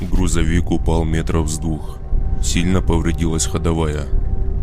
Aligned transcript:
Грузовик 0.00 0.70
упал 0.70 1.04
метров 1.04 1.48
с 1.48 1.58
двух. 1.58 1.98
Сильно 2.42 2.80
повредилась 2.80 3.46
ходовая. 3.46 4.06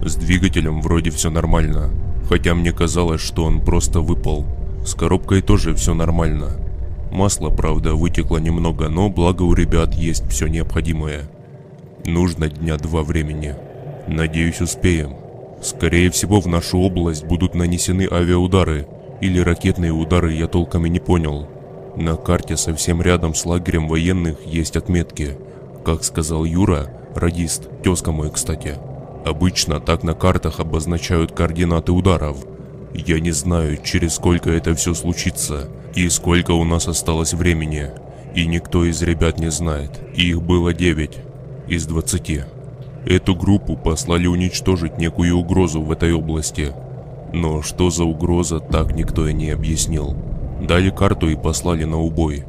С 0.04 0.16
двигателем 0.16 0.82
вроде 0.82 1.12
все 1.12 1.30
нормально, 1.30 1.92
хотя 2.28 2.56
мне 2.56 2.72
казалось, 2.72 3.22
что 3.22 3.44
он 3.44 3.62
просто 3.62 4.02
выпал. 4.02 4.46
С 4.86 4.96
коробкой 4.96 5.42
тоже 5.42 5.76
все 5.76 5.94
нормально. 5.94 6.58
Масла, 7.12 7.50
правда, 7.50 7.94
вытекло 7.94 8.38
немного, 8.38 8.90
но 8.90 9.10
благо 9.10 9.44
у 9.44 9.54
ребят 9.54 9.94
есть 9.94 10.28
все 10.30 10.48
необходимое. 10.48 11.30
Нужно 12.06 12.50
дня 12.50 12.78
два 12.78 13.04
времени. 13.04 13.54
Надеюсь, 14.08 14.62
успеем. 14.62 15.16
Скорее 15.62 16.10
всего, 16.10 16.40
в 16.40 16.48
нашу 16.48 16.80
область 16.80 17.26
будут 17.26 17.54
нанесены 17.54 18.08
авиаудары 18.10 18.88
или 19.22 19.40
ракетные 19.40 19.92
удары, 19.92 20.34
я 20.34 20.48
толком 20.48 20.86
и 20.86 20.90
не 20.90 21.00
понял. 21.00 21.48
На 21.98 22.16
карте 22.16 22.58
совсем 22.58 23.02
рядом 23.02 23.34
с 23.34 23.44
лагерем 23.44 23.88
военных 23.88 24.46
есть 24.46 24.78
отметки. 24.78 25.36
Как 25.84 26.04
сказал 26.04 26.46
Юра, 26.46 26.92
радист, 27.16 27.70
тезка 27.82 28.12
мой, 28.12 28.30
кстати. 28.30 28.76
Обычно 29.26 29.80
так 29.80 30.04
на 30.04 30.14
картах 30.14 30.60
обозначают 30.60 31.32
координаты 31.32 31.92
ударов. 31.92 32.38
Я 32.94 33.20
не 33.20 33.32
знаю, 33.32 33.80
через 33.84 34.14
сколько 34.14 34.52
это 34.52 34.76
все 34.76 34.94
случится 34.94 35.70
и 35.96 36.08
сколько 36.10 36.52
у 36.52 36.64
нас 36.66 36.88
осталось 36.88 37.34
времени. 37.34 37.90
И 38.36 38.46
никто 38.46 38.86
из 38.86 39.02
ребят 39.02 39.40
не 39.40 39.50
знает. 39.50 39.90
Их 40.16 40.40
было 40.44 40.76
9 40.76 41.18
из 41.68 41.88
20. 41.88 42.42
Эту 43.08 43.36
группу 43.36 43.76
послали 43.76 44.28
уничтожить 44.28 45.00
некую 45.00 45.36
угрозу 45.36 45.82
в 45.82 45.92
этой 45.92 46.14
области. 46.14 46.74
Но 47.34 47.64
что 47.64 47.90
за 47.90 48.04
угроза, 48.04 48.60
так 48.60 48.94
никто 48.94 49.28
и 49.28 49.34
не 49.34 49.50
объяснил. 49.50 50.16
Дали 50.62 50.90
карту 50.90 51.30
и 51.30 51.36
послали 51.36 51.84
на 51.84 52.00
убой. 52.00 52.44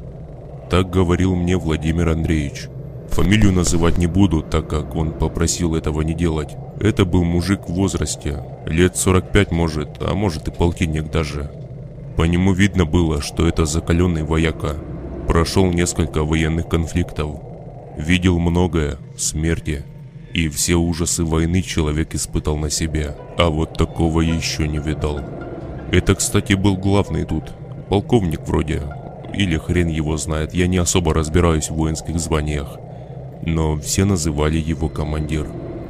Так 0.70 0.90
говорил 0.90 1.34
мне 1.34 1.56
Владимир 1.56 2.08
Андреевич. 2.08 2.68
Фамилию 3.10 3.52
называть 3.52 3.98
не 3.98 4.06
буду, 4.06 4.42
так 4.42 4.68
как 4.68 4.94
он 4.94 5.12
попросил 5.12 5.74
этого 5.74 6.02
не 6.02 6.14
делать. 6.14 6.56
Это 6.80 7.04
был 7.04 7.24
мужик 7.24 7.68
в 7.68 7.72
возрасте, 7.72 8.42
лет 8.66 8.96
45 8.96 9.50
может, 9.50 9.88
а 10.00 10.14
может 10.14 10.48
и 10.48 10.50
полтинник 10.50 11.10
даже. 11.10 11.50
По 12.16 12.22
нему 12.24 12.52
видно 12.52 12.84
было, 12.84 13.20
что 13.20 13.46
это 13.48 13.64
закаленный 13.64 14.24
вояка. 14.24 14.76
Прошел 15.26 15.66
несколько 15.70 16.24
военных 16.24 16.68
конфликтов. 16.68 17.40
Видел 17.96 18.38
многое, 18.38 18.98
смерти. 19.16 19.84
И 20.32 20.48
все 20.48 20.76
ужасы 20.76 21.24
войны 21.24 21.62
человек 21.62 22.14
испытал 22.14 22.56
на 22.56 22.70
себе. 22.70 23.16
А 23.36 23.50
вот 23.50 23.76
такого 23.76 24.20
еще 24.20 24.68
не 24.68 24.78
видал. 24.78 25.20
Это, 25.90 26.14
кстати, 26.14 26.54
был 26.54 26.76
главный 26.76 27.24
тут. 27.24 27.52
Полковник 27.88 28.46
вроде. 28.46 28.82
Или 29.34 29.56
хрен 29.56 29.88
его 29.88 30.16
знает, 30.16 30.54
я 30.54 30.66
не 30.66 30.78
особо 30.78 31.14
разбираюсь 31.14 31.70
в 31.70 31.74
воинских 31.74 32.18
званиях 32.18 32.78
но 33.42 33.76
все 33.78 34.04
называли 34.04 34.58
его 34.58 34.88
командир. 34.88 35.46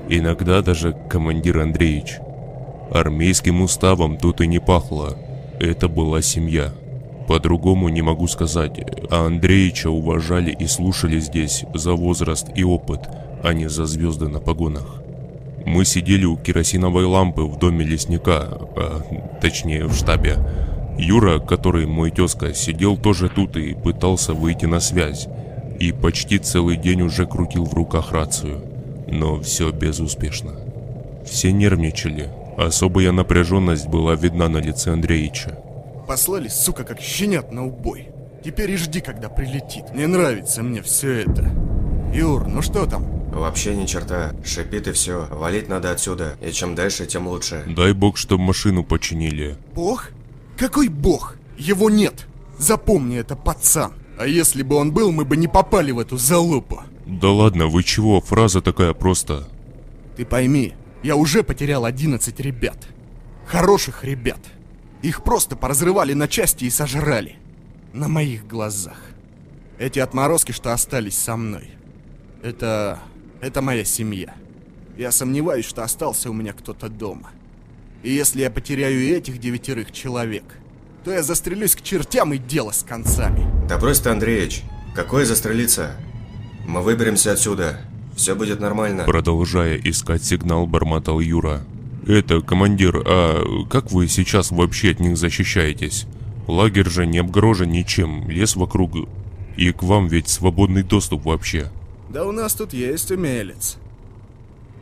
Иногда 0.08 0.62
даже 0.62 0.96
командир 1.08 1.58
Андреевич. 1.58 2.18
Армейским 2.90 3.60
уставом 3.60 4.16
тут 4.16 4.40
и 4.40 4.46
не 4.46 4.58
пахло. 4.58 5.16
Это 5.60 5.88
была 5.88 6.22
семья. 6.22 6.72
По-другому 7.26 7.90
не 7.90 8.00
могу 8.00 8.26
сказать, 8.26 8.80
а 9.10 9.26
Андреевича 9.26 9.90
уважали 9.90 10.50
и 10.50 10.66
слушали 10.66 11.20
здесь 11.20 11.64
за 11.74 11.92
возраст 11.92 12.46
и 12.54 12.64
опыт, 12.64 13.00
а 13.42 13.52
не 13.52 13.68
за 13.68 13.84
звезды 13.84 14.28
на 14.28 14.40
погонах. 14.40 15.02
Мы 15.66 15.84
сидели 15.84 16.24
у 16.24 16.38
керосиновой 16.38 17.04
лампы 17.04 17.42
в 17.42 17.58
доме 17.58 17.84
лесника, 17.84 18.48
а, 18.50 19.02
точнее 19.42 19.84
в 19.84 19.94
штабе. 19.94 20.38
Юра, 20.98 21.38
который 21.38 21.86
мой 21.86 22.10
тезка, 22.10 22.52
сидел 22.54 22.96
тоже 22.96 23.28
тут 23.28 23.56
и 23.56 23.74
пытался 23.74 24.34
выйти 24.34 24.66
на 24.66 24.80
связь 24.80 25.28
и 25.78 25.92
почти 25.92 26.38
целый 26.38 26.76
день 26.76 27.02
уже 27.02 27.26
крутил 27.26 27.64
в 27.64 27.74
руках 27.74 28.12
рацию, 28.12 28.60
но 29.06 29.40
все 29.40 29.70
безуспешно. 29.70 30.56
Все 31.24 31.52
нервничали, 31.52 32.30
особая 32.56 33.12
напряженность 33.12 33.86
была 33.86 34.14
видна 34.14 34.48
на 34.48 34.58
лице 34.58 34.92
Андреича. 34.92 35.58
Послали, 36.06 36.48
сука, 36.48 36.84
как 36.84 37.00
щенят 37.00 37.52
на 37.52 37.66
убой. 37.66 38.08
Теперь 38.44 38.70
и 38.72 38.76
жди, 38.76 39.00
когда 39.00 39.28
прилетит. 39.28 39.94
Не 39.94 40.06
нравится 40.06 40.62
мне 40.62 40.82
все 40.82 41.20
это. 41.20 41.50
Юр, 42.12 42.48
ну 42.48 42.62
что 42.62 42.86
там? 42.86 43.04
Вообще 43.30 43.76
ни 43.76 43.84
черта. 43.84 44.32
Шипит 44.44 44.88
и 44.88 44.92
все. 44.92 45.26
Валить 45.30 45.68
надо 45.68 45.90
отсюда. 45.90 46.36
И 46.40 46.50
чем 46.50 46.74
дальше, 46.74 47.06
тем 47.06 47.28
лучше. 47.28 47.64
Дай 47.66 47.92
бог, 47.92 48.16
чтоб 48.16 48.40
машину 48.40 48.84
починили. 48.84 49.56
Бог? 49.74 50.10
Какой 50.58 50.88
бог? 50.88 51.36
Его 51.56 51.88
нет. 51.88 52.26
Запомни 52.58 53.16
это, 53.16 53.36
пацан. 53.36 53.92
А 54.18 54.26
если 54.26 54.62
бы 54.64 54.74
он 54.74 54.92
был, 54.92 55.12
мы 55.12 55.24
бы 55.24 55.36
не 55.36 55.46
попали 55.46 55.92
в 55.92 56.00
эту 56.00 56.16
залупу. 56.16 56.82
Да 57.06 57.30
ладно, 57.30 57.68
вы 57.68 57.84
чего? 57.84 58.20
Фраза 58.20 58.60
такая 58.60 58.92
просто. 58.92 59.48
Ты 60.16 60.26
пойми, 60.26 60.74
я 61.04 61.14
уже 61.14 61.44
потерял 61.44 61.84
11 61.84 62.40
ребят. 62.40 62.88
Хороших 63.46 64.02
ребят. 64.02 64.40
Их 65.00 65.22
просто 65.22 65.54
поразрывали 65.54 66.12
на 66.12 66.26
части 66.26 66.64
и 66.64 66.70
сожрали. 66.70 67.36
На 67.92 68.08
моих 68.08 68.46
глазах. 68.46 68.98
Эти 69.78 70.00
отморозки, 70.00 70.50
что 70.50 70.72
остались 70.72 71.16
со 71.16 71.36
мной. 71.36 71.70
Это... 72.42 72.98
это 73.40 73.62
моя 73.62 73.84
семья. 73.84 74.34
Я 74.96 75.12
сомневаюсь, 75.12 75.64
что 75.64 75.84
остался 75.84 76.28
у 76.30 76.32
меня 76.32 76.52
кто-то 76.52 76.88
дома. 76.88 77.30
И 78.02 78.12
если 78.12 78.42
я 78.42 78.50
потеряю 78.50 79.16
этих 79.16 79.38
девятерых 79.38 79.92
человек, 79.92 80.44
то 81.04 81.12
я 81.12 81.22
застрелюсь 81.22 81.74
к 81.74 81.82
чертям 81.82 82.32
и 82.32 82.38
дело 82.38 82.70
с 82.70 82.82
концами. 82.82 83.46
Да 83.68 83.78
брось 83.78 84.00
ты, 84.00 84.10
Андреич. 84.10 84.62
Какое 84.94 85.24
застрелиться? 85.24 85.96
Мы 86.66 86.82
выберемся 86.82 87.32
отсюда. 87.32 87.80
Все 88.16 88.34
будет 88.34 88.60
нормально. 88.60 89.04
Продолжая 89.04 89.76
искать 89.76 90.24
сигнал, 90.24 90.66
бормотал 90.66 91.20
Юра. 91.20 91.64
Это, 92.06 92.40
командир, 92.40 93.02
а 93.06 93.66
как 93.68 93.90
вы 93.92 94.08
сейчас 94.08 94.50
вообще 94.50 94.90
от 94.92 95.00
них 95.00 95.16
защищаетесь? 95.16 96.06
Лагерь 96.46 96.88
же 96.88 97.06
не 97.06 97.18
обгорожен 97.18 97.70
ничем, 97.70 98.28
лес 98.28 98.56
вокруг. 98.56 98.92
И 99.56 99.72
к 99.72 99.82
вам 99.82 100.08
ведь 100.08 100.28
свободный 100.28 100.82
доступ 100.82 101.26
вообще. 101.26 101.70
Да 102.08 102.24
у 102.24 102.32
нас 102.32 102.54
тут 102.54 102.72
есть 102.72 103.10
умелец. 103.10 103.76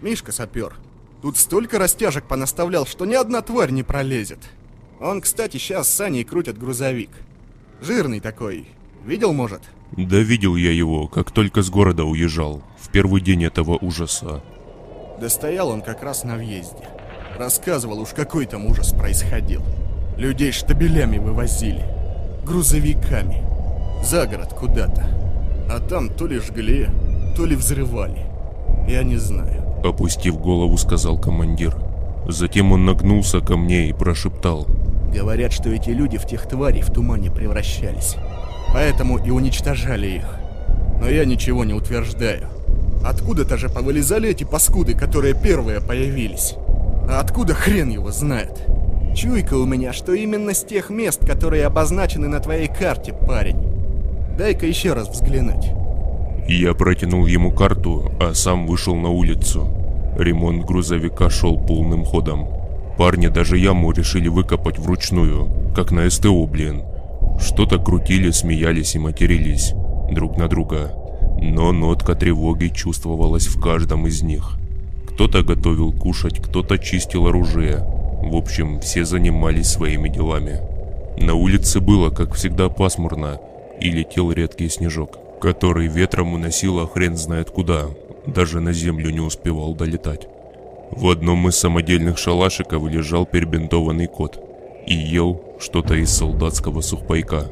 Мишка 0.02 0.32
сапер. 0.32 0.74
Тут 1.22 1.36
столько 1.38 1.78
растяжек 1.78 2.24
понаставлял, 2.24 2.86
что 2.86 3.06
ни 3.06 3.14
одна 3.14 3.42
тварь 3.42 3.70
не 3.70 3.82
пролезет. 3.82 4.38
Он, 5.00 5.20
кстати, 5.20 5.56
сейчас 5.56 5.88
с 5.88 5.94
Саней 5.94 6.24
крутят 6.24 6.58
грузовик. 6.58 7.10
Жирный 7.80 8.20
такой. 8.20 8.66
Видел, 9.04 9.32
может? 9.32 9.62
Да 9.96 10.18
видел 10.18 10.56
я 10.56 10.72
его, 10.72 11.06
как 11.08 11.30
только 11.30 11.62
с 11.62 11.70
города 11.70 12.04
уезжал. 12.04 12.62
В 12.78 12.90
первый 12.90 13.20
день 13.20 13.44
этого 13.44 13.78
ужаса. 13.80 14.42
Да 15.20 15.28
стоял 15.28 15.68
он 15.68 15.82
как 15.82 16.02
раз 16.02 16.24
на 16.24 16.36
въезде. 16.36 16.88
Рассказывал 17.38 18.00
уж 18.00 18.10
какой 18.10 18.46
там 18.46 18.66
ужас 18.66 18.92
происходил. 18.92 19.62
Людей 20.16 20.52
штабелями 20.52 21.18
вывозили. 21.18 21.84
Грузовиками. 22.44 23.44
За 24.02 24.26
город 24.26 24.54
куда-то. 24.54 25.06
А 25.70 25.80
там 25.80 26.10
то 26.14 26.26
ли 26.26 26.38
жгли, 26.38 26.88
то 27.36 27.44
ли 27.44 27.56
взрывали. 27.56 28.24
Я 28.88 29.02
не 29.02 29.16
знаю. 29.16 29.65
Опустив 29.84 30.38
голову, 30.38 30.76
сказал 30.76 31.18
командир. 31.18 31.76
Затем 32.28 32.72
он 32.72 32.84
нагнулся 32.84 33.40
ко 33.40 33.56
мне 33.56 33.88
и 33.88 33.92
прошептал. 33.92 34.66
Говорят, 35.14 35.52
что 35.52 35.70
эти 35.70 35.90
люди 35.90 36.18
в 36.18 36.26
тех 36.26 36.46
тварей 36.48 36.82
в 36.82 36.92
тумане 36.92 37.30
превращались. 37.30 38.16
Поэтому 38.72 39.18
и 39.18 39.30
уничтожали 39.30 40.08
их. 40.08 40.38
Но 41.00 41.08
я 41.08 41.24
ничего 41.24 41.64
не 41.64 41.72
утверждаю. 41.72 42.48
Откуда-то 43.04 43.56
же 43.56 43.68
повылезали 43.68 44.30
эти 44.30 44.44
паскуды, 44.44 44.94
которые 44.94 45.34
первые 45.34 45.80
появились. 45.80 46.54
А 47.08 47.20
откуда 47.20 47.54
хрен 47.54 47.90
его 47.90 48.10
знает? 48.10 48.66
Чуйка 49.14 49.54
у 49.54 49.64
меня, 49.64 49.92
что 49.92 50.12
именно 50.12 50.52
с 50.52 50.64
тех 50.64 50.90
мест, 50.90 51.24
которые 51.24 51.64
обозначены 51.64 52.28
на 52.28 52.40
твоей 52.40 52.66
карте, 52.66 53.12
парень. 53.12 53.56
Дай-ка 54.36 54.66
еще 54.66 54.92
раз 54.92 55.08
взглянуть. 55.08 55.72
Я 56.48 56.74
протянул 56.74 57.26
ему 57.26 57.50
карту, 57.50 58.12
а 58.20 58.32
сам 58.34 58.66
вышел 58.66 58.94
на 58.94 59.10
улицу. 59.10 59.68
Ремонт 60.16 60.64
грузовика 60.64 61.28
шел 61.28 61.58
полным 61.58 62.04
ходом. 62.04 62.48
Парни 62.96 63.26
даже 63.26 63.58
яму 63.58 63.92
решили 63.92 64.28
выкопать 64.28 64.78
вручную, 64.78 65.50
как 65.74 65.90
на 65.90 66.08
СТО, 66.08 66.46
блин. 66.46 66.82
Что-то 67.38 67.78
крутили, 67.78 68.30
смеялись 68.30 68.94
и 68.94 68.98
матерились 68.98 69.74
друг 70.10 70.38
на 70.38 70.48
друга. 70.48 70.92
Но 71.40 71.72
нотка 71.72 72.14
тревоги 72.14 72.68
чувствовалась 72.68 73.46
в 73.46 73.60
каждом 73.60 74.06
из 74.06 74.22
них. 74.22 74.56
Кто-то 75.10 75.42
готовил 75.42 75.92
кушать, 75.92 76.40
кто-то 76.40 76.78
чистил 76.78 77.26
оружие. 77.26 77.84
В 78.22 78.36
общем, 78.36 78.80
все 78.80 79.04
занимались 79.04 79.68
своими 79.68 80.08
делами. 80.08 80.60
На 81.18 81.34
улице 81.34 81.80
было, 81.80 82.10
как 82.10 82.34
всегда, 82.34 82.68
пасмурно, 82.68 83.40
и 83.80 83.90
летел 83.90 84.32
редкий 84.32 84.68
снежок, 84.68 85.18
который 85.40 85.86
ветром 85.86 86.34
уносило 86.34 86.86
хрен 86.86 87.16
знает 87.16 87.50
куда, 87.50 87.86
даже 88.26 88.60
на 88.60 88.72
землю 88.72 89.10
не 89.10 89.20
успевал 89.20 89.74
долетать. 89.74 90.28
В 90.90 91.08
одном 91.08 91.48
из 91.48 91.56
самодельных 91.56 92.18
шалашиков 92.18 92.88
лежал 92.88 93.26
перебинтованный 93.26 94.06
кот 94.06 94.42
и 94.86 94.94
ел 94.94 95.42
что-то 95.58 95.94
из 95.94 96.10
солдатского 96.10 96.80
сухпайка. 96.80 97.46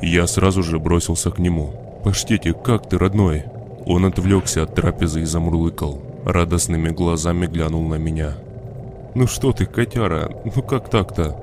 Я 0.00 0.26
сразу 0.26 0.62
же 0.62 0.78
бросился 0.78 1.30
к 1.30 1.38
нему. 1.38 1.72
«Паштете, 2.04 2.52
как 2.52 2.88
ты, 2.88 2.98
родной?» 2.98 3.44
Он 3.84 4.04
отвлекся 4.04 4.62
от 4.62 4.74
трапезы 4.74 5.22
и 5.22 5.24
замурлыкал. 5.24 6.00
Радостными 6.24 6.90
глазами 6.90 7.46
глянул 7.46 7.86
на 7.88 7.96
меня. 7.96 8.34
«Ну 9.14 9.26
что 9.26 9.52
ты, 9.52 9.66
котяра, 9.66 10.30
ну 10.44 10.62
как 10.62 10.88
так-то?» 10.88 11.36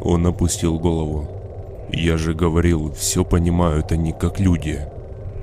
Он 0.00 0.26
опустил 0.26 0.78
голову. 0.78 1.33
«Я 1.96 2.18
же 2.18 2.34
говорил, 2.34 2.92
все 2.92 3.24
понимают 3.24 3.92
они 3.92 4.12
как 4.12 4.40
люди». 4.40 4.80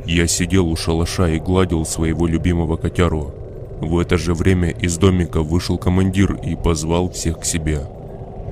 Я 0.05 0.27
сидел 0.27 0.67
у 0.67 0.75
шалаша 0.75 1.29
и 1.29 1.39
гладил 1.39 1.85
своего 1.85 2.27
любимого 2.27 2.75
котяру. 2.75 3.33
В 3.81 3.99
это 3.99 4.17
же 4.17 4.33
время 4.33 4.69
из 4.69 4.97
домика 4.97 5.41
вышел 5.41 5.77
командир 5.77 6.33
и 6.33 6.55
позвал 6.55 7.09
всех 7.11 7.39
к 7.39 7.45
себе. 7.45 7.81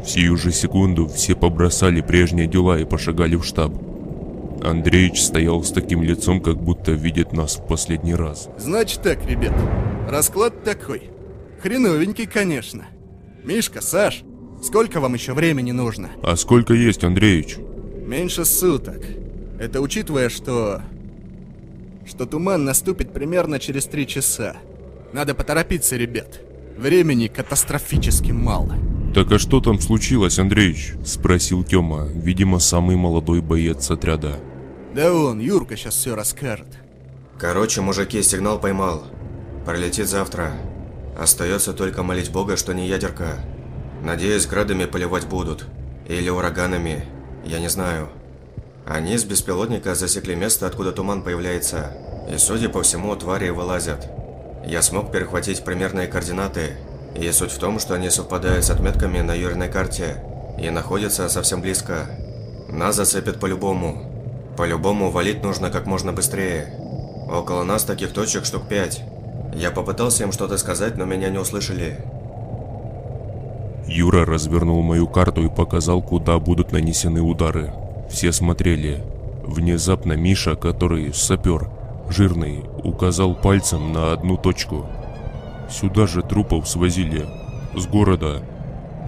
В 0.04 0.10
сию 0.10 0.38
же 0.38 0.52
секунду 0.52 1.08
все 1.08 1.36
побросали 1.36 2.02
прежние 2.02 2.48
дела 2.48 2.80
и 2.80 2.86
пошагали 2.86 3.36
в 3.36 3.44
штаб. 3.44 3.74
Андреич 4.64 5.22
стоял 5.22 5.64
с 5.64 5.72
таким 5.72 6.04
лицом, 6.04 6.42
как 6.42 6.62
будто 6.62 6.92
видит 6.92 7.34
нас 7.34 7.58
в 7.58 7.68
последний 7.68 8.16
раз. 8.16 8.50
Значит 8.58 9.02
так, 9.02 9.26
ребят, 9.26 9.54
расклад 10.08 10.64
такой. 10.64 11.10
Хреновенький, 11.62 12.26
конечно. 12.26 12.86
Мишка, 13.44 13.82
Саш, 13.82 14.24
сколько 14.64 15.00
вам 15.00 15.14
еще 15.14 15.34
времени 15.34 15.72
нужно? 15.72 16.10
А 16.24 16.36
сколько 16.36 16.74
есть, 16.74 17.04
Андреич? 17.04 17.58
Меньше 18.10 18.44
суток. 18.44 19.06
Это 19.60 19.82
учитывая, 19.82 20.30
что... 20.30 20.82
Что 22.08 22.26
туман 22.26 22.66
наступит 22.66 23.14
примерно 23.14 23.60
через 23.60 23.86
три 23.86 24.08
часа. 24.08 24.56
Надо 25.14 25.36
поторопиться, 25.36 25.96
ребят. 25.96 26.42
Времени 26.76 27.28
катастрофически 27.28 28.32
мало. 28.32 28.74
Так 29.14 29.32
а 29.32 29.38
что 29.38 29.62
там 29.62 29.80
случилось, 29.80 30.40
Андреич? 30.40 30.96
Спросил 31.06 31.64
Тёма, 31.64 32.08
видимо, 32.08 32.58
самый 32.58 32.96
молодой 32.96 33.42
боец 33.42 33.92
отряда. 33.92 34.40
Да 34.96 35.14
он, 35.14 35.40
Юрка 35.40 35.78
сейчас 35.78 35.94
все 35.94 36.16
расскажет. 36.16 36.80
Короче, 37.38 37.82
мужики, 37.82 38.24
сигнал 38.24 38.60
поймал. 38.60 39.04
Пролетит 39.68 40.08
завтра. 40.08 40.54
Остается 41.16 41.74
только 41.74 42.02
молить 42.02 42.32
Бога, 42.32 42.58
что 42.58 42.74
не 42.74 42.88
ядерка. 42.88 43.46
Надеюсь, 44.04 44.48
градами 44.48 44.86
поливать 44.86 45.28
будут. 45.28 45.68
Или 46.08 46.32
ураганами. 46.32 47.06
Я 47.50 47.58
не 47.58 47.68
знаю. 47.68 48.10
Они 48.86 49.18
с 49.18 49.24
беспилотника 49.24 49.96
засекли 49.96 50.36
место, 50.36 50.68
откуда 50.68 50.92
туман 50.92 51.24
появляется. 51.24 51.94
И, 52.32 52.38
судя 52.38 52.70
по 52.70 52.84
всему, 52.84 53.16
твари 53.16 53.50
вылазят. 53.50 54.08
Я 54.68 54.84
смог 54.84 55.12
перехватить 55.12 55.64
примерные 55.64 56.06
координаты. 56.06 56.78
И 57.16 57.32
суть 57.32 57.52
в 57.52 57.58
том, 57.58 57.80
что 57.80 57.96
они 57.96 58.12
совпадают 58.12 58.66
с 58.66 58.70
отметками 58.70 59.22
на 59.22 59.34
юрной 59.34 59.68
карте. 59.68 60.24
И 60.60 60.70
находятся 60.70 61.28
совсем 61.28 61.62
близко. 61.62 62.06
Нас 62.68 62.98
зацепят 62.98 63.40
по-любому. 63.40 64.54
По-любому 64.56 65.10
валить 65.10 65.42
нужно 65.42 65.72
как 65.72 65.88
можно 65.88 66.14
быстрее. 66.14 66.72
Около 67.32 67.64
нас 67.64 67.84
таких 67.84 68.14
точек 68.14 68.46
штук 68.46 68.68
пять. 68.70 69.02
Я 69.56 69.72
попытался 69.72 70.22
им 70.22 70.32
что-то 70.32 70.60
сказать, 70.60 70.98
но 70.98 71.06
меня 71.06 71.32
не 71.32 71.40
услышали. 71.40 71.98
Юра 73.90 74.26
развернул 74.26 74.82
мою 74.84 75.08
карту 75.08 75.44
и 75.44 75.50
показал, 75.50 76.02
куда 76.02 76.40
будут 76.40 76.72
нанесены 76.72 77.22
удары. 77.22 77.74
Все 78.10 78.32
смотрели. 78.32 79.04
Внезапно 79.44 80.14
Миша, 80.14 80.56
который 80.56 81.12
сапер, 81.14 81.70
жирный, 82.10 82.64
указал 82.84 83.34
пальцем 83.34 83.92
на 83.92 84.12
одну 84.12 84.38
точку. 84.38 84.88
Сюда 85.70 86.06
же 86.06 86.22
трупов 86.22 86.68
свозили. 86.70 87.26
С 87.76 87.88
города. 87.88 88.44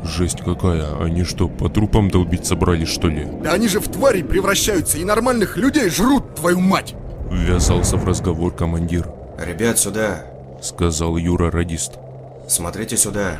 Жесть 0.03 0.41
какая, 0.41 0.99
они 0.99 1.23
что, 1.23 1.47
по 1.47 1.69
трупам 1.69 2.09
долбить 2.09 2.47
собрались 2.47 2.89
что 2.89 3.07
ли? 3.07 3.27
Да 3.43 3.53
они 3.53 3.67
же 3.67 3.79
в 3.79 3.87
твари 3.87 4.23
превращаются 4.23 4.97
и 4.97 5.05
нормальных 5.05 5.57
людей 5.57 5.89
жрут, 5.89 6.35
твою 6.35 6.59
мать! 6.59 6.95
Ввязался 7.29 7.97
в 7.97 8.05
разговор 8.05 8.51
командир. 8.51 9.07
«Ребят, 9.39 9.77
сюда!» 9.77 10.25
Сказал 10.61 11.17
Юра 11.17 11.49
радист. 11.49 11.93
«Смотрите 12.47 12.97
сюда. 12.97 13.37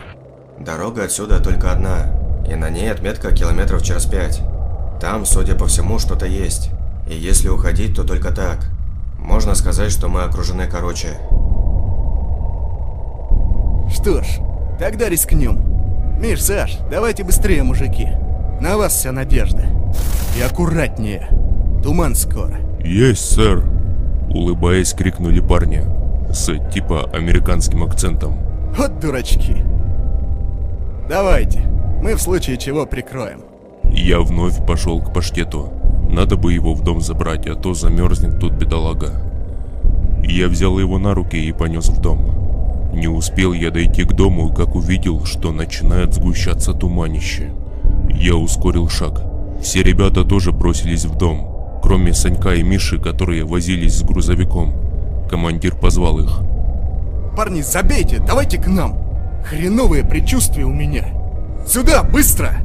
Дорога 0.65 1.05
отсюда 1.05 1.39
только 1.39 1.71
одна, 1.71 2.05
и 2.47 2.53
на 2.53 2.69
ней 2.69 2.91
отметка 2.91 3.31
километров 3.31 3.81
через 3.81 4.05
пять. 4.05 4.41
Там, 4.99 5.25
судя 5.25 5.55
по 5.55 5.65
всему, 5.65 5.97
что-то 5.97 6.27
есть. 6.27 6.69
И 7.09 7.15
если 7.15 7.49
уходить, 7.49 7.95
то 7.95 8.03
только 8.03 8.31
так. 8.31 8.69
Можно 9.17 9.55
сказать, 9.55 9.91
что 9.91 10.07
мы 10.07 10.21
окружены 10.21 10.67
короче. 10.67 11.17
Что 13.91 14.21
ж, 14.21 14.27
тогда 14.77 15.09
рискнем. 15.09 15.63
Миш, 16.19 16.43
Саш, 16.43 16.77
давайте 16.91 17.23
быстрее, 17.23 17.63
мужики. 17.63 18.09
На 18.61 18.77
вас 18.77 18.93
вся 18.93 19.11
надежда. 19.11 19.65
И 20.37 20.41
аккуратнее. 20.41 21.27
Туман 21.83 22.13
скоро. 22.13 22.59
Есть, 22.83 23.33
сэр! 23.33 23.63
Улыбаясь, 24.29 24.93
крикнули 24.93 25.39
парни. 25.39 25.83
С 26.31 26.53
типа 26.71 27.09
американским 27.11 27.83
акцентом. 27.83 28.37
Вот 28.77 28.99
дурачки. 28.99 29.65
Давайте, 31.11 31.59
мы 32.01 32.15
в 32.15 32.21
случае 32.21 32.55
чего 32.55 32.85
прикроем. 32.85 33.41
Я 33.91 34.21
вновь 34.21 34.65
пошел 34.65 35.01
к 35.01 35.13
паштету. 35.13 35.67
Надо 36.09 36.37
бы 36.37 36.53
его 36.53 36.73
в 36.73 36.85
дом 36.85 37.01
забрать, 37.01 37.47
а 37.47 37.55
то 37.55 37.73
замерзнет 37.73 38.39
тут 38.39 38.53
бедолага. 38.53 39.21
Я 40.23 40.47
взял 40.47 40.79
его 40.79 40.99
на 40.99 41.13
руки 41.13 41.35
и 41.35 41.51
понес 41.51 41.89
в 41.89 41.99
дом. 41.99 42.93
Не 42.93 43.09
успел 43.09 43.51
я 43.51 43.71
дойти 43.71 44.05
к 44.05 44.13
дому, 44.13 44.53
как 44.53 44.73
увидел, 44.73 45.25
что 45.25 45.51
начинает 45.51 46.13
сгущаться 46.13 46.71
туманище. 46.71 47.51
Я 48.09 48.37
ускорил 48.37 48.87
шаг. 48.87 49.21
Все 49.61 49.83
ребята 49.83 50.23
тоже 50.23 50.53
бросились 50.53 51.03
в 51.03 51.17
дом, 51.17 51.81
кроме 51.83 52.13
Санька 52.13 52.53
и 52.53 52.63
Миши, 52.63 52.99
которые 52.99 53.43
возились 53.43 53.97
с 53.97 54.03
грузовиком. 54.03 54.73
Командир 55.29 55.75
позвал 55.75 56.19
их. 56.19 56.39
Парни, 57.35 57.59
забейте, 57.59 58.23
давайте 58.25 58.57
к 58.57 58.67
нам. 58.67 59.10
Хреновые 59.43 60.03
предчувствия 60.03 60.65
у 60.65 60.73
меня. 60.73 61.05
Сюда, 61.67 62.03
быстро! 62.03 62.57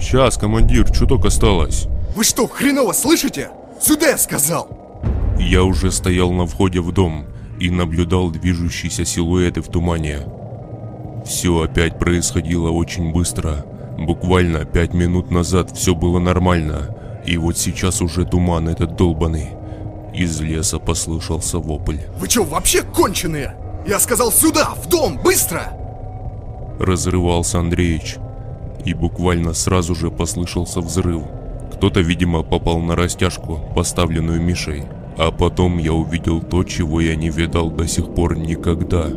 «Сейчас, 0.00 0.36
командир, 0.36 0.90
чуток 0.90 1.26
осталось». 1.26 1.88
Вы 2.14 2.24
что, 2.24 2.46
хреново 2.46 2.92
слышите? 2.92 3.50
Сюда 3.80 4.08
я 4.10 4.18
сказал! 4.18 4.68
Я 5.38 5.62
уже 5.62 5.92
стоял 5.92 6.32
на 6.32 6.46
входе 6.46 6.80
в 6.80 6.90
дом 6.92 7.26
и 7.60 7.70
наблюдал 7.70 8.30
движущиеся 8.30 9.04
силуэты 9.04 9.60
в 9.60 9.68
тумане. 9.68 10.20
Все 11.24 11.62
опять 11.62 11.98
происходило 11.98 12.70
очень 12.70 13.12
быстро. 13.12 13.64
Буквально 13.98 14.64
пять 14.64 14.94
минут 14.94 15.30
назад 15.30 15.76
все 15.76 15.94
было 15.94 16.18
нормально, 16.18 16.96
и 17.24 17.36
вот 17.36 17.58
сейчас 17.58 18.00
уже 18.00 18.24
туман 18.24 18.68
этот 18.68 18.96
долбанный. 18.96 19.50
Из 20.14 20.40
леса 20.40 20.78
послышался 20.78 21.58
вопль. 21.58 21.98
Вы 22.18 22.28
что, 22.28 22.42
вообще 22.42 22.82
конченые? 22.82 23.54
Я 23.86 24.00
сказал 24.00 24.32
сюда, 24.32 24.70
в 24.70 24.88
дом, 24.88 25.20
быстро! 25.22 25.77
Разрывался 26.78 27.58
Андреич, 27.58 28.16
и 28.84 28.94
буквально 28.94 29.52
сразу 29.52 29.94
же 29.94 30.10
послышался 30.10 30.80
взрыв. 30.80 31.22
Кто-то, 31.72 32.00
видимо, 32.00 32.42
попал 32.42 32.80
на 32.80 32.96
растяжку, 32.96 33.60
поставленную 33.74 34.40
Мишей. 34.40 34.84
А 35.16 35.32
потом 35.32 35.78
я 35.78 35.92
увидел 35.92 36.40
то, 36.40 36.62
чего 36.62 37.00
я 37.00 37.16
не 37.16 37.28
видал 37.28 37.70
до 37.70 37.88
сих 37.88 38.14
пор 38.14 38.38
никогда. 38.38 39.08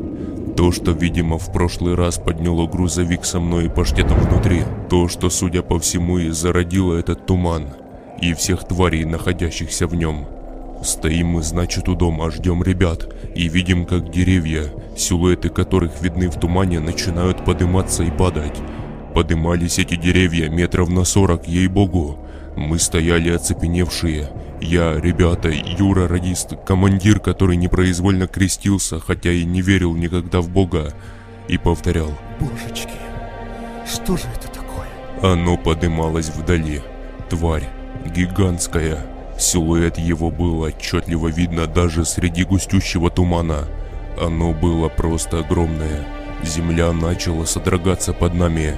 То, 0.58 0.72
что, 0.72 0.91
видимо, 0.91 1.38
в 1.38 1.51
прошлый 1.53 1.96
раз 1.96 2.18
подняло 2.18 2.68
грузовик 2.68 3.24
со 3.24 3.39
мной 3.39 3.65
и 3.65 3.70
паштетом 3.70 4.20
внутри. 4.20 4.63
То, 4.89 5.08
что, 5.08 5.30
судя 5.30 5.62
по 5.62 5.80
всему, 5.80 6.18
и 6.18 6.30
зародило 6.30 6.96
этот 6.96 7.25
туман. 7.25 7.68
И 8.20 8.34
всех 8.34 8.68
тварей, 8.68 9.06
находящихся 9.06 9.88
в 9.88 9.96
нем. 9.96 10.25
Стоим 10.83 11.27
мы, 11.27 11.43
значит, 11.43 11.88
у 11.89 11.95
дома, 11.95 12.31
ждем 12.31 12.63
ребят. 12.63 13.07
И 13.35 13.47
видим, 13.47 13.85
как 13.85 14.09
деревья, 14.09 14.65
силуэты 14.97 15.50
которых 15.50 16.01
видны 16.01 16.29
в 16.29 16.39
тумане, 16.39 16.79
начинают 16.79 17.45
подниматься 17.45 18.03
и 18.03 18.11
падать. 18.11 18.57
Подымались 19.13 19.77
эти 19.77 19.95
деревья 19.95 20.50
метров 20.50 20.89
на 20.89 21.03
сорок, 21.03 21.47
ей-богу. 21.47 22.17
Мы 22.55 22.79
стояли 22.79 23.29
оцепеневшие. 23.29 24.29
Я, 24.59 25.00
ребята, 25.00 25.50
Юра 25.50 26.07
радист, 26.07 26.53
командир, 26.65 27.19
который 27.19 27.57
непроизвольно 27.57 28.27
крестился, 28.27 29.00
хотя 29.00 29.31
и 29.31 29.43
не 29.43 29.61
верил 29.61 29.95
никогда 29.95 30.41
в 30.41 30.50
Бога, 30.50 30.93
и 31.47 31.57
повторял. 31.57 32.11
Божечки, 32.39 32.93
что 33.91 34.17
же 34.17 34.23
это 34.35 34.47
такое? 34.47 34.88
Оно 35.21 35.57
подымалось 35.57 36.29
вдали. 36.29 36.81
Тварь, 37.29 37.67
гигантская. 38.15 39.05
Силуэт 39.41 39.98
его 39.98 40.29
был 40.29 40.62
отчетливо 40.62 41.29
видно 41.29 41.65
даже 41.65 42.05
среди 42.05 42.43
густющего 42.43 43.10
тумана. 43.10 43.67
Оно 44.21 44.53
было 44.53 44.88
просто 44.88 45.39
огромное. 45.39 46.05
Земля 46.43 46.91
начала 46.93 47.45
содрогаться 47.45 48.13
под 48.13 48.36
нами. 48.36 48.77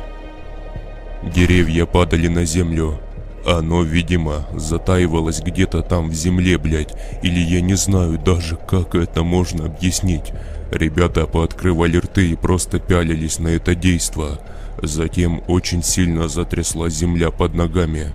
Деревья 1.21 1.85
падали 1.85 2.27
на 2.29 2.45
землю. 2.45 2.99
Оно, 3.45 3.83
видимо, 3.83 4.47
затаивалось 4.53 5.41
где-то 5.41 5.81
там 5.81 6.09
в 6.09 6.13
земле, 6.13 6.57
блядь. 6.57 6.95
Или 7.23 7.41
я 7.41 7.59
не 7.59 7.75
знаю 7.75 8.17
даже, 8.17 8.55
как 8.55 8.95
это 8.95 9.23
можно 9.23 9.65
объяснить. 9.65 10.31
Ребята 10.71 11.27
пооткрывали 11.27 11.97
рты 11.97 12.29
и 12.31 12.35
просто 12.35 12.79
пялились 12.79 13.37
на 13.37 13.49
это 13.49 13.75
действо. 13.75 14.39
Затем 14.81 15.43
очень 15.47 15.83
сильно 15.83 16.29
затрясла 16.29 16.89
земля 16.89 17.31
под 17.31 17.53
ногами. 17.53 18.13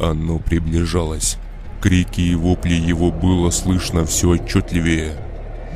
Оно 0.00 0.38
приближалось. 0.40 1.38
Крики 1.84 2.22
и 2.22 2.34
вопли 2.34 2.72
его 2.72 3.10
было 3.10 3.50
слышно 3.50 4.06
все 4.06 4.30
отчетливее. 4.30 5.18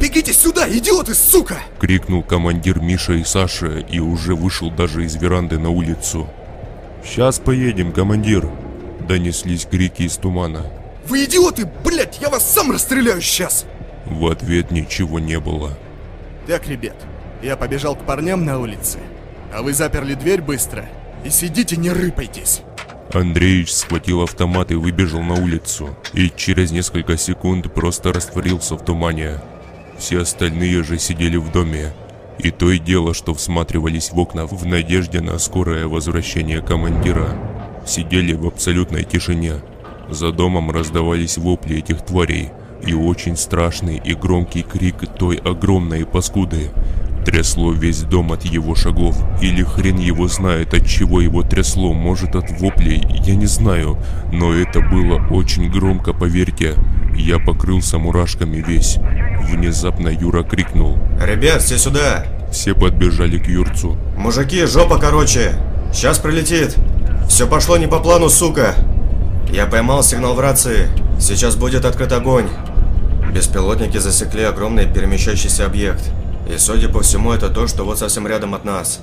Бегите 0.00 0.32
сюда, 0.32 0.66
идиоты, 0.66 1.12
сука! 1.12 1.58
Крикнул 1.78 2.22
командир 2.22 2.80
Миша 2.80 3.12
и 3.12 3.24
Саша 3.24 3.80
и 3.80 3.98
уже 3.98 4.34
вышел 4.34 4.70
даже 4.70 5.04
из 5.04 5.16
веранды 5.16 5.58
на 5.58 5.68
улицу. 5.68 6.26
«Сейчас 7.04 7.38
поедем, 7.38 7.92
командир!» 7.92 8.48
Донеслись 9.06 9.66
крики 9.66 10.04
из 10.04 10.16
тумана. 10.16 10.64
Вы 11.06 11.26
идиоты, 11.26 11.70
блять, 11.84 12.18
я 12.22 12.30
вас 12.30 12.50
сам 12.50 12.70
расстреляю 12.70 13.20
сейчас! 13.20 13.66
В 14.06 14.28
ответ 14.28 14.70
ничего 14.70 15.18
не 15.18 15.38
было. 15.38 15.76
Так, 16.46 16.66
ребят, 16.68 16.96
я 17.42 17.58
побежал 17.58 17.94
к 17.94 18.06
парням 18.06 18.46
на 18.46 18.58
улице, 18.58 18.98
а 19.52 19.60
вы 19.60 19.74
заперли 19.74 20.14
дверь 20.14 20.40
быстро 20.40 20.88
и 21.22 21.28
сидите, 21.28 21.76
не 21.76 21.90
рыпайтесь. 21.90 22.62
Андреевич 23.12 23.72
схватил 23.72 24.22
автомат 24.22 24.70
и 24.70 24.74
выбежал 24.74 25.22
на 25.22 25.34
улицу, 25.34 25.96
и 26.12 26.30
через 26.34 26.72
несколько 26.72 27.16
секунд 27.16 27.72
просто 27.72 28.12
растворился 28.12 28.76
в 28.76 28.84
тумане. 28.84 29.40
Все 29.96 30.20
остальные 30.20 30.84
же 30.84 30.98
сидели 30.98 31.36
в 31.36 31.50
доме, 31.50 31.92
и 32.38 32.50
то 32.50 32.70
и 32.70 32.78
дело, 32.78 33.14
что 33.14 33.32
всматривались 33.32 34.12
в 34.12 34.18
окна 34.18 34.46
в 34.46 34.66
надежде 34.66 35.22
на 35.22 35.38
скорое 35.38 35.86
возвращение 35.86 36.60
командира. 36.60 37.36
Сидели 37.86 38.34
в 38.34 38.46
абсолютной 38.46 39.04
тишине. 39.04 39.54
За 40.10 40.30
домом 40.30 40.70
раздавались 40.70 41.38
вопли 41.38 41.78
этих 41.78 42.04
тварей 42.04 42.50
и 42.86 42.92
очень 42.92 43.36
страшный 43.36 44.00
и 44.04 44.14
громкий 44.14 44.62
крик 44.62 44.96
той 45.18 45.36
огромной 45.36 46.04
паскуды. 46.04 46.70
Трясло 47.28 47.74
весь 47.74 48.00
дом 48.04 48.32
от 48.32 48.42
его 48.46 48.74
шагов, 48.74 49.14
или 49.42 49.62
хрен 49.62 49.98
его 49.98 50.28
знает 50.28 50.72
от 50.72 50.86
чего 50.86 51.20
его 51.20 51.42
трясло, 51.42 51.92
может 51.92 52.34
от 52.34 52.50
воплей, 52.58 53.06
я 53.22 53.34
не 53.36 53.44
знаю, 53.44 53.98
но 54.32 54.54
это 54.54 54.80
было 54.80 55.22
очень 55.28 55.70
громко, 55.70 56.14
поверьте. 56.14 56.76
Я 57.14 57.38
покрылся 57.38 57.98
мурашками 57.98 58.64
весь. 58.66 58.96
Внезапно 59.42 60.08
Юра 60.08 60.42
крикнул. 60.42 60.98
Ребят, 61.22 61.60
все 61.60 61.76
сюда! 61.76 62.24
Все 62.50 62.74
подбежали 62.74 63.36
к 63.36 63.46
Юрцу. 63.46 63.98
Мужики, 64.16 64.64
жопа 64.64 64.96
короче! 64.96 65.52
Сейчас 65.92 66.18
прилетит! 66.18 66.76
Все 67.28 67.46
пошло 67.46 67.76
не 67.76 67.86
по 67.86 67.98
плану, 67.98 68.30
сука! 68.30 68.74
Я 69.52 69.66
поймал 69.66 70.02
сигнал 70.02 70.32
в 70.32 70.40
рации. 70.40 70.88
Сейчас 71.20 71.56
будет 71.56 71.84
открыт 71.84 72.10
огонь. 72.10 72.48
Беспилотники 73.34 73.98
засекли 73.98 74.44
огромный 74.44 74.90
перемещающийся 74.90 75.66
объект. 75.66 76.10
И 76.48 76.56
судя 76.56 76.88
по 76.88 77.02
всему, 77.02 77.32
это 77.32 77.50
то, 77.50 77.66
что 77.66 77.84
вот 77.84 77.98
совсем 77.98 78.26
рядом 78.26 78.54
от 78.54 78.64
нас. 78.64 79.00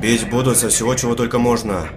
Бить 0.00 0.28
будут 0.28 0.58
со 0.58 0.68
всего, 0.68 0.94
чего 0.94 1.14
только 1.14 1.38
можно. 1.38 1.88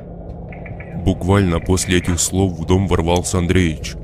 Буквально 1.04 1.60
после 1.60 1.98
этих 1.98 2.20
слов 2.20 2.54
в 2.54 2.66
дом 2.66 2.88
ворвался 2.88 3.38
Андреич. 3.38 3.96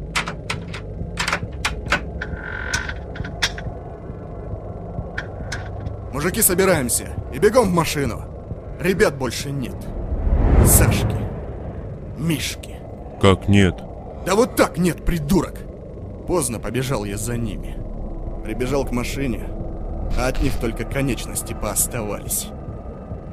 Мужики, 6.12 6.42
собираемся 6.42 7.10
и 7.34 7.40
бегом 7.40 7.70
в 7.70 7.74
машину. 7.74 8.24
Ребят 8.80 9.18
больше 9.18 9.52
нет. 9.52 9.76
Сашки. 10.66 11.18
Мишки. 12.18 12.76
Как 13.22 13.48
нет? 13.48 13.76
Да 14.26 14.36
вот 14.36 14.56
так 14.56 14.78
нет, 14.78 15.04
придурок. 15.06 15.60
Поздно 16.28 16.60
побежал 16.60 17.04
я 17.06 17.18
за 17.18 17.38
ними. 17.38 17.78
Прибежал 18.44 18.86
к 18.86 18.92
машине, 18.92 19.46
а 20.18 20.28
от 20.28 20.42
них 20.42 20.54
только 20.60 20.84
конечности 20.84 21.54
пооставались. 21.60 22.48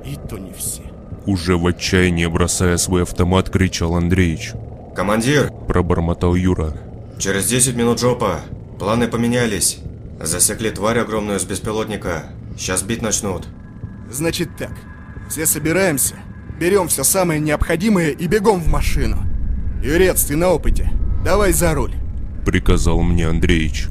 И 0.04 0.16
то 0.28 0.38
не 0.38 0.52
все. 0.52 0.82
Уже 1.26 1.56
в 1.56 1.66
отчаянии 1.66 2.26
бросая 2.26 2.76
свой 2.78 3.02
автомат, 3.02 3.50
кричал 3.50 3.94
Андреич. 3.96 4.52
Командир, 4.94 5.50
Пробормотал 5.68 6.34
Юра. 6.34 6.72
через 7.18 7.46
10 7.46 7.76
минут 7.76 8.00
жопа. 8.00 8.40
Планы 8.78 9.08
поменялись. 9.08 9.78
Засекли 10.20 10.70
тварь 10.70 10.98
огромную 10.98 11.38
с 11.38 11.44
беспилотника. 11.44 12.24
Сейчас 12.56 12.82
бить 12.82 13.02
начнут. 13.02 13.46
Значит 14.10 14.56
так, 14.58 14.72
все 15.28 15.46
собираемся, 15.46 16.16
берем 16.58 16.88
все 16.88 17.04
самое 17.04 17.38
необходимое 17.40 18.10
и 18.10 18.26
бегом 18.26 18.60
в 18.60 18.66
машину. 18.68 19.18
Юрец, 19.82 20.24
ты 20.24 20.36
на 20.36 20.48
опыте. 20.48 20.90
Давай 21.24 21.52
за 21.52 21.74
руль. 21.74 21.94
Приказал 22.44 23.00
мне 23.02 23.28
Андреич. 23.28 23.86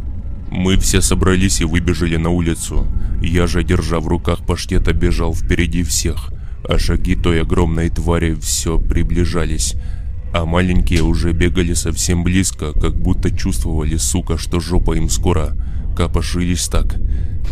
Мы 0.52 0.78
все 0.78 1.02
собрались 1.02 1.62
и 1.62 1.66
выбежали 1.66 2.18
на 2.18 2.30
улицу. 2.30 2.88
Я 3.22 3.48
же, 3.48 3.64
держа 3.64 4.00
в 4.00 4.08
руках 4.08 4.46
паштета, 4.46 4.94
бежал 4.94 5.34
впереди 5.34 5.84
всех. 5.84 6.32
А 6.68 6.78
шаги 6.80 7.16
той 7.16 7.42
огромной 7.42 7.90
твари 7.90 8.36
все 8.36 8.80
приближались. 8.80 9.76
А 10.34 10.46
маленькие 10.46 11.04
уже 11.04 11.32
бегали 11.32 11.74
совсем 11.74 12.24
близко, 12.24 12.74
как 12.74 12.96
будто 12.96 13.32
чувствовали, 13.32 13.98
сука, 13.98 14.38
что 14.38 14.60
жопа 14.60 14.96
им 14.96 15.10
скоро. 15.10 15.56
Копошились 15.96 16.68
так. 16.68 17.00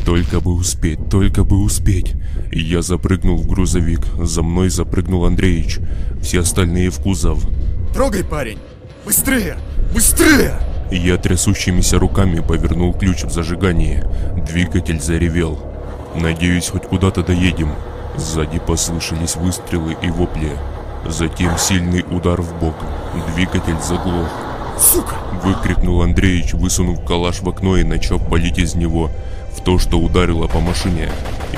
Только 0.06 0.40
бы 0.40 0.54
успеть, 0.54 1.10
только 1.10 1.44
бы 1.44 1.62
успеть. 1.62 2.14
Я 2.52 2.82
запрыгнул 2.82 3.38
в 3.38 3.48
грузовик. 3.48 4.02
За 4.22 4.42
мной 4.42 4.70
запрыгнул 4.70 5.26
Андреич. 5.26 5.80
Все 6.22 6.42
остальные 6.42 6.92
в 6.92 7.00
кузов. 7.00 7.46
Трогай, 7.94 8.24
парень. 8.24 8.58
Быстрее! 9.06 9.58
Быстрее! 9.94 10.60
Я 10.92 11.18
трясущимися 11.18 12.00
руками 12.00 12.40
повернул 12.40 12.94
ключ 12.94 13.24
в 13.24 13.30
зажигании. 13.30 14.04
Двигатель 14.48 15.02
заревел. 15.02 15.60
Надеюсь, 16.16 16.70
хоть 16.70 16.86
куда-то 16.86 17.24
доедем. 17.24 17.72
Сзади 18.16 18.60
послышались 18.60 19.36
выстрелы 19.36 19.98
и 20.02 20.10
вопли. 20.10 20.52
Затем 21.06 21.58
сильный 21.58 22.06
удар 22.10 22.42
в 22.42 22.58
бок. 22.60 22.76
Двигатель 23.36 23.80
заглох. 23.84 24.30
Сука! 24.80 25.16
Выкрикнул 25.44 26.02
Андреич, 26.02 26.54
высунув 26.54 27.04
калаш 27.04 27.42
в 27.42 27.50
окно 27.50 27.78
и 27.78 27.84
начав 27.84 28.26
палить 28.28 28.58
из 28.58 28.76
него 28.76 29.12
в 29.56 29.62
то, 29.62 29.80
что 29.80 30.00
ударило 30.00 30.48
по 30.48 30.60
машине. 30.60 31.10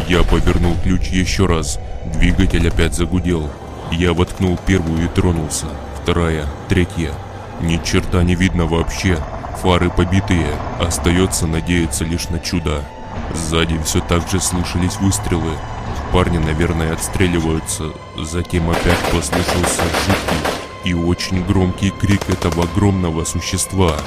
Я 0.07 0.23
повернул 0.23 0.75
ключ 0.83 1.07
еще 1.09 1.45
раз. 1.45 1.79
Двигатель 2.15 2.67
опять 2.67 2.95
загудел. 2.95 3.47
Я 3.91 4.13
воткнул 4.13 4.57
первую 4.65 5.05
и 5.05 5.07
тронулся. 5.07 5.65
Вторая, 6.01 6.45
третья. 6.67 7.11
Ни 7.61 7.77
черта 7.83 8.23
не 8.23 8.35
видно 8.35 8.65
вообще. 8.65 9.19
Фары 9.61 9.89
побитые. 9.89 10.55
Остается 10.79 11.47
надеяться 11.47 12.05
лишь 12.05 12.29
на 12.29 12.39
чудо. 12.39 12.83
Сзади 13.33 13.79
все 13.83 13.99
так 13.99 14.29
же 14.29 14.39
слышались 14.39 14.97
выстрелы. 14.97 15.51
Парни, 16.13 16.37
наверное, 16.37 16.93
отстреливаются. 16.93 17.91
Затем 18.17 18.69
опять 18.69 18.99
послышался 19.11 19.83
жуткий 20.05 20.59
и 20.83 20.93
очень 20.93 21.45
громкий 21.45 21.91
крик 21.91 22.29
этого 22.29 22.63
огромного 22.63 23.25
существа. 23.25 23.97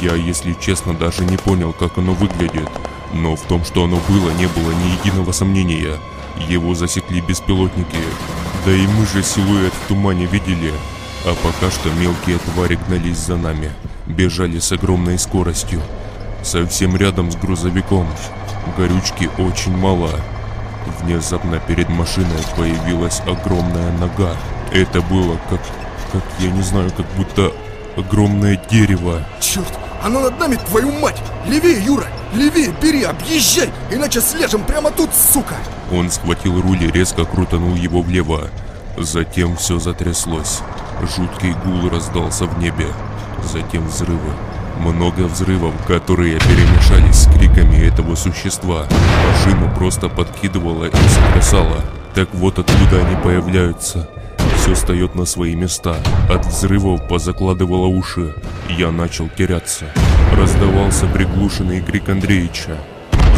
Я, 0.00 0.14
если 0.14 0.54
честно, 0.60 0.94
даже 0.94 1.24
не 1.24 1.36
понял, 1.36 1.72
как 1.72 1.98
оно 1.98 2.12
выглядит. 2.12 2.68
Но 3.12 3.36
в 3.36 3.42
том, 3.42 3.64
что 3.64 3.84
оно 3.84 3.98
было, 4.08 4.30
не 4.32 4.46
было 4.46 4.72
ни 4.72 4.98
единого 4.98 5.32
сомнения. 5.32 5.96
Его 6.48 6.74
засекли 6.74 7.20
беспилотники. 7.20 7.98
Да 8.64 8.72
и 8.72 8.86
мы 8.86 9.06
же 9.06 9.22
силуэт 9.22 9.72
в 9.72 9.88
тумане 9.88 10.26
видели. 10.26 10.72
А 11.24 11.34
пока 11.42 11.70
что 11.70 11.90
мелкие 11.90 12.38
твари 12.38 12.78
гнались 12.86 13.18
за 13.18 13.36
нами. 13.36 13.70
Бежали 14.06 14.58
с 14.58 14.72
огромной 14.72 15.18
скоростью. 15.18 15.82
Совсем 16.42 16.96
рядом 16.96 17.30
с 17.30 17.36
грузовиком. 17.36 18.08
Горючки 18.78 19.28
очень 19.38 19.76
мало. 19.76 20.10
Внезапно 21.02 21.58
перед 21.58 21.90
машиной 21.90 22.42
появилась 22.56 23.20
огромная 23.26 23.92
нога. 23.98 24.34
Это 24.72 25.02
было 25.02 25.38
как, 25.50 25.60
как, 26.12 26.22
я 26.38 26.50
не 26.50 26.62
знаю, 26.62 26.90
как 26.96 27.06
будто 27.16 27.52
огромное 27.96 28.56
дерево. 28.70 29.22
Черт! 29.40 29.78
Оно 30.02 30.20
над 30.20 30.38
нами, 30.38 30.56
твою 30.68 30.90
мать! 30.92 31.20
Левее, 31.46 31.84
Юра! 31.84 32.06
Левее, 32.32 32.72
бери, 32.80 33.02
объезжай! 33.02 33.70
Иначе 33.90 34.22
слежем 34.22 34.64
прямо 34.64 34.90
тут, 34.90 35.10
сука! 35.14 35.56
Он 35.92 36.10
схватил 36.10 36.62
руль 36.62 36.82
и 36.82 36.90
резко 36.90 37.26
крутанул 37.26 37.74
его 37.74 38.00
влево. 38.00 38.48
Затем 38.96 39.56
все 39.56 39.78
затряслось. 39.78 40.60
Жуткий 41.02 41.54
гул 41.64 41.88
раздался 41.88 42.44
в 42.44 42.58
небе. 42.58 42.86
Затем 43.42 43.86
взрывы. 43.86 44.32
Много 44.78 45.22
взрывов, 45.22 45.74
которые 45.86 46.38
перемешались 46.38 47.22
с 47.22 47.32
криками 47.32 47.86
этого 47.86 48.14
существа. 48.14 48.86
Машину 49.28 49.70
просто 49.74 50.08
подкидывало 50.08 50.84
и 50.84 50.90
сотрясало. 50.90 51.82
Так 52.14 52.28
вот 52.34 52.58
откуда 52.58 53.04
они 53.04 53.16
появляются. 53.22 54.08
Все 54.56 54.74
встает 54.74 55.14
на 55.14 55.24
свои 55.24 55.54
места. 55.54 55.96
От 56.28 56.44
взрывов 56.46 57.08
позакладывало 57.08 57.86
уши. 57.86 58.34
Я 58.68 58.90
начал 58.90 59.28
теряться. 59.28 59.86
Раздавался 60.36 61.06
приглушенный 61.06 61.80
крик 61.80 62.08
Андреича. 62.08 62.76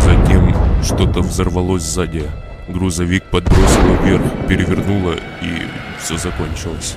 Затем 0.05 0.55
что-то 0.83 1.21
взорвалось 1.21 1.83
сзади. 1.83 2.25
Грузовик 2.69 3.25
подбросило 3.25 3.97
вверх, 4.03 4.23
перевернуло 4.49 5.15
и 5.43 5.67
все 6.01 6.17
закончилось. 6.17 6.97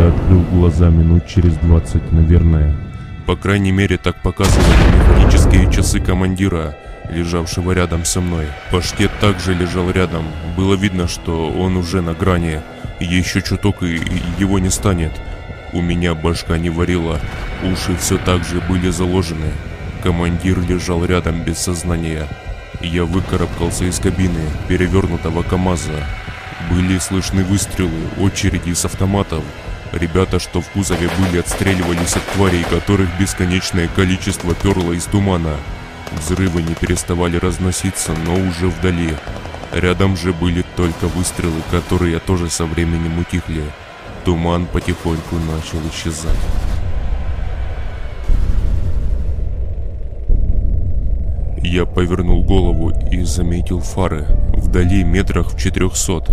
Я 0.00 0.08
открыл 0.08 0.40
глаза 0.50 0.88
минут 0.88 1.26
через 1.26 1.56
20, 1.58 2.12
наверное. 2.12 2.74
По 3.26 3.36
крайней 3.36 3.70
мере, 3.70 3.98
так 3.98 4.16
показывали 4.22 4.64
механические 4.98 5.70
часы 5.70 6.00
командира, 6.00 6.74
лежавшего 7.10 7.72
рядом 7.72 8.06
со 8.06 8.22
мной. 8.22 8.46
Паштет 8.70 9.10
также 9.20 9.52
лежал 9.52 9.90
рядом. 9.90 10.24
Было 10.56 10.72
видно, 10.72 11.06
что 11.06 11.50
он 11.50 11.76
уже 11.76 12.00
на 12.00 12.14
грани. 12.14 12.62
Еще 12.98 13.42
чуток 13.42 13.82
и 13.82 14.00
его 14.38 14.58
не 14.58 14.70
станет. 14.70 15.12
У 15.74 15.82
меня 15.82 16.14
башка 16.14 16.56
не 16.56 16.70
варила, 16.70 17.20
уши 17.62 17.94
все 17.98 18.16
так 18.16 18.42
же 18.44 18.62
были 18.70 18.88
заложены. 18.88 19.52
Командир 20.02 20.58
лежал 20.60 21.04
рядом 21.04 21.42
без 21.42 21.58
сознания. 21.58 22.26
Я 22.80 23.04
выкарабкался 23.04 23.84
из 23.84 23.98
кабины 23.98 24.40
перевернутого 24.66 25.42
КамАЗа. 25.42 26.06
Были 26.70 26.96
слышны 26.96 27.44
выстрелы, 27.44 28.08
очереди 28.18 28.72
с 28.72 28.86
автоматов. 28.86 29.44
Ребята, 29.92 30.38
что 30.38 30.60
в 30.60 30.68
кузове 30.68 31.08
были, 31.18 31.40
отстреливались 31.40 32.14
от 32.14 32.24
тварей, 32.34 32.62
которых 32.64 33.08
бесконечное 33.18 33.88
количество 33.88 34.54
перло 34.54 34.92
из 34.92 35.04
тумана. 35.04 35.56
Взрывы 36.12 36.62
не 36.62 36.74
переставали 36.74 37.36
разноситься, 37.36 38.12
но 38.24 38.34
уже 38.34 38.68
вдали. 38.68 39.14
Рядом 39.72 40.16
же 40.16 40.32
были 40.32 40.64
только 40.76 41.06
выстрелы, 41.08 41.60
которые 41.70 42.18
тоже 42.20 42.50
со 42.50 42.66
временем 42.66 43.18
утихли. 43.18 43.64
Туман 44.24 44.66
потихоньку 44.66 45.36
начал 45.36 45.80
исчезать. 45.88 46.38
Я 51.62 51.84
повернул 51.84 52.42
голову 52.42 52.92
и 53.10 53.22
заметил 53.22 53.80
фары. 53.80 54.26
Вдали 54.54 55.04
метрах 55.04 55.52
в 55.52 55.58
четырехсот. 55.58 56.28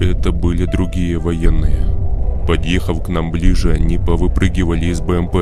Это 0.00 0.32
были 0.32 0.64
другие 0.66 1.18
военные. 1.18 2.05
Подъехав 2.46 3.02
к 3.02 3.08
нам 3.08 3.30
ближе, 3.30 3.72
они 3.72 3.98
повыпрыгивали 3.98 4.86
из 4.86 5.00
БМП 5.00 5.36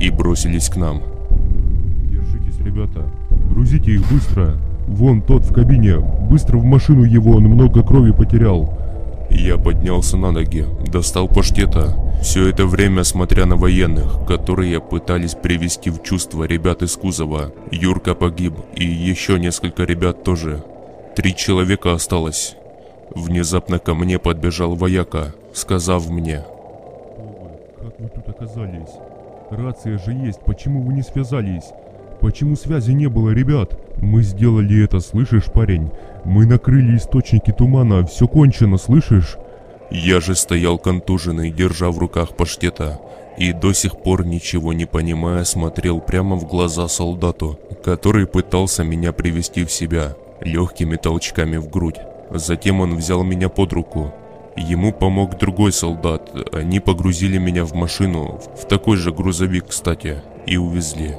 и 0.00 0.10
бросились 0.10 0.68
к 0.68 0.76
нам. 0.76 1.02
Держитесь, 2.10 2.58
ребята. 2.64 3.04
Грузите 3.50 3.92
их 3.92 4.10
быстро. 4.10 4.56
Вон 4.86 5.22
тот 5.22 5.44
в 5.44 5.52
кабине. 5.52 5.98
Быстро 5.98 6.56
в 6.56 6.64
машину 6.64 7.04
его, 7.04 7.32
он 7.32 7.44
много 7.44 7.82
крови 7.82 8.12
потерял. 8.12 8.78
Я 9.30 9.56
поднялся 9.56 10.16
на 10.16 10.30
ноги, 10.30 10.66
достал 10.86 11.28
паштета. 11.28 11.96
Все 12.22 12.48
это 12.48 12.66
время 12.66 13.02
смотря 13.04 13.46
на 13.46 13.56
военных, 13.56 14.26
которые 14.26 14.80
пытались 14.80 15.34
привести 15.34 15.90
в 15.90 16.02
чувство 16.02 16.44
ребят 16.44 16.82
из 16.82 16.96
кузова. 16.96 17.52
Юрка 17.70 18.14
погиб, 18.14 18.54
и 18.76 18.84
еще 18.84 19.38
несколько 19.38 19.84
ребят 19.84 20.22
тоже. 20.22 20.62
Три 21.16 21.34
человека 21.34 21.92
осталось. 21.92 22.56
Внезапно 23.14 23.78
ко 23.78 23.94
мне 23.94 24.18
подбежал 24.18 24.74
вояка, 24.74 25.34
сказав 25.52 26.08
мне. 26.08 26.44
Как 27.80 27.98
вы 27.98 28.08
тут 28.08 28.28
оказались? 28.28 28.94
Рация 29.50 29.98
же 29.98 30.12
есть, 30.12 30.40
почему 30.40 30.82
вы 30.82 30.94
не 30.94 31.02
связались? 31.02 31.72
Почему 32.20 32.56
связи 32.56 32.92
не 32.92 33.08
было, 33.08 33.30
ребят? 33.30 33.76
Мы 33.98 34.22
сделали 34.22 34.84
это, 34.84 35.00
слышишь, 35.00 35.46
парень? 35.52 35.90
Мы 36.24 36.46
накрыли 36.46 36.96
источники 36.96 37.50
тумана, 37.50 38.06
все 38.06 38.28
кончено, 38.28 38.78
слышишь? 38.78 39.36
Я 39.90 40.20
же 40.20 40.34
стоял 40.34 40.78
контуженный, 40.78 41.50
держа 41.50 41.90
в 41.90 41.98
руках 41.98 42.36
паштета, 42.36 43.00
и 43.36 43.52
до 43.52 43.72
сих 43.72 43.98
пор 43.98 44.24
ничего 44.24 44.72
не 44.72 44.86
понимая 44.86 45.44
смотрел 45.44 46.00
прямо 46.00 46.36
в 46.36 46.46
глаза 46.46 46.88
солдату, 46.88 47.58
который 47.84 48.26
пытался 48.26 48.84
меня 48.84 49.12
привести 49.12 49.64
в 49.64 49.72
себя 49.72 50.14
легкими 50.40 50.96
толчками 50.96 51.56
в 51.56 51.68
грудь. 51.68 52.00
Затем 52.30 52.80
он 52.80 52.96
взял 52.96 53.22
меня 53.22 53.48
под 53.48 53.72
руку. 53.72 54.14
Ему 54.56 54.92
помог 54.92 55.38
другой 55.38 55.72
солдат. 55.72 56.30
Они 56.52 56.78
погрузили 56.78 57.38
меня 57.38 57.64
в 57.64 57.74
машину, 57.74 58.40
в 58.60 58.66
такой 58.66 58.96
же 58.96 59.12
грузовик, 59.12 59.68
кстати, 59.68 60.22
и 60.46 60.56
увезли. 60.56 61.16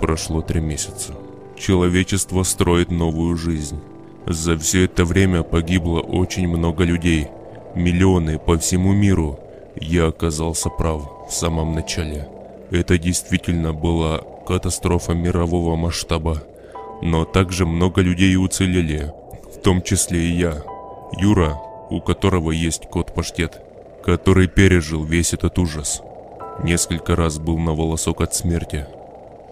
Прошло 0.00 0.42
три 0.42 0.60
месяца. 0.60 1.14
Человечество 1.56 2.42
строит 2.42 2.90
новую 2.90 3.36
жизнь. 3.36 3.80
За 4.26 4.56
все 4.58 4.84
это 4.84 5.04
время 5.04 5.42
погибло 5.42 6.00
очень 6.00 6.46
много 6.46 6.84
людей. 6.84 7.28
Миллионы 7.74 8.38
по 8.38 8.58
всему 8.58 8.92
миру. 8.92 9.38
Я 9.76 10.08
оказался 10.08 10.68
прав 10.68 11.28
в 11.28 11.32
самом 11.32 11.74
начале. 11.74 12.28
Это 12.70 12.98
действительно 12.98 13.72
была 13.72 14.20
катастрофа 14.46 15.12
мирового 15.12 15.76
масштаба. 15.76 16.42
Но 17.02 17.24
также 17.24 17.64
много 17.64 18.02
людей 18.02 18.36
уцелели, 18.36 19.12
в 19.54 19.60
том 19.62 19.82
числе 19.82 20.20
и 20.20 20.32
я. 20.32 20.62
Юра, 21.18 21.58
у 21.90 22.00
которого 22.00 22.52
есть 22.52 22.86
кот-паштет, 22.88 23.60
который 24.02 24.48
пережил 24.48 25.04
весь 25.04 25.34
этот 25.34 25.58
ужас. 25.58 26.02
Несколько 26.62 27.16
раз 27.16 27.38
был 27.38 27.58
на 27.58 27.74
волосок 27.74 28.20
от 28.20 28.34
смерти. 28.34 28.86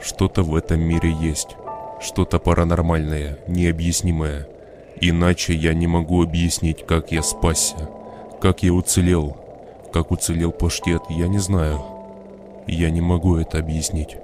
Что-то 0.01 0.43
в 0.43 0.55
этом 0.55 0.81
мире 0.81 1.15
есть. 1.21 1.57
Что-то 2.01 2.39
паранормальное, 2.39 3.39
необъяснимое. 3.49 4.47
Иначе 5.01 5.55
я 5.55 5.75
не 5.75 5.87
могу 5.87 6.23
объяснить, 6.23 6.87
как 6.87 7.13
я 7.13 7.23
спасся. 7.23 7.89
Как 8.41 8.63
я 8.63 8.73
уцелел. 8.73 9.37
Как 9.93 10.11
уцелел 10.11 10.53
паштет, 10.53 11.03
я 11.09 11.29
не 11.29 11.39
знаю. 11.39 11.83
Я 12.67 12.91
не 12.91 13.01
могу 13.01 13.37
это 13.37 13.59
объяснить. 13.59 14.17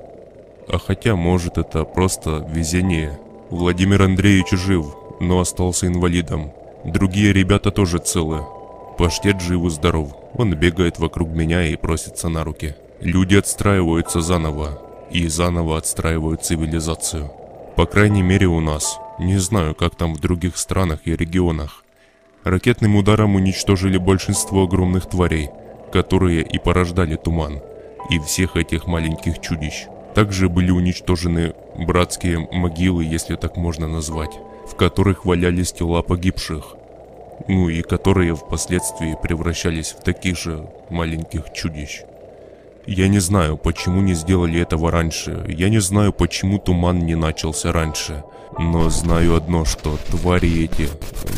А 0.69 0.79
хотя, 0.79 1.17
может, 1.17 1.59
это 1.59 1.85
просто 1.85 2.47
везение. 2.53 3.19
Владимир 3.51 4.03
Андреевич 4.03 4.51
жив, 4.51 4.95
но 5.21 5.41
остался 5.41 5.87
инвалидом. 5.87 6.53
Другие 6.85 7.33
ребята 7.33 7.71
тоже 7.71 7.99
целы. 7.99 8.45
Паштет 8.99 9.41
жив 9.41 9.65
и 9.65 9.71
здоров. 9.71 10.15
Он 10.35 10.55
бегает 10.55 10.99
вокруг 10.99 11.31
меня 11.31 11.67
и 11.67 11.77
просится 11.77 12.29
на 12.29 12.45
руки. 12.45 12.75
Люди 13.01 13.37
отстраиваются 13.37 14.21
заново. 14.21 14.79
И 15.11 15.27
заново 15.29 15.79
отстраивают 15.79 16.45
цивилизацию. 16.45 17.31
По 17.77 17.87
крайней 17.87 18.23
мере 18.23 18.47
у 18.49 18.61
нас. 18.61 18.99
Не 19.19 19.39
знаю, 19.39 19.75
как 19.75 19.95
там 19.97 20.15
в 20.15 20.21
других 20.21 20.59
странах 20.59 21.01
и 21.05 21.17
регионах. 21.17 21.85
Ракетным 22.45 22.97
ударом 22.97 23.35
уничтожили 23.35 23.97
большинство 23.97 24.65
огромных 24.65 25.07
тварей, 25.09 25.49
которые 25.91 26.43
и 26.43 26.59
порождали 26.59 27.17
туман. 27.17 27.61
И 28.11 28.19
всех 28.19 28.57
этих 28.57 28.87
маленьких 28.87 29.41
чудищ. 29.41 29.87
Также 30.15 30.51
были 30.51 30.71
уничтожены 30.71 31.55
братские 31.79 32.47
могилы, 32.53 33.05
если 33.05 33.37
так 33.37 33.57
можно 33.57 33.89
назвать, 33.89 34.39
в 34.67 34.77
которых 34.77 35.25
валялись 35.25 35.73
тела 35.73 36.03
погибших. 36.03 36.77
Ну 37.49 37.69
и 37.69 37.83
которые 37.83 38.35
впоследствии 38.35 39.17
превращались 39.21 39.93
в 39.93 40.03
таких 40.03 40.39
же 40.39 40.67
маленьких 40.91 41.53
чудищ. 41.53 42.03
Я 42.87 43.09
не 43.09 43.19
знаю, 43.19 43.57
почему 43.57 44.03
не 44.03 44.15
сделали 44.15 44.61
этого 44.61 44.91
раньше. 44.91 45.45
Я 45.49 45.71
не 45.71 45.81
знаю, 45.81 46.13
почему 46.13 46.59
туман 46.59 46.99
не 47.07 47.15
начался 47.15 47.73
раньше. 47.73 48.23
Но 48.59 48.91
знаю 48.91 49.37
одно, 49.37 49.65
что 49.65 49.99
твари 50.11 50.65
эти, 50.65 50.89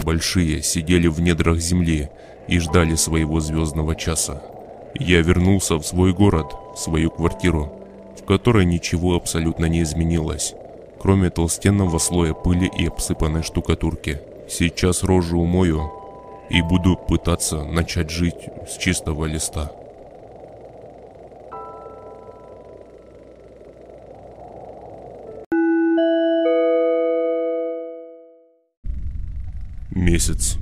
большие, 0.04 0.62
сидели 0.62 1.06
в 1.06 1.20
недрах 1.20 1.58
земли 1.58 2.10
и 2.48 2.58
ждали 2.58 2.94
своего 2.96 3.40
звездного 3.40 3.94
часа. 3.94 4.42
Я 4.98 5.22
вернулся 5.22 5.76
в 5.76 5.86
свой 5.86 6.12
город, 6.12 6.54
в 6.74 6.78
свою 6.78 7.10
квартиру, 7.10 7.72
в 8.18 8.24
которой 8.24 8.64
ничего 8.64 9.14
абсолютно 9.14 9.66
не 9.66 9.82
изменилось, 9.82 10.54
кроме 11.06 11.30
толстенного 11.30 11.98
слоя 11.98 12.34
пыли 12.34 12.66
и 12.66 12.88
обсыпанной 12.88 13.44
штукатурки. 13.44 14.20
Сейчас 14.48 15.04
рожу 15.04 15.38
умою 15.38 15.88
и 16.50 16.60
буду 16.62 16.96
пытаться 16.96 17.62
начать 17.62 18.10
жить 18.10 18.48
с 18.68 18.76
чистого 18.76 19.24
листа. 19.26 19.70
Месяц. 29.92 30.58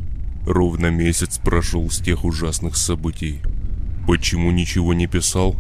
Ровно 0.46 0.90
месяц 0.90 1.38
прошел 1.38 1.88
с 1.88 2.00
тех 2.00 2.22
ужасных 2.26 2.76
событий. 2.76 3.40
Почему 4.06 4.50
ничего 4.50 4.92
не 4.92 5.06
писал? 5.06 5.56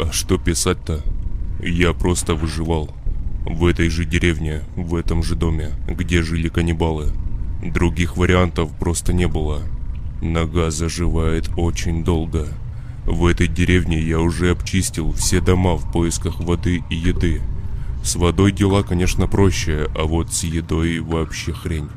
А 0.00 0.12
что 0.12 0.38
писать-то? 0.38 1.02
Я 1.60 1.92
просто 1.92 2.36
выживал. 2.36 2.94
В 3.46 3.64
этой 3.64 3.88
же 3.90 4.04
деревне, 4.04 4.64
в 4.74 4.96
этом 4.96 5.22
же 5.22 5.36
доме, 5.36 5.70
где 5.86 6.22
жили 6.22 6.48
каннибалы. 6.48 7.12
Других 7.62 8.16
вариантов 8.16 8.70
просто 8.76 9.12
не 9.12 9.28
было. 9.28 9.62
Нога 10.20 10.72
заживает 10.72 11.48
очень 11.56 12.02
долго. 12.02 12.48
В 13.04 13.24
этой 13.24 13.46
деревне 13.46 14.00
я 14.00 14.18
уже 14.18 14.50
обчистил 14.50 15.12
все 15.12 15.40
дома 15.40 15.76
в 15.76 15.92
поисках 15.92 16.40
воды 16.40 16.82
и 16.90 16.96
еды. 16.96 17.40
С 18.02 18.16
водой 18.16 18.50
дела, 18.50 18.82
конечно, 18.82 19.28
проще, 19.28 19.88
а 19.94 20.06
вот 20.06 20.32
с 20.32 20.42
едой 20.42 20.98
вообще 20.98 21.52
хрень. 21.52 21.88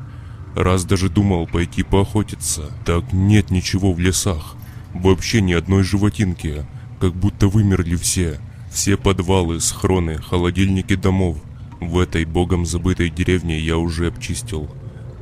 Раз 0.54 0.84
даже 0.84 1.08
думал 1.08 1.48
пойти 1.48 1.82
поохотиться. 1.82 2.70
Так 2.86 3.12
нет 3.12 3.50
ничего 3.50 3.92
в 3.92 3.98
лесах. 3.98 4.54
Вообще 4.94 5.40
ни 5.40 5.52
одной 5.52 5.82
животинки. 5.82 6.64
Как 7.00 7.12
будто 7.12 7.48
вымерли 7.48 7.96
все. 7.96 8.38
Все 8.70 8.96
подвалы, 8.96 9.60
схроны, 9.60 10.18
холодильники 10.18 10.94
домов. 10.94 11.36
В 11.80 11.98
этой 11.98 12.24
богом 12.24 12.64
забытой 12.64 13.10
деревне 13.10 13.58
я 13.58 13.76
уже 13.76 14.06
обчистил. 14.06 14.68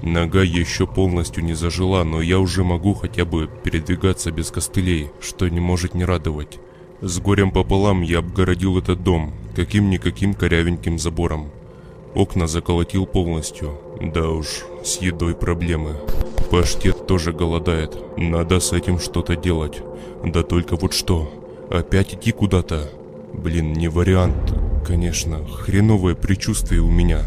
Нога 0.02 0.42
еще 0.42 0.86
полностью 0.86 1.42
не 1.42 1.54
зажила, 1.54 2.04
но 2.04 2.20
я 2.20 2.38
уже 2.38 2.62
могу 2.62 2.92
хотя 2.92 3.24
бы 3.24 3.48
передвигаться 3.64 4.30
без 4.30 4.50
костылей, 4.50 5.08
что 5.20 5.48
не 5.48 5.60
может 5.60 5.94
не 5.94 6.04
радовать. 6.04 6.58
С 7.00 7.18
горем 7.20 7.50
пополам 7.50 8.02
я 8.02 8.18
обгородил 8.18 8.78
этот 8.78 9.02
дом, 9.02 9.32
каким-никаким 9.56 10.34
корявеньким 10.34 10.98
забором. 10.98 11.50
Окна 12.14 12.46
заколотил 12.46 13.06
полностью. 13.06 13.78
Да 14.00 14.28
уж, 14.28 14.46
с 14.84 14.98
едой 15.00 15.34
проблемы. 15.34 15.96
Паштет 16.50 17.06
тоже 17.06 17.32
голодает. 17.32 17.96
Надо 18.18 18.60
с 18.60 18.72
этим 18.72 18.98
что-то 18.98 19.36
делать. 19.36 19.80
Да 20.24 20.42
только 20.42 20.76
вот 20.76 20.92
что. 20.92 21.32
Опять 21.70 22.14
идти 22.14 22.32
куда-то. 22.32 22.90
Блин, 23.42 23.72
не 23.72 23.88
вариант. 23.88 24.52
Конечно, 24.84 25.44
хреновое 25.46 26.14
предчувствие 26.14 26.80
у 26.80 26.90
меня. 26.90 27.22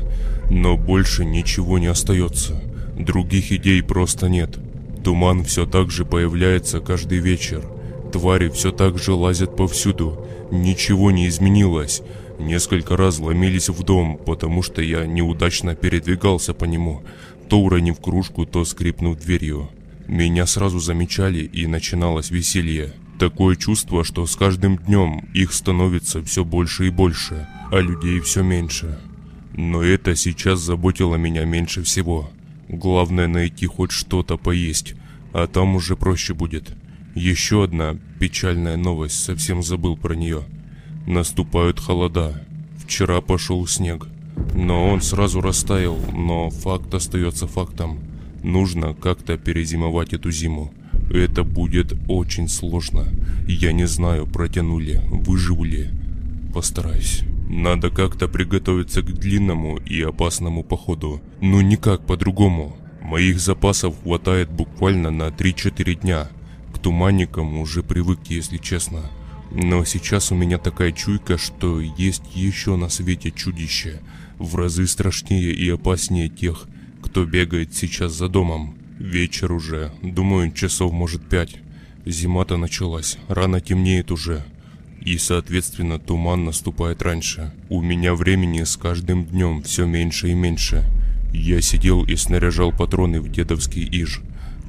Но 0.50 0.76
больше 0.76 1.24
ничего 1.24 1.80
не 1.80 1.88
остается. 1.88 2.62
Других 2.98 3.52
идей 3.52 3.82
просто 3.82 4.28
нет. 4.28 4.60
Туман 5.04 5.44
все 5.46 5.66
так 5.66 5.90
же 5.90 6.04
появляется 6.04 6.82
каждый 6.82 7.20
вечер. 7.20 7.64
Твари 8.12 8.50
все 8.50 8.72
так 8.72 9.00
же 9.00 9.14
лазят 9.14 9.56
повсюду. 9.56 10.26
Ничего 10.52 11.12
не 11.12 11.28
изменилось. 11.28 12.02
Несколько 12.40 12.98
раз 12.98 13.20
ломились 13.20 13.70
в 13.70 13.84
дом, 13.84 14.20
потому 14.26 14.64
что 14.64 14.82
я 14.82 15.06
неудачно 15.06 15.76
передвигался 15.76 16.54
по 16.54 16.66
нему, 16.66 17.04
то 17.48 17.60
уронив 17.60 18.00
кружку, 18.02 18.46
то 18.46 18.66
скрипнув 18.66 19.18
дверью. 19.18 19.70
Меня 20.08 20.46
сразу 20.46 20.80
замечали 20.80 21.40
и 21.40 21.68
начиналось 21.68 22.32
веселье. 22.32 22.94
Такое 23.22 23.56
чувство, 23.56 24.04
что 24.04 24.26
с 24.26 24.36
каждым 24.36 24.78
днем 24.78 25.30
их 25.36 25.54
становится 25.54 26.24
все 26.24 26.44
больше 26.44 26.88
и 26.88 26.90
больше, 26.90 27.48
а 27.72 27.80
людей 27.80 28.20
все 28.20 28.42
меньше. 28.42 29.00
Но 29.54 29.84
это 29.84 30.16
сейчас 30.16 30.60
заботило 30.60 31.18
меня 31.18 31.46
меньше 31.46 31.84
всего. 31.84 32.32
Главное 32.68 33.28
найти 33.28 33.68
хоть 33.68 33.92
что-то 33.92 34.38
поесть, 34.38 34.96
а 35.34 35.46
там 35.46 35.76
уже 35.76 35.96
проще 35.96 36.34
будет. 36.34 36.74
Еще 37.14 37.64
одна 37.64 37.96
печальная 38.20 38.76
новость, 38.76 39.24
совсем 39.24 39.62
забыл 39.62 39.98
про 39.98 40.16
нее. 40.16 40.44
Наступают 41.06 41.80
холода. 41.80 42.44
Вчера 42.84 43.22
пошел 43.22 43.68
снег. 43.68 44.08
Но 44.56 44.88
он 44.88 45.04
сразу 45.04 45.42
растаял, 45.42 46.00
но 46.12 46.50
факт 46.50 46.92
остается 46.96 47.46
фактом. 47.46 48.00
Нужно 48.42 48.96
как-то 48.96 49.38
перезимовать 49.38 50.12
эту 50.14 50.32
зиму. 50.32 50.74
Это 51.14 51.44
будет 51.44 51.94
очень 52.08 52.48
сложно. 52.48 53.06
Я 53.48 53.74
не 53.74 53.86
знаю, 53.86 54.28
протяну 54.28 54.80
ли, 54.80 55.02
выживу 55.10 55.66
ли. 55.66 55.90
Постараюсь. 56.54 57.24
Надо 57.50 57.90
как-то 57.90 58.30
приготовиться 58.30 59.02
к 59.02 59.12
длинному 59.14 59.78
и 59.78 60.02
опасному 60.02 60.64
походу. 60.64 61.22
Ну 61.42 61.60
никак 61.60 62.06
по-другому. 62.06 62.78
Моих 63.02 63.42
запасов 63.42 63.96
хватает 64.04 64.50
буквально 64.50 65.12
на 65.12 65.28
3-4 65.28 65.96
дня. 65.96 66.30
К 66.74 66.80
туманникам 66.80 67.60
уже 67.60 67.84
привык, 67.84 68.20
если 68.30 68.58
честно. 68.58 69.02
Но 69.52 69.84
сейчас 69.84 70.32
у 70.32 70.36
меня 70.36 70.58
такая 70.60 70.94
чуйка, 70.94 71.38
что 71.38 71.82
есть 71.82 72.24
еще 72.34 72.78
на 72.78 72.88
свете 72.88 73.32
чудище, 73.32 74.00
в 74.40 74.56
разы 74.56 74.88
страшнее 74.88 75.52
и 75.52 75.70
опаснее 75.70 76.30
тех, 76.30 76.68
кто 77.02 77.26
бегает 77.26 77.76
сейчас 77.76 78.14
за 78.14 78.30
домом. 78.30 78.76
Вечер 79.02 79.52
уже, 79.52 79.92
думаю, 80.04 80.52
часов 80.52 80.94
может 80.94 81.28
пять. 81.28 81.56
Зима-то 82.06 82.56
началась, 82.58 83.18
рано 83.28 83.60
темнеет 83.60 84.12
уже. 84.12 84.46
И, 85.02 85.18
соответственно, 85.18 85.98
туман 85.98 86.46
наступает 86.46 87.02
раньше. 87.02 87.52
У 87.70 87.82
меня 87.82 88.14
времени 88.14 88.64
с 88.64 88.78
каждым 88.78 89.26
днем 89.26 89.64
все 89.64 89.88
меньше 89.88 90.30
и 90.30 90.36
меньше. 90.36 90.86
Я 91.34 91.62
сидел 91.62 92.04
и 92.04 92.16
снаряжал 92.16 92.72
патроны 92.72 93.22
в 93.22 93.32
дедовский 93.32 93.84
иж, 93.84 94.22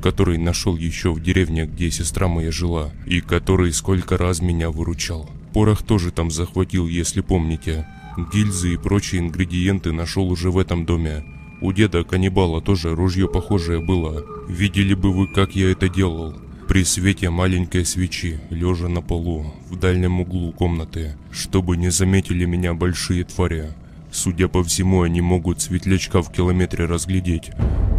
который 0.02 0.38
нашел 0.38 0.78
еще 0.78 1.12
в 1.12 1.22
деревне, 1.22 1.66
где 1.66 1.90
сестра 1.90 2.26
моя 2.26 2.50
жила, 2.50 2.90
и 3.04 3.20
который 3.20 3.70
сколько 3.70 4.16
раз 4.16 4.40
меня 4.40 4.70
выручал. 4.70 5.28
Порох 5.52 5.82
тоже 5.82 6.10
там 6.10 6.30
захватил, 6.30 6.88
если 6.88 7.20
помните. 7.20 7.86
Гильзы 8.32 8.72
и 8.72 8.76
прочие 8.78 9.20
ингредиенты 9.20 9.92
нашел 9.92 10.30
уже 10.30 10.50
в 10.50 10.56
этом 10.56 10.86
доме. 10.86 11.22
У 11.62 11.72
деда 11.72 12.02
каннибала 12.02 12.60
тоже 12.60 12.92
ружье 12.92 13.28
похожее 13.28 13.78
было. 13.78 14.24
Видели 14.48 14.94
бы 14.94 15.12
вы, 15.12 15.28
как 15.28 15.54
я 15.54 15.70
это 15.70 15.88
делал. 15.88 16.34
При 16.66 16.82
свете 16.82 17.30
маленькой 17.30 17.86
свечи, 17.86 18.40
лежа 18.50 18.88
на 18.88 19.00
полу, 19.00 19.54
в 19.70 19.76
дальнем 19.76 20.20
углу 20.20 20.50
комнаты, 20.50 21.14
чтобы 21.30 21.76
не 21.76 21.90
заметили 21.90 22.46
меня 22.46 22.74
большие 22.74 23.22
твари. 23.22 23.70
Судя 24.10 24.48
по 24.48 24.64
всему, 24.64 25.02
они 25.02 25.20
могут 25.20 25.60
светлячка 25.60 26.20
в 26.20 26.32
километре 26.32 26.86
разглядеть, 26.86 27.52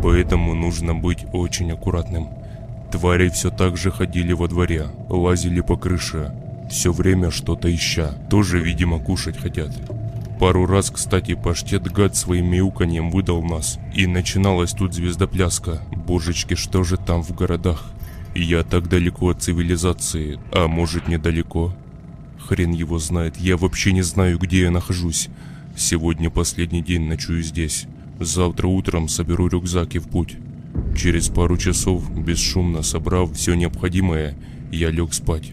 поэтому 0.03 0.53
нужно 0.55 0.93
быть 0.93 1.25
очень 1.31 1.71
аккуратным. 1.71 2.27
Твари 2.91 3.29
все 3.29 3.49
так 3.49 3.77
же 3.77 3.91
ходили 3.91 4.33
во 4.33 4.49
дворе, 4.49 4.87
лазили 5.07 5.61
по 5.61 5.77
крыше, 5.77 6.33
все 6.69 6.91
время 6.91 7.31
что-то 7.31 7.73
ища, 7.73 8.13
тоже, 8.29 8.59
видимо, 8.59 8.99
кушать 8.99 9.37
хотят. 9.37 9.71
Пару 10.39 10.65
раз, 10.65 10.89
кстати, 10.89 11.35
паштет 11.35 11.83
гад 11.91 12.15
своим 12.15 12.47
мяуканьем 12.47 13.11
выдал 13.11 13.43
нас. 13.43 13.79
И 13.95 14.07
начиналась 14.07 14.71
тут 14.71 14.93
звездопляска. 14.93 15.81
Божечки, 15.95 16.55
что 16.55 16.83
же 16.83 16.97
там 16.97 17.23
в 17.23 17.33
городах? 17.33 17.91
Я 18.35 18.63
так 18.63 18.89
далеко 18.89 19.29
от 19.29 19.43
цивилизации, 19.43 20.39
а 20.51 20.67
может 20.67 21.07
недалеко? 21.07 21.73
Хрен 22.39 22.71
его 22.71 22.99
знает, 22.99 23.37
я 23.37 23.57
вообще 23.57 23.93
не 23.93 24.01
знаю, 24.01 24.39
где 24.39 24.63
я 24.63 24.71
нахожусь. 24.71 25.29
Сегодня 25.77 26.29
последний 26.29 26.81
день 26.81 27.07
ночую 27.07 27.43
здесь. 27.43 27.85
Завтра 28.19 28.67
утром 28.67 29.07
соберу 29.07 29.47
рюкзак 29.47 29.95
и 29.95 29.99
в 29.99 30.07
путь. 30.07 30.35
Через 30.95 31.29
пару 31.29 31.57
часов, 31.57 32.09
бесшумно 32.11 32.81
собрав 32.81 33.33
все 33.33 33.53
необходимое, 33.53 34.35
я 34.71 34.89
лег 34.89 35.13
спать. 35.13 35.51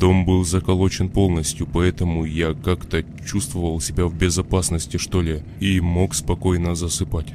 Дом 0.00 0.24
был 0.24 0.46
заколочен 0.46 1.10
полностью, 1.10 1.66
поэтому 1.66 2.24
я 2.24 2.54
как-то 2.54 3.04
чувствовал 3.26 3.82
себя 3.82 4.06
в 4.06 4.14
безопасности, 4.14 4.96
что 4.96 5.20
ли, 5.20 5.42
и 5.60 5.78
мог 5.82 6.14
спокойно 6.14 6.74
засыпать. 6.74 7.26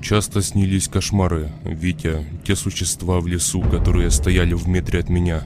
Часто 0.00 0.40
снились 0.40 0.88
кошмары, 0.88 1.52
Витя, 1.62 2.24
те 2.42 2.56
существа 2.56 3.20
в 3.20 3.26
лесу, 3.26 3.60
которые 3.60 4.10
стояли 4.10 4.54
в 4.54 4.66
метре 4.66 5.00
от 5.00 5.10
меня. 5.10 5.42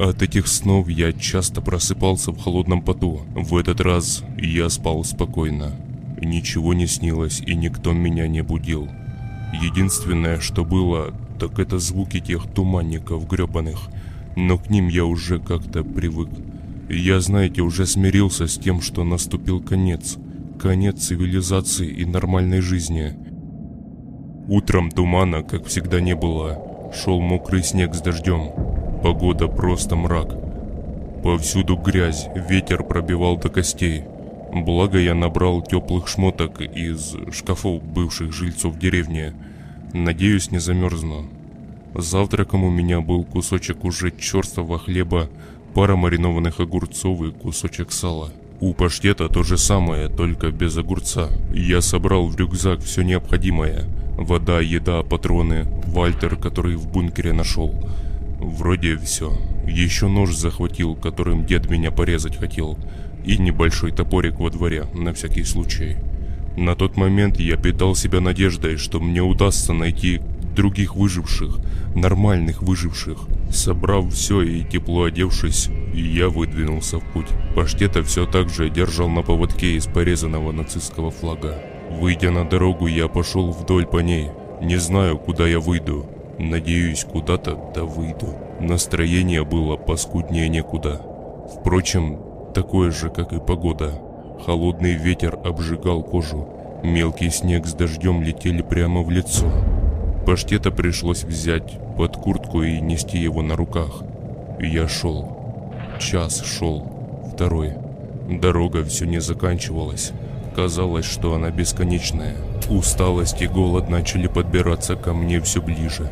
От 0.00 0.22
этих 0.22 0.46
снов 0.46 0.88
я 0.88 1.12
часто 1.12 1.60
просыпался 1.60 2.32
в 2.32 2.38
холодном 2.38 2.80
поту. 2.80 3.20
В 3.34 3.54
этот 3.54 3.82
раз 3.82 4.24
я 4.38 4.70
спал 4.70 5.04
спокойно. 5.04 5.76
Ничего 6.22 6.72
не 6.72 6.86
снилось 6.86 7.42
и 7.46 7.54
никто 7.54 7.92
меня 7.92 8.26
не 8.26 8.42
будил. 8.42 8.88
Единственное, 9.62 10.40
что 10.40 10.64
было, 10.64 11.12
так 11.38 11.58
это 11.58 11.78
звуки 11.78 12.20
тех 12.20 12.46
туманников 12.54 13.28
гребаных– 13.28 13.90
но 14.36 14.58
к 14.58 14.70
ним 14.70 14.88
я 14.88 15.04
уже 15.04 15.40
как-то 15.40 15.82
привык. 15.82 16.28
Я, 16.88 17.20
знаете, 17.20 17.62
уже 17.62 17.86
смирился 17.86 18.46
с 18.46 18.56
тем, 18.58 18.80
что 18.80 19.02
наступил 19.02 19.60
конец. 19.60 20.18
Конец 20.60 21.06
цивилизации 21.06 21.88
и 21.88 22.04
нормальной 22.04 22.60
жизни. 22.60 23.14
Утром 24.46 24.90
тумана, 24.90 25.42
как 25.42 25.66
всегда, 25.66 26.00
не 26.00 26.14
было. 26.14 26.92
Шел 26.94 27.20
мокрый 27.20 27.64
снег 27.64 27.94
с 27.94 28.00
дождем. 28.00 28.50
Погода 29.02 29.48
просто 29.48 29.96
мрак. 29.96 30.36
Повсюду 31.24 31.76
грязь, 31.76 32.28
ветер 32.48 32.84
пробивал 32.84 33.36
до 33.36 33.48
костей. 33.48 34.04
Благо 34.52 34.98
я 34.98 35.14
набрал 35.14 35.62
теплых 35.62 36.06
шмоток 36.06 36.60
из 36.60 37.16
шкафов 37.32 37.82
бывших 37.82 38.32
жильцов 38.32 38.78
деревни. 38.78 39.32
Надеюсь, 39.92 40.50
не 40.50 40.58
замерзну. 40.58 41.26
Завтраком 41.98 42.62
у 42.64 42.70
меня 42.70 43.00
был 43.00 43.24
кусочек 43.24 43.84
уже 43.84 44.10
черствого 44.10 44.78
хлеба, 44.78 45.30
пара 45.72 45.96
маринованных 45.96 46.60
огурцов 46.60 47.22
и 47.22 47.30
кусочек 47.30 47.90
сала. 47.90 48.30
У 48.60 48.74
паштета 48.74 49.28
то 49.28 49.42
же 49.42 49.56
самое, 49.56 50.08
только 50.10 50.50
без 50.50 50.76
огурца. 50.76 51.30
Я 51.54 51.80
собрал 51.80 52.26
в 52.26 52.36
рюкзак 52.36 52.80
все 52.80 53.00
необходимое. 53.00 53.84
Вода, 54.18 54.60
еда, 54.60 55.02
патроны, 55.02 55.66
Вальтер, 55.86 56.36
который 56.36 56.76
в 56.76 56.86
бункере 56.86 57.32
нашел. 57.32 57.74
Вроде 58.40 58.98
все. 58.98 59.32
Еще 59.66 60.08
нож 60.08 60.34
захватил, 60.34 60.96
которым 60.96 61.46
дед 61.46 61.70
меня 61.70 61.90
порезать 61.90 62.36
хотел. 62.36 62.78
И 63.24 63.38
небольшой 63.38 63.92
топорик 63.92 64.38
во 64.38 64.50
дворе, 64.50 64.86
на 64.94 65.14
всякий 65.14 65.44
случай. 65.44 65.96
На 66.56 66.74
тот 66.74 66.96
момент 66.96 67.38
я 67.40 67.56
питал 67.56 67.94
себя 67.94 68.20
надеждой, 68.20 68.76
что 68.76 69.00
мне 69.00 69.22
удастся 69.22 69.72
найти 69.72 70.20
других 70.56 70.96
выживших, 70.96 71.58
нормальных 71.94 72.62
выживших. 72.62 73.18
Собрав 73.52 74.12
все 74.12 74.42
и 74.42 74.64
тепло 74.64 75.04
одевшись, 75.04 75.68
я 75.94 76.28
выдвинулся 76.28 76.98
в 76.98 77.04
путь. 77.12 77.28
Паштета 77.54 78.02
все 78.02 78.26
так 78.26 78.48
же 78.48 78.70
держал 78.70 79.08
на 79.08 79.22
поводке 79.22 79.76
из 79.76 79.86
порезанного 79.86 80.50
нацистского 80.50 81.10
флага. 81.12 81.62
Выйдя 81.90 82.30
на 82.30 82.44
дорогу, 82.44 82.86
я 82.88 83.06
пошел 83.06 83.52
вдоль 83.52 83.86
по 83.86 83.98
ней. 83.98 84.30
Не 84.60 84.76
знаю, 84.76 85.18
куда 85.18 85.46
я 85.46 85.60
выйду. 85.60 86.06
Надеюсь, 86.38 87.04
куда-то 87.04 87.72
да 87.74 87.84
выйду. 87.84 88.34
Настроение 88.60 89.44
было 89.44 89.76
паскуднее 89.76 90.48
некуда. 90.48 91.00
Впрочем, 91.54 92.18
такое 92.54 92.90
же, 92.90 93.10
как 93.10 93.32
и 93.32 93.38
погода. 93.38 94.00
Холодный 94.44 94.94
ветер 94.94 95.38
обжигал 95.44 96.02
кожу. 96.02 96.48
Мелкий 96.82 97.30
снег 97.30 97.66
с 97.66 97.72
дождем 97.72 98.22
летели 98.22 98.62
прямо 98.62 99.02
в 99.02 99.10
лицо. 99.10 99.50
Паштета 100.26 100.72
пришлось 100.72 101.22
взять 101.22 101.78
под 101.96 102.16
куртку 102.16 102.62
и 102.62 102.80
нести 102.80 103.16
его 103.16 103.42
на 103.42 103.54
руках. 103.54 104.02
Я 104.58 104.88
шел. 104.88 105.38
Час 106.00 106.42
шел. 106.44 106.84
Второй. 107.32 107.74
Дорога 108.28 108.84
все 108.84 109.06
не 109.06 109.20
заканчивалась. 109.20 110.10
Казалось, 110.56 111.04
что 111.04 111.34
она 111.34 111.50
бесконечная. 111.50 112.34
Усталость 112.68 113.40
и 113.40 113.46
голод 113.46 113.88
начали 113.88 114.26
подбираться 114.26 114.96
ко 114.96 115.14
мне 115.14 115.40
все 115.40 115.62
ближе. 115.62 116.10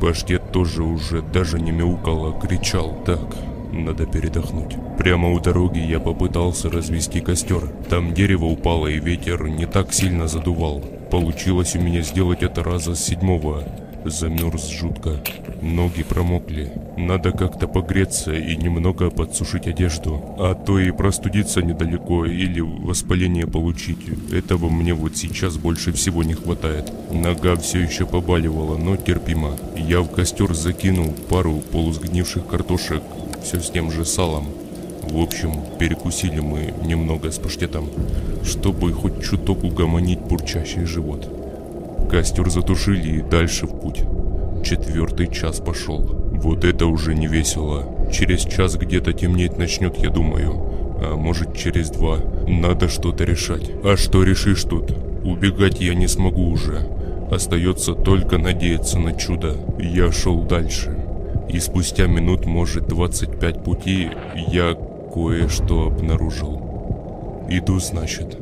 Паштет 0.00 0.52
тоже 0.52 0.84
уже 0.84 1.20
даже 1.20 1.58
не 1.58 1.72
мяукал, 1.72 2.26
а 2.26 2.40
кричал 2.40 2.96
так. 3.04 3.34
Надо 3.72 4.06
передохнуть. 4.06 4.76
Прямо 4.96 5.32
у 5.32 5.40
дороги 5.40 5.80
я 5.80 5.98
попытался 5.98 6.70
развести 6.70 7.20
костер. 7.20 7.68
Там 7.90 8.14
дерево 8.14 8.44
упало 8.44 8.86
и 8.86 9.00
ветер 9.00 9.48
не 9.48 9.66
так 9.66 9.92
сильно 9.92 10.28
задувал. 10.28 10.84
Получилось 11.10 11.76
у 11.76 11.80
меня 11.80 12.02
сделать 12.02 12.42
это 12.42 12.64
раза 12.64 12.94
с 12.94 13.04
седьмого. 13.04 13.64
Замерз 14.04 14.68
жутко. 14.68 15.20
Ноги 15.62 16.02
промокли. 16.02 16.72
Надо 16.96 17.32
как-то 17.32 17.66
погреться 17.66 18.32
и 18.32 18.56
немного 18.56 19.10
подсушить 19.10 19.66
одежду. 19.66 20.36
А 20.38 20.54
то 20.54 20.78
и 20.78 20.90
простудиться 20.92 21.62
недалеко 21.62 22.24
или 22.24 22.60
воспаление 22.60 23.46
получить. 23.46 23.98
Этого 24.32 24.68
мне 24.68 24.94
вот 24.94 25.16
сейчас 25.16 25.56
больше 25.56 25.92
всего 25.92 26.22
не 26.22 26.34
хватает. 26.34 26.92
Нога 27.10 27.56
все 27.56 27.80
еще 27.80 28.06
побаливала, 28.06 28.76
но 28.76 28.96
терпимо. 28.96 29.56
Я 29.76 30.00
в 30.02 30.08
костер 30.08 30.54
закинул 30.54 31.12
пару 31.28 31.54
полусгнивших 31.72 32.46
картошек, 32.46 33.02
все 33.42 33.60
с 33.60 33.70
тем 33.70 33.90
же 33.90 34.04
салом. 34.04 34.46
В 35.10 35.18
общем, 35.18 35.52
перекусили 35.78 36.40
мы 36.40 36.74
немного 36.84 37.30
с 37.30 37.38
паштетом, 37.38 37.88
чтобы 38.44 38.92
хоть 38.92 39.22
чуток 39.22 39.64
угомонить 39.64 40.20
бурчащий 40.20 40.84
живот. 40.84 41.28
Костер 42.10 42.50
затушили 42.50 43.18
и 43.18 43.22
дальше 43.22 43.66
в 43.66 43.80
путь. 43.80 44.02
Четвертый 44.64 45.28
час 45.28 45.60
пошел. 45.60 46.00
Вот 46.00 46.64
это 46.64 46.86
уже 46.86 47.14
не 47.14 47.28
весело. 47.28 48.10
Через 48.12 48.42
час 48.42 48.76
где-то 48.76 49.12
темнеть 49.12 49.58
начнет, 49.58 49.96
я 49.98 50.10
думаю. 50.10 50.52
А 51.00 51.16
может 51.16 51.56
через 51.56 51.90
два. 51.90 52.18
Надо 52.46 52.88
что-то 52.88 53.24
решать. 53.24 53.70
А 53.84 53.96
что 53.96 54.22
решишь 54.22 54.64
тут? 54.64 54.92
Убегать 55.24 55.80
я 55.80 55.94
не 55.94 56.08
смогу 56.08 56.48
уже. 56.48 56.86
Остается 57.30 57.94
только 57.94 58.38
надеяться 58.38 58.98
на 58.98 59.12
чудо. 59.12 59.56
Я 59.78 60.12
шел 60.12 60.42
дальше. 60.42 60.96
И 61.48 61.60
спустя 61.60 62.06
минут, 62.06 62.44
может, 62.44 62.86
25 62.88 63.64
пути, 63.64 64.10
я 64.52 64.76
кое-что 65.16 65.86
обнаружил. 65.86 66.60
Иду, 67.48 67.78
значит. 67.78 68.36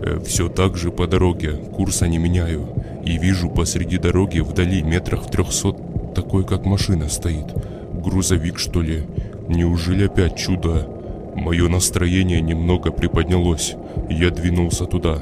Э, 0.00 0.18
Все 0.24 0.48
так 0.48 0.74
же 0.74 0.90
по 0.90 1.06
дороге, 1.06 1.52
курса 1.52 2.08
не 2.08 2.16
меняю. 2.16 2.66
И 3.04 3.18
вижу 3.18 3.50
посреди 3.50 3.98
дороги 3.98 4.40
вдали 4.40 4.82
метрах 4.82 5.24
в 5.24 5.30
трехсот 5.30 6.14
такой, 6.14 6.46
как 6.46 6.64
машина 6.64 7.10
стоит. 7.10 7.44
Грузовик, 7.92 8.58
что 8.58 8.80
ли? 8.80 9.02
Неужели 9.48 10.06
опять 10.06 10.36
чудо? 10.36 10.88
Мое 11.36 11.68
настроение 11.68 12.40
немного 12.40 12.90
приподнялось. 12.90 13.74
Я 14.08 14.30
двинулся 14.30 14.86
туда. 14.86 15.20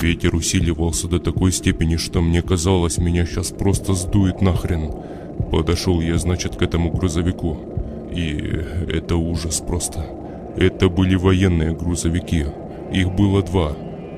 Ветер 0.00 0.36
усиливался 0.36 1.08
до 1.08 1.18
такой 1.18 1.50
степени, 1.50 1.96
что 1.96 2.20
мне 2.20 2.40
казалось, 2.42 2.98
меня 2.98 3.26
сейчас 3.26 3.48
просто 3.48 3.94
сдует 3.94 4.42
нахрен. 4.42 4.92
Подошел 5.50 6.00
я, 6.00 6.18
значит, 6.18 6.54
к 6.54 6.62
этому 6.62 6.92
грузовику. 6.92 7.58
И 8.14 8.62
это 8.88 9.16
ужас 9.16 9.60
просто. 9.66 10.06
Это 10.56 10.88
были 10.88 11.16
военные 11.16 11.74
грузовики. 11.74 12.46
Их 12.92 13.12
было 13.12 13.42
два. 13.42 13.72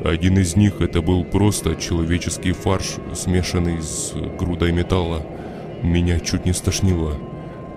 Один 0.04 0.38
из 0.38 0.54
них 0.54 0.80
это 0.80 1.02
был 1.02 1.24
просто 1.24 1.74
человеческий 1.74 2.52
фарш, 2.52 2.96
смешанный 3.14 3.82
с 3.82 4.12
грудой 4.38 4.70
металла. 4.70 5.26
Меня 5.82 6.20
чуть 6.20 6.46
не 6.46 6.52
стошнило. 6.52 7.14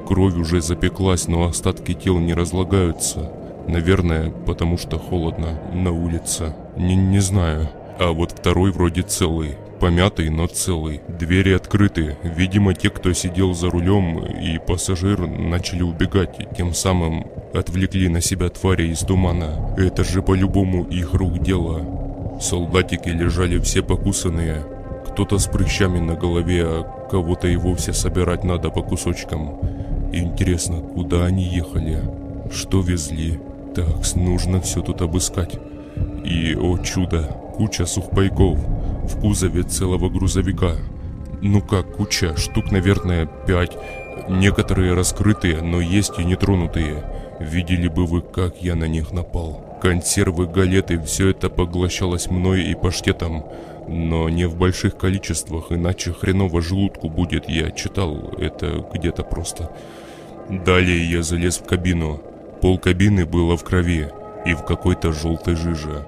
Кровь 0.08 0.36
уже 0.36 0.62
запеклась, 0.62 1.28
но 1.28 1.46
остатки 1.46 1.94
тел 1.94 2.20
не 2.20 2.36
разлагаются. 2.36 3.32
Наверное, 3.68 4.30
потому 4.30 4.78
что 4.78 5.00
холодно 5.00 5.60
на 5.74 5.92
улице. 5.92 6.56
Не, 6.78 6.96
не 6.96 7.20
знаю. 7.20 7.70
А 8.00 8.12
вот 8.12 8.32
второй 8.32 8.72
вроде 8.72 9.02
целый. 9.02 9.58
Помятый, 9.82 10.30
но 10.30 10.46
целый. 10.46 11.02
Двери 11.08 11.54
открыты. 11.54 12.16
Видимо, 12.22 12.76
те, 12.76 12.92
кто 12.92 13.14
сидел 13.14 13.56
за 13.56 13.72
рулем 13.72 14.20
и 14.20 14.60
пассажир, 14.60 15.26
начали 15.26 15.82
убегать. 15.82 16.56
Тем 16.56 16.76
самым 16.76 17.26
отвлекли 17.52 18.08
на 18.08 18.22
себя 18.22 18.50
твари 18.50 18.90
из 18.90 19.00
тумана. 19.00 19.74
Это 19.78 20.04
же 20.04 20.22
по-любому 20.22 20.84
их 20.84 21.16
рук 21.16 21.40
дело. 21.40 22.38
Солдатики 22.40 23.10
лежали 23.10 23.58
все 23.58 23.82
покусанные. 23.82 24.64
Кто-то 25.10 25.40
с 25.40 25.48
прыщами 25.48 25.98
на 25.98 26.14
голове, 26.14 26.64
а 26.64 27.08
кого-то 27.10 27.48
и 27.48 27.56
вовсе 27.56 27.92
собирать 27.92 28.44
надо 28.44 28.70
по 28.70 28.84
кусочкам. 28.84 29.60
Интересно, 30.14 30.80
куда 30.82 31.26
они 31.26 31.44
ехали? 31.44 32.04
Что 32.52 32.82
везли? 32.82 33.40
Так, 33.74 34.16
нужно 34.16 34.62
все 34.62 34.84
тут 34.84 35.02
обыскать. 35.02 35.58
И, 36.24 36.56
о 36.56 36.78
чудо, 36.78 37.24
куча 37.56 37.88
сухпайков 37.88 38.60
в 39.12 39.20
кузове 39.20 39.64
целого 39.64 40.10
грузовика. 40.10 40.76
Ну 41.42 41.62
как 41.62 41.96
куча, 41.98 42.36
штук, 42.38 42.72
наверное, 42.72 43.26
пять. 43.26 43.78
Некоторые 44.30 44.94
раскрытые, 44.94 45.62
но 45.62 45.82
есть 45.82 46.20
и 46.20 46.24
нетронутые. 46.24 47.04
Видели 47.40 47.88
бы 47.88 48.06
вы, 48.06 48.22
как 48.22 48.62
я 48.62 48.76
на 48.76 48.86
них 48.86 49.12
напал. 49.12 49.80
Консервы, 49.82 50.48
галеты, 50.48 51.02
все 51.02 51.30
это 51.30 51.50
поглощалось 51.50 52.30
мной 52.30 52.64
и 52.64 52.76
паштетом. 52.76 53.44
Но 53.88 54.30
не 54.30 54.46
в 54.46 54.56
больших 54.56 54.96
количествах, 54.96 55.72
иначе 55.72 56.14
хреново 56.14 56.62
желудку 56.62 57.10
будет, 57.10 57.50
я 57.50 57.72
читал 57.72 58.32
это 58.38 58.86
где-то 58.94 59.24
просто. 59.24 59.72
Далее 60.50 61.10
я 61.10 61.24
залез 61.24 61.58
в 61.58 61.66
кабину. 61.66 62.22
Пол 62.62 62.78
кабины 62.78 63.26
было 63.26 63.58
в 63.58 63.64
крови 63.64 64.10
и 64.46 64.54
в 64.54 64.64
какой-то 64.64 65.12
желтой 65.12 65.56
жиже. 65.56 66.06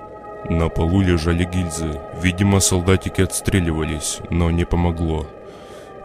На 0.49 0.67
полу 0.67 1.01
лежали 1.01 1.45
гильзы. 1.45 1.99
Видимо, 2.21 2.59
солдатики 2.59 3.21
отстреливались, 3.21 4.19
но 4.29 4.51
не 4.51 4.65
помогло. 4.65 5.25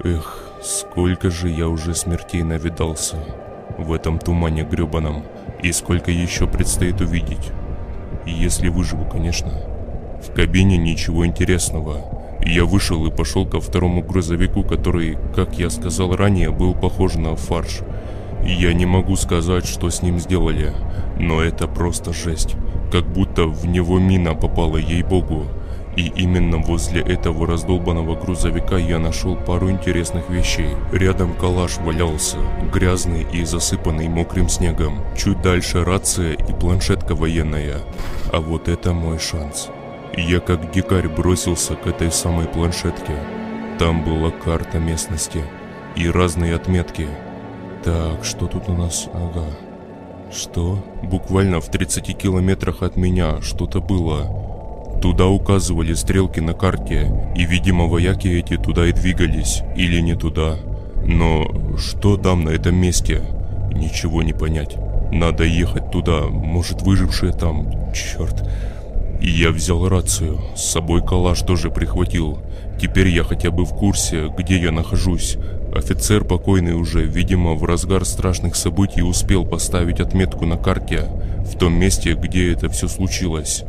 Эх, 0.05 0.45
сколько 0.63 1.29
же 1.29 1.49
я 1.49 1.69
уже 1.69 1.95
смертей 1.95 2.43
навидался 2.43 3.17
в 3.79 3.93
этом 3.93 4.19
тумане 4.19 4.63
гребаном. 4.63 5.25
И 5.63 5.73
сколько 5.73 6.13
еще 6.13 6.47
предстоит 6.47 7.01
увидеть. 7.01 7.51
Если 8.27 8.69
выживу, 8.69 9.05
конечно. 9.05 9.53
В 10.23 10.33
кабине 10.33 10.77
ничего 10.77 11.27
интересного. 11.27 12.05
Я 12.45 12.65
вышел 12.65 13.05
и 13.07 13.11
пошел 13.11 13.45
ко 13.45 13.61
второму 13.61 14.03
грузовику, 14.03 14.63
который, 14.63 15.19
как 15.35 15.59
я 15.59 15.69
сказал 15.69 16.15
ранее, 16.15 16.51
был 16.51 16.75
похож 16.75 17.15
на 17.15 17.35
фарш. 17.35 17.81
Я 18.45 18.73
не 18.73 18.87
могу 18.87 19.17
сказать, 19.17 19.67
что 19.67 19.91
с 19.91 20.03
ним 20.03 20.19
сделали, 20.19 20.73
но 21.19 21.43
это 21.43 21.67
просто 21.67 22.13
жесть. 22.13 22.55
Как 22.91 23.05
будто 23.05 23.45
в 23.45 23.67
него 23.67 23.99
мина 23.99 24.35
попала, 24.35 24.77
ей-богу. 24.77 25.47
И 25.97 26.13
именно 26.15 26.59
возле 26.59 27.03
этого 27.03 27.47
раздолбанного 27.47 28.15
грузовика 28.15 28.79
я 28.79 29.01
нашел 29.01 29.35
пару 29.35 29.69
интересных 29.69 30.31
вещей. 30.31 30.69
Рядом 30.93 31.35
калаш 31.35 31.79
валялся, 31.79 32.39
грязный 32.73 33.27
и 33.33 33.45
засыпанный 33.45 34.09
мокрым 34.09 34.49
снегом. 34.49 35.01
Чуть 35.17 35.43
дальше 35.43 35.85
рация 35.85 36.35
и 36.35 36.53
планшетка 36.53 37.17
военная. 37.17 37.79
А 38.33 38.41
вот 38.41 38.69
это 38.69 38.93
мой 38.93 39.19
шанс. 39.19 39.71
Я 40.17 40.39
как 40.39 40.71
дикарь 40.71 41.09
бросился 41.09 41.75
к 41.75 41.87
этой 41.89 42.13
самой 42.13 42.47
планшетке. 42.47 43.17
Там 43.79 44.05
была 44.05 44.31
карта 44.31 44.79
местности 44.79 45.43
и 45.97 46.09
разные 46.09 46.55
отметки. 46.55 47.09
Так, 47.89 48.23
что 48.23 48.47
тут 48.47 48.69
у 48.69 48.75
нас? 48.75 49.09
Ага. 49.15 49.47
Что? 50.31 50.79
Буквально 51.03 51.59
в 51.59 51.71
30 51.71 52.19
километрах 52.19 52.83
от 52.83 52.97
меня 52.97 53.41
что-то 53.41 53.81
было. 53.81 55.01
Туда 55.01 55.29
указывали 55.29 55.95
стрелки 55.95 56.39
на 56.41 56.53
карте, 56.53 57.11
и, 57.35 57.47
видимо, 57.47 57.87
вояки 57.87 58.29
эти 58.29 58.59
туда 58.59 58.87
и 58.89 58.93
двигались, 58.93 59.63
или 59.75 60.01
не 60.01 60.15
туда. 60.17 60.57
Но 61.07 61.47
что 61.79 62.19
там 62.19 62.45
на 62.45 62.51
этом 62.51 62.77
месте? 62.77 63.23
Ничего 63.73 64.23
не 64.23 64.35
понять. 64.35 64.77
Надо 65.11 65.45
ехать 65.45 65.91
туда, 65.91 66.27
может 66.27 66.83
выжившие 66.83 67.33
там, 67.33 67.71
черт. 67.95 68.47
И 69.23 69.31
я 69.31 69.49
взял 69.49 69.89
рацию, 69.89 70.39
с 70.55 70.63
собой 70.63 71.01
калаш 71.03 71.41
тоже 71.41 71.71
прихватил. 71.71 72.39
Теперь 72.79 73.09
я 73.09 73.25
хотя 73.25 73.51
бы 73.51 73.65
в 73.65 73.71
курсе, 73.71 74.29
где 74.37 74.59
я 74.59 74.73
нахожусь. 74.73 75.39
Офицер 75.79 76.25
покойный 76.25 76.73
уже, 76.73 77.05
видимо, 77.05 77.55
в 77.55 77.63
разгар 77.63 78.05
страшных 78.05 78.57
событий 78.57 79.03
успел 79.03 79.47
поставить 79.47 80.01
отметку 80.01 80.45
на 80.45 80.57
карте 80.57 81.05
в 81.47 81.57
том 81.57 81.73
месте, 81.73 82.15
где 82.15 82.53
это 82.53 82.69
все 82.69 82.89
случилось. 82.89 83.63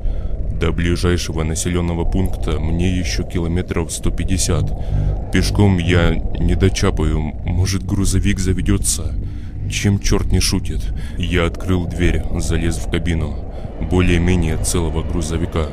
До 0.60 0.72
ближайшего 0.72 1.44
населенного 1.44 2.06
пункта 2.06 2.60
мне 2.60 2.98
еще 2.98 3.24
километров 3.24 3.92
150. 3.92 5.32
Пешком 5.32 5.78
я 5.78 6.16
не 6.16 6.56
дочапаю, 6.56 7.20
может 7.46 7.86
грузовик 7.86 8.40
заведется. 8.40 9.14
Чем 9.70 10.00
черт 10.00 10.32
не 10.32 10.40
шутит. 10.40 10.82
Я 11.20 11.46
открыл 11.46 11.86
дверь, 11.86 12.24
залез 12.40 12.78
в 12.78 12.90
кабину. 12.90 13.36
Более-менее 13.92 14.58
целого 14.58 15.04
грузовика. 15.04 15.68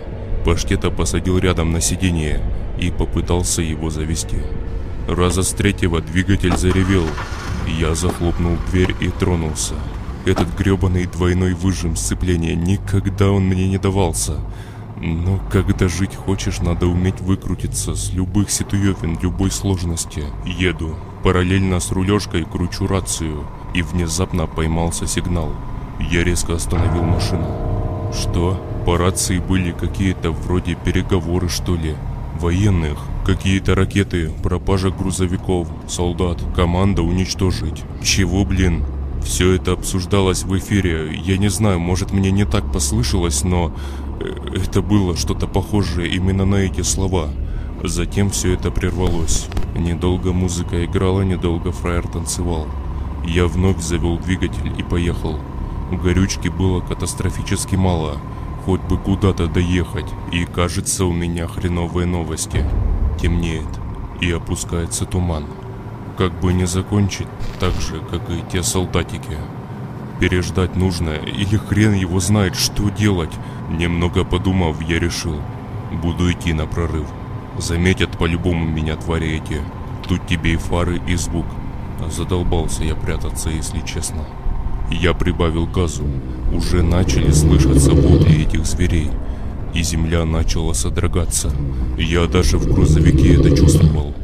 Паштета 0.45 0.91
посадил 0.91 1.39
рядом 1.39 1.73
на 1.73 1.81
сиденье 1.81 2.43
и 2.79 2.91
попытался 2.91 3.63
его 3.63 3.89
завести. 3.89 4.37
Раза 5.09 5.45
с 5.45 5.53
третьего 5.53 6.01
двигатель 6.01 6.57
заревел. 6.57 7.05
Я 7.79 7.95
захлопнул 7.95 8.57
дверь 8.71 8.95
и 9.01 9.09
тронулся. 9.09 9.75
Этот 10.25 10.49
гребаный 10.59 11.07
двойной 11.07 11.55
выжим 11.55 11.95
сцепления 11.95 12.57
никогда 12.57 13.31
он 13.31 13.45
мне 13.45 13.69
не 13.69 13.79
давался. 13.79 14.41
Но 14.97 15.41
когда 15.53 15.87
жить 15.87 16.17
хочешь, 16.17 16.59
надо 16.59 16.87
уметь 16.87 17.21
выкрутиться 17.21 17.95
с 17.95 18.13
любых 18.13 18.51
ситуевин, 18.51 19.19
любой 19.23 19.53
сложности. 19.53 20.25
Еду. 20.45 20.97
Параллельно 21.23 21.79
с 21.79 21.93
рулежкой 21.93 22.45
кручу 22.45 22.89
рацию, 22.89 23.45
и 23.75 23.83
внезапно 23.83 24.47
поймался 24.47 25.07
сигнал. 25.07 25.53
Я 26.01 26.25
резко 26.25 26.55
остановил 26.55 27.05
машину. 27.05 28.11
Что? 28.13 28.61
По 28.85 28.97
рации 28.97 29.39
были 29.39 29.71
какие-то 29.71 30.33
вроде 30.33 30.75
переговоры 30.75 31.49
что 31.49 31.77
ли? 31.77 31.95
Военных, 32.41 32.99
какие-то 33.27 33.75
ракеты, 33.75 34.31
пропажа 34.45 34.91
грузовиков, 34.91 35.67
солдат, 35.89 36.41
команда 36.55 37.03
уничтожить. 37.03 37.83
Чего, 38.01 38.45
блин? 38.45 38.85
Все 39.25 39.55
это 39.55 39.73
обсуждалось 39.73 40.45
в 40.45 40.57
эфире. 40.57 41.13
Я 41.13 41.37
не 41.37 41.49
знаю, 41.49 41.81
может 41.81 42.13
мне 42.13 42.31
не 42.31 42.45
так 42.45 42.73
послышалось, 42.73 43.43
но 43.43 43.73
э, 44.21 44.31
это 44.55 44.81
было 44.81 45.17
что-то 45.17 45.49
похожее 45.49 46.09
именно 46.09 46.45
на 46.45 46.55
эти 46.55 46.83
слова. 46.83 47.31
Затем 47.83 48.31
все 48.31 48.53
это 48.53 48.71
прервалось. 48.71 49.49
Недолго 49.75 50.33
музыка 50.33 50.85
играла, 50.85 51.23
недолго 51.23 51.73
фраер 51.73 52.07
танцевал. 52.07 52.69
Я 53.27 53.49
вновь 53.49 53.81
завел 53.81 54.19
двигатель 54.19 54.73
и 54.79 54.85
поехал. 54.85 55.41
Горючки 55.91 56.47
было 56.47 56.81
катастрофически 56.81 57.75
мало, 57.75 58.19
хоть 58.65 58.83
бы 58.83 58.97
куда-то 58.99 59.49
доехать, 59.49 60.07
и 60.33 60.45
кажется 60.45 61.05
у 61.05 61.13
меня 61.13 61.49
хреновые 61.49 62.07
новости. 62.07 62.65
Темнеет, 63.21 63.69
и 64.21 64.31
опускается 64.31 65.05
туман. 65.05 65.47
Как 66.19 66.33
бы 66.41 66.53
не 66.53 66.67
закончить, 66.67 67.29
так 67.61 67.73
же, 67.75 68.01
как 68.11 68.31
и 68.31 68.43
те 68.51 68.63
солдатики. 68.63 69.37
Переждать 70.21 70.77
нужно, 70.77 71.11
или 71.11 71.57
хрен 71.57 71.93
его 71.93 72.21
знает, 72.21 72.57
что 72.57 72.89
делать. 72.89 73.33
Немного 73.71 74.25
подумав, 74.25 74.81
я 74.81 74.99
решил, 74.99 75.41
буду 76.03 76.31
идти 76.33 76.53
на 76.53 76.67
прорыв. 76.67 77.07
Заметят 77.59 78.17
по-любому 78.19 78.67
меня 78.67 78.97
твари 78.97 79.29
эти. 79.37 79.61
Тут 80.09 80.27
тебе 80.27 80.55
и 80.55 80.57
фары, 80.57 81.01
и 81.07 81.17
звук. 81.17 81.47
Задолбался 82.11 82.85
я 82.85 82.95
прятаться, 82.95 83.51
если 83.51 83.81
честно. 83.81 84.25
Я 84.91 85.15
прибавил 85.15 85.67
газу. 85.67 86.05
Уже 86.53 86.83
начали 86.83 87.31
слышаться 87.33 87.93
вопли 87.93 88.47
этих 88.47 88.65
зверей. 88.65 89.11
И 89.77 89.83
земля 89.83 90.25
начала 90.25 90.73
содрогаться. 90.73 91.53
Я 91.99 92.27
даже 92.27 92.57
в 92.57 92.65
грузовике 92.65 93.35
это 93.35 93.55
чувствовал. 93.55 94.15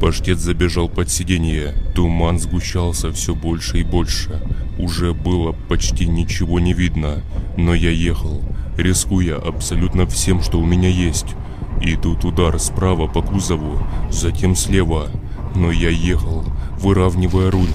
Паштет 0.00 0.40
забежал 0.40 0.88
под 0.88 1.10
сиденье. 1.10 1.74
Туман 1.94 2.40
сгущался 2.40 3.12
все 3.12 3.32
больше 3.36 3.78
и 3.78 3.84
больше. 3.84 4.42
Уже 4.80 5.14
было 5.14 5.52
почти 5.52 6.08
ничего 6.08 6.58
не 6.58 6.72
видно. 6.72 7.22
Но 7.56 7.72
я 7.72 7.90
ехал, 7.90 8.42
рискуя 8.76 9.36
абсолютно 9.36 10.06
всем, 10.08 10.42
что 10.42 10.58
у 10.58 10.66
меня 10.66 10.88
есть. 10.88 11.36
И 11.80 11.94
тут 11.94 12.24
удар 12.24 12.58
справа 12.58 13.06
по 13.06 13.22
кузову, 13.22 13.78
затем 14.10 14.56
слева. 14.56 15.08
Но 15.54 15.70
я 15.70 15.90
ехал, 15.90 16.44
выравнивая 16.80 17.52
руль. 17.52 17.70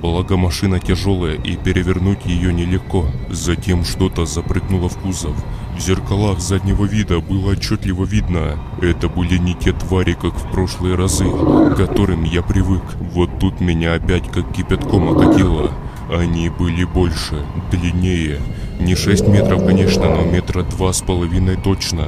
Благо 0.00 0.36
машина 0.36 0.78
тяжелая 0.78 1.34
и 1.34 1.56
перевернуть 1.56 2.26
ее 2.26 2.52
нелегко. 2.52 3.06
Затем 3.28 3.84
что-то 3.84 4.24
запрыгнуло 4.24 4.88
в 4.88 4.96
кузов. 4.98 5.34
В 5.76 5.80
зеркалах 5.80 6.40
заднего 6.40 6.86
вида 6.86 7.20
было 7.20 7.50
отчетливо 7.50 8.04
видно. 8.04 8.58
Это 8.80 9.10
были 9.10 9.36
не 9.36 9.54
те 9.54 9.72
твари, 9.72 10.14
как 10.14 10.32
в 10.32 10.50
прошлые 10.50 10.94
разы, 10.94 11.26
к 11.26 11.76
которым 11.76 12.24
я 12.24 12.40
привык. 12.40 12.82
Вот 13.12 13.38
тут 13.38 13.60
меня 13.60 13.92
опять 13.92 14.26
как 14.32 14.50
кипятком 14.52 15.10
окатило. 15.10 15.70
Они 16.10 16.48
были 16.48 16.84
больше, 16.84 17.44
длиннее. 17.70 18.40
Не 18.80 18.94
6 18.94 19.28
метров, 19.28 19.66
конечно, 19.66 20.08
но 20.08 20.22
метра 20.22 20.62
два 20.62 20.94
с 20.94 21.02
половиной 21.02 21.56
точно. 21.56 22.06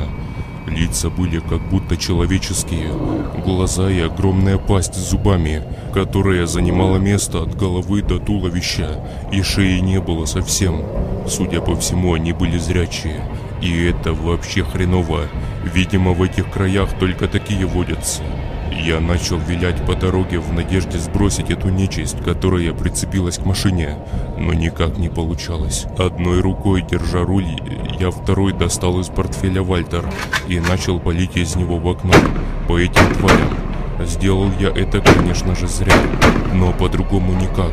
Лица 0.66 1.10
были 1.10 1.38
как 1.38 1.60
будто 1.68 1.98
человеческие, 1.98 2.90
глаза 3.44 3.90
и 3.90 4.00
огромная 4.00 4.56
пасть 4.56 4.94
с 4.94 5.10
зубами, 5.10 5.62
которая 5.92 6.46
занимала 6.46 6.96
место 6.96 7.42
от 7.42 7.54
головы 7.54 8.02
до 8.02 8.18
туловища, 8.18 8.98
и 9.30 9.42
шеи 9.42 9.80
не 9.80 10.00
было 10.00 10.24
совсем. 10.24 10.82
Судя 11.26 11.60
по 11.60 11.76
всему, 11.76 12.14
они 12.14 12.32
были 12.32 12.58
зрячие. 12.58 13.22
И 13.60 13.84
это 13.84 14.12
вообще 14.12 14.62
хреново. 14.62 15.22
Видимо, 15.64 16.12
в 16.12 16.22
этих 16.22 16.50
краях 16.50 16.90
только 16.98 17.26
такие 17.26 17.66
водятся. 17.66 18.22
Я 18.70 19.00
начал 19.00 19.38
вилять 19.38 19.84
по 19.86 19.94
дороге 19.94 20.38
в 20.38 20.52
надежде 20.52 20.98
сбросить 20.98 21.50
эту 21.50 21.68
нечисть, 21.68 22.22
которая 22.22 22.72
прицепилась 22.72 23.38
к 23.38 23.44
машине, 23.44 23.98
но 24.38 24.52
никак 24.52 24.98
не 24.98 25.08
получалось. 25.08 25.86
Одной 25.98 26.40
рукой, 26.40 26.84
держа 26.88 27.22
руль, 27.22 27.60
я 27.98 28.10
второй 28.10 28.52
достал 28.52 29.00
из 29.00 29.08
портфеля 29.08 29.62
Вальтер 29.62 30.04
и 30.46 30.60
начал 30.60 31.00
полить 31.00 31.36
из 31.36 31.56
него 31.56 31.78
в 31.78 31.88
окно 31.88 32.12
по 32.68 32.78
этим 32.78 33.12
тварям. 33.14 33.58
Сделал 34.06 34.50
я 34.60 34.68
это, 34.68 35.00
конечно 35.00 35.56
же, 35.56 35.66
зря, 35.66 35.94
но 36.54 36.72
по-другому 36.72 37.32
никак. 37.32 37.72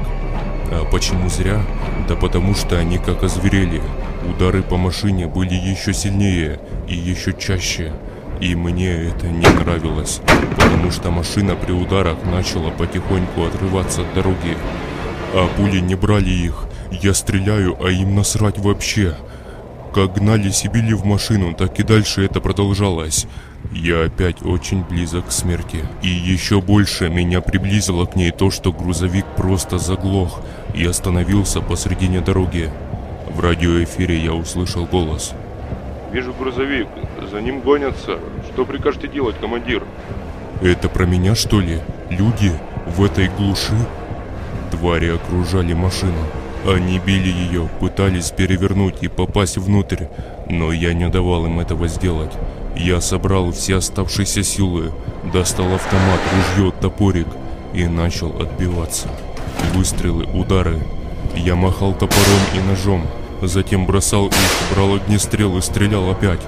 А 0.72 0.86
почему 0.92 1.30
зря? 1.30 1.62
Да 2.08 2.16
потому 2.16 2.56
что 2.56 2.78
они 2.78 2.98
как 2.98 3.24
озверели. 3.24 3.82
Удары 4.30 4.64
по 4.64 4.78
машине 4.78 5.28
были 5.28 5.54
еще 5.54 5.94
сильнее 5.94 6.60
и 6.88 6.96
еще 6.96 7.34
чаще. 7.34 7.94
И 8.42 8.54
мне 8.56 8.92
это 8.92 9.28
не 9.28 9.48
нравилось, 9.48 10.22
потому 10.58 10.92
что 10.92 11.10
машина 11.12 11.56
при 11.56 11.72
ударах 11.72 12.18
начала 12.26 12.70
потихоньку 12.70 13.44
отрываться 13.46 14.02
от 14.02 14.14
дороги. 14.14 14.58
А 15.34 15.48
пули 15.56 15.80
не 15.80 15.96
брали 15.96 16.30
их. 16.30 16.66
Я 16.92 17.14
стреляю, 17.14 17.78
а 17.82 17.90
им 17.90 18.16
насрать 18.16 18.58
вообще. 18.58 19.16
Как 19.94 20.16
гнали 20.16 20.50
Сибили 20.50 20.94
в 20.94 21.06
машину, 21.06 21.54
так 21.54 21.80
и 21.80 21.84
дальше 21.84 22.26
это 22.26 22.42
продолжалось. 22.42 23.28
Я 23.72 24.06
опять 24.06 24.44
очень 24.44 24.84
близок 24.84 25.28
к 25.28 25.32
смерти. 25.32 25.84
И 26.02 26.08
еще 26.08 26.62
больше 26.62 27.10
меня 27.10 27.42
приблизило 27.42 28.06
к 28.06 28.16
ней 28.16 28.32
то, 28.32 28.52
что 28.52 28.72
грузовик 28.72 29.26
просто 29.38 29.78
заглох 29.78 30.42
и 30.74 30.86
остановился 30.86 31.62
посредине 31.62 32.22
дороги. 32.22 32.70
В 33.30 33.40
радиоэфире 33.40 34.18
я 34.18 34.34
услышал 34.34 34.86
голос. 34.86 35.34
Вижу 36.12 36.34
грузовик, 36.34 36.88
за 37.30 37.42
ним 37.42 37.60
гонятся. 37.60 38.20
Что 38.54 38.66
прикажете 38.66 39.08
делать, 39.08 39.36
командир? 39.40 39.84
Это 40.62 40.88
про 40.88 41.06
меня 41.06 41.36
что 41.36 41.60
ли? 41.60 41.80
Люди 42.10 42.52
в 42.86 43.04
этой 43.04 43.28
глуши? 43.28 43.76
Твари 44.72 45.10
окружали 45.10 45.74
машину. 45.74 46.20
Они 46.66 47.00
били 47.00 47.30
ее, 47.30 47.70
пытались 47.80 48.32
перевернуть 48.32 49.04
и 49.04 49.08
попасть 49.08 49.58
внутрь, 49.58 50.06
но 50.50 50.72
я 50.72 50.94
не 50.94 51.08
давал 51.10 51.46
им 51.46 51.60
этого 51.60 51.88
сделать. 51.88 52.32
Я 52.76 53.00
собрал 53.00 53.52
все 53.52 53.78
оставшиеся 53.78 54.44
силы, 54.44 54.92
достал 55.34 55.74
автомат, 55.74 56.20
ружье, 56.56 56.74
топорик 56.82 57.28
и 57.74 57.86
начал 57.88 58.30
отбиваться. 58.42 59.10
Выстрелы, 59.74 60.26
удары. 60.34 60.86
Я 61.36 61.56
махал 61.56 61.94
топором 61.94 62.42
и 62.54 62.60
ножом, 62.60 63.08
затем 63.42 63.86
бросал 63.86 64.28
их, 64.28 64.36
брал 64.74 64.96
огнестрел 64.96 65.58
и 65.58 65.62
стрелял 65.62 66.10
опять. 66.10 66.42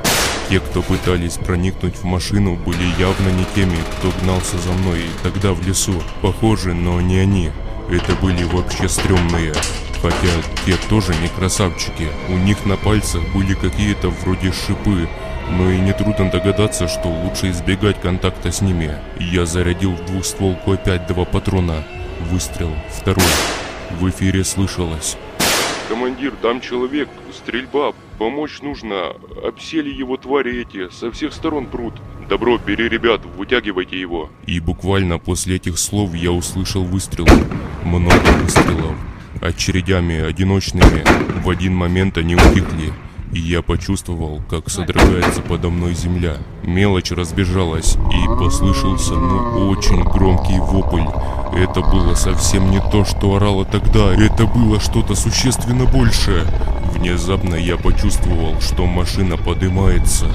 Те, 0.50 0.60
кто 0.60 0.82
пытались 0.82 1.38
проникнуть 1.38 1.96
в 1.96 2.04
машину, 2.04 2.56
были 2.56 2.84
явно 3.00 3.30
не 3.30 3.46
теми, 3.56 3.78
кто 3.98 4.12
гнался 4.22 4.58
за 4.58 4.72
мной 4.72 5.02
тогда 5.24 5.54
в 5.54 5.66
лесу. 5.66 5.94
Похожи, 6.22 6.74
но 6.74 7.02
не 7.02 7.20
они. 7.20 7.52
Это 7.90 8.14
были 8.22 8.44
вообще 8.44 8.88
стрёмные. 8.88 9.54
Хотя 10.02 10.28
те 10.66 10.76
тоже 10.90 11.14
не 11.22 11.28
красавчики. 11.28 12.08
У 12.30 12.38
них 12.38 12.66
на 12.66 12.78
пальцах 12.78 13.22
были 13.34 13.56
какие-то 13.56 14.10
вроде 14.10 14.52
шипы, 14.52 15.10
но 15.50 15.72
и 15.72 15.80
нетрудно 15.80 16.30
догадаться, 16.30 16.88
что 16.88 17.08
лучше 17.08 17.52
избегать 17.52 18.00
контакта 18.02 18.52
с 18.52 18.62
ними. 18.62 18.96
Я 19.20 19.46
зарядил 19.46 19.94
в 19.94 20.06
двухстволку 20.06 20.74
опять 20.74 21.08
два 21.08 21.26
патрона. 21.26 21.84
Выстрел. 22.30 22.72
Второй. 22.92 23.24
В 24.00 24.10
эфире 24.10 24.44
слышалось. 24.44 25.18
Командир, 25.90 26.34
там 26.42 26.60
человек, 26.60 27.08
стрельба, 27.34 27.94
помочь 28.18 28.62
нужно. 28.62 29.14
Обсели 29.46 29.90
его 29.90 30.18
твари 30.18 30.62
эти, 30.62 30.90
со 30.90 31.12
всех 31.12 31.34
сторон 31.34 31.68
прут. 31.68 31.94
Добро, 32.28 32.58
бери 32.58 32.90
ребят, 32.90 33.22
вытягивайте 33.38 33.98
его. 33.98 34.30
И 34.46 34.60
буквально 34.60 35.18
после 35.18 35.56
этих 35.56 35.80
слов 35.80 36.14
я 36.14 36.34
услышал 36.34 36.84
выстрелы. 36.84 37.30
Много 37.86 38.28
выстрелов. 38.44 38.98
Очередями 39.42 40.20
одиночными. 40.20 41.06
В 41.42 41.50
один 41.50 41.74
момент 41.74 42.18
они 42.18 42.36
утихли. 42.36 42.92
И 43.34 43.40
я 43.40 43.62
почувствовал, 43.62 44.42
как 44.50 44.70
содрогается 44.70 45.42
подо 45.42 45.70
мной 45.70 45.94
земля. 45.94 46.38
Мелочь 46.64 47.12
разбежалась, 47.12 47.98
и 48.14 48.28
послышался, 48.40 49.16
ну, 49.16 49.70
очень 49.70 50.04
громкий 50.04 50.60
вопль. 50.60 51.04
Это 51.54 51.82
было 51.82 52.16
совсем 52.16 52.72
не 52.72 52.80
то, 52.80 53.04
что 53.04 53.36
орало 53.36 53.66
тогда. 53.66 54.14
Это 54.14 54.46
было 54.46 54.80
что-то 54.80 55.16
существенно 55.16 55.86
большее. 55.86 56.46
Внезапно 56.96 57.56
я 57.56 57.78
почувствовал, 57.78 58.60
что 58.62 58.86
машина 58.86 59.38
поднимается. 59.38 60.28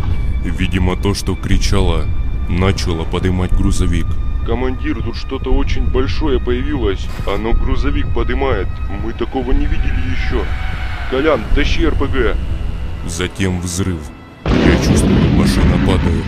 Видимо, 0.44 0.96
то, 0.96 1.14
что 1.14 1.34
кричало, 1.34 2.04
начало 2.48 3.04
поднимать 3.04 3.52
грузовик. 3.52 4.06
Командир, 4.46 5.02
тут 5.02 5.16
что-то 5.16 5.52
очень 5.52 5.86
большое 5.86 6.40
появилось. 6.40 7.06
Оно 7.26 7.52
грузовик 7.52 8.12
поднимает. 8.12 8.68
Мы 9.02 9.12
такого 9.12 9.52
не 9.52 9.66
видели 9.66 10.10
еще. 10.10 10.44
Колян, 11.10 11.42
тащи 11.54 11.86
РПГ. 11.86 12.36
Затем 13.06 13.60
взрыв. 13.60 14.00
Я 14.44 14.76
чувствую, 14.84 15.30
машина 15.32 15.78
падает. 15.86 16.24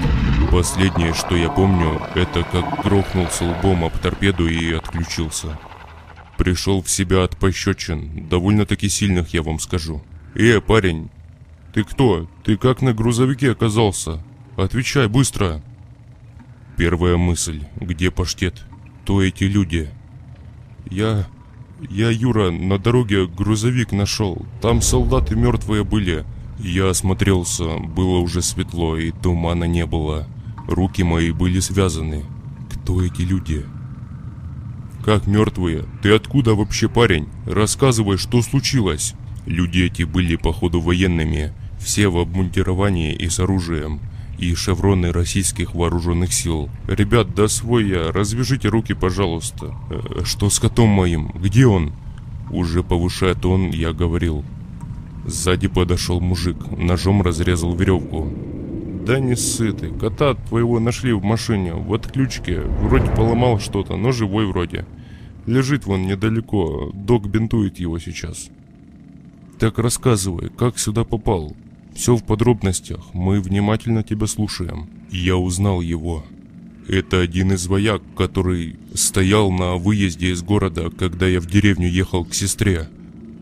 Последнее, 0.50 1.14
что 1.14 1.36
я 1.36 1.48
помню, 1.50 2.00
это 2.14 2.44
как 2.44 2.84
грохнулся 2.84 3.44
лбом 3.44 3.84
об 3.84 3.96
торпеду 3.98 4.46
и 4.46 4.72
отключился. 4.72 5.58
Пришел 6.36 6.82
в 6.82 6.90
себя 6.90 7.24
от 7.24 7.36
пощечин, 7.36 8.28
довольно-таки 8.28 8.88
сильных, 8.88 9.34
я 9.34 9.42
вам 9.42 9.58
скажу. 9.58 10.02
«Э, 10.34 10.60
парень, 10.60 11.10
ты 11.72 11.84
кто? 11.84 12.28
Ты 12.44 12.56
как 12.56 12.82
на 12.82 12.92
грузовике 12.92 13.52
оказался? 13.52 14.22
Отвечай 14.56 15.06
быстро!» 15.08 15.62
Первая 16.76 17.16
мысль, 17.16 17.64
где 17.76 18.10
паштет? 18.10 18.64
Кто 19.02 19.22
эти 19.22 19.44
люди? 19.44 19.90
Я... 20.90 21.26
Я, 21.90 22.10
Юра, 22.10 22.50
на 22.50 22.78
дороге 22.78 23.26
грузовик 23.26 23.92
нашел. 23.92 24.44
Там 24.60 24.80
солдаты 24.80 25.36
мертвые 25.36 25.84
были. 25.84 26.24
Я 26.58 26.90
осмотрелся, 26.90 27.78
было 27.78 28.18
уже 28.18 28.40
светло 28.40 28.96
и 28.96 29.10
тумана 29.10 29.64
не 29.64 29.86
было. 29.86 30.26
Руки 30.68 31.02
мои 31.02 31.30
были 31.30 31.60
связаны. 31.60 32.24
Кто 32.70 33.02
эти 33.02 33.22
люди? 33.22 33.66
Как 35.04 35.26
мертвые? 35.26 35.84
Ты 36.02 36.14
откуда 36.14 36.54
вообще, 36.54 36.88
парень? 36.88 37.28
Рассказывай, 37.46 38.16
что 38.16 38.40
случилось. 38.40 39.14
Люди 39.46 39.80
эти 39.80 40.04
были, 40.04 40.36
походу, 40.36 40.80
военными. 40.80 41.52
Все 41.78 42.08
в 42.08 42.16
обмундировании 42.16 43.14
и 43.14 43.28
с 43.28 43.40
оружием. 43.40 44.00
И 44.38 44.54
шевроны 44.54 45.12
российских 45.12 45.74
вооруженных 45.74 46.32
сил. 46.32 46.70
Ребят, 46.88 47.34
да 47.34 47.48
свой 47.48 47.88
я, 47.88 48.12
развяжите 48.12 48.68
руки, 48.68 48.94
пожалуйста. 48.94 49.74
Э, 49.90 50.24
что 50.24 50.48
с 50.48 50.58
котом 50.58 50.88
моим? 50.88 51.28
Где 51.34 51.66
он? 51.66 51.92
Уже 52.50 52.82
повышая 52.82 53.34
тон, 53.34 53.70
я 53.70 53.92
говорил. 53.92 54.44
Сзади 55.26 55.68
подошел 55.68 56.20
мужик, 56.20 56.56
ножом 56.76 57.22
разрезал 57.22 57.74
веревку. 57.74 58.30
Да 59.06 59.18
не 59.18 59.36
сыты, 59.36 59.90
кота 59.90 60.34
твоего 60.34 60.80
нашли 60.80 61.12
в 61.12 61.22
машине, 61.22 61.74
в 61.74 61.92
отключке, 61.92 62.60
вроде 62.60 63.10
поломал 63.10 63.58
что-то, 63.58 63.96
но 63.96 64.12
живой 64.12 64.46
вроде. 64.46 64.86
Лежит 65.46 65.84
вон 65.84 66.06
недалеко, 66.06 66.90
док 66.94 67.26
бинтует 67.28 67.78
его 67.78 67.98
сейчас. 67.98 68.48
Так 69.58 69.78
рассказывай, 69.78 70.48
как 70.48 70.78
сюда 70.78 71.04
попал? 71.04 71.54
Все 71.94 72.16
в 72.16 72.24
подробностях, 72.24 73.12
мы 73.12 73.40
внимательно 73.40 74.02
тебя 74.02 74.26
слушаем. 74.26 74.88
Я 75.10 75.36
узнал 75.36 75.80
его. 75.80 76.24
Это 76.88 77.20
один 77.20 77.52
из 77.52 77.66
вояк, 77.66 78.02
который 78.16 78.76
стоял 78.94 79.50
на 79.50 79.76
выезде 79.76 80.32
из 80.32 80.42
города, 80.42 80.90
когда 80.90 81.26
я 81.26 81.40
в 81.40 81.46
деревню 81.46 81.88
ехал 81.88 82.24
к 82.24 82.34
сестре. 82.34 82.88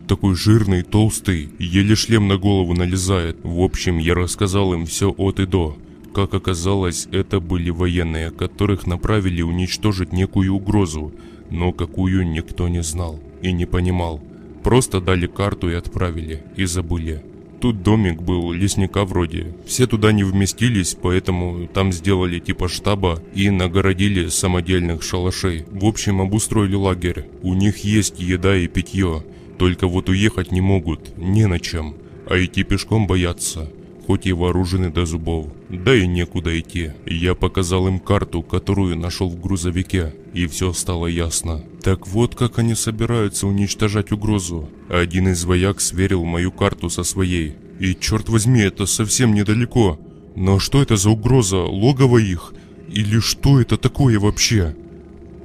Такой 0.07 0.35
жирный, 0.35 0.83
толстый, 0.83 1.49
еле 1.59 1.95
шлем 1.95 2.27
на 2.27 2.37
голову 2.37 2.73
налезает. 2.73 3.37
В 3.43 3.61
общем, 3.61 3.97
я 3.97 4.15
рассказал 4.15 4.73
им 4.73 4.85
все 4.85 5.11
от 5.11 5.39
и 5.39 5.45
до. 5.45 5.77
Как 6.13 6.33
оказалось, 6.33 7.07
это 7.11 7.39
были 7.39 7.69
военные, 7.69 8.29
которых 8.29 8.85
направили 8.85 9.41
уничтожить 9.41 10.11
некую 10.11 10.53
угрозу, 10.53 11.13
но 11.49 11.71
какую 11.71 12.27
никто 12.27 12.67
не 12.67 12.83
знал 12.83 13.19
и 13.41 13.51
не 13.51 13.65
понимал. 13.65 14.21
Просто 14.63 15.01
дали 15.01 15.27
карту 15.27 15.69
и 15.69 15.73
отправили, 15.73 16.43
и 16.55 16.65
забыли. 16.65 17.23
Тут 17.63 17.81
домик 17.81 18.21
был, 18.21 18.51
лесника 18.51 19.05
вроде. 19.05 19.55
Все 19.65 19.87
туда 19.87 20.11
не 20.11 20.25
вместились, 20.25 20.97
поэтому 21.01 21.65
там 21.67 21.93
сделали 21.93 22.39
типа 22.39 22.67
штаба 22.67 23.23
и 23.33 23.49
нагородили 23.49 24.27
самодельных 24.27 25.01
шалашей. 25.01 25.65
В 25.71 25.85
общем, 25.85 26.19
обустроили 26.19 26.75
лагерь. 26.75 27.25
У 27.41 27.53
них 27.53 27.77
есть 27.85 28.19
еда 28.19 28.57
и 28.57 28.67
питье. 28.67 29.23
Только 29.57 29.87
вот 29.87 30.09
уехать 30.09 30.51
не 30.51 30.61
могут, 30.61 31.17
не 31.17 31.47
на 31.47 31.59
чем. 31.59 31.95
А 32.27 32.37
идти 32.37 32.63
пешком 32.63 33.07
боятся 33.07 33.69
хоть 34.05 34.25
и 34.25 34.33
вооружены 34.33 34.89
до 34.89 35.05
зубов. 35.05 35.47
Да 35.69 35.95
и 35.95 36.07
некуда 36.07 36.59
идти. 36.59 36.91
Я 37.05 37.35
показал 37.35 37.87
им 37.87 37.99
карту, 37.99 38.41
которую 38.41 38.97
нашел 38.97 39.29
в 39.29 39.39
грузовике, 39.39 40.13
и 40.33 40.47
все 40.47 40.73
стало 40.73 41.07
ясно. 41.07 41.63
Так 41.81 42.07
вот, 42.07 42.35
как 42.35 42.59
они 42.59 42.75
собираются 42.75 43.47
уничтожать 43.47 44.11
угрозу. 44.11 44.69
Один 44.89 45.29
из 45.29 45.43
вояк 45.45 45.81
сверил 45.81 46.23
мою 46.23 46.51
карту 46.51 46.89
со 46.89 47.03
своей. 47.03 47.55
И 47.79 47.95
черт 47.95 48.29
возьми, 48.29 48.61
это 48.61 48.85
совсем 48.85 49.33
недалеко. 49.33 49.99
Но 50.35 50.59
что 50.59 50.81
это 50.81 50.97
за 50.97 51.09
угроза? 51.09 51.59
Логово 51.59 52.17
их? 52.17 52.53
Или 52.89 53.19
что 53.19 53.59
это 53.59 53.77
такое 53.77 54.19
вообще? 54.19 54.75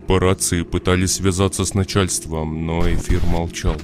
По 0.09 0.19
рации 0.19 0.63
пытались 0.63 1.17
связаться 1.17 1.67
с 1.67 1.75
начальством, 1.75 2.65
но 2.65 2.81
эфир 2.91 3.21
молчал. 3.27 3.77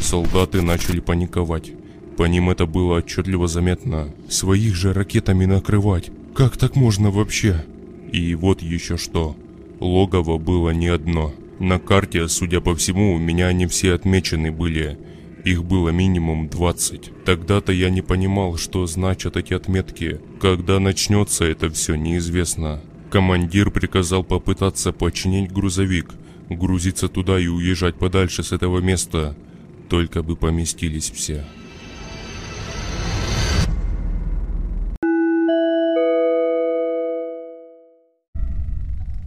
Солдаты 0.00 0.62
начали 0.62 1.00
паниковать. 1.00 1.72
По 2.16 2.22
ним 2.22 2.48
это 2.48 2.64
было 2.64 2.96
отчетливо 2.96 3.46
заметно. 3.46 4.08
Своих 4.30 4.74
же 4.74 4.94
ракетами 4.94 5.44
накрывать. 5.44 6.10
Как 6.34 6.56
так 6.56 6.76
можно 6.76 7.10
вообще? 7.10 7.62
И 8.10 8.34
вот 8.34 8.62
еще 8.62 8.96
что. 8.96 9.36
Логово 9.80 10.38
было 10.38 10.70
не 10.70 10.88
одно. 10.88 11.34
На 11.58 11.78
карте, 11.78 12.26
судя 12.28 12.62
по 12.62 12.74
всему, 12.74 13.12
у 13.12 13.18
меня 13.18 13.48
они 13.48 13.66
все 13.66 13.92
отмечены 13.92 14.50
были. 14.50 14.98
Их 15.44 15.62
было 15.62 15.90
минимум 15.90 16.48
20. 16.48 17.24
Тогда-то 17.26 17.70
я 17.72 17.90
не 17.90 18.00
понимал, 18.00 18.56
что 18.56 18.86
значат 18.86 19.36
эти 19.36 19.52
отметки. 19.52 20.22
Когда 20.40 20.80
начнется 20.80 21.44
это 21.44 21.68
все, 21.68 21.96
неизвестно. 21.96 22.80
Командир 23.10 23.72
приказал 23.72 24.22
попытаться 24.22 24.92
починить 24.92 25.52
грузовик, 25.52 26.14
грузиться 26.48 27.08
туда 27.08 27.40
и 27.40 27.48
уезжать 27.48 27.96
подальше 27.96 28.44
с 28.44 28.52
этого 28.52 28.78
места. 28.78 29.36
Только 29.88 30.22
бы 30.22 30.36
поместились 30.36 31.10
все. 31.10 31.44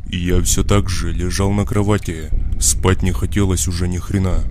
Я 0.07 0.41
все 0.41 0.63
так 0.63 0.89
же 0.89 1.11
лежал 1.11 1.51
на 1.51 1.65
кровати. 1.65 2.29
Спать 2.61 3.03
не 3.03 3.11
хотелось 3.11 3.67
уже 3.67 3.89
ни 3.89 3.97
хрена. 3.97 4.45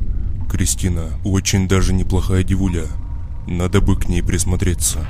Кристина 0.50 1.08
очень 1.24 1.66
даже 1.66 1.94
неплохая 1.94 2.42
девуля. 2.42 2.84
Надо 3.46 3.80
бы 3.80 3.96
к 3.96 4.10
ней 4.10 4.22
присмотреться. 4.22 5.06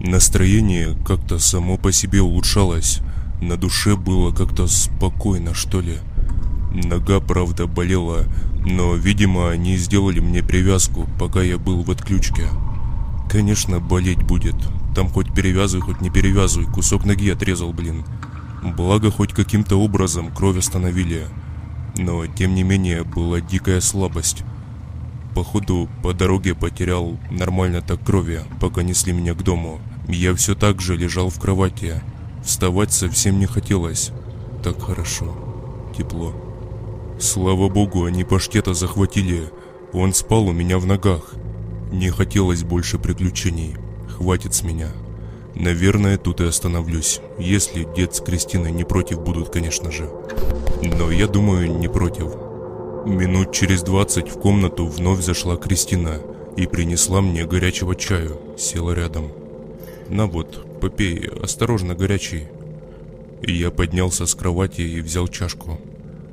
Настроение 0.00 0.96
как-то 1.06 1.38
само 1.38 1.76
по 1.76 1.92
себе 1.92 2.22
улучшалось. 2.22 3.02
На 3.40 3.56
душе 3.56 3.96
было 3.96 4.32
как-то 4.32 4.66
спокойно, 4.66 5.54
что 5.54 5.80
ли. 5.80 5.98
Нога, 6.72 7.20
правда, 7.20 7.66
болела, 7.66 8.24
но, 8.66 8.94
видимо, 8.94 9.50
они 9.50 9.76
сделали 9.76 10.20
мне 10.20 10.42
привязку, 10.42 11.08
пока 11.18 11.42
я 11.42 11.58
был 11.58 11.82
в 11.82 11.90
отключке. 11.90 12.48
Конечно, 13.30 13.78
болеть 13.80 14.22
будет. 14.22 14.56
Там 14.94 15.08
хоть 15.08 15.32
перевязывай, 15.32 15.82
хоть 15.82 16.00
не 16.00 16.10
перевязывай. 16.10 16.66
Кусок 16.66 17.04
ноги 17.04 17.30
отрезал, 17.30 17.72
блин. 17.72 18.04
Благо, 18.76 19.10
хоть 19.10 19.32
каким-то 19.32 19.76
образом 19.76 20.30
кровь 20.34 20.58
остановили. 20.58 21.26
Но, 21.96 22.26
тем 22.26 22.54
не 22.54 22.64
менее, 22.64 23.04
была 23.04 23.40
дикая 23.40 23.80
слабость. 23.80 24.42
Походу, 25.34 25.88
по 26.02 26.12
дороге 26.12 26.54
потерял 26.54 27.18
нормально 27.30 27.80
так 27.80 28.02
крови, 28.02 28.40
пока 28.60 28.82
несли 28.82 29.12
меня 29.12 29.34
к 29.34 29.42
дому. 29.44 29.80
Я 30.08 30.34
все 30.34 30.54
так 30.54 30.80
же 30.80 30.96
лежал 30.96 31.30
в 31.30 31.38
кровати. 31.38 32.02
Вставать 32.48 32.94
совсем 32.94 33.38
не 33.38 33.44
хотелось. 33.44 34.10
Так 34.64 34.80
хорошо. 34.80 35.36
Тепло. 35.94 36.32
Слава 37.20 37.68
богу, 37.68 38.06
они 38.06 38.24
паштета 38.24 38.72
захватили. 38.72 39.50
Он 39.92 40.14
спал 40.14 40.46
у 40.48 40.52
меня 40.52 40.78
в 40.78 40.86
ногах. 40.86 41.34
Не 41.92 42.08
хотелось 42.08 42.64
больше 42.64 42.98
приключений. 42.98 43.76
Хватит 44.08 44.54
с 44.54 44.62
меня. 44.62 44.88
Наверное, 45.54 46.16
тут 46.16 46.40
и 46.40 46.44
остановлюсь, 46.44 47.20
если 47.38 47.86
дед 47.94 48.14
с 48.14 48.20
Кристиной 48.22 48.72
не 48.72 48.84
против 48.84 49.20
будут, 49.20 49.50
конечно 49.50 49.92
же. 49.92 50.10
Но 50.80 51.10
я 51.10 51.26
думаю, 51.26 51.78
не 51.78 51.88
против. 51.88 52.34
Минут 53.04 53.52
через 53.52 53.82
двадцать 53.82 54.30
в 54.30 54.40
комнату 54.40 54.86
вновь 54.86 55.20
зашла 55.20 55.56
Кристина 55.56 56.22
и 56.56 56.66
принесла 56.66 57.20
мне 57.20 57.44
горячего 57.44 57.94
чаю, 57.94 58.40
села 58.56 58.92
рядом. 58.92 59.32
«На 60.08 60.26
вот, 60.26 60.80
попей, 60.80 61.28
осторожно, 61.42 61.94
горячий». 61.94 62.44
Я 63.42 63.70
поднялся 63.70 64.26
с 64.26 64.34
кровати 64.34 64.80
и 64.80 65.00
взял 65.00 65.28
чашку. 65.28 65.80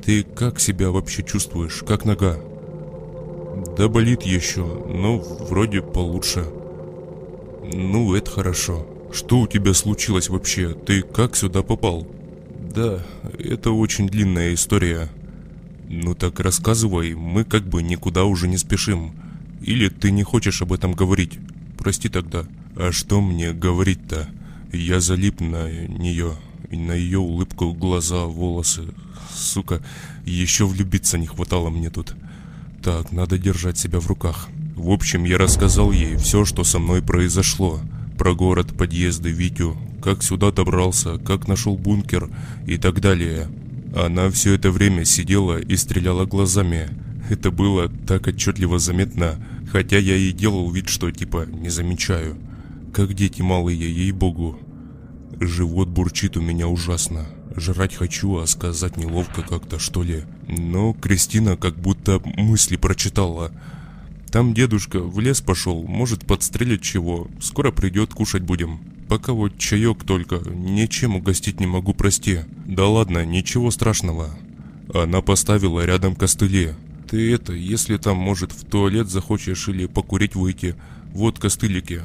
«Ты 0.03 0.23
как 0.23 0.59
себя 0.59 0.91
вообще 0.91 1.23
чувствуешь? 1.23 1.83
Как 1.87 2.05
нога?» 2.05 2.37
«Да 3.77 3.87
болит 3.87 4.23
еще, 4.23 4.63
но 4.63 5.17
вроде 5.17 5.81
получше». 5.81 6.45
«Ну, 7.63 8.15
это 8.15 8.29
хорошо. 8.29 8.85
Что 9.15 9.39
у 9.39 9.47
тебя 9.47 9.73
случилось 9.73 10.27
вообще? 10.27 10.73
Ты 10.73 11.01
как 11.01 11.37
сюда 11.37 11.63
попал? 11.63 12.05
Да, 12.75 12.99
это 13.39 13.71
очень 13.71 14.09
длинная 14.09 14.53
история. 14.53 15.09
Ну 15.87 16.15
так 16.15 16.41
рассказывай, 16.41 17.13
мы 17.13 17.45
как 17.45 17.63
бы 17.63 17.81
никуда 17.81 18.25
уже 18.25 18.49
не 18.49 18.57
спешим. 18.57 19.13
Или 19.61 19.87
ты 19.87 20.11
не 20.11 20.23
хочешь 20.23 20.61
об 20.61 20.73
этом 20.73 20.91
говорить? 20.93 21.39
Прости 21.77 22.09
тогда. 22.09 22.45
А 22.77 22.91
что 22.91 23.21
мне 23.21 23.53
говорить-то? 23.53 24.27
Я 24.73 24.99
залип 24.99 25.39
на 25.39 25.71
нее, 25.71 26.33
на 26.69 26.91
ее 26.91 27.19
улыбку, 27.19 27.73
глаза, 27.73 28.25
волосы. 28.25 28.83
Сука, 29.33 29.81
еще 30.25 30.65
влюбиться 30.65 31.17
не 31.17 31.25
хватало 31.25 31.69
мне 31.69 31.89
тут. 31.89 32.15
Так, 32.83 33.13
надо 33.13 33.37
держать 33.37 33.77
себя 33.77 34.01
в 34.01 34.07
руках. 34.07 34.49
В 34.75 34.89
общем, 34.89 35.23
я 35.23 35.37
рассказал 35.37 35.93
ей 35.93 36.17
все, 36.17 36.43
что 36.43 36.65
со 36.65 36.79
мной 36.79 37.01
произошло. 37.01 37.79
Про 38.17 38.35
город, 38.35 38.77
подъезды, 38.77 39.31
Витю, 39.31 39.77
как 40.03 40.21
сюда 40.21 40.51
добрался, 40.51 41.17
как 41.17 41.47
нашел 41.47 41.77
бункер 41.77 42.29
и 42.67 42.77
так 42.77 42.99
далее. 42.99 43.49
Она 43.95 44.29
все 44.29 44.53
это 44.53 44.69
время 44.69 45.05
сидела 45.05 45.59
и 45.59 45.77
стреляла 45.77 46.25
глазами. 46.25 46.89
Это 47.29 47.51
было 47.51 47.87
так 47.87 48.27
отчетливо 48.27 48.79
заметно, 48.79 49.35
хотя 49.71 49.97
я 49.97 50.17
и 50.17 50.33
делал 50.33 50.69
вид, 50.69 50.89
что 50.89 51.09
типа 51.09 51.45
не 51.49 51.69
замечаю. 51.69 52.37
Как 52.95 53.13
дети 53.13 53.41
малые, 53.41 53.77
ей-богу. 53.77 54.57
Живот 55.41 55.89
бурчит 55.89 56.37
у 56.37 56.41
меня 56.41 56.69
ужасно. 56.69 57.25
Жрать 57.53 57.93
хочу, 57.93 58.37
а 58.37 58.47
сказать 58.47 58.95
неловко 58.95 59.41
как-то, 59.41 59.79
что 59.79 60.01
ли. 60.01 60.23
Но 60.47 60.93
Кристина 60.93 61.57
как 61.57 61.75
будто 61.75 62.21
мысли 62.23 62.77
прочитала. 62.77 63.51
Там 64.31 64.53
дедушка 64.53 65.01
в 65.01 65.19
лес 65.19 65.41
пошел, 65.41 65.83
может 65.83 66.25
подстрелить 66.25 66.83
чего. 66.83 67.27
Скоро 67.41 67.71
придет, 67.71 68.13
кушать 68.13 68.43
будем. 68.43 68.79
Пока 69.09 69.33
вот 69.33 69.57
чаек 69.57 70.05
только, 70.05 70.37
ничем 70.49 71.17
угостить 71.17 71.59
не 71.59 71.67
могу, 71.67 71.93
прости. 71.93 72.43
Да 72.65 72.87
ладно, 72.87 73.25
ничего 73.25 73.71
страшного. 73.71 74.29
Она 74.93 75.21
поставила 75.21 75.85
рядом 75.85 76.15
костыли. 76.15 76.75
Ты 77.09 77.33
это, 77.33 77.51
если 77.51 77.97
там, 77.97 78.15
может, 78.15 78.53
в 78.53 78.63
туалет 78.63 79.09
захочешь 79.09 79.67
или 79.67 79.85
покурить 79.85 80.35
выйти, 80.35 80.75
вот 81.11 81.39
костылики. 81.39 82.01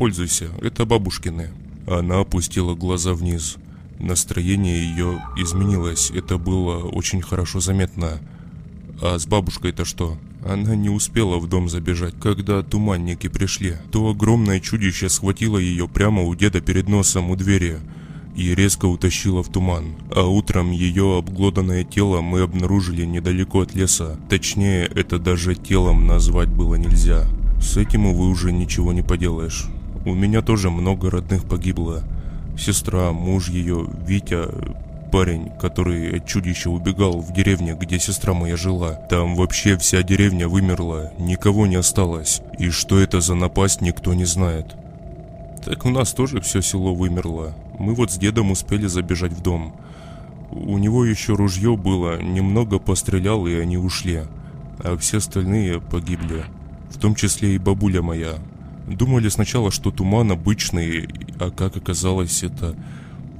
Пользуйся, 0.00 0.48
это 0.62 0.86
бабушкины. 0.86 1.50
Она 1.86 2.20
опустила 2.20 2.74
глаза 2.74 3.12
вниз. 3.12 3.56
Настроение 3.98 4.82
ее 4.82 5.22
изменилось, 5.36 6.10
это 6.10 6.38
было 6.38 6.78
очень 6.88 7.20
хорошо 7.20 7.60
заметно. 7.60 8.18
А 9.02 9.18
с 9.18 9.26
бабушкой-то 9.26 9.84
что? 9.84 10.16
Она 10.42 10.74
не 10.74 10.88
успела 10.88 11.36
в 11.36 11.46
дом 11.50 11.68
забежать, 11.68 12.14
когда 12.18 12.62
туманники 12.62 13.28
пришли. 13.28 13.76
То 13.92 14.08
огромное 14.08 14.58
чудище 14.58 15.10
схватило 15.10 15.58
ее 15.58 15.86
прямо 15.86 16.22
у 16.22 16.34
деда 16.34 16.62
перед 16.62 16.88
носом 16.88 17.30
у 17.30 17.36
двери 17.36 17.76
и 18.34 18.54
резко 18.54 18.86
утащило 18.86 19.42
в 19.42 19.52
туман. 19.52 19.96
А 20.16 20.22
утром 20.22 20.70
ее 20.70 21.18
обглоданное 21.18 21.84
тело 21.84 22.22
мы 22.22 22.40
обнаружили 22.40 23.04
недалеко 23.04 23.60
от 23.60 23.74
леса. 23.74 24.18
Точнее, 24.30 24.86
это 24.86 25.18
даже 25.18 25.54
телом 25.54 26.06
назвать 26.06 26.48
было 26.48 26.76
нельзя. 26.76 27.26
С 27.60 27.76
этим, 27.76 28.06
увы, 28.06 28.30
уже 28.30 28.50
ничего 28.50 28.94
не 28.94 29.02
поделаешь. 29.02 29.68
У 30.06 30.14
меня 30.14 30.40
тоже 30.40 30.70
много 30.70 31.10
родных 31.10 31.44
погибло. 31.44 32.02
Сестра, 32.58 33.12
муж 33.12 33.48
ее, 33.48 33.86
Витя, 34.06 34.46
парень, 35.10 35.50
который 35.60 36.16
от 36.16 36.26
чудища 36.26 36.70
убегал 36.70 37.20
в 37.20 37.32
деревне, 37.32 37.76
где 37.78 37.98
сестра 37.98 38.32
моя 38.32 38.56
жила. 38.56 38.94
Там 39.10 39.36
вообще 39.36 39.76
вся 39.76 40.02
деревня 40.02 40.48
вымерла, 40.48 41.12
никого 41.18 41.66
не 41.66 41.76
осталось. 41.76 42.40
И 42.58 42.70
что 42.70 42.98
это 42.98 43.20
за 43.20 43.34
напасть, 43.34 43.82
никто 43.82 44.14
не 44.14 44.24
знает. 44.24 44.74
Так 45.64 45.84
у 45.84 45.90
нас 45.90 46.14
тоже 46.14 46.40
все 46.40 46.62
село 46.62 46.94
вымерло. 46.94 47.54
Мы 47.78 47.94
вот 47.94 48.10
с 48.10 48.16
дедом 48.16 48.50
успели 48.50 48.86
забежать 48.86 49.32
в 49.32 49.42
дом. 49.42 49.74
У 50.50 50.78
него 50.78 51.04
еще 51.04 51.34
ружье 51.34 51.76
было, 51.76 52.20
немного 52.20 52.78
пострелял 52.78 53.46
и 53.46 53.54
они 53.54 53.76
ушли. 53.76 54.22
А 54.78 54.96
все 54.96 55.18
остальные 55.18 55.80
погибли. 55.80 56.44
В 56.88 56.98
том 56.98 57.14
числе 57.14 57.54
и 57.54 57.58
бабуля 57.58 58.00
моя. 58.00 58.38
Думали 58.90 59.28
сначала, 59.28 59.70
что 59.70 59.92
туман 59.92 60.32
обычный, 60.32 61.08
а 61.38 61.50
как 61.50 61.76
оказалось, 61.76 62.42
это 62.42 62.74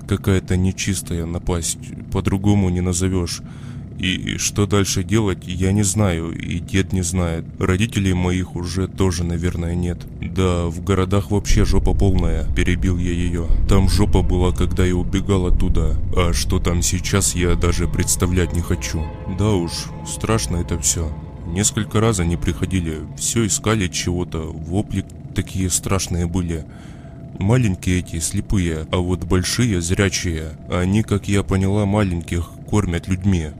какая-то 0.07 0.57
нечистая 0.57 1.26
напасть, 1.26 1.78
по-другому 2.12 2.70
не 2.70 2.80
назовешь. 2.80 3.42
И 3.98 4.38
что 4.38 4.66
дальше 4.66 5.05
делать, 5.05 5.46
я 5.46 5.72
не 5.72 5.82
знаю, 5.82 6.30
и 6.30 6.59
дед 6.59 6.94
не 6.94 7.03
знает. 7.03 7.44
Родителей 7.59 8.14
моих 8.14 8.57
уже 8.57 8.88
тоже, 8.88 9.24
наверное, 9.24 9.74
нет. 9.74 9.98
Да, 10.22 10.66
в 10.66 10.82
городах 10.82 11.30
вообще 11.30 11.66
жопа 11.66 11.92
полная, 11.92 12.46
перебил 12.55 12.96
я 12.96 13.12
ее. 13.12 13.46
Там 13.68 13.90
жопа 13.90 14.22
была, 14.22 14.53
когда 14.53 14.86
я 14.86 14.96
убегал 14.96 15.46
оттуда. 15.46 15.96
А 16.16 16.32
что 16.32 16.61
там 16.61 16.80
сейчас, 16.80 17.34
я 17.34 17.57
даже 17.57 17.88
представлять 17.88 18.55
не 18.55 18.62
хочу. 18.62 19.05
Да 19.38 19.51
уж, 19.51 19.72
страшно 20.07 20.57
это 20.57 20.78
все. 20.78 21.12
Несколько 21.48 22.01
раз 22.01 22.20
они 22.20 22.36
приходили, 22.36 23.01
все 23.18 23.46
искали 23.46 23.88
чего-то, 23.88 24.38
вопли 24.38 25.05
такие 25.34 25.70
страшные 25.70 26.26
были. 26.26 26.64
Маленькие 27.38 28.00
эти, 28.00 28.18
слепые, 28.18 28.86
а 28.90 28.98
вот 28.98 29.24
большие, 29.24 29.80
зрячие. 29.80 30.58
Они, 30.70 31.02
как 31.02 31.28
я 31.28 31.42
поняла, 31.42 31.86
маленьких 31.86 32.50
кормят 32.68 33.08
людьми. 33.08 33.50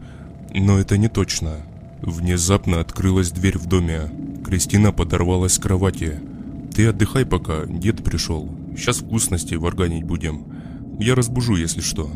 Но 0.55 0.79
это 0.79 0.99
не 0.99 1.09
точно. 1.09 1.57
Внезапно 2.03 2.81
открылась 2.81 3.31
дверь 3.31 3.59
в 3.59 3.67
доме. 3.67 4.11
Кристина 4.45 4.93
подорвалась 4.93 5.55
с 5.55 5.59
кровати. 5.59 6.21
«Ты 6.75 6.87
отдыхай 6.87 7.27
пока, 7.27 7.67
дед 7.67 8.03
пришел. 8.03 8.51
Сейчас 8.77 8.99
вкусности 8.99 9.55
варганить 9.55 10.05
будем. 10.05 10.45
Я 10.99 11.15
разбужу, 11.15 11.57
если 11.57 11.81
что». 11.81 12.11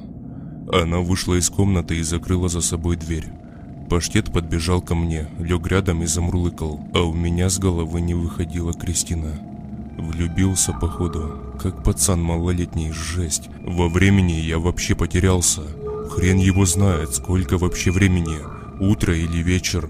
Она 0.73 0.99
вышла 0.99 1.35
из 1.35 1.51
комнаты 1.51 1.97
и 1.97 2.03
закрыла 2.03 2.49
за 2.49 2.61
собой 2.61 2.97
дверь. 2.97 3.27
Паштет 3.89 4.33
подбежал 4.33 4.81
ко 4.81 4.95
мне, 4.95 5.29
лег 5.39 5.67
рядом 5.67 6.03
и 6.03 6.07
замурлыкал, 6.07 6.81
а 6.95 7.03
у 7.03 7.13
меня 7.13 7.51
с 7.51 7.59
головы 7.59 8.01
не 8.01 8.15
выходила 8.15 8.73
Кристина. 8.73 9.33
Влюбился, 9.99 10.73
походу, 10.73 11.39
как 11.61 11.85
пацан 11.85 12.23
малолетний, 12.23 12.93
жесть. 12.93 13.49
Во 13.63 13.89
времени 13.89 14.33
я 14.33 14.59
вообще 14.59 14.95
потерялся. 14.95 15.63
Хрен 16.11 16.39
его 16.39 16.67
знает, 16.67 17.15
сколько 17.15 17.59
вообще 17.59 17.91
времени, 17.91 18.39
утро 18.81 19.17
или 19.17 19.39
вечер. 19.39 19.89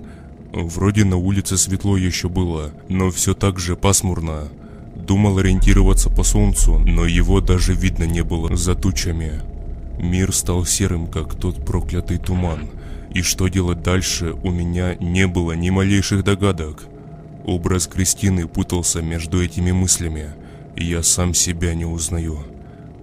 Вроде 0.53 1.05
на 1.05 1.17
улице 1.17 1.57
светло 1.57 1.97
еще 1.97 2.29
было, 2.29 2.71
но 2.89 3.11
все 3.11 3.35
так 3.35 3.59
же 3.59 3.77
пасмурно. 3.77 4.49
Думал 4.95 5.39
ориентироваться 5.39 6.11
по 6.11 6.23
солнцу, 6.23 6.79
но 6.79 7.07
его 7.07 7.41
даже 7.41 7.75
видно 7.75 8.05
не 8.05 8.23
было 8.23 8.55
за 8.57 8.75
тучами. 8.75 9.41
Мир 9.99 10.33
стал 10.33 10.65
серым, 10.65 11.07
как 11.07 11.35
тот 11.35 11.65
проклятый 11.65 12.19
туман. 12.19 12.69
И 13.15 13.23
что 13.23 13.47
делать 13.47 13.83
дальше, 13.83 14.35
у 14.43 14.51
меня 14.51 14.97
не 14.97 15.29
было 15.29 15.53
ни 15.53 15.71
малейших 15.71 16.25
догадок. 16.25 16.85
Образ 17.45 17.87
Кристины 17.87 18.49
путался 18.49 19.03
между 19.03 19.43
этими 19.43 19.71
мыслями, 19.71 20.31
и 20.75 20.85
я 20.85 21.03
сам 21.05 21.33
себя 21.33 21.75
не 21.75 21.85
узнаю. 21.85 22.45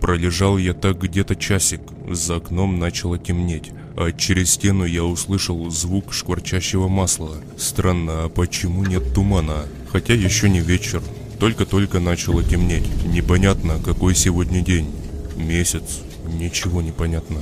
Пролежал 0.02 0.58
я 0.58 0.74
так 0.74 1.00
где-то 1.02 1.38
часик, 1.38 1.82
за 2.10 2.38
окном 2.38 2.78
начало 2.78 3.18
темнеть, 3.20 3.72
а 3.96 4.12
через 4.12 4.52
стену 4.52 4.84
я 4.84 5.06
услышал 5.06 5.70
звук 5.70 6.12
шкварчащего 6.12 6.90
масла. 6.90 7.38
Странно, 7.58 8.26
а 8.26 8.30
почему 8.30 8.84
нет 8.84 9.14
тумана? 9.14 9.66
Хотя 9.92 10.14
еще 10.14 10.50
не 10.50 10.60
вечер, 10.60 11.02
только-только 11.40 12.02
начало 12.02 12.44
темнеть. 12.44 12.90
Непонятно, 13.06 13.80
какой 13.84 14.16
сегодня 14.16 14.62
день. 14.62 14.92
Месяц, 15.38 16.02
ничего 16.28 16.82
не 16.82 16.92
понятно. 16.92 17.40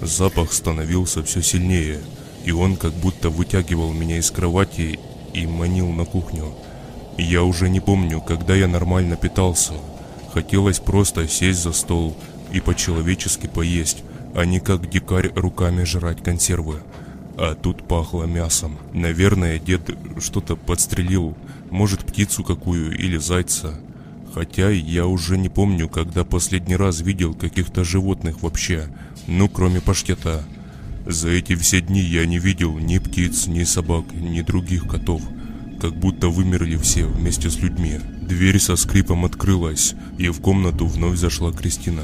Запах 0.00 0.52
становился 0.52 1.22
все 1.22 1.42
сильнее, 1.42 2.00
и 2.44 2.52
он 2.52 2.76
как 2.76 2.92
будто 2.92 3.28
вытягивал 3.28 3.92
меня 3.92 4.18
из 4.18 4.30
кровати 4.30 4.98
и 5.34 5.46
манил 5.46 5.90
на 5.90 6.04
кухню. 6.04 6.54
Я 7.18 7.42
уже 7.42 7.68
не 7.68 7.80
помню, 7.80 8.20
когда 8.20 8.54
я 8.54 8.66
нормально 8.66 9.16
питался. 9.16 9.74
Хотелось 10.32 10.78
просто 10.80 11.28
сесть 11.28 11.62
за 11.62 11.72
стол 11.72 12.16
и 12.50 12.60
по-человечески 12.60 13.46
поесть, 13.46 14.02
а 14.34 14.46
не 14.46 14.58
как 14.58 14.88
дикарь 14.88 15.32
руками 15.34 15.84
жрать 15.84 16.22
консервы. 16.22 16.76
А 17.36 17.54
тут 17.54 17.86
пахло 17.86 18.24
мясом. 18.24 18.78
Наверное, 18.92 19.58
дед 19.58 19.90
что-то 20.18 20.56
подстрелил, 20.56 21.36
может 21.70 22.06
птицу 22.06 22.42
какую 22.42 22.96
или 22.96 23.18
зайца. 23.18 23.78
Хотя 24.32 24.70
я 24.70 25.06
уже 25.06 25.36
не 25.36 25.48
помню, 25.48 25.88
когда 25.88 26.24
последний 26.24 26.76
раз 26.76 27.00
видел 27.00 27.34
каких-то 27.34 27.82
животных 27.82 28.42
вообще, 28.42 28.88
ну 29.30 29.48
кроме 29.48 29.80
паштета. 29.80 30.44
За 31.06 31.30
эти 31.30 31.54
все 31.54 31.80
дни 31.80 32.00
я 32.00 32.26
не 32.26 32.38
видел 32.38 32.76
ни 32.78 32.98
птиц, 32.98 33.46
ни 33.46 33.64
собак, 33.64 34.04
ни 34.12 34.42
других 34.42 34.86
котов. 34.86 35.22
Как 35.80 35.96
будто 35.96 36.28
вымерли 36.28 36.76
все 36.76 37.06
вместе 37.06 37.48
с 37.48 37.58
людьми. 37.60 38.00
Дверь 38.20 38.58
со 38.58 38.76
скрипом 38.76 39.24
открылась, 39.24 39.94
и 40.18 40.28
в 40.28 40.40
комнату 40.40 40.86
вновь 40.86 41.16
зашла 41.16 41.52
Кристина. 41.52 42.02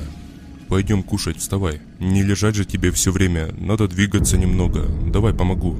«Пойдем 0.68 1.02
кушать, 1.02 1.38
вставай. 1.38 1.80
Не 2.00 2.22
лежать 2.22 2.54
же 2.54 2.64
тебе 2.64 2.90
все 2.90 3.12
время, 3.12 3.52
надо 3.58 3.86
двигаться 3.86 4.38
немного. 4.38 4.86
Давай 5.12 5.34
помогу». 5.34 5.76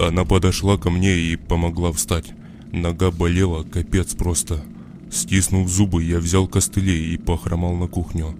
Она 0.00 0.24
подошла 0.24 0.78
ко 0.78 0.90
мне 0.90 1.16
и 1.16 1.36
помогла 1.36 1.92
встать. 1.92 2.32
Нога 2.72 3.10
болела, 3.10 3.62
капец 3.64 4.14
просто. 4.14 4.62
Стиснув 5.10 5.68
зубы, 5.68 6.02
я 6.02 6.18
взял 6.18 6.48
костыли 6.48 7.14
и 7.14 7.16
похромал 7.16 7.74
на 7.74 7.86
кухню. 7.86 8.34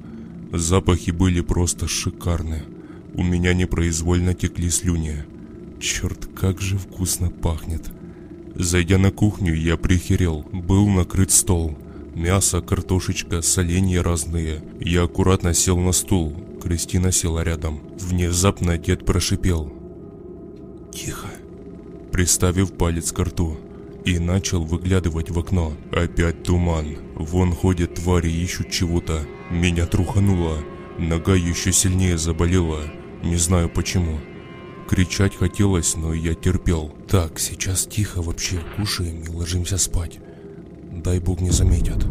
Запахи 0.53 1.11
были 1.11 1.41
просто 1.41 1.89
шикарные. 1.89 2.65
У 3.15 3.23
меня 3.23 3.55
непроизвольно 3.55 4.35
текли 4.35 4.71
слюни. 4.71 5.25
Черт, 5.81 6.29
как 6.35 6.61
же 6.61 6.79
вкусно 6.79 7.31
пахнет. 7.31 7.91
Зайдя 8.55 8.99
на 8.99 9.11
кухню, 9.11 9.55
я 9.55 9.77
прихерел. 9.77 10.47
Был 10.53 10.89
накрыт 10.89 11.31
стол. 11.31 11.77
Мясо, 12.15 12.61
картошечка, 12.61 13.43
соленья 13.43 14.03
разные. 14.03 14.63
Я 14.81 15.03
аккуратно 15.05 15.53
сел 15.53 15.79
на 15.79 15.93
стул. 15.93 16.35
Кристина 16.63 17.13
села 17.13 17.45
рядом. 17.45 17.81
Внезапно 17.99 18.79
дед 18.79 19.05
прошипел. 19.05 19.73
«Тихо!» 20.93 21.29
Приставив 22.13 22.73
палец 22.73 23.13
к 23.13 23.19
рту. 23.19 23.59
И 24.07 24.21
начал 24.21 24.63
выглядывать 24.63 25.31
в 25.31 25.39
окно. 25.39 25.73
Опять 25.91 26.45
туман. 26.45 26.97
Вон 27.17 27.53
ходят 27.53 27.97
твари, 27.97 28.31
ищут 28.31 28.71
чего-то. 28.71 29.27
Меня 29.51 29.85
трухануло. 29.85 30.59
Нога 30.97 31.35
еще 31.35 31.73
сильнее 31.73 32.17
заболела. 32.17 32.85
Не 33.25 33.37
знаю 33.37 33.69
почему. 33.69 34.21
Кричать 34.89 35.35
хотелось, 35.35 35.97
но 35.97 36.15
я 36.15 36.35
терпел. 36.35 36.95
Так, 37.09 37.41
сейчас 37.41 37.87
тихо 37.87 38.23
вообще, 38.23 38.61
кушаем 38.77 39.23
и 39.23 39.29
ложимся 39.29 39.77
спать. 39.77 40.21
Дай 40.93 41.19
бог 41.19 41.41
не 41.41 41.51
заметят. 41.51 42.07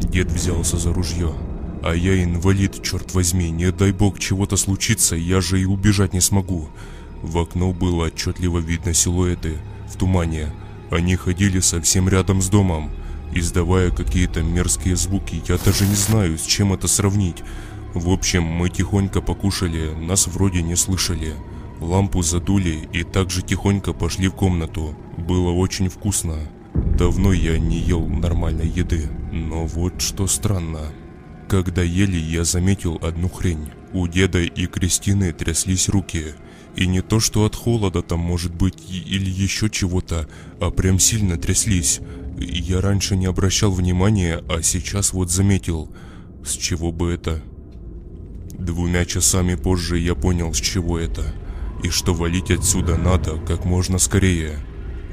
Дед 0.00 0.32
взялся 0.32 0.78
за 0.78 0.92
ружье. 0.92 1.32
А 1.80 1.94
я 1.94 2.24
инвалид, 2.24 2.82
черт 2.82 3.14
возьми, 3.14 3.50
не 3.50 3.70
дай 3.70 3.92
бог 3.92 4.18
чего-то 4.18 4.56
случится, 4.56 5.14
я 5.14 5.40
же 5.40 5.60
и 5.60 5.64
убежать 5.64 6.12
не 6.12 6.20
смогу. 6.20 6.68
В 7.22 7.38
окно 7.38 7.72
было 7.72 8.06
отчетливо 8.06 8.58
видно 8.58 8.92
силуэты 8.94 9.58
в 9.88 9.96
тумане. 9.96 10.52
Они 10.90 11.16
ходили 11.16 11.60
совсем 11.60 12.08
рядом 12.08 12.40
с 12.40 12.48
домом, 12.48 12.90
издавая 13.32 13.90
какие-то 13.90 14.42
мерзкие 14.42 14.96
звуки. 14.96 15.42
Я 15.48 15.58
даже 15.58 15.86
не 15.86 15.94
знаю, 15.94 16.38
с 16.38 16.46
чем 16.46 16.72
это 16.72 16.88
сравнить. 16.88 17.42
В 17.94 18.10
общем, 18.10 18.42
мы 18.42 18.68
тихонько 18.68 19.20
покушали, 19.20 19.94
нас 19.94 20.26
вроде 20.26 20.62
не 20.62 20.76
слышали. 20.76 21.34
Лампу 21.80 22.22
задули 22.22 22.88
и 22.92 23.04
также 23.04 23.42
тихонько 23.42 23.92
пошли 23.92 24.28
в 24.28 24.34
комнату. 24.34 24.94
Было 25.16 25.50
очень 25.50 25.88
вкусно. 25.88 26.36
Давно 26.74 27.32
я 27.32 27.58
не 27.58 27.78
ел 27.78 28.06
нормальной 28.06 28.68
еды, 28.68 29.08
но 29.32 29.66
вот 29.66 30.00
что 30.00 30.26
странно. 30.26 30.92
Когда 31.48 31.82
ели, 31.82 32.18
я 32.18 32.44
заметил 32.44 32.98
одну 33.00 33.28
хрень. 33.28 33.70
У 33.92 34.06
деда 34.06 34.40
и 34.40 34.66
Кристины 34.66 35.32
тряслись 35.32 35.88
руки. 35.88 36.34
И 36.78 36.86
не 36.86 37.02
то, 37.02 37.18
что 37.18 37.44
от 37.44 37.56
холода 37.56 38.02
там 38.02 38.20
может 38.20 38.54
быть 38.54 38.76
или 38.88 39.28
еще 39.28 39.68
чего-то, 39.68 40.28
а 40.60 40.70
прям 40.70 41.00
сильно 41.00 41.36
тряслись. 41.36 41.98
Я 42.38 42.80
раньше 42.80 43.16
не 43.16 43.26
обращал 43.26 43.72
внимания, 43.72 44.44
а 44.48 44.62
сейчас 44.62 45.12
вот 45.12 45.28
заметил. 45.28 45.90
С 46.44 46.52
чего 46.52 46.92
бы 46.92 47.10
это? 47.10 47.42
Двумя 48.52 49.04
часами 49.06 49.56
позже 49.56 49.98
я 49.98 50.14
понял, 50.14 50.54
с 50.54 50.60
чего 50.60 51.00
это. 51.00 51.34
И 51.82 51.88
что 51.88 52.14
валить 52.14 52.52
отсюда 52.52 52.96
надо 52.96 53.40
как 53.40 53.64
можно 53.64 53.98
скорее. 53.98 54.60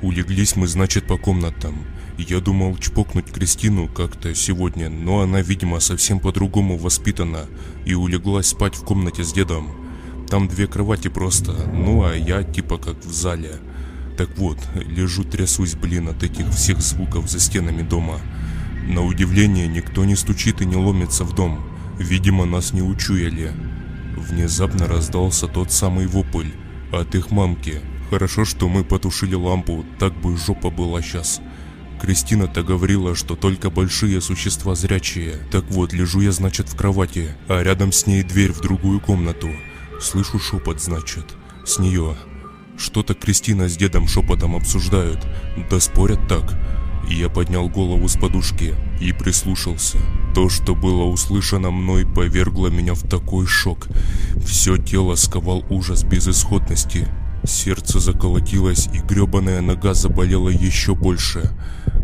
Улеглись 0.03 0.55
мы, 0.55 0.67
значит, 0.67 1.07
по 1.07 1.17
комнатам. 1.17 1.83
Я 2.19 2.41
думал 2.41 2.77
чпокнуть 2.77 3.31
Кристину 3.31 3.87
как-то 3.87 4.35
сегодня, 4.35 4.91
но 4.91 5.21
она, 5.21 5.41
видимо, 5.41 5.79
совсем 5.79 6.19
по-другому 6.19 6.77
воспитана 6.77 7.47
и 7.87 7.95
улеглась 7.95 8.49
спать 8.49 8.75
в 8.75 8.83
комнате 8.83 9.23
с 9.23 9.33
дедом. 9.33 9.84
Там 10.29 10.47
две 10.47 10.67
кровати 10.67 11.07
просто, 11.07 11.53
ну 11.73 12.03
а 12.03 12.15
я 12.15 12.43
типа 12.43 12.77
как 12.77 13.03
в 13.05 13.11
зале. 13.11 13.59
Так 14.17 14.29
вот, 14.37 14.57
лежу 14.75 15.23
трясусь, 15.23 15.75
блин, 15.75 16.09
от 16.09 16.23
этих 16.23 16.49
всех 16.49 16.81
звуков 16.81 17.29
за 17.29 17.39
стенами 17.39 17.81
дома. 17.81 18.19
На 18.87 19.03
удивление, 19.03 19.67
никто 19.67 20.05
не 20.05 20.15
стучит 20.15 20.61
и 20.61 20.65
не 20.65 20.75
ломится 20.75 21.23
в 21.23 21.33
дом. 21.33 21.59
Видимо, 21.99 22.45
нас 22.45 22.73
не 22.73 22.81
учуяли. 22.81 23.51
Внезапно 24.15 24.87
раздался 24.87 25.47
тот 25.47 25.71
самый 25.71 26.07
вопль 26.07 26.51
от 26.91 27.13
их 27.15 27.31
мамки. 27.31 27.81
Хорошо, 28.09 28.45
что 28.45 28.69
мы 28.69 28.83
потушили 28.83 29.35
лампу, 29.35 29.85
так 29.99 30.13
бы 30.21 30.37
жопа 30.37 30.69
была 30.69 31.01
сейчас. 31.01 31.41
Кристина-то 32.01 32.63
говорила, 32.63 33.15
что 33.15 33.35
только 33.35 33.69
большие 33.69 34.21
существа 34.21 34.75
зрячие. 34.75 35.37
Так 35.51 35.65
вот, 35.69 35.93
лежу 35.93 36.21
я, 36.21 36.31
значит, 36.31 36.69
в 36.69 36.75
кровати, 36.75 37.35
а 37.47 37.63
рядом 37.63 37.91
с 37.91 38.05
ней 38.05 38.23
дверь 38.23 38.51
в 38.51 38.61
другую 38.61 38.99
комнату. 38.99 39.49
Слышу 40.01 40.39
шепот, 40.39 40.81
значит, 40.81 41.25
с 41.65 41.79
нее. 41.79 42.15
Что-то 42.77 43.13
Кристина 43.13 43.69
с 43.69 43.77
дедом 43.77 44.07
шепотом 44.07 44.55
обсуждают, 44.55 45.25
да 45.69 45.79
спорят 45.79 46.27
так. 46.27 46.57
Я 47.09 47.29
поднял 47.29 47.69
голову 47.69 48.07
с 48.07 48.17
подушки 48.17 48.75
и 48.99 49.13
прислушался. 49.13 49.97
То, 50.33 50.49
что 50.49 50.75
было 50.75 51.03
услышано 51.03 51.71
мной, 51.71 52.05
повергло 52.05 52.67
меня 52.67 52.93
в 52.93 53.07
такой 53.07 53.45
шок. 53.45 53.87
Все 54.43 54.77
тело 54.77 55.15
сковал 55.15 55.63
ужас 55.69 56.03
безысходности. 56.03 57.07
Сердце 57.45 57.99
заколотилось, 57.99 58.87
и 58.93 58.97
гребаная 58.97 59.61
нога 59.61 59.93
заболела 59.93 60.49
еще 60.49 60.95
больше. 60.95 61.51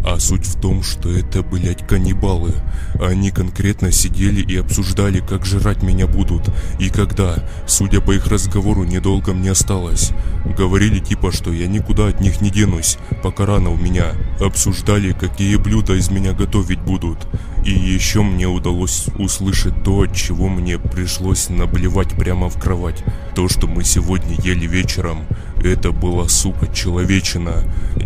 А 0.03 0.19
суть 0.19 0.45
в 0.45 0.59
том, 0.59 0.81
что 0.81 1.11
это, 1.11 1.43
блять, 1.43 1.85
каннибалы. 1.85 2.53
Они 2.99 3.29
конкретно 3.29 3.91
сидели 3.91 4.41
и 4.41 4.57
обсуждали, 4.57 5.19
как 5.19 5.45
жрать 5.45 5.83
меня 5.83 6.07
будут. 6.07 6.49
И 6.79 6.89
когда, 6.89 7.43
судя 7.67 8.01
по 8.01 8.11
их 8.11 8.27
разговору, 8.27 8.83
недолго 8.83 9.33
мне 9.33 9.51
осталось. 9.51 10.11
Говорили 10.57 10.99
типа, 10.99 11.31
что 11.31 11.51
я 11.53 11.67
никуда 11.67 12.07
от 12.07 12.19
них 12.19 12.41
не 12.41 12.49
денусь, 12.49 12.97
пока 13.21 13.45
рано 13.45 13.69
у 13.69 13.77
меня. 13.77 14.13
Обсуждали, 14.39 15.11
какие 15.11 15.55
блюда 15.57 15.93
из 15.93 16.09
меня 16.09 16.33
готовить 16.33 16.81
будут. 16.81 17.19
И 17.63 17.71
еще 17.71 18.23
мне 18.23 18.47
удалось 18.47 19.05
услышать 19.19 19.83
то, 19.83 20.01
от 20.01 20.15
чего 20.15 20.49
мне 20.49 20.79
пришлось 20.79 21.49
наблевать 21.49 22.09
прямо 22.09 22.49
в 22.49 22.59
кровать. 22.59 23.03
То, 23.35 23.47
что 23.47 23.67
мы 23.67 23.83
сегодня 23.83 24.35
ели 24.41 24.65
вечером, 24.65 25.19
это 25.63 25.91
была, 25.91 26.27
сука, 26.27 26.67
человечина. 26.73 27.63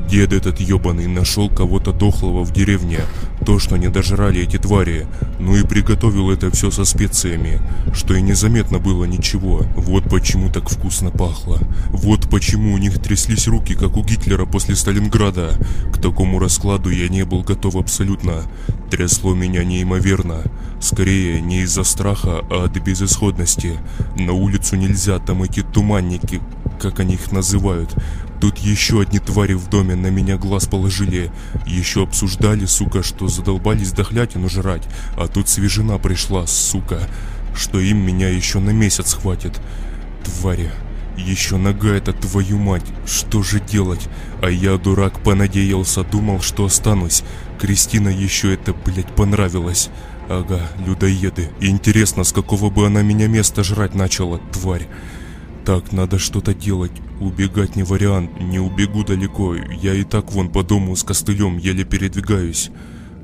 Дед 0.10 0.34
этот 0.34 0.60
ебаный 0.60 1.08
нашел 1.08 1.50
кого-то 1.50 1.94
дохлого 1.94 2.44
в 2.44 2.52
деревне. 2.52 3.00
То, 3.46 3.60
что 3.60 3.78
не 3.78 3.90
дожрали 3.90 4.42
эти 4.42 4.58
твари. 4.58 5.06
Ну 5.40 5.56
и 5.56 5.64
приготовил 5.64 6.32
это 6.32 6.50
все 6.50 6.72
со 6.72 6.84
специями. 6.84 7.60
Что 7.94 8.16
и 8.16 8.22
незаметно 8.22 8.80
было 8.80 9.06
ничего. 9.06 9.62
Вот 9.76 10.10
почему 10.10 10.50
так 10.50 10.68
вкусно 10.68 11.12
пахло. 11.12 11.60
Вот 11.90 12.28
почему 12.30 12.74
у 12.74 12.78
них 12.80 13.00
тряслись 13.00 13.48
руки, 13.48 13.76
как 13.76 13.98
у 13.98 14.04
Гитлера 14.04 14.46
после 14.46 14.76
Сталинграда. 14.76 15.54
К 15.94 16.02
такому 16.02 16.40
раскладу 16.40 16.90
я 16.90 17.08
не 17.08 17.24
был 17.24 17.44
готов 17.44 17.76
абсолютно. 17.76 18.42
Трясло 18.90 19.36
меня 19.36 19.64
неимоверно. 19.64 20.42
Скорее, 20.80 21.40
не 21.40 21.62
из-за 21.62 21.84
страха, 21.84 22.42
а 22.50 22.66
от 22.66 22.78
безысходности. 22.78 23.78
На 24.18 24.34
улицу 24.34 24.76
нельзя, 24.76 25.20
там 25.20 25.44
эти 25.44 25.62
туманники, 25.62 26.42
как 26.80 27.00
они 27.00 27.14
их 27.14 27.32
называют. 27.32 27.94
Тут 28.40 28.58
еще 28.60 29.02
одни 29.02 29.20
твари 29.20 29.54
в 29.54 29.70
доме 29.70 29.96
на 29.96 30.08
меня 30.08 30.38
глаз 30.38 30.68
положили. 30.68 31.32
Еще 31.66 32.04
обсуждали, 32.04 32.66
сука, 32.66 33.04
что 33.04 33.28
задолбались 33.28 33.92
дохлятину 33.92 34.50
жрать. 34.50 34.84
А 35.18 35.28
тут 35.28 35.50
свежина 35.50 35.98
пришла, 35.98 36.46
сука, 36.48 37.00
что 37.56 37.80
им 37.80 37.98
меня 37.98 38.30
еще 38.30 38.60
на 38.60 38.72
месяц 38.72 39.14
хватит. 39.14 39.60
Твари. 40.24 40.72
Еще 41.18 41.56
нога 41.56 41.94
это 41.94 42.12
твою 42.12 42.58
мать, 42.58 42.84
что 43.06 43.42
же 43.42 43.62
делать? 43.62 44.10
А 44.42 44.50
я, 44.50 44.78
дурак, 44.78 45.22
понадеялся, 45.22 46.04
думал, 46.04 46.42
что 46.42 46.66
останусь. 46.66 47.24
Кристина 47.58 48.10
еще 48.10 48.54
это, 48.54 48.74
блять, 48.74 49.08
понравилось. 49.16 49.90
Ага, 50.28 50.60
людоеды. 50.86 51.50
Интересно, 51.62 52.24
с 52.26 52.34
какого 52.34 52.70
бы 52.70 52.86
она 52.88 53.02
меня 53.02 53.28
места 53.28 53.64
жрать 53.64 53.96
начала, 53.96 54.40
тварь. 54.52 54.88
Так, 55.66 55.92
надо 55.92 56.20
что-то 56.20 56.54
делать. 56.54 56.92
Убегать 57.20 57.76
не 57.76 57.82
вариант, 57.82 58.40
не 58.40 58.60
убегу 58.60 59.04
далеко. 59.04 59.56
Я 59.56 59.96
и 59.96 60.04
так 60.04 60.32
вон 60.32 60.50
по 60.50 60.64
дому 60.64 60.96
с 60.96 61.04
костылем 61.04 61.58
еле 61.58 61.84
передвигаюсь. 61.84 62.70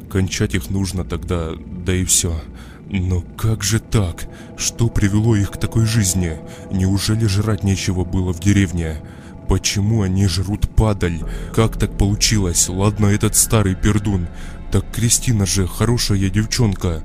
Кончать 0.10 0.56
их 0.56 0.72
нужно 0.72 1.06
тогда, 1.06 1.52
да 1.86 1.94
и 1.94 2.04
все. 2.04 2.42
Но 2.90 3.22
как 3.38 3.64
же 3.64 3.80
так? 3.80 4.28
Что 4.58 4.90
привело 4.90 5.36
их 5.36 5.52
к 5.52 5.58
такой 5.58 5.86
жизни? 5.86 6.40
Неужели 6.72 7.28
жрать 7.28 7.64
нечего 7.64 8.06
было 8.06 8.34
в 8.34 8.40
деревне? 8.40 9.02
Почему 9.48 10.02
они 10.02 10.28
жрут 10.28 10.68
падаль? 10.76 11.22
Как 11.54 11.78
так 11.78 11.96
получилось? 11.96 12.70
Ладно, 12.70 13.06
этот 13.06 13.36
старый 13.36 13.76
пердун. 13.76 14.28
Так 14.72 14.92
Кристина 14.92 15.46
же 15.46 15.68
хорошая 15.68 16.30
девчонка. 16.30 17.04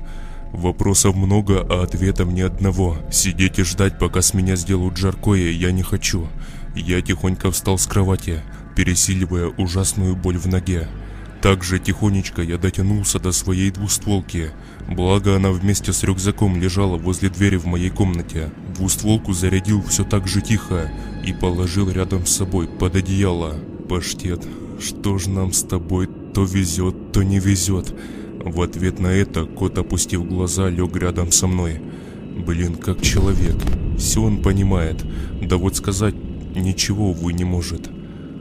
Вопросов 0.57 1.15
много, 1.15 1.63
а 1.69 1.83
ответов 1.83 2.31
ни 2.33 2.41
одного. 2.41 2.97
Сидеть 3.11 3.59
и 3.59 3.63
ждать, 3.63 3.99
пока 3.99 4.23
с 4.23 4.33
меня 4.33 4.55
сделают 4.55 4.97
жаркое, 4.97 5.51
я 5.51 5.71
не 5.71 5.83
хочу. 5.83 6.27
Я 6.75 6.99
тихонько 7.03 7.51
встал 7.51 7.77
с 7.77 7.85
кровати, 7.85 8.41
пересиливая 8.75 9.49
ужасную 9.49 10.15
боль 10.15 10.39
в 10.39 10.47
ноге. 10.47 10.87
Также 11.43 11.77
тихонечко 11.77 12.41
я 12.41 12.57
дотянулся 12.57 13.19
до 13.19 13.33
своей 13.33 13.69
двустволки. 13.69 14.49
Благо 14.89 15.35
она 15.35 15.51
вместе 15.51 15.93
с 15.93 16.01
рюкзаком 16.01 16.59
лежала 16.59 16.97
возле 16.97 17.29
двери 17.29 17.57
в 17.57 17.65
моей 17.67 17.91
комнате. 17.91 18.49
Двустволку 18.75 19.33
зарядил 19.33 19.83
все 19.83 20.03
так 20.05 20.27
же 20.27 20.41
тихо 20.41 20.89
и 21.23 21.33
положил 21.33 21.87
рядом 21.91 22.25
с 22.25 22.35
собой 22.35 22.67
под 22.67 22.95
одеяло. 22.95 23.53
Паштет, 23.87 24.43
что 24.79 25.19
ж 25.19 25.27
нам 25.27 25.53
с 25.53 25.61
тобой 25.61 26.09
то 26.33 26.45
везет, 26.45 27.11
то 27.11 27.21
не 27.21 27.37
везет. 27.37 27.93
В 28.47 28.61
ответ 28.61 28.99
на 28.99 29.07
это 29.07 29.45
кот, 29.45 29.77
опустив 29.77 30.25
глаза, 30.25 30.69
лег 30.69 30.95
рядом 30.95 31.31
со 31.33 31.47
мной. 31.47 31.81
Блин, 32.45 32.75
как 32.75 33.01
человек. 33.01 33.55
Все 33.97 34.21
он 34.21 34.41
понимает. 34.41 35.03
Да 35.41 35.57
вот 35.57 35.75
сказать 35.75 36.15
ничего, 36.55 37.09
увы, 37.09 37.33
не 37.33 37.43
может. 37.43 37.89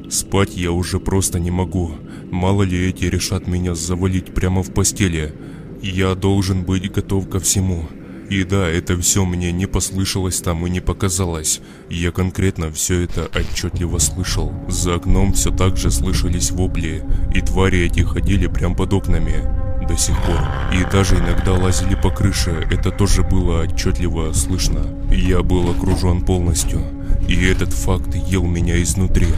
Спать 0.08 0.56
я 0.56 0.70
уже 0.70 1.00
просто 1.00 1.40
не 1.40 1.50
могу. 1.50 1.90
Мало 2.30 2.62
ли 2.62 2.88
эти 2.88 3.04
решат 3.06 3.48
меня 3.48 3.74
завалить 3.74 4.32
прямо 4.32 4.62
в 4.62 4.72
постели. 4.72 5.34
Я 5.82 6.14
должен 6.14 6.62
быть 6.64 6.90
готов 6.90 7.28
ко 7.28 7.40
всему. 7.40 7.88
И 8.30 8.44
да, 8.44 8.68
это 8.68 8.96
все 9.00 9.24
мне 9.24 9.50
не 9.50 9.66
послышалось 9.66 10.40
там 10.40 10.66
и 10.66 10.70
не 10.70 10.80
показалось. 10.80 11.60
Я 11.90 12.12
конкретно 12.12 12.70
все 12.70 13.00
это 13.00 13.28
отчетливо 13.34 13.98
слышал. 13.98 14.52
За 14.68 14.94
окном 14.94 15.32
все 15.32 15.50
так 15.50 15.76
же 15.76 15.90
слышались 15.90 16.52
вопли, 16.52 17.02
и 17.34 17.40
твари 17.40 17.80
эти 17.80 18.00
ходили 18.00 18.46
прямо 18.46 18.76
под 18.76 18.92
окнами 18.92 19.65
до 19.86 19.96
сих 19.96 20.16
пор. 20.22 20.40
И 20.72 20.84
даже 20.90 21.16
иногда 21.16 21.52
лазили 21.52 21.94
по 21.94 22.10
крыше, 22.10 22.66
это 22.70 22.90
тоже 22.90 23.22
было 23.22 23.62
отчетливо 23.62 24.32
слышно. 24.32 24.80
Я 25.10 25.42
был 25.42 25.70
окружен 25.70 26.22
полностью, 26.22 26.80
и 27.28 27.44
этот 27.44 27.72
факт 27.72 28.14
ел 28.14 28.44
меня 28.44 28.82
изнутри. 28.82 29.28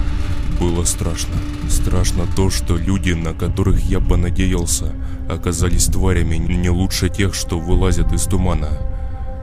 Было 0.60 0.84
страшно. 0.84 1.34
Страшно 1.68 2.24
то, 2.34 2.50
что 2.50 2.76
люди, 2.76 3.12
на 3.12 3.32
которых 3.32 3.80
я 3.84 4.00
бы 4.00 4.16
надеялся, 4.16 4.92
оказались 5.28 5.86
тварями 5.86 6.36
не 6.36 6.70
лучше 6.70 7.08
тех, 7.08 7.34
что 7.34 7.58
вылазят 7.58 8.12
из 8.12 8.24
тумана. 8.24 8.70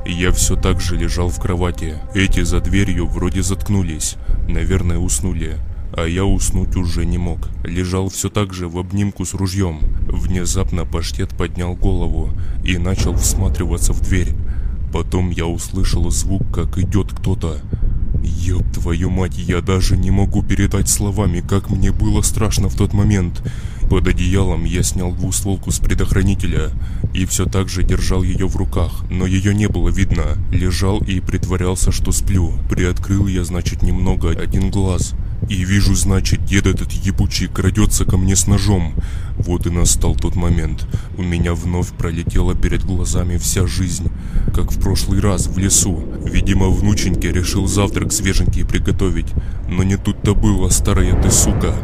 Я 0.06 0.32
все 0.32 0.56
так 0.56 0.82
же 0.82 0.98
лежал 0.98 1.30
в 1.30 1.40
кровати. 1.40 1.96
Эти 2.14 2.42
за 2.42 2.60
дверью 2.60 3.08
вроде 3.08 3.42
заткнулись. 3.42 4.18
Наверное, 4.48 4.98
уснули. 4.98 5.58
А 5.94 6.06
я 6.06 6.26
уснуть 6.26 6.76
уже 6.76 7.06
не 7.06 7.18
мог. 7.18 7.50
Лежал 7.64 8.10
все 8.10 8.30
так 8.30 8.54
же 8.54 8.68
в 8.68 8.78
обнимку 8.78 9.26
с 9.26 9.34
ружьем. 9.34 9.80
Внезапно 10.08 10.86
паштет 10.86 11.30
поднял 11.36 11.76
голову 11.76 12.32
и 12.64 12.78
начал 12.78 13.16
всматриваться 13.16 13.94
в 13.94 14.02
дверь. 14.02 14.34
Потом 14.92 15.30
я 15.30 15.46
услышал 15.46 16.10
звук, 16.12 16.44
как 16.54 16.78
идет 16.78 17.12
кто-то. 17.14 17.62
Ёб 18.24 18.64
твою 18.74 19.10
мать, 19.10 19.38
я 19.38 19.62
даже 19.62 19.98
не 19.98 20.10
могу 20.10 20.42
передать 20.42 20.90
словами, 20.90 21.42
как 21.42 21.70
мне 21.70 21.92
было 21.92 22.22
страшно 22.22 22.70
в 22.70 22.76
тот 22.76 22.94
момент. 22.94 23.44
Под 23.90 24.08
одеялом 24.08 24.64
я 24.64 24.84
снял 24.84 25.12
двустволку 25.12 25.72
с 25.72 25.80
предохранителя 25.80 26.72
и 27.14 27.26
все 27.26 27.46
так 27.46 27.70
же 27.70 27.84
держал 27.84 28.24
ее 28.24 28.48
в 28.48 28.56
руках, 28.56 29.06
но 29.10 29.26
ее 29.26 29.54
не 29.54 29.68
было 29.68 29.90
видно. 29.90 30.38
Лежал 30.52 31.00
и 31.00 31.20
притворялся, 31.20 31.92
что 31.92 32.12
сплю. 32.12 32.54
Приоткрыл 32.70 33.28
я, 33.28 33.44
значит, 33.44 33.84
немного 33.84 34.32
один 34.32 34.70
глаз. 34.70 35.14
И 35.48 35.64
вижу, 35.64 35.94
значит, 35.94 36.44
дед 36.46 36.66
этот 36.66 36.92
ебучий 36.92 37.48
крадется 37.48 38.04
ко 38.04 38.18
мне 38.18 38.36
с 38.36 38.48
ножом. 38.48 38.96
Вот 39.38 39.68
и 39.68 39.70
настал 39.70 40.16
тот 40.16 40.36
момент. 40.36 40.88
У 41.18 41.22
меня 41.22 41.54
вновь 41.54 41.90
пролетела 41.90 42.56
перед 42.56 42.84
глазами 42.84 43.38
вся 43.38 43.68
жизнь. 43.68 44.12
Как 44.54 44.72
в 44.72 44.80
прошлый 44.80 45.20
раз 45.20 45.48
в 45.48 45.58
лесу. 45.60 46.04
Видимо, 46.24 46.70
внученьке 46.70 47.32
решил 47.32 47.68
завтрак 47.68 48.12
свеженький 48.12 48.66
приготовить. 48.66 49.28
Но 49.70 49.84
не 49.84 49.98
тут-то 49.98 50.34
было, 50.34 50.70
старая 50.70 51.22
ты 51.22 51.30
сука. 51.30 51.76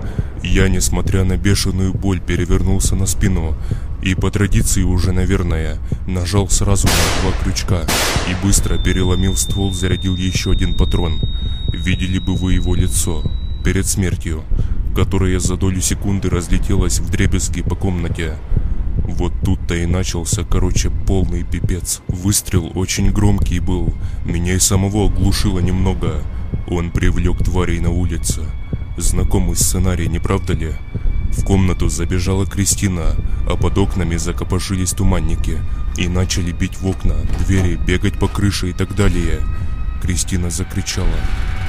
Я, 0.43 0.67
несмотря 0.67 1.23
на 1.23 1.37
бешеную 1.37 1.93
боль, 1.93 2.19
перевернулся 2.19 2.95
на 2.95 3.05
спину 3.05 3.55
и 4.01 4.15
по 4.15 4.31
традиции 4.31 4.81
уже, 4.81 5.11
наверное, 5.11 5.77
нажал 6.07 6.49
сразу 6.49 6.87
на 6.87 7.21
два 7.21 7.43
крючка 7.43 7.83
и 8.27 8.45
быстро 8.45 8.79
переломил 8.79 9.37
ствол, 9.37 9.71
зарядил 9.71 10.15
еще 10.15 10.51
один 10.51 10.73
патрон. 10.73 11.21
Видели 11.71 12.17
бы 12.17 12.35
вы 12.35 12.53
его 12.53 12.73
лицо 12.73 13.23
перед 13.63 13.85
смертью, 13.87 14.43
которая 14.95 15.39
за 15.39 15.55
долю 15.55 15.81
секунды 15.81 16.29
разлетелась 16.29 16.99
в 16.99 17.09
дребезги 17.09 17.61
по 17.61 17.75
комнате. 17.75 18.35
Вот 19.05 19.33
тут-то 19.43 19.75
и 19.75 19.85
начался, 19.85 20.43
короче, 20.43 20.89
полный 20.89 21.43
пипец. 21.43 22.01
Выстрел 22.07 22.71
очень 22.75 23.11
громкий 23.11 23.59
был, 23.59 23.93
меня 24.25 24.55
и 24.55 24.59
самого 24.59 25.05
оглушило 25.05 25.59
немного. 25.59 26.23
Он 26.67 26.91
привлек 26.91 27.43
тварей 27.43 27.79
на 27.79 27.89
улице. 27.89 28.41
Знакомый 28.97 29.55
сценарий, 29.55 30.07
не 30.07 30.19
правда 30.19 30.53
ли? 30.53 30.73
В 31.31 31.45
комнату 31.45 31.87
забежала 31.87 32.45
Кристина, 32.45 33.15
а 33.47 33.55
под 33.55 33.77
окнами 33.77 34.17
закопошились 34.17 34.91
туманники 34.91 35.59
и 35.97 36.07
начали 36.07 36.51
бить 36.51 36.77
в 36.77 36.87
окна, 36.87 37.15
двери, 37.39 37.75
бегать 37.75 38.19
по 38.19 38.27
крыше 38.27 38.69
и 38.69 38.73
так 38.73 38.95
далее. 38.95 39.39
Кристина 40.01 40.49
закричала. 40.49 41.07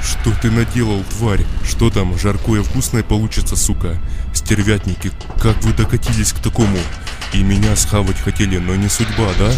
«Что 0.01 0.31
ты 0.41 0.51
наделал, 0.51 1.03
тварь? 1.17 1.45
Что 1.63 1.89
там, 1.89 2.17
жаркое 2.17 2.63
вкусное 2.63 3.03
получится, 3.03 3.55
сука? 3.55 3.97
Стервятники, 4.33 5.11
как 5.39 5.61
вы 5.63 5.73
докатились 5.73 6.33
к 6.33 6.39
такому? 6.39 6.77
И 7.33 7.43
меня 7.43 7.75
схавать 7.75 8.19
хотели, 8.19 8.57
но 8.57 8.75
не 8.75 8.89
судьба, 8.89 9.29
да?» 9.39 9.51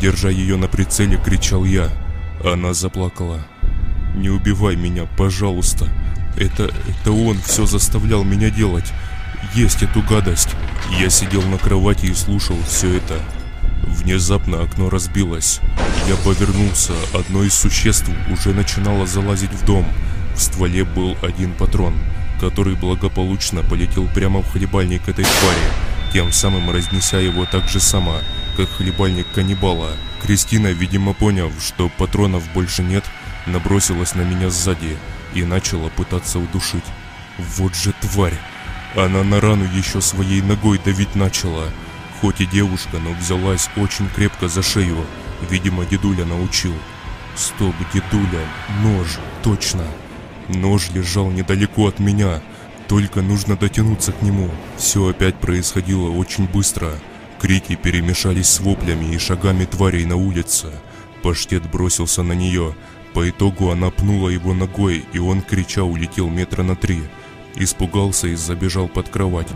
Держа 0.00 0.30
ее 0.30 0.56
на 0.56 0.68
прицеле, 0.68 1.18
кричал 1.18 1.64
я. 1.64 1.90
Она 2.44 2.72
заплакала. 2.74 3.46
«Не 4.14 4.30
убивай 4.30 4.76
меня, 4.76 5.04
пожалуйста. 5.18 5.88
Это, 6.36 6.70
это 6.88 7.12
он 7.12 7.40
все 7.42 7.66
заставлял 7.66 8.24
меня 8.24 8.50
делать. 8.50 8.92
Есть 9.54 9.82
эту 9.82 10.00
гадость». 10.02 10.50
Я 11.00 11.10
сидел 11.10 11.42
на 11.42 11.58
кровати 11.58 12.06
и 12.06 12.14
слушал 12.14 12.56
все 12.66 12.96
это. 12.96 13.20
Внезапно 13.82 14.62
окно 14.62 14.88
разбилось. 14.88 15.60
Я 16.08 16.14
повернулся, 16.16 16.92
одно 17.14 17.42
из 17.42 17.54
существ 17.54 18.08
уже 18.30 18.54
начинало 18.54 19.06
залазить 19.06 19.52
в 19.52 19.64
дом. 19.64 19.84
В 20.34 20.40
стволе 20.40 20.84
был 20.84 21.16
один 21.20 21.52
патрон, 21.52 21.94
который 22.40 22.76
благополучно 22.76 23.62
полетел 23.62 24.06
прямо 24.14 24.42
в 24.42 24.52
хлебальник 24.52 25.08
этой 25.08 25.24
твари, 25.24 26.12
тем 26.12 26.30
самым 26.30 26.70
разнеся 26.70 27.18
его 27.18 27.44
так 27.44 27.68
же 27.68 27.80
само, 27.80 28.18
как 28.56 28.68
хлебальник 28.68 29.26
каннибала. 29.34 29.90
Кристина, 30.22 30.68
видимо 30.68 31.12
поняв, 31.12 31.52
что 31.60 31.88
патронов 31.88 32.44
больше 32.52 32.82
нет, 32.82 33.04
набросилась 33.46 34.14
на 34.14 34.22
меня 34.22 34.48
сзади 34.48 34.96
и 35.34 35.42
начала 35.42 35.88
пытаться 35.88 36.38
удушить. 36.38 36.84
Вот 37.56 37.74
же 37.74 37.92
тварь! 38.00 38.38
Она 38.94 39.24
на 39.24 39.40
рану 39.40 39.64
еще 39.64 40.00
своей 40.00 40.40
ногой 40.40 40.78
давить 40.84 41.16
начала– 41.16 41.64
Хоть 42.20 42.40
и 42.40 42.46
девушка, 42.46 42.98
но 42.98 43.12
взялась 43.12 43.68
очень 43.76 44.08
крепко 44.08 44.48
за 44.48 44.62
шею. 44.62 45.04
Видимо, 45.50 45.84
дедуля 45.84 46.24
научил. 46.24 46.74
Стоп, 47.34 47.74
дедуля, 47.92 48.46
нож, 48.82 49.18
точно. 49.42 49.84
Нож 50.48 50.90
лежал 50.90 51.30
недалеко 51.30 51.86
от 51.86 51.98
меня. 51.98 52.40
Только 52.88 53.20
нужно 53.20 53.56
дотянуться 53.56 54.12
к 54.12 54.22
нему. 54.22 54.48
Все 54.76 55.08
опять 55.08 55.36
происходило 55.36 56.08
очень 56.10 56.46
быстро. 56.46 56.92
Крики 57.40 57.74
перемешались 57.74 58.48
с 58.48 58.60
воплями 58.60 59.14
и 59.14 59.18
шагами 59.18 59.64
тварей 59.64 60.04
на 60.06 60.16
улице. 60.16 60.68
Паштет 61.22 61.68
бросился 61.70 62.22
на 62.22 62.32
нее. 62.32 62.74
По 63.12 63.28
итогу 63.28 63.70
она 63.70 63.90
пнула 63.90 64.28
его 64.28 64.54
ногой, 64.54 65.04
и 65.12 65.18
он, 65.18 65.42
крича, 65.42 65.82
улетел 65.82 66.28
метра 66.28 66.62
на 66.62 66.76
три. 66.76 67.02
Испугался 67.54 68.28
и 68.28 68.34
забежал 68.34 68.88
под 68.88 69.08
кровать. 69.08 69.48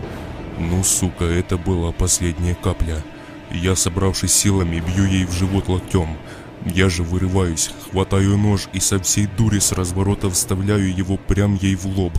Ну, 0.59 0.83
сука, 0.83 1.25
это 1.25 1.57
была 1.57 1.93
последняя 1.93 2.55
капля. 2.55 3.03
Я, 3.51 3.75
собравшись 3.75 4.33
силами, 4.33 4.81
бью 4.81 5.07
ей 5.07 5.25
в 5.25 5.33
живот 5.33 5.69
локтем. 5.69 6.17
Я 6.65 6.89
же 6.89 7.03
вырываюсь, 7.03 7.71
хватаю 7.91 8.37
нож 8.37 8.69
и 8.73 8.81
со 8.81 9.01
всей 9.01 9.27
дури 9.27 9.59
с 9.59 9.73
разворота 9.73 10.31
вставляю 10.31 10.95
его 10.95 11.17
прям 11.17 11.55
ей 11.55 11.75
в 11.75 11.87
лоб. 11.87 12.13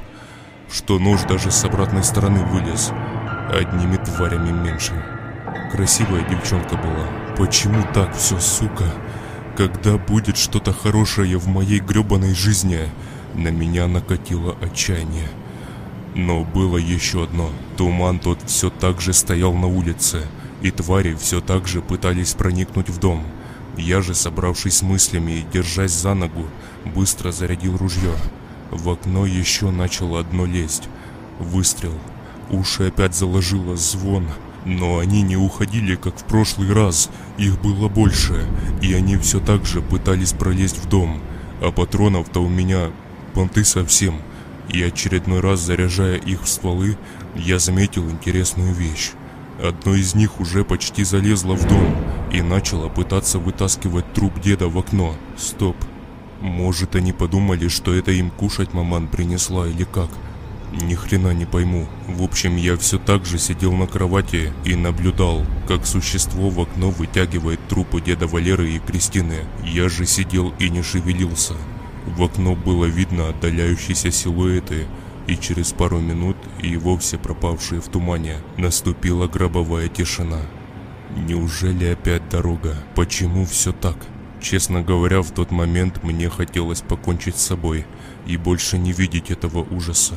Что 0.69 0.99
нож 0.99 1.21
даже 1.23 1.51
с 1.51 1.63
обратной 1.63 2.03
стороны 2.03 2.43
вылез. 2.45 2.91
Одними 3.49 3.97
тварями 3.97 4.51
меньше. 4.51 4.93
Красивая 5.71 6.23
девчонка 6.27 6.75
была. 6.75 7.07
Почему 7.37 7.83
так 7.93 8.15
все, 8.15 8.39
сука? 8.39 8.85
Когда 9.55 9.97
будет 9.97 10.37
что-то 10.37 10.73
хорошее 10.73 11.37
в 11.37 11.47
моей 11.47 11.79
гребаной 11.79 12.33
жизни? 12.33 12.89
На 13.35 13.49
меня 13.49 13.87
накатило 13.87 14.55
отчаяние. 14.61 15.29
Но 16.15 16.43
было 16.43 16.77
еще 16.77 17.23
одно. 17.23 17.49
Туман 17.77 18.19
тот 18.19 18.39
все 18.47 18.69
так 18.69 18.99
же 18.99 19.13
стоял 19.13 19.53
на 19.53 19.67
улице, 19.67 20.25
и 20.61 20.71
твари 20.71 21.15
все 21.15 21.41
так 21.41 21.67
же 21.67 21.81
пытались 21.81 22.33
проникнуть 22.33 22.89
в 22.89 22.99
дом. 22.99 23.25
Я 23.77 24.01
же, 24.01 24.13
собравшись 24.13 24.77
с 24.77 24.81
мыслями 24.81 25.31
и 25.31 25.45
держась 25.53 25.91
за 25.91 26.13
ногу, 26.13 26.45
быстро 26.85 27.31
зарядил 27.31 27.77
ружье. 27.77 28.13
В 28.69 28.89
окно 28.89 29.25
еще 29.25 29.71
начало 29.71 30.19
одно 30.19 30.45
лезть. 30.45 30.87
Выстрел. 31.39 31.93
Уши 32.49 32.87
опять 32.87 33.15
заложило 33.15 33.75
звон. 33.75 34.27
Но 34.63 34.99
они 34.99 35.23
не 35.23 35.37
уходили, 35.37 35.95
как 35.95 36.19
в 36.19 36.23
прошлый 36.25 36.71
раз. 36.71 37.09
Их 37.37 37.59
было 37.61 37.87
больше, 37.87 38.45
и 38.81 38.93
они 38.93 39.17
все 39.17 39.39
так 39.39 39.65
же 39.65 39.81
пытались 39.81 40.33
пролезть 40.33 40.77
в 40.77 40.87
дом. 40.87 41.19
А 41.61 41.71
патронов-то 41.71 42.41
у 42.41 42.47
меня 42.47 42.91
понты 43.33 43.65
совсем. 43.65 44.21
И 44.69 44.83
очередной 44.83 45.39
раз 45.39 45.61
заряжая 45.61 46.17
их 46.17 46.43
в 46.43 46.47
стволы, 46.47 46.97
я 47.35 47.57
заметил 47.57 48.09
интересную 48.09 48.73
вещь. 48.73 49.11
Одно 49.61 49.93
из 49.93 50.15
них 50.15 50.39
уже 50.39 50.63
почти 50.63 51.03
залезло 51.03 51.55
в 51.55 51.67
дом 51.67 51.95
и 52.31 52.41
начало 52.41 52.89
пытаться 52.89 53.37
вытаскивать 53.37 54.11
труп 54.13 54.41
деда 54.41 54.67
в 54.67 54.77
окно. 54.77 55.13
Стоп. 55.37 55.75
Может 56.39 56.95
они 56.95 57.13
подумали, 57.13 57.67
что 57.67 57.93
это 57.93 58.11
им 58.11 58.31
кушать 58.31 58.73
маман 58.73 59.07
принесла 59.07 59.67
или 59.67 59.83
как? 59.83 60.09
Ни 60.71 60.95
хрена 60.95 61.33
не 61.33 61.45
пойму. 61.45 61.87
В 62.07 62.23
общем, 62.23 62.55
я 62.55 62.75
все 62.75 62.97
так 62.97 63.25
же 63.25 63.37
сидел 63.37 63.73
на 63.73 63.85
кровати 63.85 64.51
и 64.65 64.75
наблюдал, 64.75 65.45
как 65.67 65.85
существо 65.85 66.49
в 66.49 66.59
окно 66.59 66.89
вытягивает 66.89 67.59
трупы 67.67 68.01
деда 68.01 68.25
Валеры 68.25 68.71
и 68.71 68.79
Кристины. 68.79 69.45
Я 69.63 69.89
же 69.89 70.07
сидел 70.07 70.53
и 70.57 70.69
не 70.69 70.81
шевелился. 70.81 71.53
В 72.07 72.23
окно 72.23 72.55
было 72.55 72.85
видно 72.85 73.29
отдаляющиеся 73.29 74.11
силуэты, 74.11 74.87
и 75.31 75.37
через 75.37 75.71
пару 75.71 75.99
минут 75.99 76.35
и 76.61 76.75
вовсе 76.75 77.17
пропавшие 77.17 77.79
в 77.79 77.87
тумане 77.87 78.39
наступила 78.57 79.27
гробовая 79.27 79.87
тишина. 79.87 80.41
Неужели 81.15 81.85
опять 81.85 82.27
дорога? 82.27 82.75
Почему 82.95 83.45
все 83.45 83.71
так? 83.71 83.95
Честно 84.41 84.81
говоря, 84.81 85.21
в 85.21 85.31
тот 85.31 85.51
момент 85.51 86.03
мне 86.03 86.29
хотелось 86.29 86.81
покончить 86.81 87.37
с 87.37 87.45
собой 87.45 87.85
и 88.27 88.35
больше 88.35 88.77
не 88.77 88.91
видеть 88.91 89.31
этого 89.31 89.59
ужаса. 89.59 90.15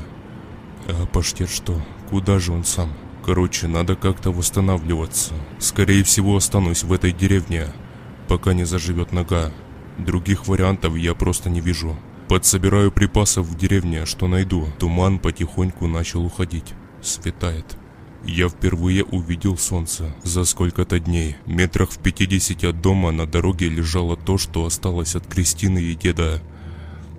А 0.88 1.06
паштет 1.06 1.48
что? 1.48 1.80
Куда 2.10 2.40
же 2.40 2.52
он 2.52 2.64
сам? 2.64 2.92
Короче, 3.24 3.68
надо 3.68 3.94
как-то 3.94 4.32
восстанавливаться. 4.32 5.34
Скорее 5.60 6.02
всего, 6.02 6.36
останусь 6.36 6.82
в 6.82 6.92
этой 6.92 7.12
деревне, 7.12 7.68
пока 8.26 8.52
не 8.52 8.64
заживет 8.64 9.12
нога. 9.12 9.52
Других 9.96 10.48
вариантов 10.48 10.96
я 10.96 11.14
просто 11.14 11.50
не 11.50 11.60
вижу. 11.60 11.96
Подсобираю 12.28 12.90
припасов 12.90 13.46
в 13.46 13.56
деревне, 13.56 14.06
что 14.06 14.28
найду. 14.28 14.66
Туман 14.78 15.18
потихоньку 15.18 15.86
начал 15.86 16.24
уходить. 16.24 16.72
Светает. 17.02 17.76
Я 18.24 18.48
впервые 18.48 19.04
увидел 19.04 19.58
солнце 19.58 20.14
за 20.22 20.44
сколько-то 20.44 20.98
дней. 20.98 21.36
Метрах 21.44 21.90
в 21.90 21.98
50 21.98 22.64
от 22.64 22.80
дома 22.80 23.12
на 23.12 23.26
дороге 23.26 23.68
лежало 23.68 24.16
то, 24.16 24.38
что 24.38 24.64
осталось 24.64 25.14
от 25.14 25.26
Кристины 25.26 25.78
и 25.78 25.94
деда. 25.94 26.42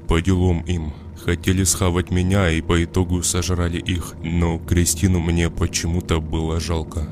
По 0.08 0.22
делам 0.22 0.62
им. 0.62 0.94
Хотели 1.24 1.64
схавать 1.64 2.10
меня 2.10 2.50
и 2.50 2.62
по 2.62 2.84
итогу 2.84 3.22
сожрали 3.22 3.78
их, 3.78 4.16
но 4.24 4.58
Кристину 4.58 5.20
мне 5.20 5.50
почему-то 5.50 6.20
было 6.20 6.60
жалко. 6.60 7.08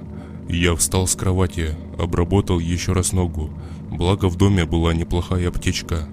Я 0.49 0.75
встал 0.75 1.07
с 1.07 1.15
кровати, 1.15 1.75
обработал 1.97 2.59
еще 2.59 2.93
раз 2.93 3.11
ногу, 3.11 3.49
благо 3.89 4.27
в 4.27 4.35
доме 4.35 4.65
была 4.65 4.93
неплохая 4.93 5.47
аптечка. 5.47 6.07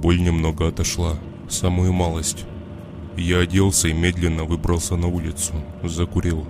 Боль 0.00 0.22
немного 0.22 0.68
отошла, 0.68 1.18
самую 1.50 1.92
малость. 1.92 2.46
Я 3.18 3.40
оделся 3.40 3.88
и 3.88 3.92
медленно 3.92 4.44
выбрался 4.44 4.96
на 4.96 5.08
улицу, 5.08 5.52
закурил. 5.82 6.46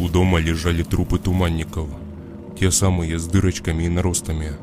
У 0.00 0.08
дома 0.08 0.40
лежали 0.40 0.82
трупы 0.82 1.20
туманников. 1.20 1.88
Те 2.58 2.72
самые 2.72 3.20
с 3.20 3.26
дырочками 3.28 3.84
и 3.84 3.88
наростами. 3.88 4.54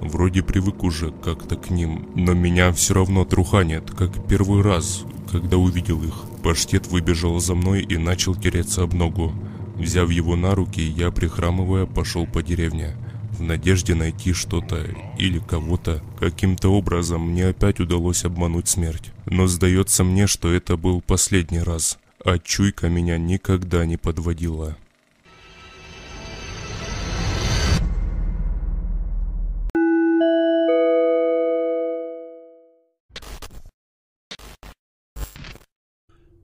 Вроде 0.00 0.42
привык 0.42 0.84
уже 0.84 1.10
как-то 1.10 1.56
к 1.56 1.68
ним, 1.68 2.08
но 2.14 2.32
меня 2.32 2.72
все 2.72 2.94
равно 2.94 3.26
труханит, 3.26 3.90
как 3.90 4.26
первый 4.26 4.62
раз, 4.62 5.04
когда 5.30 5.58
увидел 5.58 6.02
их. 6.02 6.14
Паштет 6.42 6.86
выбежал 6.86 7.38
за 7.40 7.54
мной 7.54 7.82
и 7.82 7.98
начал 7.98 8.34
тереться 8.34 8.84
об 8.84 8.94
ногу. 8.94 9.34
Взяв 9.74 10.10
его 10.10 10.34
на 10.34 10.54
руки, 10.54 10.80
я, 10.80 11.10
прихрамывая, 11.10 11.84
пошел 11.84 12.26
по 12.26 12.42
деревне. 12.42 12.96
В 13.38 13.42
надежде 13.42 13.94
найти 13.94 14.32
что-то 14.32 14.86
или 15.18 15.38
кого-то. 15.38 16.02
Каким-то 16.18 16.70
образом 16.70 17.30
мне 17.30 17.48
опять 17.48 17.80
удалось 17.80 18.24
обмануть 18.24 18.68
смерть. 18.68 19.12
Но 19.26 19.46
сдается 19.46 20.04
мне, 20.04 20.26
что 20.26 20.52
это 20.52 20.76
был 20.76 21.00
последний 21.00 21.60
раз 21.60 21.98
а 22.26 22.40
чуйка 22.40 22.88
меня 22.88 23.18
никогда 23.18 23.86
не 23.86 23.96
подводила. 23.96 24.76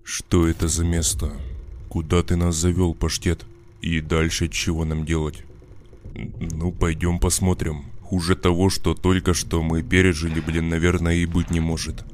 Что 0.05 0.47
это 0.47 0.69
за 0.69 0.85
место? 0.85 1.33
Куда 1.89 2.23
ты 2.23 2.37
нас 2.37 2.55
завел, 2.55 2.95
паштет? 2.95 3.45
И 3.81 4.01
дальше 4.01 4.49
чего 4.49 4.85
нам 4.85 5.05
делать? 5.05 5.45
Ну, 6.15 6.73
пойдем 6.73 7.19
посмотрим. 7.19 7.85
Хуже 8.03 8.37
того, 8.37 8.69
что 8.71 8.95
только 8.95 9.35
что 9.35 9.63
мы 9.63 9.83
пережили, 9.83 10.41
блин, 10.41 10.69
наверное, 10.69 11.15
и 11.15 11.27
быть 11.27 11.51
не 11.51 11.61
может. 11.61 12.05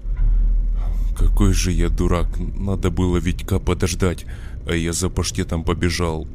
Какой 1.19 1.53
же 1.53 1.73
я 1.73 1.89
дурак, 1.89 2.29
надо 2.39 2.91
было 2.91 3.17
Витька 3.17 3.59
подождать, 3.59 4.25
а 4.69 4.75
я 4.75 4.93
за 4.93 5.09
паштетом 5.09 5.65
побежал. 5.65 6.29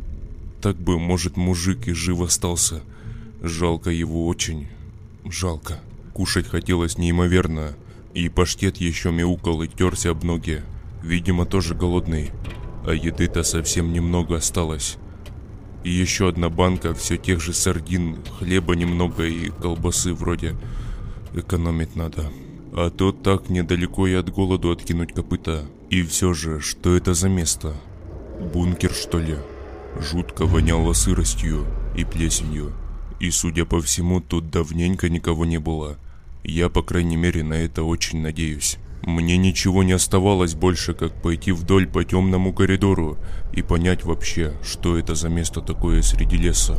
Так 0.62 0.76
бы, 0.76 1.00
может, 1.00 1.38
мужик 1.38 1.88
и 1.88 1.94
жив 1.94 2.22
остался. 2.22 2.82
Жалко 3.42 3.90
его 3.90 4.28
очень. 4.28 4.68
Жалко. 5.26 5.80
Кушать 6.14 6.48
хотелось 6.48 6.98
неимоверно, 6.98 7.76
и 8.14 8.28
паштет 8.28 8.78
еще 8.78 9.12
мяукал 9.12 9.64
и 9.64 9.68
терся 9.68 10.12
об 10.12 10.24
ноги. 10.24 10.62
Видимо, 11.02 11.46
тоже 11.46 11.76
голодный. 11.76 12.32
А 12.86 12.94
еды-то 12.94 13.44
совсем 13.44 13.94
немного 13.94 14.36
осталось. 14.36 14.98
И 15.84 15.90
еще 15.90 16.30
одна 16.30 16.50
банка 16.50 16.94
все 16.94 17.18
тех 17.18 17.42
же 17.42 17.54
сардин, 17.54 18.18
хлеба 18.40 18.76
немного 18.76 19.26
и 19.26 19.50
колбасы 19.50 20.14
вроде. 20.14 20.56
Экономить 21.34 21.96
надо. 21.96 22.32
А 22.74 22.90
то 22.90 23.12
так 23.12 23.50
недалеко 23.50 24.08
и 24.08 24.14
от 24.14 24.30
голоду 24.30 24.72
откинуть 24.72 25.14
копыта. 25.14 25.66
И 25.90 26.02
все 26.04 26.34
же, 26.34 26.60
что 26.60 26.96
это 26.96 27.14
за 27.14 27.30
место? 27.30 27.76
Бункер, 28.54 28.92
что 28.92 29.20
ли? 29.20 29.36
Жутко 30.00 30.46
воняло 30.46 30.94
сыростью 30.94 31.66
и 31.96 32.04
плесенью. 32.04 32.74
И, 33.20 33.30
судя 33.30 33.66
по 33.66 33.82
всему, 33.82 34.22
тут 34.22 34.50
давненько 34.50 35.10
никого 35.10 35.46
не 35.46 35.60
было. 35.60 35.98
Я, 36.44 36.70
по 36.70 36.82
крайней 36.82 37.16
мере, 37.16 37.44
на 37.44 37.54
это 37.54 37.84
очень 37.84 38.22
надеюсь. 38.22 38.78
Мне 39.06 39.36
ничего 39.38 39.84
не 39.84 39.92
оставалось 39.92 40.56
больше, 40.56 40.94
как 40.94 41.14
пойти 41.22 41.52
вдоль 41.52 41.88
по 41.88 42.06
темному 42.06 42.54
коридору 42.54 43.18
и 43.52 43.62
понять 43.62 44.06
вообще, 44.06 44.54
что 44.64 44.98
это 44.98 45.14
за 45.14 45.28
место 45.28 45.60
такое 45.60 46.02
среди 46.02 46.38
леса. 46.38 46.78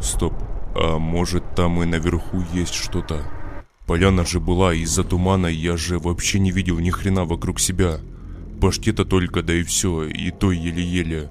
Стоп, 0.00 0.34
а 0.76 0.98
может 0.98 1.42
там 1.56 1.82
и 1.82 1.86
наверху 1.86 2.44
есть 2.52 2.74
что-то? 2.74 3.24
Поляна 3.86 4.24
же 4.24 4.38
была, 4.38 4.72
из-за 4.74 5.02
тумана 5.02 5.48
я 5.48 5.76
же 5.76 5.98
вообще 5.98 6.38
не 6.38 6.52
видел 6.52 6.78
ни 6.78 6.90
хрена 6.90 7.24
вокруг 7.24 7.58
себя. 7.58 7.98
Паштета 8.60 9.04
только, 9.04 9.42
да 9.42 9.54
и 9.54 9.64
все, 9.64 10.04
и 10.04 10.30
то 10.30 10.52
еле-еле. 10.52 11.30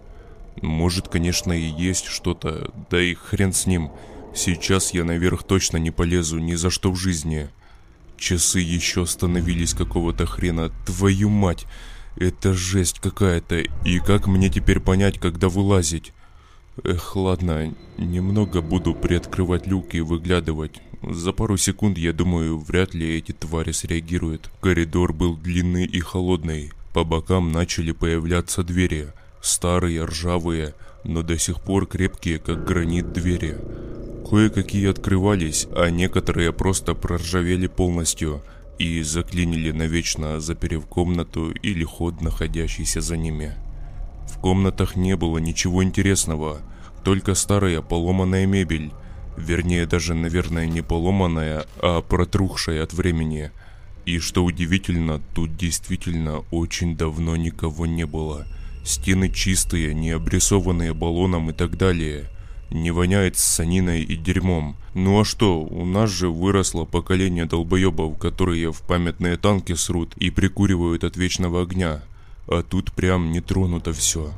Может, 0.61 1.07
конечно, 1.07 1.53
и 1.53 1.67
есть 1.67 2.05
что-то, 2.05 2.73
да 2.89 3.01
и 3.01 3.13
хрен 3.13 3.53
с 3.53 3.65
ним. 3.65 3.91
Сейчас 4.33 4.93
я 4.93 5.05
наверх 5.05 5.43
точно 5.43 5.77
не 5.77 5.91
полезу 5.91 6.39
ни 6.39 6.55
за 6.55 6.69
что 6.69 6.91
в 6.91 6.97
жизни. 6.97 7.49
Часы 8.18 8.59
еще 8.59 9.05
становились 9.05 9.74
какого-то 9.74 10.26
хрена. 10.26 10.72
Твою 10.86 11.30
мать, 11.30 11.66
это 12.16 12.53
жесть 12.53 12.99
какая-то. 12.99 13.63
И 13.84 13.99
как 13.99 14.28
мне 14.28 14.49
теперь 14.49 14.80
понять, 14.80 15.20
когда 15.20 15.49
вылазить? 15.49 16.13
Эх, 16.84 17.16
ладно, 17.16 17.74
немного 17.97 18.61
буду 18.61 18.93
приоткрывать 18.93 19.68
люк 19.68 19.93
и 19.93 20.01
выглядывать. 20.01 20.82
За 21.01 21.34
пару 21.34 21.57
секунд, 21.57 21.97
я 21.97 22.13
думаю, 22.13 22.57
вряд 22.57 22.93
ли 22.93 23.18
эти 23.18 23.32
твари 23.32 23.72
среагируют. 23.72 24.49
Коридор 24.59 25.13
был 25.13 25.38
длинный 25.38 25.86
и 25.86 25.99
холодный. 25.99 26.72
По 26.93 27.03
бокам 27.03 27.51
начали 27.51 27.91
появляться 27.91 28.63
двери. 28.63 29.09
Старые, 29.41 30.03
ржавые, 30.05 30.74
но 31.06 31.22
до 31.22 31.38
сих 31.38 31.62
пор 31.62 31.86
крепкие, 31.88 32.39
как 32.39 32.66
гранит 32.66 33.14
двери. 33.14 33.58
Кое-какие 34.30 34.89
открывались, 34.89 35.68
а 35.72 35.89
некоторые 35.89 36.51
просто 36.51 36.93
проржавели 36.93 37.68
полностью 37.68 38.41
и 38.78 39.01
заклинили 39.03 39.72
навечно, 39.72 40.39
заперев 40.39 40.86
комнату 40.88 41.51
или 41.51 41.84
ход, 41.84 42.22
находящийся 42.22 43.01
за 43.01 43.16
ними. 43.16 43.53
В 44.28 44.39
комнатах 44.39 44.95
не 44.95 45.16
было 45.16 45.38
ничего 45.38 45.84
интересного, 45.84 46.60
только 47.03 47.36
старая 47.36 47.82
поломанная 47.82 48.45
мебель, 48.45 48.91
Вернее, 49.38 49.86
даже, 49.86 50.14
наверное, 50.14 50.66
не 50.66 50.82
поломанная, 50.82 51.66
а 51.82 52.01
протрухшая 52.01 52.84
от 52.84 52.93
времени. 52.93 53.51
И 54.06 54.20
что 54.20 54.45
удивительно, 54.45 55.22
тут 55.34 55.58
действительно 55.58 56.45
очень 56.51 56.95
давно 56.95 57.36
никого 57.36 57.86
не 57.86 58.06
было. 58.06 58.45
Стены 58.86 59.31
чистые, 59.31 59.95
не 59.95 60.11
обрисованные 60.11 60.93
баллоном 60.93 61.49
и 61.49 61.53
так 61.53 61.75
далее. 61.75 62.29
Не 62.69 62.91
воняет 62.91 63.36
саниной 63.36 64.03
и 64.03 64.15
дерьмом. 64.15 64.77
Ну 64.93 65.19
а 65.19 65.25
что, 65.25 65.59
у 65.59 65.86
нас 65.86 66.11
же 66.11 66.29
выросло 66.29 66.86
поколение 66.86 67.45
долбоебов, 67.45 68.19
которые 68.19 68.71
в 68.71 68.83
памятные 68.83 69.38
танки 69.38 69.73
срут 69.73 70.15
и 70.17 70.29
прикуривают 70.29 71.03
от 71.03 71.17
вечного 71.17 71.63
огня. 71.63 72.03
А 72.47 72.61
тут 72.61 72.91
прям 72.91 73.31
не 73.31 73.41
тронуто 73.41 73.91
все. 73.91 74.31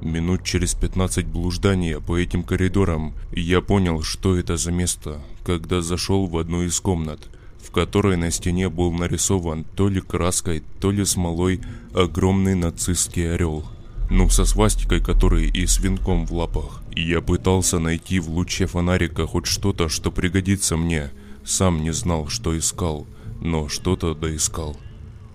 Минут 0.00 0.44
через 0.44 0.74
15 0.74 1.26
блуждания 1.26 1.98
по 1.98 2.16
этим 2.16 2.44
коридорам 2.44 3.14
я 3.32 3.60
понял, 3.60 4.02
что 4.02 4.38
это 4.38 4.56
за 4.56 4.70
место, 4.70 5.20
когда 5.42 5.80
зашел 5.80 6.28
в 6.28 6.38
одну 6.38 6.62
из 6.62 6.78
комнат, 6.78 7.28
в 7.60 7.72
которой 7.72 8.16
на 8.16 8.30
стене 8.30 8.68
был 8.68 8.92
нарисован 8.92 9.64
то 9.64 9.88
ли 9.88 10.00
краской, 10.00 10.62
то 10.78 10.92
ли 10.92 11.04
смолой 11.04 11.60
огромный 11.92 12.54
нацистский 12.54 13.34
орел. 13.34 13.66
Ну, 14.10 14.30
со 14.30 14.44
свастикой, 14.44 15.00
который 15.00 15.48
и 15.48 15.66
с 15.66 15.78
венком 15.80 16.26
в 16.26 16.32
лапах. 16.32 16.82
Я 16.96 17.20
пытался 17.20 17.78
найти 17.78 18.20
в 18.20 18.28
луче 18.30 18.66
фонарика 18.66 19.26
хоть 19.26 19.46
что-то, 19.46 19.88
что 19.88 20.10
пригодится 20.10 20.76
мне. 20.76 21.10
Сам 21.44 21.82
не 21.82 21.92
знал, 21.92 22.28
что 22.28 22.56
искал, 22.56 23.06
но 23.40 23.68
что-то 23.68 24.14
доискал. 24.14 24.76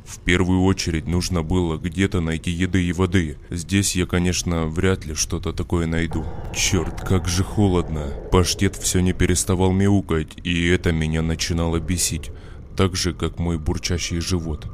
В 0.06 0.20
первую 0.20 0.64
очередь 0.64 1.08
нужно 1.08 1.44
было 1.44 1.78
где-то 1.78 2.20
найти 2.20 2.52
еды 2.52 2.84
и 2.84 2.92
воды. 2.92 3.38
Здесь 3.50 3.96
я, 3.96 4.06
конечно, 4.06 4.68
вряд 4.68 5.06
ли 5.06 5.14
что-то 5.14 5.54
такое 5.54 5.88
найду. 5.88 6.26
Черт, 6.56 7.02
как 7.02 7.28
же 7.28 7.44
холодно. 7.44 8.14
Паштет 8.32 8.76
все 8.76 9.00
не 9.00 9.14
переставал 9.14 9.72
мяукать, 9.72 10.30
и 10.44 10.68
это 10.68 10.92
меня 10.92 11.22
начинало 11.22 11.80
бесить. 11.80 12.32
Так 12.76 12.96
же, 12.96 13.14
как 13.14 13.40
мой 13.40 13.58
бурчащий 13.58 14.20
живот. 14.20 14.68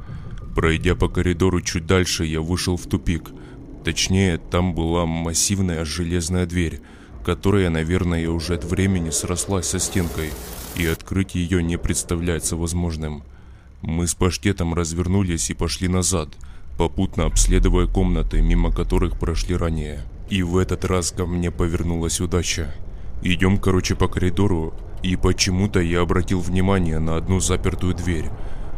Пройдя 0.56 0.96
по 0.96 1.08
коридору 1.08 1.60
чуть 1.60 1.86
дальше, 1.86 2.24
я 2.24 2.40
вышел 2.40 2.76
в 2.76 2.86
тупик. 2.86 3.30
Точнее, 3.90 4.38
там 4.38 4.72
была 4.72 5.04
массивная 5.04 5.84
железная 5.84 6.46
дверь. 6.46 6.80
которая, 7.24 7.70
наверное, 7.70 8.30
уже 8.30 8.54
от 8.54 8.64
времени 8.64 9.10
срослась 9.10 9.66
со 9.66 9.80
стенкой, 9.80 10.30
и 10.76 10.86
открыть 10.86 11.34
ее 11.34 11.60
не 11.60 11.76
представляется 11.76 12.56
возможным. 12.56 13.24
Мы 13.82 14.06
с 14.06 14.14
паштетом 14.14 14.74
развернулись 14.74 15.50
и 15.50 15.54
пошли 15.54 15.88
назад, 15.88 16.28
попутно 16.78 17.26
обследуя 17.26 17.86
комнаты, 17.86 18.40
мимо 18.40 18.72
которых 18.72 19.18
прошли 19.18 19.56
ранее. 19.56 20.04
И 20.30 20.42
в 20.44 20.56
этот 20.56 20.84
раз 20.84 21.10
ко 21.10 21.26
мне 21.26 21.50
повернулась 21.50 22.20
удача. 22.20 22.72
Идем, 23.22 23.58
короче, 23.58 23.96
по 23.96 24.06
коридору, 24.06 24.72
и 25.02 25.16
почему-то 25.16 25.80
я 25.80 26.00
обратил 26.00 26.40
внимание 26.40 27.00
на 27.00 27.16
одну 27.16 27.40
запертую 27.40 27.94
дверь. 27.94 28.30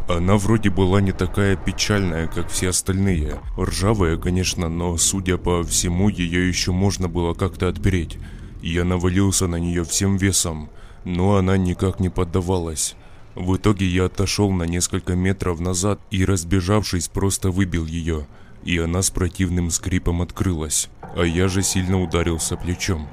Она 0.09 0.36
вроде 0.36 0.70
была 0.70 1.00
не 1.00 1.12
такая 1.12 1.57
печальная, 1.57 2.26
как 2.26 2.48
все 2.48 2.70
остальные. 2.70 3.40
Ржавая, 3.59 4.16
конечно, 4.16 4.68
но, 4.68 4.96
судя 4.96 5.36
по 5.38 5.62
всему, 5.62 6.09
ее 6.09 6.48
еще 6.48 6.72
можно 6.72 7.09
было 7.09 7.34
как-то 7.34 7.68
отпереть. 7.68 8.18
Я 8.62 8.84
навалился 8.84 9.46
на 9.46 9.57
нее 9.57 9.84
всем 9.84 10.16
весом, 10.16 10.70
но 11.05 11.36
она 11.36 11.57
никак 11.57 12.00
не 12.00 12.09
поддавалась. 12.09 12.96
В 13.34 13.57
итоге 13.57 13.86
я 13.86 14.07
отошел 14.07 14.50
на 14.50 14.64
несколько 14.64 15.14
метров 15.14 15.61
назад 15.61 16.00
и, 16.11 16.24
разбежавшись, 16.24 17.09
просто 17.09 17.50
выбил 17.50 17.86
ее. 17.86 18.26
И 18.64 18.78
она 18.78 19.03
с 19.03 19.11
противным 19.11 19.70
скрипом 19.70 20.22
открылась, 20.22 20.88
а 21.16 21.22
я 21.22 21.48
же 21.48 21.62
сильно 21.62 22.00
ударился 22.00 22.57
плечом. 22.57 23.09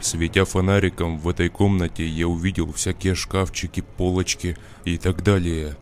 Светя 0.00 0.44
фонариком 0.44 1.18
в 1.18 1.28
этой 1.28 1.48
комнате, 1.50 2.06
я 2.06 2.26
увидел 2.26 2.72
всякие 2.72 3.14
шкафчики, 3.14 3.82
полочки 3.96 4.56
и 4.84 4.96
так 4.96 5.22
далее. 5.22 5.76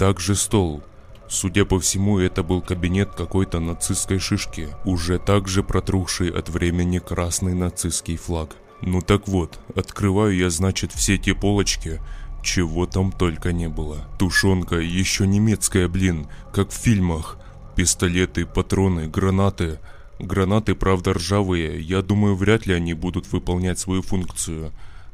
Также 0.00 0.34
стол. 0.34 0.82
Судя 1.28 1.66
по 1.66 1.78
всему, 1.78 2.18
это 2.18 2.42
был 2.42 2.62
кабинет 2.62 3.10
какой-то 3.10 3.60
нацистской 3.60 4.18
шишки, 4.18 4.70
уже 4.86 5.18
также 5.18 5.62
протрухший 5.62 6.30
от 6.30 6.48
времени 6.48 6.98
красный 6.98 7.52
нацистский 7.52 8.16
флаг. 8.16 8.56
Ну 8.80 9.02
так 9.02 9.28
вот, 9.28 9.60
открываю 9.76 10.34
я, 10.34 10.48
значит, 10.48 10.92
все 10.92 11.18
те 11.18 11.34
полочки, 11.34 12.00
чего 12.42 12.86
там 12.86 13.12
только 13.12 13.52
не 13.52 13.68
было. 13.68 14.08
Тушенка, 14.18 14.76
еще 14.76 15.26
немецкая, 15.26 15.86
блин, 15.86 16.28
как 16.54 16.70
в 16.70 16.76
фильмах. 16.76 17.36
Пистолеты, 17.76 18.46
патроны, 18.46 19.06
гранаты– 19.06 19.80
Гранаты, 20.20 20.74
правда, 20.74 21.14
ржавые, 21.14 21.80
я 21.80 22.02
думаю, 22.02 22.36
вряд 22.36 22.66
ли 22.66 22.74
они 22.74 22.92
будут 22.92 23.32
выполнять 23.32 23.78
свою 23.78 24.02
функцию. 24.02 24.70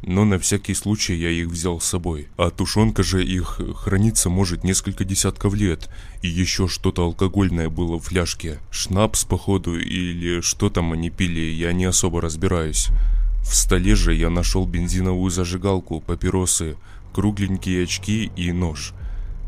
Но 0.06 0.24
на 0.24 0.38
всякий 0.38 0.72
случай 0.74 1.16
я 1.16 1.30
их 1.30 1.48
взял 1.48 1.80
с 1.80 1.84
собой. 1.84 2.28
А 2.36 2.50
тушенка 2.50 3.02
же 3.02 3.24
их 3.24 3.60
хранится 3.74 4.30
может 4.30 4.62
несколько 4.62 5.04
десятков 5.04 5.54
лет. 5.54 5.90
И 6.22 6.28
еще 6.28 6.68
что-то 6.68 7.02
алкогольное 7.02 7.68
было 7.68 7.98
в 7.98 8.04
фляжке. 8.04 8.60
Шнапс, 8.70 9.24
походу, 9.24 9.76
или 9.76 10.40
что 10.42 10.70
там 10.70 10.92
они 10.92 11.10
пили, 11.10 11.40
я 11.40 11.72
не 11.72 11.86
особо 11.86 12.20
разбираюсь. 12.20 12.88
В 13.42 13.52
столе 13.52 13.96
же 13.96 14.14
я 14.14 14.30
нашел 14.30 14.64
бензиновую 14.64 15.30
зажигалку, 15.32 16.00
папиросы, 16.00 16.76
кругленькие 17.12 17.82
очки 17.82 18.30
и 18.36 18.52
нож. 18.52 18.92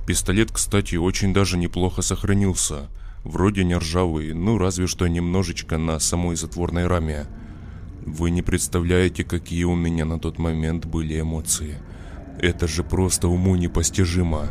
Пистолет, 0.09 0.51
кстати, 0.51 0.97
очень 0.97 1.33
даже 1.33 1.57
неплохо 1.57 2.03
сохранился. 2.03 2.89
Вроде 3.23 3.63
не 3.63 3.77
ржавый, 3.77 4.33
ну 4.33 4.59
разве 4.59 4.89
что 4.89 5.07
немножечко 5.07 5.79
на 5.79 6.01
самой 6.01 6.35
затворной 6.35 6.89
раме. 6.89 7.27
Вы 8.09 8.31
не 8.31 8.41
представляете, 8.41 9.23
какие 9.23 9.65
у 9.65 9.75
меня 9.77 10.07
на 10.07 10.19
тот 10.19 10.39
момент 10.39 10.87
были 10.87 11.21
эмоции. 11.21 11.77
Это 12.41 12.67
же 12.67 12.83
просто 12.83 13.29
уму 13.29 13.55
непостижимо. 13.55 14.49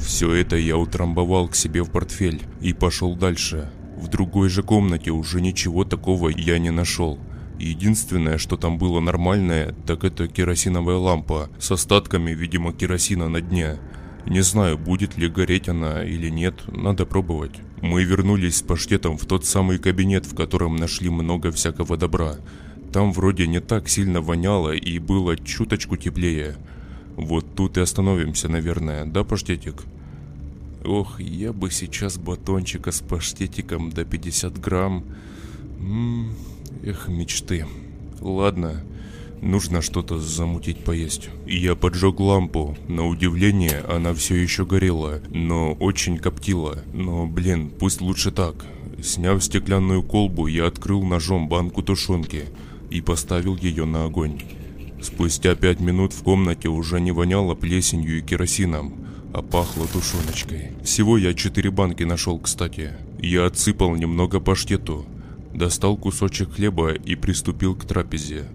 Все 0.00 0.32
это 0.34 0.56
я 0.56 0.76
утрамбовал 0.76 1.46
к 1.48 1.54
себе 1.54 1.84
в 1.84 1.92
портфель 1.92 2.42
и 2.60 2.72
пошел 2.72 3.14
дальше. 3.14 3.70
В 3.96 4.08
другой 4.08 4.48
же 4.48 4.64
комнате 4.64 5.12
уже 5.12 5.40
ничего 5.40 5.84
такого 5.84 6.28
я 6.28 6.58
не 6.58 6.70
нашел. 6.70 7.20
Единственное, 7.60 8.36
что 8.36 8.56
там 8.56 8.78
было 8.78 8.98
нормальное, 8.98 9.76
так 9.86 10.02
это 10.02 10.26
керосиновая 10.26 10.96
лампа 10.96 11.50
с 11.60 11.70
остатками, 11.70 12.32
видимо, 12.32 12.72
керосина 12.72 13.28
на 13.28 13.40
дне. 13.40 13.76
Не 14.26 14.40
знаю, 14.40 14.76
будет 14.76 15.16
ли 15.16 15.28
гореть 15.28 15.68
она 15.68 16.02
или 16.02 16.28
нет, 16.30 16.62
надо 16.66 17.06
пробовать. 17.06 17.60
Мы 17.80 18.02
вернулись 18.02 18.56
с 18.56 18.62
паштетом 18.62 19.16
в 19.16 19.24
тот 19.24 19.46
самый 19.46 19.78
кабинет, 19.78 20.26
в 20.26 20.34
котором 20.34 20.74
нашли 20.74 21.08
много 21.10 21.52
всякого 21.52 21.96
добра. 21.96 22.38
Там 22.92 23.12
вроде 23.12 23.46
не 23.46 23.60
так 23.60 23.88
сильно 23.88 24.20
воняло 24.20 24.72
и 24.74 24.98
было 24.98 25.36
чуточку 25.36 25.96
теплее. 25.96 26.56
Вот 27.16 27.54
тут 27.54 27.76
и 27.76 27.80
остановимся, 27.80 28.48
наверное, 28.48 29.04
да, 29.04 29.24
паштетик? 29.24 29.84
Ох, 30.84 31.20
я 31.20 31.52
бы 31.52 31.70
сейчас 31.70 32.16
батончика 32.16 32.92
с 32.92 33.00
паштетиком 33.00 33.90
до 33.90 34.04
50 34.04 34.58
грамм. 34.58 35.04
М 35.80 36.30
-м, 36.30 36.32
эх, 36.82 37.08
мечты. 37.08 37.66
Ладно, 38.20 38.84
Нужно 39.40 39.82
что-то 39.82 40.18
замутить 40.18 40.82
поесть. 40.84 41.30
Я 41.46 41.76
поджег 41.76 42.18
лампу. 42.18 42.76
На 42.88 43.06
удивление, 43.06 43.84
она 43.88 44.12
все 44.12 44.34
еще 44.34 44.66
горела, 44.66 45.20
но 45.30 45.74
очень 45.74 46.18
коптила. 46.18 46.82
Но, 46.92 47.26
блин, 47.26 47.70
пусть 47.78 48.00
лучше 48.00 48.32
так. 48.32 48.66
Сняв 49.00 49.42
стеклянную 49.44 50.02
колбу, 50.02 50.48
я 50.48 50.66
открыл 50.66 51.04
ножом 51.04 51.48
банку 51.48 51.82
тушенки 51.82 52.46
и 52.90 53.00
поставил 53.00 53.56
ее 53.56 53.84
на 53.84 54.04
огонь. 54.04 54.40
Спустя 55.00 55.54
пять 55.54 55.80
минут 55.80 56.12
в 56.12 56.22
комнате 56.22 56.68
уже 56.68 57.00
не 57.00 57.12
воняло 57.12 57.54
плесенью 57.54 58.18
и 58.18 58.22
керосином, 58.22 59.06
а 59.32 59.42
пахло 59.42 59.86
тушеночкой. 59.86 60.72
Всего 60.82 61.16
я 61.16 61.34
четыре 61.34 61.70
банки 61.70 62.02
нашел, 62.02 62.38
кстати. 62.38 62.92
Я 63.20 63.46
отсыпал 63.46 63.94
немного 63.94 64.40
паштету, 64.40 65.06
достал 65.54 65.96
кусочек 65.96 66.54
хлеба 66.54 66.92
и 66.92 67.14
приступил 67.14 67.74
к 67.74 67.84
трапезе. 67.84 68.46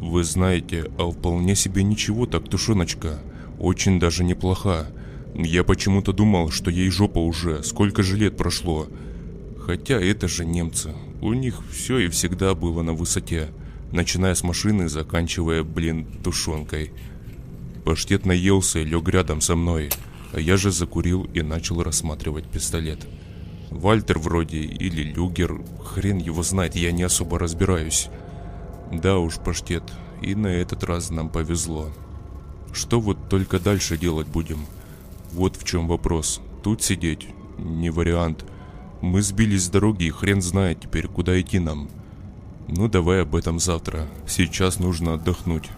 Вы 0.00 0.24
знаете, 0.24 0.90
а 0.98 1.10
вполне 1.10 1.54
себе 1.54 1.82
ничего 1.82 2.26
так 2.26 2.48
тушеночка. 2.48 3.20
Очень 3.58 3.98
даже 3.98 4.24
неплоха. 4.24 4.88
Я 5.34 5.64
почему-то 5.64 6.12
думал, 6.12 6.50
что 6.50 6.70
ей 6.70 6.90
жопа 6.90 7.18
уже, 7.18 7.62
сколько 7.62 8.02
же 8.02 8.16
лет 8.16 8.36
прошло. 8.36 8.88
Хотя 9.58 10.00
это 10.00 10.28
же 10.28 10.44
немцы. 10.44 10.92
У 11.20 11.32
них 11.32 11.62
все 11.70 11.98
и 11.98 12.08
всегда 12.08 12.54
было 12.54 12.82
на 12.82 12.92
высоте. 12.92 13.48
Начиная 13.96 14.34
с 14.34 14.42
машины, 14.42 14.90
заканчивая, 14.90 15.62
блин, 15.62 16.06
тушенкой. 16.22 16.92
Паштет 17.82 18.26
наелся 18.26 18.80
и 18.80 18.84
лег 18.84 19.08
рядом 19.08 19.40
со 19.40 19.56
мной. 19.56 19.88
А 20.34 20.38
я 20.38 20.58
же 20.58 20.70
закурил 20.70 21.24
и 21.32 21.40
начал 21.40 21.82
рассматривать 21.82 22.44
пистолет. 22.44 23.06
Вальтер 23.70 24.18
вроде 24.18 24.58
или 24.58 25.02
Люгер, 25.02 25.62
хрен 25.82 26.18
его 26.18 26.42
знает, 26.42 26.76
я 26.76 26.92
не 26.92 27.04
особо 27.04 27.38
разбираюсь. 27.38 28.10
Да 28.92 29.16
уж, 29.16 29.36
паштет, 29.36 29.84
и 30.20 30.34
на 30.34 30.48
этот 30.48 30.84
раз 30.84 31.08
нам 31.08 31.30
повезло. 31.30 31.88
Что 32.74 33.00
вот 33.00 33.30
только 33.30 33.58
дальше 33.58 33.96
делать 33.96 34.28
будем? 34.28 34.66
Вот 35.32 35.56
в 35.56 35.64
чем 35.64 35.88
вопрос. 35.88 36.42
Тут 36.62 36.82
сидеть? 36.82 37.28
Не 37.56 37.88
вариант. 37.88 38.44
Мы 39.00 39.22
сбились 39.22 39.64
с 39.64 39.70
дороги 39.70 40.04
и 40.04 40.10
хрен 40.10 40.42
знает 40.42 40.82
теперь, 40.82 41.08
куда 41.08 41.40
идти 41.40 41.58
нам. 41.58 41.88
Ну 42.68 42.88
давай 42.88 43.22
об 43.22 43.34
этом 43.36 43.60
завтра. 43.60 44.08
Сейчас 44.26 44.78
нужно 44.78 45.14
отдохнуть. 45.14 45.70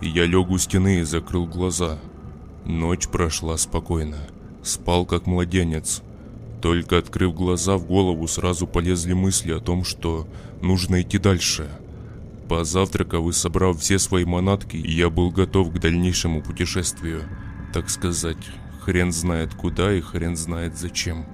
Я 0.00 0.24
лег 0.24 0.48
у 0.50 0.58
стены 0.58 1.00
и 1.00 1.02
закрыл 1.02 1.46
глаза. 1.46 1.98
Ночь 2.64 3.08
прошла 3.08 3.56
спокойно. 3.58 4.16
Спал 4.62 5.04
как 5.04 5.26
младенец. 5.26 6.02
Только 6.62 6.98
открыв 6.98 7.34
глаза, 7.34 7.76
в 7.76 7.86
голову 7.86 8.26
сразу 8.26 8.66
полезли 8.66 9.12
мысли 9.12 9.52
о 9.52 9.60
том, 9.60 9.84
что 9.84 10.26
нужно 10.62 11.02
идти 11.02 11.18
дальше. 11.18 11.68
Позавтракав 12.48 13.26
и 13.28 13.32
собрав 13.32 13.78
все 13.78 13.98
свои 13.98 14.24
манатки, 14.24 14.76
я 14.76 15.08
был 15.08 15.30
готов 15.30 15.72
к 15.72 15.78
дальнейшему 15.78 16.42
путешествию. 16.42 17.22
Так 17.72 17.88
сказать, 17.88 18.44
хрен 18.80 19.12
знает 19.12 19.54
куда 19.54 19.92
и 19.92 20.00
хрен 20.00 20.36
знает 20.36 20.76
зачем. 20.76 21.26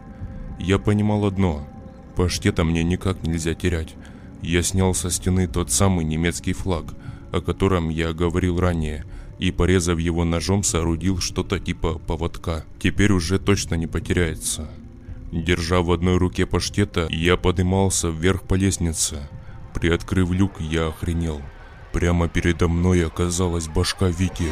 Я 0.59 0.79
понимал 0.79 1.25
одно. 1.25 1.67
Паштета 2.17 2.65
мне 2.65 2.85
никак 2.85 3.23
нельзя 3.23 3.55
терять. 3.55 3.95
Я 4.43 4.63
снял 4.63 4.95
со 4.95 5.11
стены 5.11 5.47
тот 5.47 5.71
самый 5.71 6.05
немецкий 6.05 6.53
флаг, 6.53 6.85
о 7.33 7.41
котором 7.41 7.89
я 7.89 8.13
говорил 8.13 8.61
ранее, 8.61 9.05
и, 9.39 9.51
порезав 9.51 9.99
его 9.99 10.25
ножом, 10.25 10.63
соорудил 10.63 11.19
что-то 11.19 11.59
типа 11.59 11.99
поводка. 11.99 12.65
Теперь 12.79 13.13
уже 13.13 13.39
точно 13.39 13.75
не 13.75 13.87
потеряется. 13.87 14.71
Держа 15.33 15.81
в 15.83 15.91
одной 15.91 16.17
руке 16.17 16.47
паштета, 16.47 17.09
я 17.11 17.37
поднимался 17.37 18.09
вверх 18.09 18.43
по 18.43 18.55
лестнице– 18.55 19.29
Приоткрыв 19.77 20.31
люк, 20.31 20.53
я 20.59 20.87
охренел. 20.87 21.43
Прямо 21.93 22.29
передо 22.29 22.67
мной 22.67 23.05
оказалась 23.05 23.69
башка 23.69 24.07
Вики. 24.07 24.49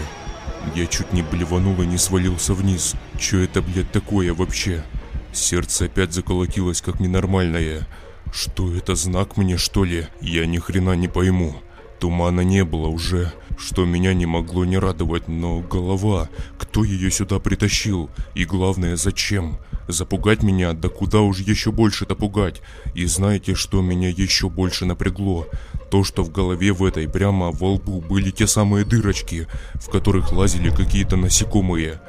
Я 0.74 0.86
чуть 0.86 1.14
не 1.14 1.22
блеванул 1.22 1.80
и 1.80 1.86
не 1.86 1.96
свалился 1.96 2.52
вниз. 2.52 2.94
Чё 3.18 3.40
это, 3.40 3.62
блядь, 3.62 3.90
такое 3.90 4.34
вообще? 4.34 4.84
Сердце 5.32 5.86
опять 5.86 6.12
заколотилось, 6.12 6.82
как 6.82 7.00
ненормальное. 7.00 7.88
Что 8.34 8.74
это, 8.74 8.96
знак 8.96 9.36
мне, 9.36 9.56
что 9.56 9.84
ли? 9.84 10.08
Я 10.20 10.44
ни 10.46 10.58
хрена 10.58 10.96
не 10.96 11.06
пойму. 11.06 11.54
Тумана 12.00 12.40
не 12.40 12.64
было 12.64 12.88
уже, 12.88 13.32
что 13.56 13.84
меня 13.84 14.12
не 14.12 14.26
могло 14.26 14.64
не 14.64 14.76
радовать, 14.76 15.28
но 15.28 15.60
голова, 15.60 16.28
кто 16.58 16.82
ее 16.82 17.12
сюда 17.12 17.38
притащил? 17.38 18.10
И 18.34 18.44
главное, 18.44 18.96
зачем? 18.96 19.58
Запугать 19.86 20.42
меня, 20.42 20.72
да 20.72 20.88
куда 20.88 21.20
уж 21.20 21.38
еще 21.38 21.70
больше-то 21.70 22.16
пугать. 22.16 22.60
И 22.96 23.06
знаете, 23.06 23.54
что 23.54 23.80
меня 23.80 24.08
еще 24.08 24.48
больше 24.48 24.84
напрягло? 24.84 25.46
То, 25.88 26.02
что 26.02 26.24
в 26.24 26.32
голове 26.32 26.72
в 26.72 26.84
этой 26.84 27.08
прямо 27.08 27.52
во 27.52 27.74
лбу 27.74 28.00
были 28.00 28.32
те 28.32 28.48
самые 28.48 28.84
дырочки, 28.84 29.46
в 29.74 29.90
которых 29.90 30.32
лазили 30.32 30.70
какие-то 30.70 31.16
насекомые. 31.16 32.00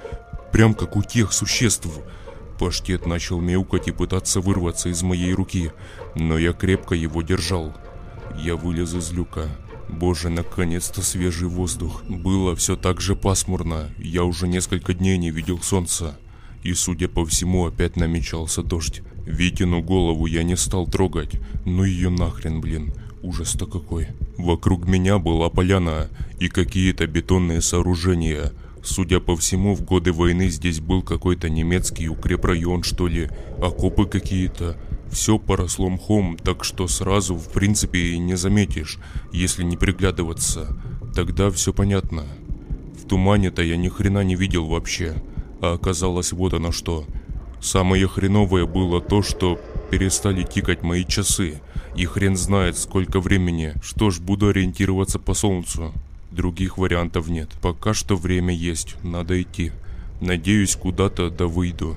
Прям 0.52 0.74
как 0.74 0.96
у 0.96 1.04
тех 1.04 1.34
существ. 1.34 1.88
Паштет 2.58 3.06
начал 3.06 3.42
мяукать 3.42 3.88
и 3.88 3.92
пытаться 3.92 4.42
вырваться 4.42 4.90
из 4.90 5.04
моей 5.04 5.34
руки, 5.34 5.72
но 6.16 6.38
я 6.38 6.54
крепко 6.54 6.96
его 6.96 7.22
держал. 7.22 7.74
Я 8.38 8.56
вылез 8.56 8.94
из 8.94 9.12
люка. 9.12 9.48
Боже, 9.90 10.30
наконец-то 10.30 11.02
свежий 11.02 11.48
воздух. 11.48 12.04
Было 12.06 12.56
все 12.56 12.76
так 12.76 13.02
же 13.02 13.16
пасмурно. 13.16 13.90
Я 13.98 14.24
уже 14.24 14.48
несколько 14.48 14.94
дней 14.94 15.18
не 15.18 15.32
видел 15.32 15.60
солнца. 15.62 16.18
И, 16.64 16.74
судя 16.74 17.08
по 17.08 17.26
всему, 17.26 17.68
опять 17.68 17.96
намечался 17.96 18.64
дождь. 18.64 19.02
Витину 19.26 19.82
голову 19.82 20.26
я 20.26 20.44
не 20.44 20.58
стал 20.58 20.88
трогать. 20.88 21.40
Ну 21.66 21.84
ее 21.84 22.10
нахрен, 22.10 22.62
блин. 22.62 22.94
Ужас-то 23.22 23.66
какой. 23.68 24.08
Вокруг 24.38 24.88
меня 24.88 25.18
была 25.20 25.50
поляна 25.50 26.10
и 26.40 26.48
какие-то 26.48 27.08
бетонные 27.08 27.62
сооружения. 27.62 28.52
Судя 28.86 29.20
по 29.20 29.36
всему, 29.36 29.74
в 29.74 29.82
годы 29.82 30.14
войны 30.14 30.48
здесь 30.50 30.80
был 30.80 31.02
какой-то 31.02 31.50
немецкий 31.50 32.08
укрепрайон, 32.08 32.84
что 32.84 33.08
ли, 33.08 33.32
окопы 33.60 34.06
какие-то. 34.06 34.78
Все 35.12 35.40
поросло 35.40 35.90
мхом, 35.90 36.38
так 36.38 36.64
что 36.64 36.88
сразу, 36.88 37.36
в 37.36 37.52
принципе, 37.52 38.00
и 38.00 38.20
не 38.20 38.36
заметишь, 38.36 39.00
если 39.34 39.64
не 39.64 39.76
приглядываться. 39.76 40.78
Тогда 41.16 41.50
все 41.50 41.74
понятно. 41.74 42.26
В 43.02 43.08
тумане-то 43.08 43.64
я 43.64 43.76
ни 43.76 43.90
хрена 43.90 44.24
не 44.24 44.36
видел 44.36 44.68
вообще. 44.68 45.16
А 45.62 45.74
оказалось 45.74 46.32
вот 46.32 46.54
оно 46.54 46.72
что. 46.72 47.06
Самое 47.60 48.08
хреновое 48.08 48.68
было 48.68 49.02
то, 49.02 49.24
что 49.24 49.60
перестали 49.90 50.44
тикать 50.44 50.84
мои 50.84 51.06
часы. 51.06 51.60
И 51.96 52.06
хрен 52.06 52.38
знает, 52.38 52.78
сколько 52.78 53.20
времени. 53.20 53.74
Что 53.82 54.12
ж, 54.12 54.20
буду 54.20 54.50
ориентироваться 54.50 55.18
по 55.18 55.34
солнцу. 55.34 55.92
Других 56.36 56.78
вариантов 56.78 57.30
нет. 57.30 57.50
Пока 57.62 57.94
что 57.94 58.18
время 58.18 58.54
есть, 58.54 58.98
надо 59.04 59.42
идти. 59.42 59.72
Надеюсь, 60.20 60.76
куда-то 60.76 61.30
да 61.30 61.48
выйду. 61.48 61.96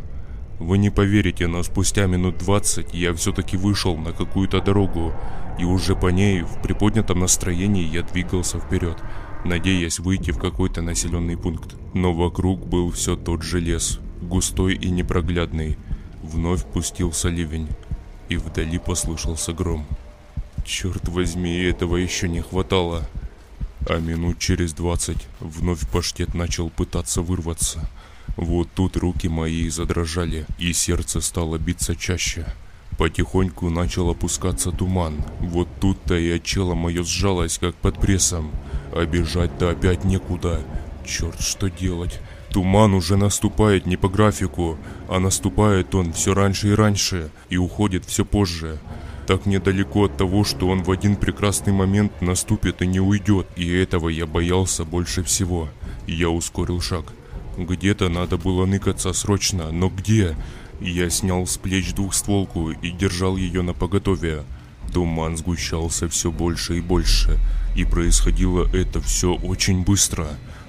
Вы 0.60 0.78
не 0.78 0.90
поверите, 0.90 1.48
но 1.48 1.64
спустя 1.64 2.06
минут 2.06 2.38
20 2.38 2.94
я 2.94 3.12
все-таки 3.14 3.56
вышел 3.56 3.96
на 3.96 4.12
какую-то 4.12 4.60
дорогу, 4.60 5.12
и 5.58 5.64
уже 5.64 5.96
по 5.96 6.06
ней 6.06 6.42
в 6.42 6.62
приподнятом 6.62 7.18
настроении 7.18 7.84
я 7.84 8.02
двигался 8.02 8.60
вперед, 8.60 8.96
надеясь 9.44 9.98
выйти 9.98 10.30
в 10.30 10.38
какой-то 10.38 10.82
населенный 10.82 11.36
пункт. 11.36 11.74
Но 11.92 12.12
вокруг 12.12 12.64
был 12.64 12.92
все 12.92 13.16
тот 13.16 13.42
же 13.42 13.58
лес, 13.58 13.98
густой 14.22 14.74
и 14.74 14.88
непроглядный. 14.88 15.76
Вновь 16.22 16.64
пустился 16.64 17.28
ливень, 17.28 17.68
и 18.28 18.36
вдали 18.36 18.78
послышался 18.78 19.52
гром. 19.52 19.84
Черт 20.64 21.08
возьми, 21.08 21.56
этого 21.56 21.96
еще 21.96 22.28
не 22.28 22.40
хватало. 22.40 23.08
А 23.86 23.98
минут 23.98 24.38
через 24.38 24.72
двадцать 24.72 25.26
вновь 25.40 25.88
паштет 25.88 26.34
начал 26.34 26.70
пытаться 26.70 27.22
вырваться. 27.22 27.88
Вот 28.36 28.68
тут 28.74 28.96
руки 28.96 29.28
мои 29.28 29.68
задрожали, 29.68 30.46
и 30.58 30.72
сердце 30.72 31.20
стало 31.20 31.58
биться 31.58 31.96
чаще. 31.96 32.46
Потихоньку 32.98 33.70
начал 33.70 34.10
опускаться 34.10 34.72
туман. 34.72 35.22
Вот 35.40 35.68
тут-то 35.80 36.16
и 36.16 36.30
отчело 36.30 36.74
мое 36.74 37.04
сжалось, 37.04 37.58
как 37.58 37.74
под 37.76 38.00
прессом. 38.00 38.50
А 38.92 39.06
бежать-то 39.06 39.70
опять 39.70 40.04
некуда. 40.04 40.60
Черт, 41.06 41.40
что 41.40 41.68
делать? 41.70 42.20
Туман 42.50 42.94
уже 42.94 43.16
наступает 43.16 43.86
не 43.86 43.96
по 43.96 44.08
графику, 44.08 44.78
а 45.08 45.20
наступает 45.20 45.94
он 45.94 46.12
все 46.12 46.34
раньше 46.34 46.68
и 46.68 46.74
раньше, 46.74 47.30
и 47.50 47.56
уходит 47.56 48.04
все 48.04 48.24
позже. 48.24 48.78
Так 49.28 49.44
недалеко 49.44 50.04
от 50.04 50.16
того, 50.16 50.42
что 50.42 50.68
он 50.68 50.82
в 50.82 50.90
один 50.90 51.14
прекрасный 51.14 51.74
момент 51.74 52.22
наступит 52.22 52.80
и 52.80 52.86
не 52.86 52.98
уйдет, 52.98 53.46
и 53.56 53.68
этого 53.70 54.08
я 54.08 54.24
боялся 54.26 54.86
больше 54.86 55.22
всего. 55.22 55.68
Я 56.06 56.30
ускорил 56.30 56.80
шаг. 56.80 57.12
Где-то 57.58 58.08
надо 58.08 58.38
было 58.38 58.64
ныкаться 58.64 59.12
срочно, 59.12 59.70
но 59.70 59.90
где? 59.90 60.34
Я 60.80 61.10
снял 61.10 61.46
с 61.46 61.58
плеч 61.58 61.92
двухстволку 61.92 62.70
и 62.70 62.90
держал 62.90 63.36
ее 63.36 63.60
на 63.60 63.74
поготове. 63.74 64.44
Туман 64.94 65.36
сгущался 65.36 66.08
все 66.08 66.32
больше 66.32 66.78
и 66.78 66.80
больше, 66.80 67.38
и 67.76 67.84
происходило 67.84 68.66
это 68.74 69.02
все 69.02 69.34
очень 69.34 69.84
быстро. 69.84 70.26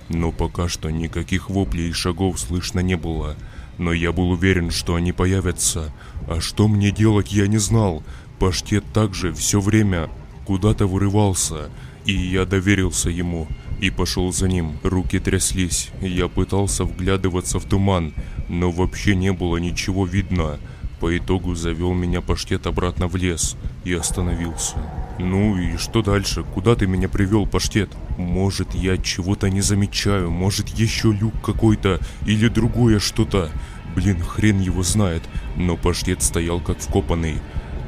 Но 0.10 0.34
пока 0.34 0.68
что 0.68 0.90
никаких 0.90 1.50
воплей 1.50 1.92
и 1.92 1.94
шагов 1.94 2.38
слышно 2.38 2.82
не 2.82 2.98
было. 2.98 3.38
Но 3.78 3.94
я 3.94 4.12
был 4.12 4.32
уверен, 4.32 4.70
что 4.70 4.96
они 4.96 5.14
появятся. 5.14 5.94
А 6.28 6.42
что 6.42 6.68
мне 6.68 6.92
делать, 6.92 7.32
я 7.32 7.48
не 7.48 7.58
знал. 7.58 8.04
Паштет 8.40 8.86
также 8.94 9.34
все 9.34 9.60
время 9.60 10.10
куда-то 10.46 10.88
вырывался, 10.88 11.70
и 12.06 12.14
я 12.14 12.46
доверился 12.46 13.10
ему 13.10 13.48
и 13.82 13.90
пошел 13.90 14.32
за 14.32 14.48
ним. 14.48 14.78
Руки 14.82 15.20
тряслись, 15.20 15.90
я 16.02 16.30
пытался 16.30 16.86
вглядываться 16.86 17.60
в 17.60 17.66
туман, 17.66 18.14
но 18.48 18.72
вообще 18.72 19.16
не 19.16 19.34
было 19.34 19.58
ничего 19.58 20.06
видно. 20.06 20.58
По 21.02 21.18
итогу 21.18 21.54
завел 21.54 21.94
меня 21.94 22.22
паштет 22.22 22.66
обратно 22.66 23.08
в 23.08 23.16
лес 23.16 23.58
и 23.84 23.94
остановился. 23.94 24.76
«Ну 25.18 25.58
и 25.58 25.78
что 25.78 26.02
дальше? 26.02 26.44
Куда 26.44 26.76
ты 26.76 26.88
меня 26.88 27.10
привел, 27.10 27.46
паштет? 27.46 27.90
Может, 28.18 28.74
я 28.74 28.98
чего-то 28.98 29.50
не 29.50 29.62
замечаю, 29.62 30.32
может, 30.32 30.70
еще 30.70 31.12
люк 31.12 31.34
какой-то 31.44 32.00
или 32.26 32.48
другое 32.48 33.00
что-то. 33.00 33.50
Блин, 33.96 34.22
хрен 34.22 34.60
его 34.62 34.84
знает, 34.84 35.24
но 35.58 35.76
паштет 35.76 36.22
стоял 36.22 36.62
как 36.62 36.80
вкопанный. 36.80 37.36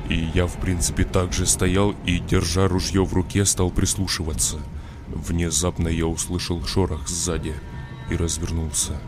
И 0.09 0.29
я, 0.33 0.47
в 0.47 0.57
принципе, 0.57 1.03
также 1.03 1.45
стоял 1.45 1.95
и, 2.05 2.19
держа 2.19 2.67
ружье 2.67 3.05
в 3.05 3.13
руке, 3.13 3.45
стал 3.45 3.69
прислушиваться. 3.69 4.57
Внезапно 5.07 5.87
я 5.87 6.07
услышал 6.07 6.65
шорох 6.65 7.07
сзади 7.07 7.53
и 8.09 8.15
развернулся. 8.15 8.99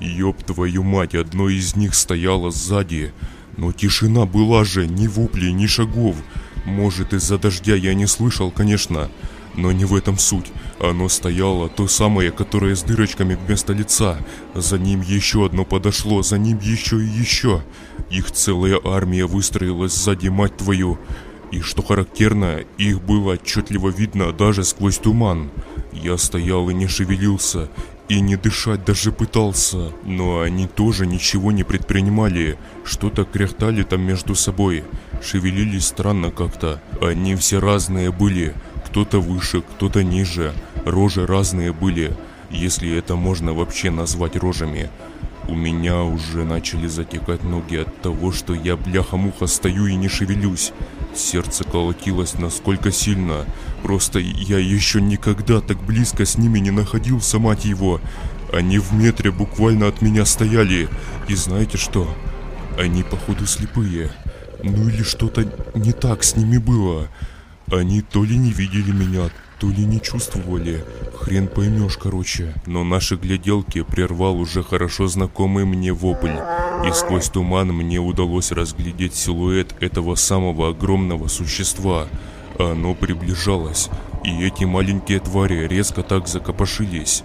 Ёб 0.00 0.42
твою 0.42 0.82
мать, 0.82 1.14
одно 1.14 1.48
из 1.48 1.76
них 1.76 1.94
стояло 1.94 2.50
сзади. 2.50 3.12
Но 3.56 3.72
тишина 3.72 4.26
была 4.26 4.64
же, 4.64 4.86
ни 4.86 5.06
вуплей, 5.06 5.52
ни 5.52 5.66
шагов. 5.66 6.16
Может, 6.64 7.12
из-за 7.12 7.38
дождя 7.38 7.74
я 7.74 7.94
не 7.94 8.06
слышал, 8.06 8.50
конечно. 8.50 9.10
Но 9.56 9.72
не 9.72 9.84
в 9.84 9.94
этом 9.94 10.18
суть. 10.18 10.50
Оно 10.80 11.08
стояло, 11.08 11.68
то 11.68 11.86
самое, 11.86 12.30
которое 12.32 12.74
с 12.74 12.82
дырочками 12.82 13.34
вместо 13.34 13.72
лица. 13.72 14.18
За 14.54 14.78
ним 14.78 15.00
еще 15.00 15.46
одно 15.46 15.64
подошло, 15.64 16.22
за 16.22 16.38
ним 16.38 16.58
еще 16.58 17.00
и 17.00 17.06
еще. 17.06 17.62
Их 18.10 18.30
целая 18.32 18.80
армия 18.84 19.26
выстроилась 19.26 19.92
сзади, 19.92 20.28
мать 20.28 20.56
твою. 20.56 20.98
И 21.52 21.60
что 21.60 21.82
характерно, 21.82 22.64
их 22.78 23.00
было 23.00 23.34
отчетливо 23.34 23.88
видно 23.90 24.32
даже 24.32 24.64
сквозь 24.64 24.98
туман. 24.98 25.50
Я 25.92 26.18
стоял 26.18 26.68
и 26.68 26.74
не 26.74 26.88
шевелился, 26.88 27.68
и 28.08 28.20
не 28.20 28.36
дышать 28.36 28.84
даже 28.84 29.12
пытался, 29.12 29.92
но 30.04 30.40
они 30.40 30.66
тоже 30.66 31.06
ничего 31.06 31.52
не 31.52 31.64
предпринимали, 31.64 32.58
что-то 32.84 33.24
кряхтали 33.24 33.82
там 33.82 34.02
между 34.02 34.34
собой, 34.34 34.84
шевелились 35.22 35.86
странно 35.86 36.30
как-то, 36.30 36.82
они 37.00 37.34
все 37.36 37.60
разные 37.60 38.12
были, 38.12 38.54
кто-то 38.94 39.18
выше, 39.18 39.60
кто-то 39.60 40.04
ниже, 40.04 40.54
рожи 40.84 41.26
разные 41.26 41.72
были, 41.72 42.16
если 42.48 42.96
это 42.96 43.16
можно 43.16 43.52
вообще 43.52 43.90
назвать 43.90 44.36
рожами. 44.36 44.88
У 45.48 45.56
меня 45.56 46.04
уже 46.04 46.44
начали 46.44 46.86
затекать 46.86 47.42
ноги 47.42 47.74
от 47.74 48.02
того, 48.02 48.30
что 48.30 48.54
я 48.54 48.76
бляха-муха 48.76 49.48
стою 49.48 49.86
и 49.86 49.96
не 49.96 50.06
шевелюсь. 50.08 50.72
Сердце 51.12 51.64
колотилось 51.64 52.34
насколько 52.34 52.92
сильно. 52.92 53.46
Просто 53.82 54.20
я 54.20 54.60
еще 54.60 55.00
никогда 55.00 55.60
так 55.60 55.82
близко 55.82 56.24
с 56.24 56.38
ними 56.38 56.60
не 56.60 56.70
находился, 56.70 57.40
мать 57.40 57.64
его. 57.64 58.00
Они 58.52 58.78
в 58.78 58.92
метре 58.92 59.32
буквально 59.32 59.88
от 59.88 60.02
меня 60.02 60.24
стояли. 60.24 60.88
И 61.26 61.34
знаете 61.34 61.78
что? 61.78 62.06
Они 62.78 63.02
походу 63.02 63.44
слепые. 63.44 64.12
Ну 64.62 64.88
или 64.88 65.02
что-то 65.02 65.52
не 65.74 65.90
так 65.90 66.22
с 66.22 66.36
ними 66.36 66.58
было. 66.58 67.08
Они 67.70 68.02
то 68.02 68.24
ли 68.24 68.36
не 68.36 68.50
видели 68.50 68.92
меня, 68.92 69.30
то 69.58 69.68
ли 69.68 69.84
не 69.84 70.00
чувствовали. 70.00 70.84
Хрен 71.18 71.48
поймешь, 71.48 71.96
короче. 71.96 72.54
Но 72.66 72.84
наши 72.84 73.16
гляделки 73.16 73.82
прервал 73.82 74.38
уже 74.38 74.62
хорошо 74.62 75.06
знакомый 75.06 75.64
мне 75.64 75.92
вопль. 75.92 76.36
И 76.86 76.92
сквозь 76.92 77.30
туман 77.30 77.68
мне 77.68 77.98
удалось 77.98 78.52
разглядеть 78.52 79.14
силуэт 79.14 79.74
этого 79.80 80.14
самого 80.16 80.68
огромного 80.68 81.28
существа. 81.28 82.06
Оно 82.58 82.94
приближалось, 82.94 83.88
и 84.22 84.44
эти 84.44 84.64
маленькие 84.64 85.20
твари 85.20 85.66
резко 85.66 86.02
так 86.02 86.28
закопошились. 86.28 87.24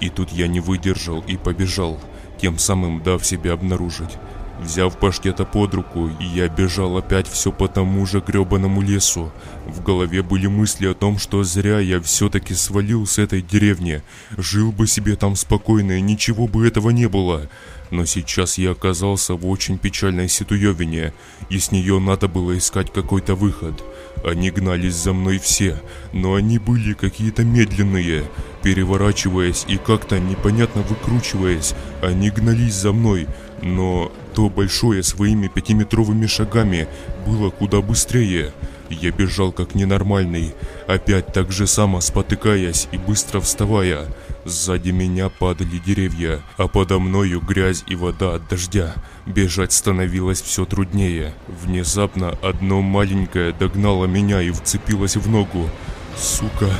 И 0.00 0.10
тут 0.10 0.30
я 0.30 0.46
не 0.46 0.60
выдержал 0.60 1.24
и 1.26 1.36
побежал, 1.36 1.98
тем 2.40 2.58
самым 2.58 3.02
дав 3.02 3.24
себя 3.24 3.54
обнаружить. 3.54 4.18
Взяв 4.58 4.98
паштета 4.98 5.44
под 5.44 5.74
руку, 5.74 6.10
я 6.18 6.48
бежал 6.48 6.96
опять 6.96 7.28
все 7.28 7.52
по 7.52 7.68
тому 7.68 8.06
же 8.06 8.20
гребаному 8.20 8.82
лесу. 8.82 9.30
В 9.66 9.82
голове 9.82 10.22
были 10.22 10.48
мысли 10.48 10.88
о 10.88 10.94
том, 10.94 11.18
что 11.18 11.44
зря 11.44 11.78
я 11.78 12.00
все-таки 12.00 12.54
свалил 12.54 13.06
с 13.06 13.18
этой 13.18 13.40
деревни. 13.40 14.02
Жил 14.36 14.72
бы 14.72 14.88
себе 14.88 15.14
там 15.14 15.36
спокойно, 15.36 15.92
и 15.92 16.00
ничего 16.00 16.48
бы 16.48 16.66
этого 16.66 16.90
не 16.90 17.08
было. 17.08 17.48
Но 17.90 18.04
сейчас 18.04 18.58
я 18.58 18.72
оказался 18.72 19.34
в 19.34 19.46
очень 19.46 19.78
печальной 19.78 20.28
ситуевине, 20.28 21.14
и 21.48 21.58
с 21.58 21.70
нее 21.70 21.98
надо 22.00 22.28
было 22.28 22.58
искать 22.58 22.92
какой-то 22.92 23.34
выход. 23.34 23.82
Они 24.24 24.50
гнались 24.50 24.96
за 24.96 25.12
мной 25.12 25.38
все, 25.38 25.80
но 26.12 26.34
они 26.34 26.58
были 26.58 26.92
какие-то 26.94 27.44
медленные. 27.44 28.24
Переворачиваясь 28.62 29.64
и 29.68 29.76
как-то 29.76 30.18
непонятно 30.18 30.82
выкручиваясь, 30.82 31.74
они 32.02 32.30
гнались 32.30 32.74
за 32.74 32.92
мной, 32.92 33.28
но 33.62 34.12
то 34.38 34.48
большое 34.48 35.02
своими 35.02 35.48
пятиметровыми 35.48 36.26
шагами 36.26 36.86
было 37.26 37.50
куда 37.50 37.80
быстрее. 37.80 38.52
Я 38.88 39.10
бежал 39.10 39.50
как 39.50 39.74
ненормальный, 39.74 40.54
опять 40.86 41.32
так 41.32 41.50
же 41.50 41.66
само 41.66 42.00
спотыкаясь 42.00 42.86
и 42.92 42.98
быстро 42.98 43.40
вставая. 43.40 44.06
Сзади 44.44 44.90
меня 44.90 45.28
падали 45.28 45.82
деревья, 45.84 46.40
а 46.56 46.68
подо 46.68 47.00
мною 47.00 47.40
грязь 47.40 47.82
и 47.88 47.96
вода 47.96 48.36
от 48.36 48.48
дождя. 48.48 48.94
Бежать 49.26 49.72
становилось 49.72 50.40
все 50.40 50.64
труднее. 50.64 51.34
Внезапно 51.48 52.38
одно 52.40 52.80
маленькое 52.80 53.52
догнало 53.52 54.04
меня 54.04 54.40
и 54.40 54.52
вцепилось 54.52 55.16
в 55.16 55.28
ногу. 55.28 55.68
Сука! 56.16 56.70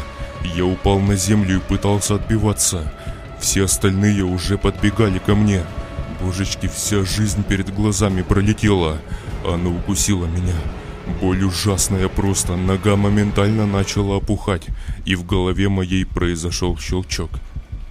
Я 0.55 0.65
упал 0.65 1.01
на 1.01 1.17
землю 1.17 1.57
и 1.57 1.69
пытался 1.69 2.15
отбиваться. 2.15 2.95
Все 3.41 3.65
остальные 3.65 4.23
уже 4.23 4.59
подбегали 4.59 5.19
ко 5.19 5.35
мне. 5.35 5.65
Божечки, 6.21 6.69
вся 6.69 7.05
жизнь 7.05 7.43
перед 7.45 7.75
глазами 7.75 8.23
пролетела. 8.23 8.99
Оно 9.45 9.71
укусило 9.71 10.27
меня. 10.27 10.55
Боль 11.21 11.43
ужасная 11.45 12.09
просто, 12.09 12.57
нога 12.57 12.97
моментально 12.97 13.67
начала 13.67 14.17
опухать, 14.17 14.67
и 15.05 15.15
в 15.15 15.25
голове 15.25 15.69
моей 15.69 16.05
произошел 16.05 16.77
щелчок. 16.79 17.31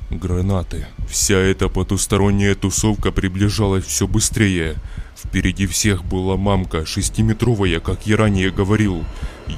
Гранаты. 0.09 0.87
Вся 1.09 1.35
эта 1.37 1.67
потусторонняя 1.67 2.55
тусовка 2.55 3.11
приближалась 3.11 3.85
все 3.85 4.07
быстрее. 4.07 4.75
Впереди 5.17 5.65
всех 5.65 6.05
была 6.05 6.37
мамка, 6.37 6.85
шестиметровая, 6.85 7.79
как 7.79 8.05
я 8.05 8.17
ранее 8.17 8.51
говорил. 8.51 9.03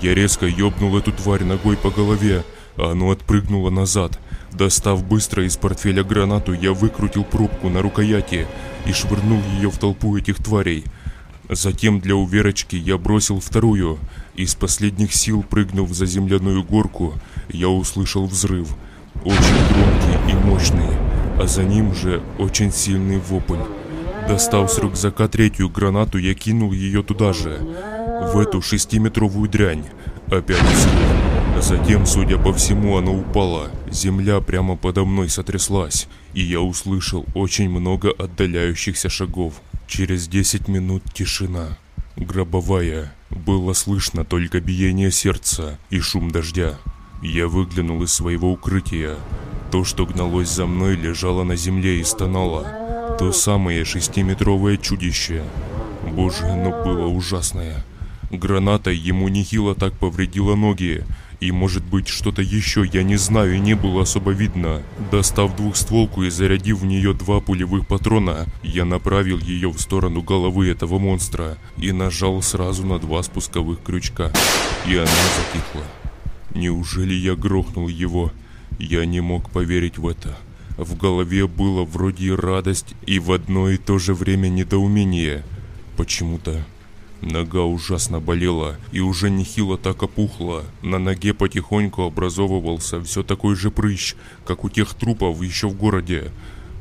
Я 0.02 0.16
резко 0.16 0.48
ёбнул 0.48 0.98
эту 0.98 1.12
тварь 1.12 1.44
ногой 1.44 1.76
по 1.76 1.90
голове, 1.90 2.44
а 2.78 2.91
оно 2.91 3.10
отпрыгнуло 3.10 3.70
назад. 3.70 4.20
Достав 4.52 5.04
быстро 5.04 5.46
из 5.46 5.58
портфеля 5.58 6.04
гранату, 6.04 6.54
я 6.54 6.74
выкрутил 6.74 7.24
пробку 7.24 7.70
на 7.70 7.82
рукояти 7.82 8.48
и 8.86 8.92
швырнул 8.92 9.42
ее 9.58 9.70
в 9.70 9.78
толпу 9.78 10.18
этих 10.18 10.38
тварей. 10.38 10.84
Затем 11.50 12.00
для 12.00 12.16
уверочки 12.16 12.76
я 12.76 12.98
бросил 12.98 13.40
вторую. 13.40 13.98
Из 14.36 14.56
последних 14.56 15.14
сил 15.14 15.44
прыгнув 15.44 15.92
за 15.94 16.06
земляную 16.06 16.64
горку, 16.64 17.14
я 17.50 17.70
услышал 17.70 18.26
взрыв. 18.26 18.76
Очень 19.24 19.68
громкий 19.70 20.32
и 20.32 20.36
мощный, 20.46 20.98
а 21.40 21.48
за 21.48 21.64
ним 21.64 21.94
же 21.94 22.22
очень 22.38 22.72
сильный 22.72 23.18
вопль. 23.18 23.58
Достав 24.28 24.72
с 24.72 24.78
рюкзака 24.78 25.28
третью 25.28 25.70
гранату, 25.70 26.20
я 26.20 26.36
кинул 26.36 26.72
ее 26.72 27.02
туда 27.02 27.34
же, 27.34 27.60
в 28.32 28.38
эту 28.38 28.62
шестиметровую 28.62 29.50
дрянь. 29.50 29.86
Опять 30.28 30.62
взрыв. 30.62 31.39
Затем, 31.62 32.06
судя 32.06 32.38
по 32.38 32.54
всему, 32.54 32.98
оно 32.98 33.14
упало. 33.14 33.70
Земля 33.92 34.40
прямо 34.40 34.76
подо 34.76 35.06
мной 35.06 35.30
сотряслась, 35.30 36.08
и 36.34 36.42
я 36.42 36.62
услышал 36.62 37.26
очень 37.34 37.70
много 37.70 38.12
отдаляющихся 38.12 39.10
шагов. 39.10 39.62
Через 39.88 40.28
10 40.28 40.68
минут 40.68 41.04
тишина. 41.14 41.78
Гробовая. 42.16 43.14
Было 43.30 43.74
слышно 43.74 44.26
только 44.26 44.60
биение 44.60 45.12
сердца 45.12 45.78
и 45.90 46.00
шум 46.00 46.32
дождя. 46.32 46.78
Я 47.22 47.48
выглянул 47.48 48.02
из 48.04 48.14
своего 48.14 48.52
укрытия. 48.52 49.16
То, 49.72 49.84
что 49.84 50.06
гналось 50.06 50.50
за 50.50 50.66
мной, 50.66 50.96
лежало 50.96 51.44
на 51.44 51.56
земле 51.56 52.00
и 52.00 52.04
стонало. 52.04 53.16
То 53.20 53.32
самое 53.32 53.86
шестиметровое 53.86 54.78
чудище. 54.78 55.44
Боже, 56.12 56.46
оно 56.46 56.84
было 56.84 57.08
ужасное. 57.08 57.84
Граната 58.32 58.92
ему 58.92 59.28
нехило 59.28 59.76
так 59.76 59.94
повредила 59.94 60.56
ноги, 60.56 61.04
и 61.40 61.52
может 61.52 61.84
быть 61.84 62.07
что-то 62.07 62.41
еще, 62.41 62.86
я 62.91 63.03
не 63.03 63.16
знаю, 63.16 63.61
не 63.61 63.76
было 63.76 64.03
особо 64.03 64.32
видно. 64.32 64.82
Достав 65.11 65.56
двухстволку 65.56 66.24
и 66.24 66.30
зарядив 66.30 66.80
в 66.80 66.86
нее 66.86 67.14
два 67.14 67.40
пулевых 67.40 67.88
патрона, 67.88 68.45
я 68.61 68.86
направил 68.86 69.40
ее 69.40 69.70
в 69.70 69.80
сторону 69.80 70.22
головы 70.22 70.70
этого 70.70 70.99
монстра 70.99 71.57
и 71.78 71.91
нажал 71.91 72.41
сразу 72.41 72.86
на 72.86 72.99
два 72.99 73.24
спусковых 73.24 73.82
крючка. 73.82 74.34
И 74.86 74.95
она 74.95 75.06
затихла. 75.06 75.84
Неужели 76.56 77.14
я 77.14 77.36
грохнул 77.36 77.88
его? 77.88 78.32
Я 78.78 79.06
не 79.06 79.22
мог 79.22 79.49
поверить 79.49 79.98
в 79.98 80.07
это. 80.07 80.38
В 80.78 80.98
голове 80.98 81.48
было 81.48 81.84
вроде 81.84 82.36
радость, 82.36 82.95
и 83.06 83.20
в 83.20 83.32
одно 83.32 83.70
и 83.70 83.78
то 83.78 83.98
же 83.98 84.14
время 84.14 84.48
недоумение. 84.48 85.44
Почему-то 85.98 86.66
Нога 87.22 87.64
ужасно 87.64 88.20
болела 88.22 88.78
и 88.91 89.02
уже 89.02 89.30
нехило 89.30 89.78
так 89.78 90.04
опухла. 90.04 90.64
На 90.82 91.00
ноге 91.00 91.34
потихоньку 91.34 92.04
образовывался 92.04 93.02
все 93.02 93.24
такой 93.24 93.56
же 93.56 93.72
прыщ, 93.72 94.16
как 94.46 94.64
у 94.64 94.70
тех 94.70 94.94
трупов 94.94 95.41
еще 95.41 95.68
в 95.68 95.76
городе. 95.76 96.32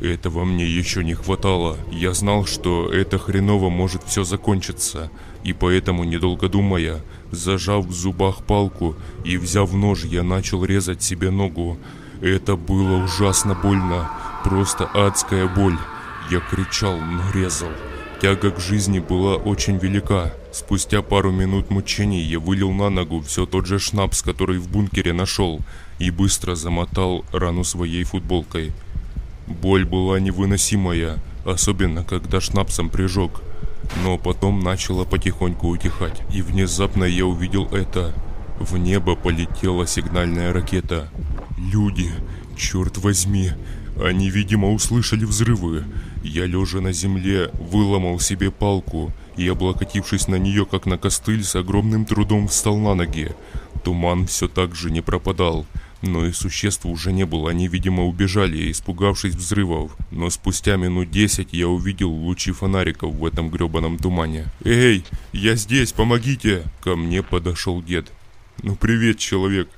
Этого 0.00 0.44
мне 0.44 0.64
еще 0.64 1.02
не 1.02 1.14
хватало. 1.14 1.76
Я 1.90 2.14
знал, 2.14 2.46
что 2.46 2.92
это 2.92 3.18
хреново 3.18 3.68
может 3.68 4.04
все 4.04 4.22
закончиться. 4.22 5.10
И 5.42 5.52
поэтому, 5.52 6.04
недолго 6.04 6.48
думая, 6.48 7.02
зажав 7.32 7.86
в 7.86 7.92
зубах 7.92 8.44
палку 8.44 8.94
и 9.24 9.36
взяв 9.36 9.72
нож, 9.72 10.04
я 10.04 10.22
начал 10.22 10.64
резать 10.64 11.02
себе 11.02 11.30
ногу. 11.30 11.78
Это 12.20 12.56
было 12.56 13.02
ужасно 13.02 13.56
больно. 13.56 14.08
Просто 14.44 14.84
адская 14.84 15.48
боль. 15.48 15.78
Я 16.30 16.40
кричал, 16.40 16.96
но 16.96 17.22
резал. 17.32 17.70
Тяга 18.20 18.50
к 18.50 18.58
жизни 18.58 18.98
была 18.98 19.36
очень 19.36 19.78
велика. 19.78 20.32
Спустя 20.52 21.02
пару 21.02 21.30
минут 21.30 21.70
мучений 21.70 22.20
я 22.20 22.40
вылил 22.40 22.72
на 22.72 22.90
ногу 22.90 23.20
все 23.20 23.46
тот 23.46 23.66
же 23.66 23.78
шнапс, 23.78 24.22
который 24.22 24.58
в 24.58 24.68
бункере 24.68 25.12
нашел, 25.12 25.60
и 26.00 26.10
быстро 26.10 26.56
замотал 26.56 27.24
рану 27.32 27.62
своей 27.62 28.02
футболкой. 28.02 28.72
Боль 29.46 29.84
была 29.84 30.18
невыносимая, 30.18 31.18
особенно 31.44 32.02
когда 32.02 32.40
шнапсом 32.40 32.90
прижег. 32.90 33.40
Но 34.02 34.18
потом 34.18 34.64
начала 34.64 35.04
потихоньку 35.04 35.68
утихать, 35.68 36.20
и 36.34 36.42
внезапно 36.42 37.04
я 37.04 37.24
увидел 37.24 37.66
это. 37.66 38.12
В 38.58 38.76
небо 38.78 39.14
полетела 39.14 39.86
сигнальная 39.86 40.52
ракета. 40.52 41.08
Люди, 41.56 42.10
черт 42.56 42.98
возьми, 42.98 43.52
они, 44.02 44.28
видимо, 44.28 44.72
услышали 44.72 45.24
взрывы. 45.24 45.84
Я, 46.28 46.44
лежа 46.44 46.82
на 46.82 46.92
земле, 46.92 47.50
выломал 47.54 48.20
себе 48.20 48.50
палку 48.50 49.10
и, 49.38 49.48
облокотившись 49.48 50.28
на 50.28 50.34
нее, 50.34 50.66
как 50.66 50.84
на 50.84 50.98
костыль, 50.98 51.42
с 51.42 51.56
огромным 51.56 52.04
трудом 52.04 52.48
встал 52.48 52.76
на 52.76 52.94
ноги. 52.94 53.32
Туман 53.82 54.26
все 54.26 54.46
так 54.46 54.74
же 54.74 54.90
не 54.90 55.00
пропадал, 55.00 55.64
но 56.02 56.26
и 56.26 56.32
существ 56.32 56.84
уже 56.84 57.12
не 57.12 57.24
было, 57.24 57.48
они, 57.48 57.66
видимо, 57.66 58.04
убежали, 58.04 58.70
испугавшись 58.70 59.36
взрывов. 59.36 59.96
Но 60.10 60.28
спустя 60.28 60.76
минут 60.76 61.10
десять 61.10 61.54
я 61.54 61.66
увидел 61.66 62.10
лучи 62.10 62.52
фонариков 62.52 63.14
в 63.14 63.24
этом 63.24 63.48
гребаном 63.48 63.96
тумане. 63.96 64.48
«Эй, 64.64 65.06
я 65.32 65.54
здесь, 65.54 65.92
помогите!» 65.92 66.64
Ко 66.82 66.94
мне 66.94 67.22
подошел 67.22 67.82
дед. 67.82 68.12
«Ну 68.62 68.76
привет, 68.76 69.18
человек!» 69.18 69.70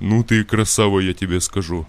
«Ну 0.00 0.22
ты 0.22 0.44
красава, 0.44 1.00
я 1.00 1.14
тебе 1.14 1.40
скажу!» 1.40 1.86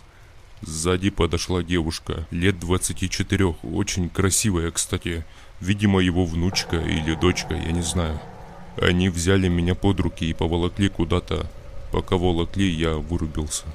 Сзади 0.65 1.09
подошла 1.09 1.61
девушка, 1.61 2.25
лет 2.31 2.57
24, 2.59 3.55
очень 3.63 4.09
красивая, 4.09 4.71
кстати. 4.71 5.25
Видимо, 5.59 5.99
его 5.99 6.25
внучка 6.25 6.77
или 6.77 7.15
дочка, 7.15 7.53
я 7.53 7.71
не 7.73 7.81
знаю. 7.81 8.19
Они 8.81 9.09
взяли 9.09 9.49
меня 9.49 9.75
под 9.75 9.99
руки 9.99 10.29
и 10.29 10.33
поволокли 10.33 10.87
куда-то. 10.87 11.51
Пока 11.91 12.15
волокли, 12.15 12.69
я 12.69 12.95
вырубился. 12.95 13.65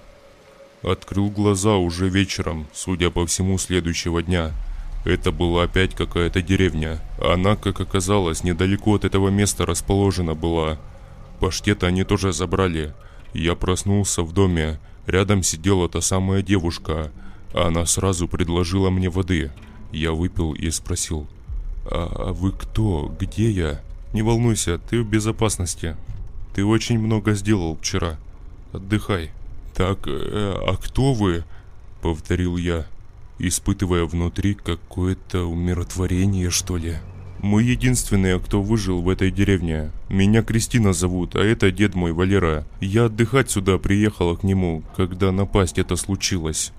Открыл 0.83 1.29
глаза 1.29 1.77
уже 1.77 2.09
вечером, 2.09 2.67
судя 2.73 3.11
по 3.11 3.27
всему, 3.27 3.59
следующего 3.59 4.23
дня. 4.23 4.53
Это 5.05 5.31
была 5.31 5.65
опять 5.65 5.95
какая-то 5.95 6.41
деревня. 6.41 7.03
Она, 7.23 7.57
как 7.57 7.81
оказалось, 7.81 8.45
недалеко 8.45 8.95
от 8.95 9.05
этого 9.05 9.29
места 9.29 9.67
расположена 9.67 10.35
была. 10.35 10.79
Паштет 11.39 11.85
они 11.85 12.05
тоже 12.05 12.33
забрали. 12.33 12.95
Я 13.35 13.55
проснулся 13.55 14.23
в 14.23 14.33
доме, 14.33 14.79
Рядом 15.09 15.43
сидела 15.43 15.89
та 15.89 16.03
самая 16.03 16.43
девушка. 16.43 17.11
Она 17.55 17.87
сразу 17.87 18.29
предложила 18.29 18.91
мне 18.91 19.09
воды. 19.09 19.51
Я 19.91 20.13
выпил 20.13 20.53
и 20.53 20.71
спросил. 20.71 21.27
«А 21.87 22.35
вы 22.35 22.53
кто? 22.53 23.11
Где 23.19 23.51
я?» 23.51 23.81
«Не 24.13 24.21
волнуйся, 24.21 24.77
ты 24.79 25.03
в 25.03 25.09
безопасности. 25.09 25.97
Ты 26.55 26.63
очень 26.63 26.99
много 26.99 27.33
сделал 27.33 27.79
вчера. 27.79 28.19
Отдыхай». 28.73 29.31
«Так, 29.75 30.01
э, 30.07 30.55
а 30.67 30.77
кто 30.77 31.15
вы?»— 31.15 31.45
повторил 32.03 32.59
я, 32.59 32.85
испытывая 33.39 34.05
внутри 34.05 34.53
какое-то 34.53 35.45
умиротворение, 35.45 36.51
что 36.51 36.77
ли. 36.77 36.99
Мы 37.41 37.63
единственные, 37.63 38.41
кто 38.41 38.63
выжил 38.63 39.01
в 39.01 39.09
этой 39.09 39.31
деревне. 39.31 39.93
Меня 40.09 40.43
Кристина 40.43 40.93
зовут, 40.93 41.37
а 41.37 41.39
это 41.39 41.71
дед 41.71 41.95
мой 41.95 42.13
Валера. 42.13 42.67
Я 42.81 43.05
отдыхать 43.05 43.49
сюда 43.49 43.79
приехала 43.79 44.35
к 44.35 44.43
нему, 44.43 44.83
когда 44.97 45.31
напасть 45.31 45.79
это 45.79 45.95
случилось. 45.95 46.73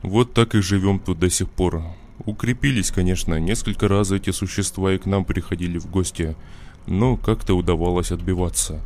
Вот 0.00 0.32
так 0.32 0.54
и 0.54 0.62
живем 0.62 1.00
тут 1.00 1.18
до 1.18 1.28
сих 1.28 1.50
пор. 1.50 1.82
Укрепились, 2.24 2.90
конечно, 2.90 3.38
несколько 3.38 3.88
раз 3.88 4.10
эти 4.10 4.30
существа 4.30 4.94
и 4.94 4.98
к 4.98 5.04
нам 5.04 5.26
приходили 5.26 5.78
в 5.78 5.90
гости, 5.90 6.34
но 6.86 7.18
как-то 7.18 7.54
удавалось 7.54 8.10
отбиваться. 8.10 8.80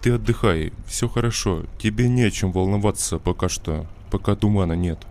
Ты 0.00 0.12
отдыхай, 0.12 0.72
все 0.86 1.06
хорошо, 1.06 1.64
тебе 1.78 2.08
не 2.08 2.22
о 2.22 2.30
чем 2.30 2.52
волноваться 2.52 3.18
пока 3.18 3.50
что, 3.50 3.86
пока 4.10 4.34
тумана 4.34 4.72
нет. 4.72 5.06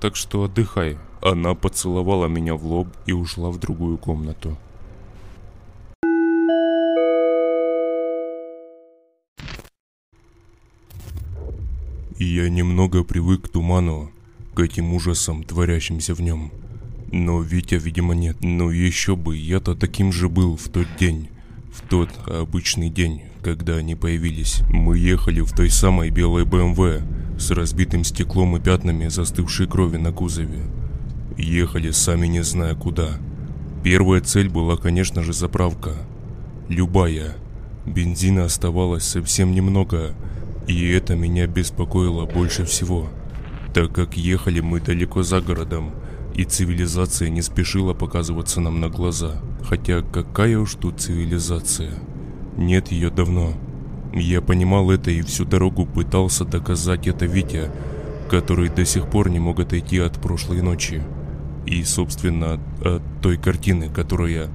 Так 0.00 0.16
что 0.16 0.44
отдыхай. 0.44 0.96
Она 1.22 1.54
поцеловала 1.54 2.26
меня 2.26 2.54
в 2.54 2.64
лоб 2.64 2.88
и 3.06 3.12
ушла 3.12 3.50
в 3.50 3.58
другую 3.58 3.98
комнату. 3.98 4.56
Я 12.18 12.48
немного 12.48 13.04
привык 13.04 13.42
к 13.42 13.48
туману, 13.48 14.10
к 14.54 14.60
этим 14.60 14.94
ужасам, 14.94 15.44
творящимся 15.44 16.14
в 16.14 16.22
нем. 16.22 16.50
Но 17.12 17.42
Витя, 17.42 17.74
видимо, 17.74 18.14
нет. 18.14 18.38
Но 18.40 18.70
еще 18.70 19.16
бы, 19.16 19.36
я-то 19.36 19.74
таким 19.74 20.12
же 20.12 20.30
был 20.30 20.56
в 20.56 20.70
тот 20.70 20.86
день. 20.98 21.28
В 21.74 21.86
тот 21.86 22.08
обычный 22.26 22.88
день, 22.88 23.22
когда 23.42 23.76
они 23.76 23.94
появились. 23.94 24.62
Мы 24.70 24.96
ехали 24.96 25.42
в 25.42 25.52
той 25.52 25.68
самой 25.68 26.08
белой 26.08 26.46
БМВ 26.46 27.02
с 27.38 27.50
разбитым 27.50 28.02
стеклом 28.02 28.56
и 28.56 28.60
пятнами 28.60 29.08
застывшей 29.08 29.66
крови 29.66 29.98
на 29.98 30.10
кузове. 30.10 30.64
Ехали 31.36 31.90
сами 31.90 32.28
не 32.28 32.42
зная 32.42 32.74
куда. 32.74 33.18
Первая 33.84 34.22
цель 34.22 34.48
была, 34.48 34.78
конечно 34.78 35.22
же, 35.22 35.34
заправка. 35.34 35.92
Любая. 36.70 37.36
Бензина 37.84 38.46
оставалось 38.46 39.04
совсем 39.04 39.52
немного, 39.52 40.14
и 40.66 40.90
это 40.90 41.14
меня 41.14 41.46
беспокоило 41.46 42.26
больше 42.26 42.64
всего, 42.64 43.08
так 43.72 43.92
как 43.92 44.16
ехали 44.16 44.60
мы 44.60 44.80
далеко 44.80 45.22
за 45.22 45.40
городом, 45.40 45.92
и 46.34 46.44
цивилизация 46.44 47.28
не 47.28 47.40
спешила 47.40 47.94
показываться 47.94 48.60
нам 48.60 48.80
на 48.80 48.88
глаза. 48.88 49.40
Хотя 49.62 50.02
какая 50.02 50.58
уж 50.58 50.74
тут 50.74 51.00
цивилизация. 51.00 51.92
Нет 52.56 52.90
ее 52.90 53.10
давно. 53.10 53.52
Я 54.12 54.40
понимал 54.40 54.90
это 54.90 55.10
и 55.10 55.22
всю 55.22 55.44
дорогу 55.44 55.86
пытался 55.86 56.44
доказать 56.44 57.06
это 57.06 57.26
Витя, 57.26 57.70
который 58.30 58.68
до 58.68 58.84
сих 58.84 59.08
пор 59.08 59.30
не 59.30 59.38
мог 59.38 59.60
отойти 59.60 59.98
от 59.98 60.20
прошлой 60.20 60.62
ночи. 60.62 61.02
И, 61.64 61.82
собственно, 61.84 62.60
от 62.82 63.02
той 63.22 63.36
картины, 63.36 63.88
которая 63.88 64.48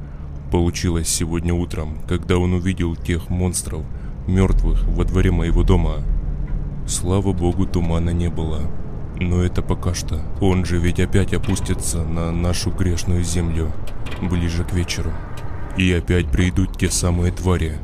получилась 0.52 1.08
сегодня 1.08 1.54
утром, 1.54 2.00
когда 2.08 2.38
он 2.38 2.54
увидел 2.54 2.96
тех 2.98 3.30
монстров– 3.30 3.86
мертвых 4.32 4.84
во 4.86 5.04
дворе 5.04 5.32
моего 5.32 5.64
дома. 5.64 6.04
Слава 6.88 7.34
богу, 7.34 7.66
тумана 7.66 8.10
не 8.10 8.30
было. 8.30 8.62
Но 9.20 9.44
это 9.44 9.62
пока 9.62 9.94
что. 9.94 10.22
Он 10.40 10.66
же 10.66 10.80
ведь 10.80 11.00
опять 11.00 11.34
опустится 11.34 12.04
на 12.04 12.32
нашу 12.32 12.72
грешную 12.72 13.24
землю 13.24 13.72
ближе 14.22 14.64
к 14.64 14.74
вечеру. 14.74 15.12
И 15.78 15.92
опять 15.92 16.32
придут 16.32 16.78
те 16.78 16.90
самые 16.90 17.32
твари. 17.32 17.78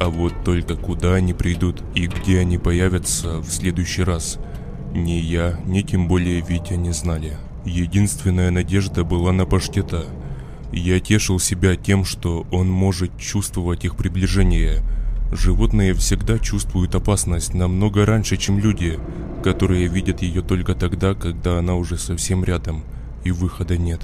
А 0.00 0.08
вот 0.08 0.32
только 0.44 0.76
куда 0.76 1.14
они 1.14 1.34
придут 1.34 1.82
и 1.94 2.06
где 2.06 2.38
они 2.38 2.56
появятся 2.56 3.40
в 3.40 3.50
следующий 3.50 4.04
раз, 4.04 4.38
ни 4.94 5.10
я, 5.10 5.58
ни 5.66 5.82
тем 5.82 6.08
более 6.08 6.40
Витя 6.40 6.74
не 6.74 6.92
знали. 6.92 7.36
Единственная 7.64 8.50
надежда 8.50 9.04
была 9.04 9.32
на 9.32 9.44
паштета. 9.44 10.06
Я 10.72 11.00
тешил 11.00 11.40
себя 11.40 11.76
тем, 11.76 12.04
что 12.04 12.46
он 12.52 12.70
может 12.70 13.18
чувствовать 13.18 13.84
их 13.84 13.96
приближение– 13.96 14.82
Животные 15.30 15.94
всегда 15.94 16.38
чувствуют 16.38 16.94
опасность 16.94 17.54
намного 17.54 18.06
раньше, 18.06 18.36
чем 18.36 18.58
люди, 18.58 18.98
которые 19.42 19.86
видят 19.88 20.22
ее 20.22 20.42
только 20.42 20.74
тогда, 20.74 21.14
когда 21.14 21.58
она 21.58 21.74
уже 21.74 21.98
совсем 21.98 22.44
рядом 22.44 22.82
и 23.24 23.30
выхода 23.30 23.76
нет. 23.76 24.00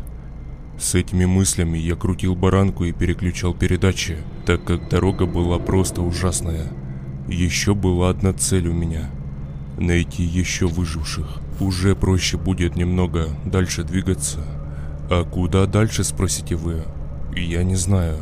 С 0.78 0.94
этими 0.94 1.24
мыслями 1.24 1.78
я 1.78 1.94
крутил 1.96 2.34
баранку 2.34 2.84
и 2.84 2.92
переключал 2.92 3.55
передачи, 3.55 4.18
так 4.44 4.64
как 4.64 4.88
дорога 4.88 5.24
была 5.24 5.59
просто 5.59 6.02
ужасная. 6.02 6.72
Еще 7.28 7.74
была 7.74 8.10
одна 8.10 8.32
цель 8.32 8.68
у 8.68 8.72
меня– 8.72 9.10
найти 9.78 10.22
еще 10.22 10.66
выживших. 10.66 11.40
Уже 11.60 11.94
проще 11.94 12.36
будет 12.36 12.76
немного 12.76 13.28
дальше 13.44 13.84
двигаться. 13.84 14.40
А 15.10 15.24
куда 15.24 15.66
дальше, 15.66 16.05
спросите 16.05 16.56
вы? 16.56 16.82
Я 17.34 17.62
не 17.62 17.76
знаю. 17.76 18.18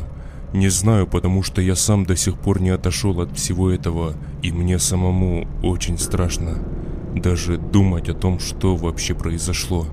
Не 0.53 0.69
знаю, 0.69 1.07
потому 1.07 1.41
что 1.41 1.61
я 1.61 1.75
сам 1.75 2.05
до 2.05 2.15
сих 2.15 2.37
пор 2.37 2.61
не 2.61 2.69
отошел 2.69 3.19
от 3.21 3.35
всего 3.35 3.71
этого, 3.71 4.15
и 4.43 4.51
мне 4.51 4.77
самому 4.77 5.47
очень 5.63 5.97
страшно. 5.97 6.59
Даже 7.15 7.57
думать 7.57 8.07
о 8.07 8.13
том, 8.13 8.39
что 8.39 8.75
вообще 8.75 9.15
произошло, 9.15 9.87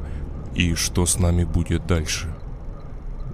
и 0.55 0.75
что 0.75 1.07
с 1.07 1.19
нами 1.19 1.45
будет 1.45 1.87
дальше. 1.87 2.29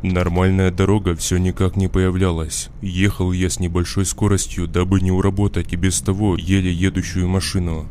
Нормальная 0.02 0.70
дорога 0.70 1.16
все 1.16 1.38
никак 1.38 1.74
не 1.74 1.88
появлялась. 1.88 2.68
Ехал 2.80 3.32
я 3.32 3.50
с 3.50 3.58
небольшой 3.58 4.04
скоростью, 4.04 4.68
дабы 4.68 5.00
не 5.00 5.10
уработать 5.10 5.72
и 5.72 5.76
без 5.76 6.00
того 6.00 6.36
еле 6.36 6.72
едущую 6.72 7.28
машину. 7.28 7.86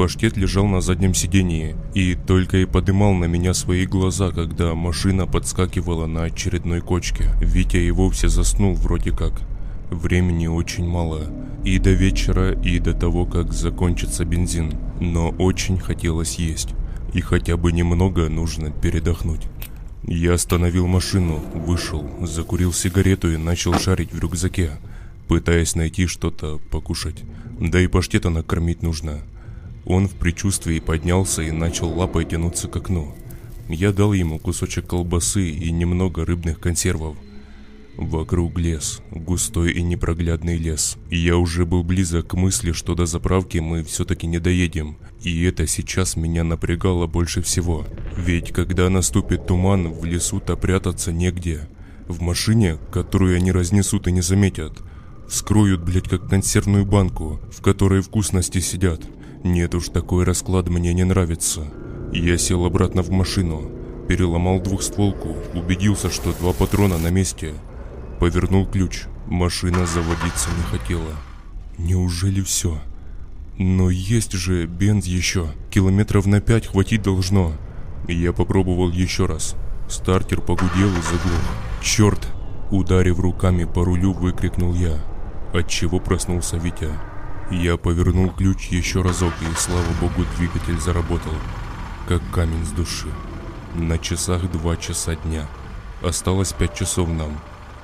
Паштет 0.00 0.38
лежал 0.38 0.66
на 0.66 0.80
заднем 0.80 1.12
сидении 1.12 1.76
и 1.92 2.14
только 2.14 2.56
и 2.56 2.64
подымал 2.64 3.12
на 3.12 3.26
меня 3.26 3.52
свои 3.52 3.84
глаза, 3.84 4.30
когда 4.30 4.74
машина 4.74 5.26
подскакивала 5.26 6.06
на 6.06 6.22
очередной 6.22 6.80
кочке. 6.80 7.24
Витя 7.42 7.76
и 7.76 7.90
вовсе 7.90 8.30
заснул 8.30 8.72
вроде 8.72 9.10
как. 9.10 9.34
Времени 9.90 10.46
очень 10.46 10.88
мало. 10.88 11.30
И 11.66 11.78
до 11.78 11.90
вечера, 11.90 12.52
и 12.62 12.78
до 12.78 12.94
того, 12.94 13.26
как 13.26 13.52
закончится 13.52 14.24
бензин. 14.24 14.72
Но 15.00 15.34
очень 15.38 15.78
хотелось 15.78 16.36
есть. 16.36 16.70
И 17.12 17.20
хотя 17.20 17.58
бы 17.58 17.70
немного 17.70 18.30
нужно 18.30 18.70
передохнуть. 18.70 19.42
Я 20.04 20.32
остановил 20.32 20.86
машину, 20.86 21.42
вышел, 21.54 22.08
закурил 22.22 22.72
сигарету 22.72 23.30
и 23.30 23.36
начал 23.36 23.74
шарить 23.74 24.14
в 24.14 24.18
рюкзаке, 24.18 24.70
пытаясь 25.28 25.74
найти 25.74 26.06
что-то 26.06 26.58
покушать. 26.70 27.22
Да 27.60 27.78
и 27.78 27.86
паштета 27.86 28.30
накормить 28.30 28.82
нужно. 28.82 29.20
Он 29.92 30.06
в 30.06 30.12
предчувствии 30.12 30.78
поднялся 30.78 31.42
и 31.42 31.50
начал 31.50 31.88
лапой 31.88 32.24
тянуться 32.24 32.68
к 32.68 32.76
окну. 32.76 33.12
Я 33.68 33.92
дал 33.92 34.12
ему 34.12 34.38
кусочек 34.38 34.86
колбасы 34.86 35.50
и 35.50 35.72
немного 35.72 36.24
рыбных 36.24 36.60
консервов. 36.60 37.16
Вокруг 37.96 38.56
лес, 38.56 39.02
густой 39.10 39.72
и 39.72 39.82
непроглядный 39.82 40.58
лес. 40.58 40.96
Я 41.10 41.38
уже 41.38 41.66
был 41.66 41.82
близок 41.82 42.28
к 42.28 42.34
мысли, 42.34 42.70
что 42.70 42.94
до 42.94 43.04
заправки 43.04 43.58
мы 43.58 43.82
все-таки 43.82 44.28
не 44.28 44.38
доедем. 44.38 44.96
И 45.24 45.42
это 45.42 45.66
сейчас 45.66 46.14
меня 46.14 46.44
напрягало 46.44 47.08
больше 47.08 47.42
всего. 47.42 47.84
Ведь 48.16 48.52
когда 48.52 48.88
наступит 48.90 49.48
туман, 49.48 49.88
в 49.88 50.04
лесу-то 50.04 50.54
прятаться 50.56 51.10
негде. 51.12 51.68
В 52.06 52.20
машине, 52.22 52.78
которую 52.92 53.34
они 53.36 53.50
разнесут 53.50 54.06
и 54.06 54.12
не 54.12 54.20
заметят, 54.20 54.78
скроют, 55.28 55.82
блять, 55.82 56.08
как 56.08 56.28
консервную 56.28 56.86
банку, 56.86 57.40
в 57.50 57.60
которой 57.60 58.02
вкусности 58.02 58.60
сидят. 58.60 59.02
Нет 59.42 59.74
уж, 59.74 59.88
такой 59.88 60.24
расклад 60.24 60.68
мне 60.68 60.92
не 60.92 61.04
нравится. 61.04 61.66
Я 62.12 62.36
сел 62.36 62.64
обратно 62.64 63.02
в 63.02 63.10
машину, 63.10 63.70
переломал 64.08 64.60
двухстволку, 64.60 65.36
убедился, 65.54 66.10
что 66.10 66.32
два 66.32 66.52
патрона 66.52 66.98
на 66.98 67.08
месте. 67.08 67.54
Повернул 68.18 68.66
ключ, 68.66 69.04
машина 69.26 69.86
заводиться 69.86 70.50
не 70.50 70.78
хотела. 70.78 71.12
Неужели 71.78 72.42
все? 72.42 72.78
Но 73.58 73.88
есть 73.90 74.32
же 74.32 74.66
бенз 74.66 75.06
еще, 75.06 75.46
километров 75.70 76.26
на 76.26 76.40
пять 76.40 76.66
хватить 76.66 77.02
должно. 77.02 77.52
Я 78.08 78.32
попробовал 78.32 78.90
еще 78.90 79.26
раз. 79.26 79.56
Стартер 79.88 80.40
погудел 80.40 80.88
и 80.88 81.02
заглох. 81.02 81.40
Черт! 81.82 82.28
Ударив 82.70 83.18
руками 83.18 83.64
по 83.64 83.84
рулю, 83.84 84.12
выкрикнул 84.12 84.74
я. 84.74 84.98
Отчего 85.52 85.98
проснулся 85.98 86.56
Витя. 86.56 86.90
Я 87.50 87.76
повернул 87.76 88.30
ключ 88.30 88.68
еще 88.68 89.02
разок, 89.02 89.34
и 89.42 89.54
слава 89.56 89.92
богу, 90.00 90.24
двигатель 90.36 90.80
заработал, 90.80 91.32
как 92.06 92.22
камень 92.32 92.64
с 92.64 92.70
души. 92.70 93.08
На 93.74 93.98
часах 93.98 94.48
два 94.52 94.76
часа 94.76 95.16
дня. 95.16 95.48
Осталось 96.00 96.52
пять 96.52 96.74
часов 96.74 97.08
нам. 97.08 97.40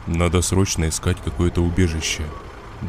Надо 0.07 0.41
срочно 0.41 0.89
искать 0.89 1.19
какое-то 1.23 1.63
убежище. 1.63 2.23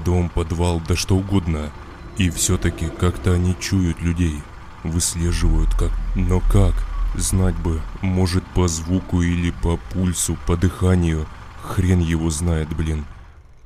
Дом, 0.05 0.29
подвал, 0.29 0.79
да 0.87 0.95
что 0.95 1.15
угодно. 1.15 1.71
И 2.17 2.29
все-таки 2.29 2.89
как-то 2.89 3.33
они 3.33 3.55
чуют 3.59 3.99
людей. 4.01 4.41
Выслеживают 4.83 5.73
как. 5.73 5.91
Но 6.15 6.41
как? 6.41 6.75
Знать 7.15 7.55
бы. 7.55 7.81
Может 8.01 8.45
по 8.53 8.67
звуку 8.67 9.23
или 9.23 9.49
по 9.49 9.77
пульсу, 9.77 10.37
по 10.45 10.55
дыханию. 10.55 11.25
Хрен 11.63 11.99
его 11.99 12.29
знает, 12.29 12.69
блин. 12.75 13.05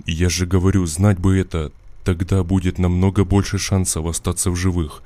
Я 0.06 0.30
же 0.30 0.46
говорю, 0.46 0.86
знать 0.86 1.20
бы 1.20 1.38
это, 1.38 1.72
Тогда 2.04 2.44
будет 2.44 2.80
намного 2.80 3.24
больше 3.24 3.58
шансов 3.58 4.06
остаться 4.06 4.50
в 4.52 4.56
живых. 4.56 5.04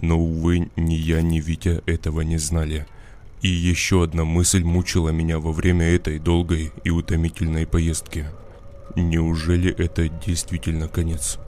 Но, 0.00 0.18
увы, 0.18 0.70
ни 0.76 0.94
я, 0.94 1.22
ни 1.22 1.40
Витя 1.40 1.82
этого 1.86 2.20
не 2.20 2.38
знали. 2.38 2.86
И 3.42 3.48
еще 3.48 4.04
одна 4.04 4.24
мысль 4.24 4.62
мучила 4.62 5.10
меня 5.10 5.38
во 5.38 5.52
время 5.52 5.86
этой 5.86 6.18
долгой 6.18 6.72
и 6.84 6.90
утомительной 6.90 7.66
поездки. 7.66 8.26
Неужели 8.94 9.70
это 9.72 10.08
действительно 10.08 10.88
конец? 10.88 11.38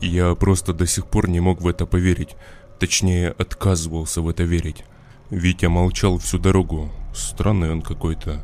Я 0.00 0.34
просто 0.34 0.72
до 0.72 0.86
сих 0.86 1.06
пор 1.06 1.28
не 1.28 1.40
мог 1.40 1.60
в 1.60 1.66
это 1.66 1.86
поверить. 1.86 2.36
Точнее, 2.78 3.30
отказывался 3.30 4.22
в 4.22 4.28
это 4.28 4.44
верить. 4.44 4.84
Витя 5.30 5.66
молчал 5.66 6.18
всю 6.18 6.38
дорогу. 6.38 6.90
Странный 7.14 7.70
он 7.70 7.82
какой-то. 7.82 8.42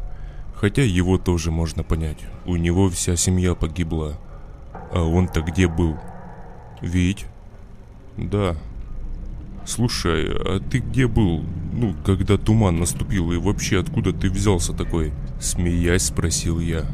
Хотя 0.54 0.82
его 0.82 1.18
тоже 1.18 1.50
можно 1.50 1.82
понять. 1.82 2.18
У 2.44 2.56
него 2.56 2.90
вся 2.90 3.16
семья 3.16 3.54
погибла. 3.54 4.18
А 4.92 5.02
он-то 5.02 5.42
где 5.42 5.68
был? 5.68 5.96
Вить? 6.80 7.26
Да. 8.16 8.56
Слушай, 9.66 10.28
а 10.30 10.60
ты 10.60 10.78
где 10.78 11.06
был? 11.06 11.42
Ну, 11.72 11.94
когда 12.04 12.36
туман 12.36 12.78
наступил, 12.78 13.32
и 13.32 13.38
вообще 13.38 13.80
откуда 13.80 14.12
ты 14.12 14.30
взялся 14.30 14.72
такой? 14.72 15.12
Смеясь, 15.40 16.06
спросил 16.06 16.60
я. 16.60 16.84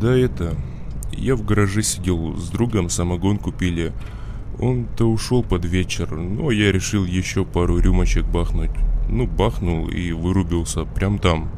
Да 0.00 0.16
это... 0.16 0.54
Я 1.12 1.34
в 1.34 1.44
гараже 1.44 1.82
сидел, 1.82 2.36
с 2.36 2.48
другом 2.48 2.88
самогон 2.90 3.38
купили. 3.38 3.92
Он-то 4.60 5.10
ушел 5.10 5.42
под 5.42 5.64
вечер, 5.64 6.14
но 6.14 6.52
я 6.52 6.70
решил 6.70 7.04
еще 7.04 7.44
пару 7.44 7.78
рюмочек 7.78 8.24
бахнуть. 8.24 8.70
Ну, 9.08 9.26
бахнул 9.26 9.88
и 9.88 10.12
вырубился 10.12 10.84
прям 10.84 11.18
там. 11.18 11.50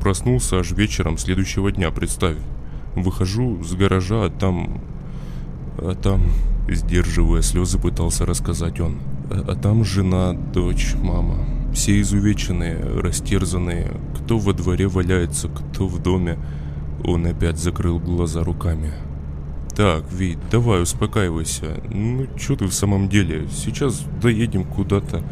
Проснулся 0.00 0.60
аж 0.60 0.70
вечером 0.70 1.18
следующего 1.18 1.72
дня, 1.72 1.90
представь. 1.90 2.36
Выхожу 2.96 3.62
с 3.62 3.74
гаража, 3.74 4.24
а 4.24 4.30
там... 4.30 4.80
А 5.78 5.94
там... 5.94 6.22
Сдерживая 6.68 7.42
слезы, 7.42 7.78
пытался 7.78 8.26
рассказать 8.26 8.80
он. 8.80 8.96
А, 9.30 9.52
а 9.52 9.54
там 9.54 9.84
жена, 9.84 10.32
дочь, 10.32 10.94
мама. 11.00 11.36
Все 11.72 12.00
изувеченные, 12.00 12.76
растерзанные. 13.00 13.92
Кто 14.16 14.38
во 14.38 14.52
дворе 14.52 14.88
валяется, 14.88 15.48
кто 15.48 15.86
в 15.86 16.02
доме. 16.02 16.38
Он 17.04 17.24
опять 17.26 17.58
закрыл 17.58 18.00
глаза 18.00 18.42
руками. 18.42 18.92
Так, 19.76 20.10
Вит, 20.10 20.38
давай 20.50 20.82
успокаивайся. 20.82 21.82
Ну, 21.88 22.26
что 22.36 22.56
ты 22.56 22.64
в 22.64 22.72
самом 22.72 23.08
деле? 23.08 23.46
Сейчас 23.48 24.04
доедем 24.20 24.64
куда-то. 24.64 25.22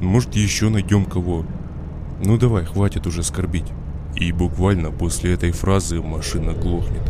Может, 0.00 0.34
еще 0.34 0.68
найдем 0.68 1.04
кого. 1.04 1.46
Ну 2.24 2.36
давай, 2.36 2.64
хватит 2.64 3.06
уже 3.06 3.22
скорбить. 3.22 3.66
И 4.22 4.30
буквально 4.30 4.92
после 4.92 5.32
этой 5.32 5.50
фразы 5.50 6.00
машина 6.00 6.52
глохнет. 6.52 7.02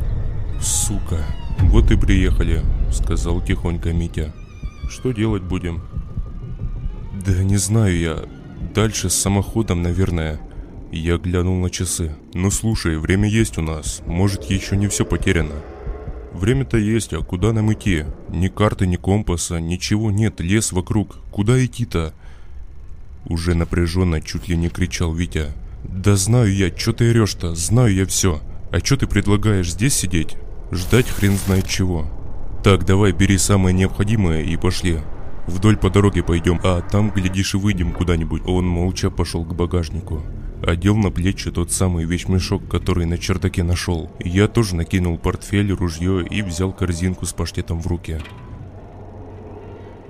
Сука, 0.63 1.23
вот 1.59 1.91
и 1.91 1.97
приехали, 1.99 2.63
сказал 2.91 3.43
тихонько 3.43 3.93
Митя. 3.93 4.33
Что 4.89 5.13
делать 5.13 5.43
будем? 5.43 5.83
Да 7.27 7.35
не 7.45 7.59
знаю 7.59 7.99
я. 7.99 8.19
Дальше 8.75 9.11
с 9.11 9.15
самоходом, 9.15 9.83
наверное. 9.83 10.41
Я 10.91 11.19
глянул 11.19 11.57
на 11.57 11.69
часы. 11.69 12.17
Ну 12.33 12.51
слушай, 12.51 12.97
время 12.97 13.29
есть 13.29 13.59
у 13.59 13.63
нас. 13.63 14.01
Может, 14.07 14.45
еще 14.45 14.75
не 14.79 14.89
все 14.89 15.05
потеряно. 15.05 15.57
Время-то 16.33 16.79
есть, 16.79 17.13
а 17.13 17.21
куда 17.21 17.53
нам 17.53 17.71
идти? 17.75 18.07
Ни 18.31 18.49
карты, 18.49 18.87
ни 18.87 18.97
компаса, 18.97 19.61
ничего 19.61 20.11
нет, 20.11 20.41
лес 20.41 20.73
вокруг. 20.73 21.19
Куда 21.31 21.63
идти-то? 21.63 22.15
Уже 23.27 23.55
напряженно 23.55 24.23
чуть 24.23 24.49
ли 24.49 24.57
не 24.57 24.71
кричал 24.71 25.13
Витя. 25.13 25.53
Да 25.85 26.17
знаю 26.17 26.55
я, 26.55 26.75
что 26.77 26.93
ты 26.93 27.11
орешь-то, 27.11 27.55
знаю 27.55 27.95
я 27.95 28.07
все. 28.07 28.41
А 28.71 28.79
что 28.79 28.97
ты 28.97 29.07
предлагаешь 29.07 29.73
здесь 29.73 29.95
сидеть? 29.95 30.37
Ждать 30.71 31.09
хрен 31.09 31.37
знает 31.37 31.67
чего. 31.69 32.07
Так, 32.63 32.87
давай, 32.87 33.13
бери 33.13 33.39
самое 33.39 33.75
необходимое 33.75 34.43
и 34.43 34.57
пошли. 34.57 35.01
Вдоль 35.47 35.77
по 35.77 35.91
дороге 35.91 36.23
пойдем, 36.23 36.61
а 36.63 36.81
там, 36.81 37.11
глядишь, 37.11 37.55
и 37.55 37.59
выйдем 37.59 37.93
куда-нибудь. 37.93 38.43
Он 38.47 38.67
молча 38.67 39.11
пошел 39.11 39.45
к 39.45 39.55
багажнику. 39.55 40.23
Одел 40.65 40.97
на 40.97 41.11
плечи 41.11 41.51
тот 41.51 41.73
самый 41.73 42.05
вещмешок, 42.05 42.69
который 42.69 43.05
на 43.05 43.19
чердаке 43.19 43.65
нашел. 43.65 44.13
Я 44.21 44.47
тоже 44.47 44.77
накинул 44.77 45.19
портфель, 45.19 45.73
ружье 45.73 46.25
и 46.25 46.41
взял 46.43 46.73
корзинку 46.73 47.27
с 47.27 47.33
паштетом 47.33 47.81
в 47.81 47.87
руки. 47.89 48.21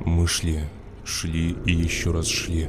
Мы 0.05 0.27
шли, 0.27 0.61
шли 1.05 1.57
и 1.65 1.73
еще 1.73 2.11
раз 2.11 2.27
шли. 2.29 2.69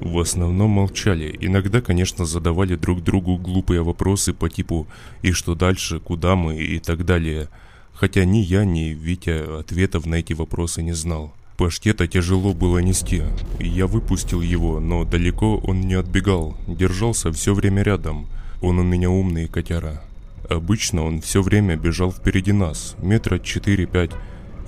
В 0.00 0.20
основном 0.20 0.70
молчали, 0.70 1.36
иногда, 1.40 1.80
конечно, 1.80 2.24
задавали 2.24 2.76
друг 2.76 3.02
другу 3.02 3.36
глупые 3.36 3.82
вопросы 3.82 4.32
по 4.32 4.48
типу 4.48 4.86
«И 5.22 5.32
что 5.32 5.56
дальше?», 5.56 5.98
«Куда 5.98 6.36
мы?» 6.36 6.56
и 6.56 6.78
так 6.78 7.04
далее. 7.04 7.48
Хотя 7.94 8.24
ни 8.24 8.38
я, 8.38 8.64
ни 8.64 8.90
Витя 8.90 9.58
ответов 9.58 10.06
на 10.06 10.16
эти 10.16 10.34
вопросы 10.34 10.82
не 10.82 10.92
знал. 10.92 11.34
Паштета 11.56 12.06
тяжело 12.06 12.54
было 12.54 12.78
нести. 12.78 13.24
Я 13.58 13.88
выпустил 13.88 14.40
его, 14.40 14.78
но 14.78 15.04
далеко 15.04 15.56
он 15.56 15.80
не 15.80 15.94
отбегал, 15.94 16.56
держался 16.68 17.32
все 17.32 17.52
время 17.52 17.82
рядом. 17.82 18.28
Он 18.62 18.78
у 18.78 18.84
меня 18.84 19.10
умный 19.10 19.48
котяра. 19.48 20.00
Обычно 20.48 21.04
он 21.04 21.20
все 21.20 21.42
время 21.42 21.74
бежал 21.74 22.12
впереди 22.12 22.52
нас, 22.52 22.94
метра 23.02 23.38
4-5, 23.38 24.14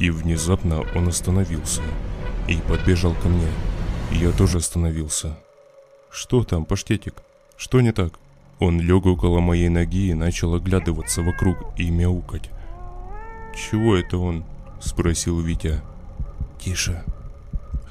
и 0.01 0.11
внезапно 0.11 0.85
он 0.97 1.07
остановился 1.07 1.83
и 2.49 2.57
подбежал 2.69 3.15
ко 3.15 3.29
мне. 3.29 3.47
Я 4.13 4.33
тоже 4.33 4.59
остановился. 4.59 5.39
«Что 6.11 6.45
там, 6.45 6.65
паштетик? 6.65 7.15
Что 7.57 7.81
не 7.81 7.93
так?» 7.93 8.19
Он 8.59 8.79
лег 8.79 9.07
около 9.07 9.41
моей 9.41 9.71
ноги 9.71 10.09
и 10.09 10.15
начал 10.15 10.55
оглядываться 10.55 11.23
вокруг 11.23 11.57
и 11.79 11.89
мяукать. 11.89 12.51
«Чего 13.57 13.97
это 13.97 14.19
он?»– 14.19 14.45
спросил 14.81 15.41
Витя. 15.41 15.81
«Тише». 16.59 17.03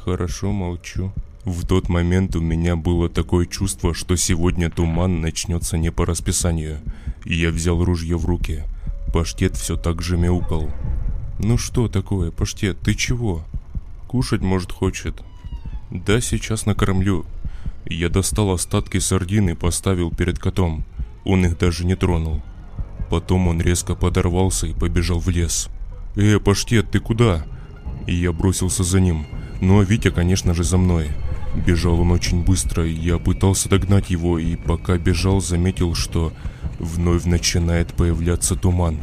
«Хорошо, 0.03 0.51
молчу». 0.51 1.11
В 1.45 1.65
тот 1.65 1.89
момент 1.89 2.35
у 2.35 2.41
меня 2.41 2.75
было 2.75 3.09
такое 3.09 3.47
чувство, 3.47 3.95
что 3.95 4.15
сегодня 4.15 4.69
туман 4.69 5.21
начнется 5.21 5.77
не 5.77 5.91
по 5.91 6.05
расписанию. 6.05 6.79
Я 7.25 7.49
взял 7.49 7.83
ружье 7.83 8.17
в 8.17 8.25
руки. 8.25 8.63
Паштет 9.11 9.55
все 9.55 9.75
так 9.75 10.03
же 10.03 10.17
мяукал. 10.17 10.69
«Ну 11.39 11.57
что 11.57 11.87
такое, 11.87 12.31
Паштет, 12.31 12.79
ты 12.81 12.93
чего?» 12.93 13.43
«Кушать, 14.07 14.41
может, 14.41 14.71
хочет. 14.71 15.23
«Да, 15.91 16.22
сейчас 16.22 16.66
накормлю». 16.66 17.26
Я 17.86 18.10
достал 18.10 18.52
остатки 18.52 18.99
сардин 18.99 19.49
и 19.49 19.56
поставил 19.56 20.11
перед 20.11 20.38
котом. 20.38 20.86
Он 21.26 21.45
их 21.45 21.57
даже 21.57 21.86
не 21.86 21.95
тронул. 21.95 22.41
Потом 23.10 23.48
он 23.48 23.60
резко 23.60 23.95
подорвался 23.95 24.68
и 24.68 24.74
побежал 24.74 25.20
в 25.20 25.30
лес. 25.30 25.68
«Э, 26.16 26.40
паштет, 26.40 26.91
ты 26.91 26.99
куда?» 26.99 27.45
И 28.06 28.16
я 28.16 28.32
бросился 28.32 28.84
за 28.84 28.99
ним. 28.99 29.26
Ну 29.61 29.80
а 29.80 29.84
Витя, 29.84 30.11
конечно 30.11 30.53
же, 30.53 30.64
за 30.64 30.78
мной. 30.78 31.10
Бежал 31.66 31.99
он 31.99 32.11
очень 32.11 32.44
быстро, 32.44 32.86
и 32.88 32.94
я 32.94 33.18
пытался 33.18 33.68
догнать 33.68 34.11
его, 34.11 34.38
и 34.38 34.56
пока 34.56 34.98
бежал, 34.98 35.41
заметил, 35.41 35.95
что 35.95 36.32
вновь 36.78 37.26
начинает 37.26 37.94
появляться 37.94 38.56
туман. 38.56 38.99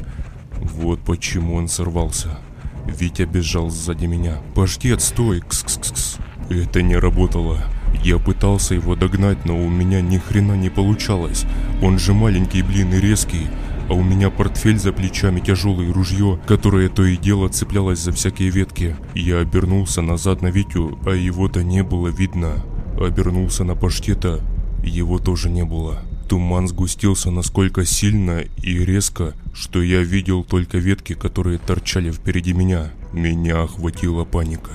Вот 0.60 1.00
почему 1.00 1.56
он 1.56 1.68
сорвался. 1.68 2.38
Витя 2.86 3.22
бежал 3.22 3.70
сзади 3.70 4.06
меня. 4.06 4.38
«Паштет, 4.54 5.02
стой!» 5.02 5.40
Кс-кс-кс. 5.40 6.20
Это 6.48 6.82
не 6.82 6.96
работало. 6.96 7.58
Я 8.04 8.18
пытался 8.18 8.74
его 8.74 8.94
догнать, 8.94 9.44
но 9.44 9.58
у 9.58 9.68
меня 9.68 10.00
ни 10.00 10.18
хрена 10.18 10.54
не 10.54 10.70
получалось. 10.70 11.44
Он 11.82 11.98
же 11.98 12.14
маленький, 12.14 12.62
блин, 12.62 12.94
и 12.94 13.00
резкий. 13.00 13.48
А 13.88 13.94
у 13.94 14.02
меня 14.02 14.30
портфель 14.30 14.78
за 14.78 14.92
плечами, 14.92 15.40
тяжелое 15.40 15.92
ружье, 15.92 16.40
которое 16.46 16.88
то 16.88 17.04
и 17.04 17.16
дело 17.16 17.48
цеплялось 17.48 18.00
за 18.00 18.12
всякие 18.12 18.50
ветки. 18.50 18.96
Я 19.14 19.38
обернулся 19.38 20.02
назад 20.02 20.42
на 20.42 20.48
Витю, 20.48 20.98
а 21.04 21.10
его-то 21.10 21.62
не 21.62 21.82
было 21.82 22.08
видно. 22.08 22.64
Обернулся 23.00 23.64
на 23.64 23.74
паштета, 23.74 24.40
его 24.82 25.18
тоже 25.18 25.50
не 25.50 25.64
было. 25.64 26.00
Туман 26.28 26.66
сгустился 26.66 27.30
насколько 27.30 27.84
сильно 27.84 28.40
и 28.62 28.84
резко, 28.84 29.34
что 29.52 29.80
я 29.80 30.02
видел 30.02 30.42
только 30.42 30.78
ветки, 30.78 31.12
которые 31.14 31.58
торчали 31.58 32.10
впереди 32.10 32.52
меня. 32.52 32.90
Меня 33.12 33.62
охватила 33.62 34.24
паника. 34.24 34.72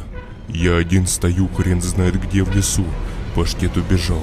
Я 0.53 0.75
один 0.77 1.07
стою, 1.07 1.47
хрен 1.47 1.81
знает 1.81 2.21
где 2.21 2.43
в 2.43 2.53
лесу. 2.55 2.85
Паштет 3.35 3.77
убежал. 3.77 4.21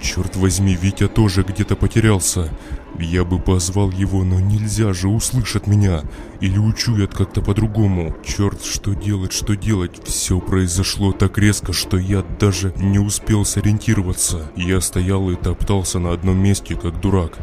Черт 0.00 0.36
возьми, 0.36 0.76
Витя 0.80 1.08
тоже 1.08 1.42
где-то 1.42 1.76
потерялся. 1.76 2.50
Я 2.98 3.24
бы 3.24 3.38
позвал 3.38 3.90
его, 3.90 4.24
но 4.24 4.40
нельзя 4.40 4.92
же, 4.92 5.08
услышат 5.08 5.66
меня. 5.66 6.02
Или 6.40 6.58
учуят 6.58 7.14
как-то 7.14 7.40
по-другому. 7.40 8.14
Черт, 8.24 8.62
что 8.64 8.94
делать, 8.94 9.32
что 9.32 9.56
делать. 9.56 10.02
Все 10.04 10.38
произошло 10.38 11.12
так 11.12 11.38
резко, 11.38 11.72
что 11.72 11.96
я 11.96 12.22
даже 12.38 12.74
не 12.76 12.98
успел 12.98 13.44
сориентироваться. 13.44 14.50
Я 14.56 14.80
стоял 14.80 15.30
и 15.30 15.36
топтался 15.36 15.98
на 15.98 16.12
одном 16.12 16.42
месте, 16.42 16.74
как 16.76 17.00
дурак. 17.00 17.38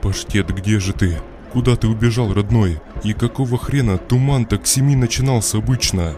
Паштет, 0.00 0.54
где 0.54 0.80
же 0.80 0.92
ты? 0.92 1.18
Куда 1.52 1.76
ты 1.76 1.88
убежал, 1.88 2.32
родной? 2.32 2.80
И 3.04 3.12
какого 3.12 3.58
хрена 3.58 3.98
туман 3.98 4.46
так 4.46 4.62
к 4.62 4.66
семи 4.66 4.96
начинался 4.96 5.58
обычно? 5.58 6.14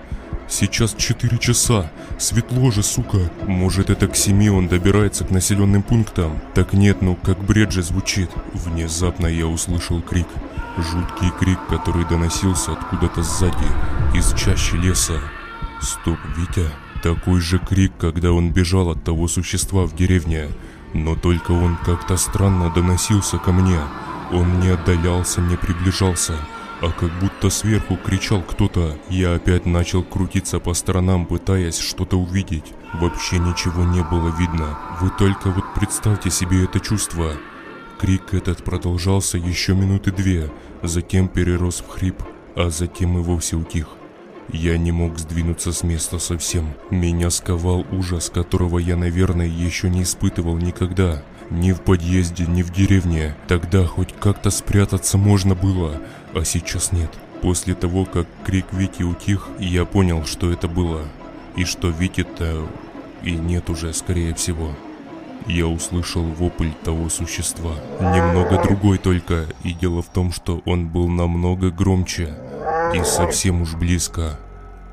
Сейчас 0.48 0.94
4 0.94 1.36
часа. 1.38 1.90
Светло 2.18 2.70
же, 2.70 2.82
сука. 2.82 3.30
Может, 3.46 3.90
это 3.90 4.08
к 4.08 4.16
семи 4.16 4.48
он 4.48 4.66
добирается 4.66 5.24
к 5.24 5.30
населенным 5.30 5.82
пунктам? 5.82 6.40
Так 6.54 6.72
нет, 6.72 7.02
ну 7.02 7.16
как 7.16 7.38
бред 7.44 7.70
же 7.70 7.82
звучит. 7.82 8.30
Внезапно 8.54 9.26
я 9.26 9.46
услышал 9.46 10.00
крик. 10.00 10.26
Жуткий 10.78 11.30
крик, 11.38 11.58
который 11.68 12.06
доносился 12.06 12.72
откуда-то 12.72 13.22
сзади, 13.22 13.68
из 14.14 14.32
чащи 14.32 14.76
леса. 14.76 15.20
Стоп, 15.82 16.18
Витя. 16.36 16.70
Такой 17.02 17.40
же 17.40 17.58
крик, 17.58 17.92
когда 17.98 18.32
он 18.32 18.50
бежал 18.50 18.90
от 18.90 19.04
того 19.04 19.28
существа 19.28 19.84
в 19.84 19.94
деревне. 19.94 20.48
Но 20.94 21.14
только 21.14 21.52
он 21.52 21.76
как-то 21.84 22.16
странно 22.16 22.70
доносился 22.70 23.36
ко 23.38 23.52
мне. 23.52 23.80
Он 24.32 24.60
не 24.60 24.68
отдалялся, 24.68 25.42
не 25.42 25.56
приближался, 25.56 26.34
а 26.80 26.90
как 26.90 27.10
будто 27.20 27.50
сверху 27.50 27.96
кричал 27.96 28.42
кто-то. 28.42 28.96
Я 29.08 29.34
опять 29.34 29.66
начал 29.66 30.02
крутиться 30.02 30.60
по 30.60 30.74
сторонам, 30.74 31.26
пытаясь 31.26 31.78
что-то 31.78 32.18
увидеть. 32.18 32.72
Вообще 32.94 33.38
ничего 33.38 33.84
не 33.84 34.02
было 34.02 34.34
видно. 34.38 34.78
Вы 35.00 35.10
только 35.10 35.50
вот 35.50 35.64
представьте 35.74 36.30
себе 36.30 36.64
это 36.64 36.80
чувство. 36.80 37.32
Крик 37.98 38.32
этот 38.32 38.62
продолжался 38.62 39.38
еще 39.38 39.74
минуты 39.74 40.12
две, 40.12 40.50
затем 40.82 41.28
перерос 41.28 41.80
в 41.80 41.88
хрип, 41.88 42.22
а 42.54 42.70
затем 42.70 43.18
и 43.18 43.22
вовсе 43.22 43.56
утих. 43.56 43.88
Я 44.52 44.78
не 44.78 44.92
мог 44.92 45.18
сдвинуться 45.18 45.72
с 45.72 45.82
места 45.82 46.18
совсем. 46.18 46.74
Меня 46.90 47.28
сковал 47.28 47.84
ужас, 47.92 48.30
которого 48.30 48.78
я, 48.78 48.96
наверное, 48.96 49.46
еще 49.46 49.90
не 49.90 50.04
испытывал 50.04 50.56
никогда. 50.56 51.22
Ни 51.50 51.72
в 51.72 51.80
подъезде, 51.80 52.46
ни 52.46 52.62
в 52.62 52.72
деревне. 52.72 53.36
Тогда 53.46 53.84
хоть 53.84 54.14
как-то 54.18 54.50
спрятаться 54.50 55.18
можно 55.18 55.54
было, 55.54 56.00
а 56.34 56.44
сейчас 56.44 56.92
нет. 56.92 57.10
После 57.42 57.74
того, 57.74 58.04
как 58.04 58.26
крик 58.44 58.66
Вити 58.72 59.02
утих, 59.02 59.48
я 59.58 59.84
понял, 59.84 60.24
что 60.24 60.50
это 60.50 60.68
было. 60.68 61.02
И 61.56 61.64
что 61.64 61.88
Вити-то 61.88 62.66
и 63.22 63.32
нет 63.32 63.70
уже, 63.70 63.92
скорее 63.92 64.34
всего. 64.34 64.70
Я 65.46 65.66
услышал 65.66 66.22
вопль 66.22 66.70
того 66.84 67.08
существа. 67.08 67.72
Немного 68.00 68.62
другой 68.62 68.98
только, 68.98 69.46
и 69.64 69.72
дело 69.72 70.02
в 70.02 70.08
том, 70.08 70.32
что 70.32 70.62
он 70.66 70.88
был 70.88 71.08
намного 71.08 71.70
громче. 71.70 72.36
И 72.94 73.02
совсем 73.04 73.62
уж 73.62 73.74
близко. 73.74 74.38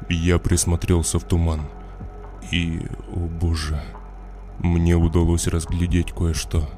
Я 0.10 0.38
присмотрелся 0.38 1.20
в 1.20 1.24
туман. 1.24 1.62
И, 2.52 2.82
о 3.12 3.20
боже, 3.20 3.82
мне 4.60 4.95
удалось 4.95 5.48
разглядеть 5.48 6.12
кое-что. 6.12 6.70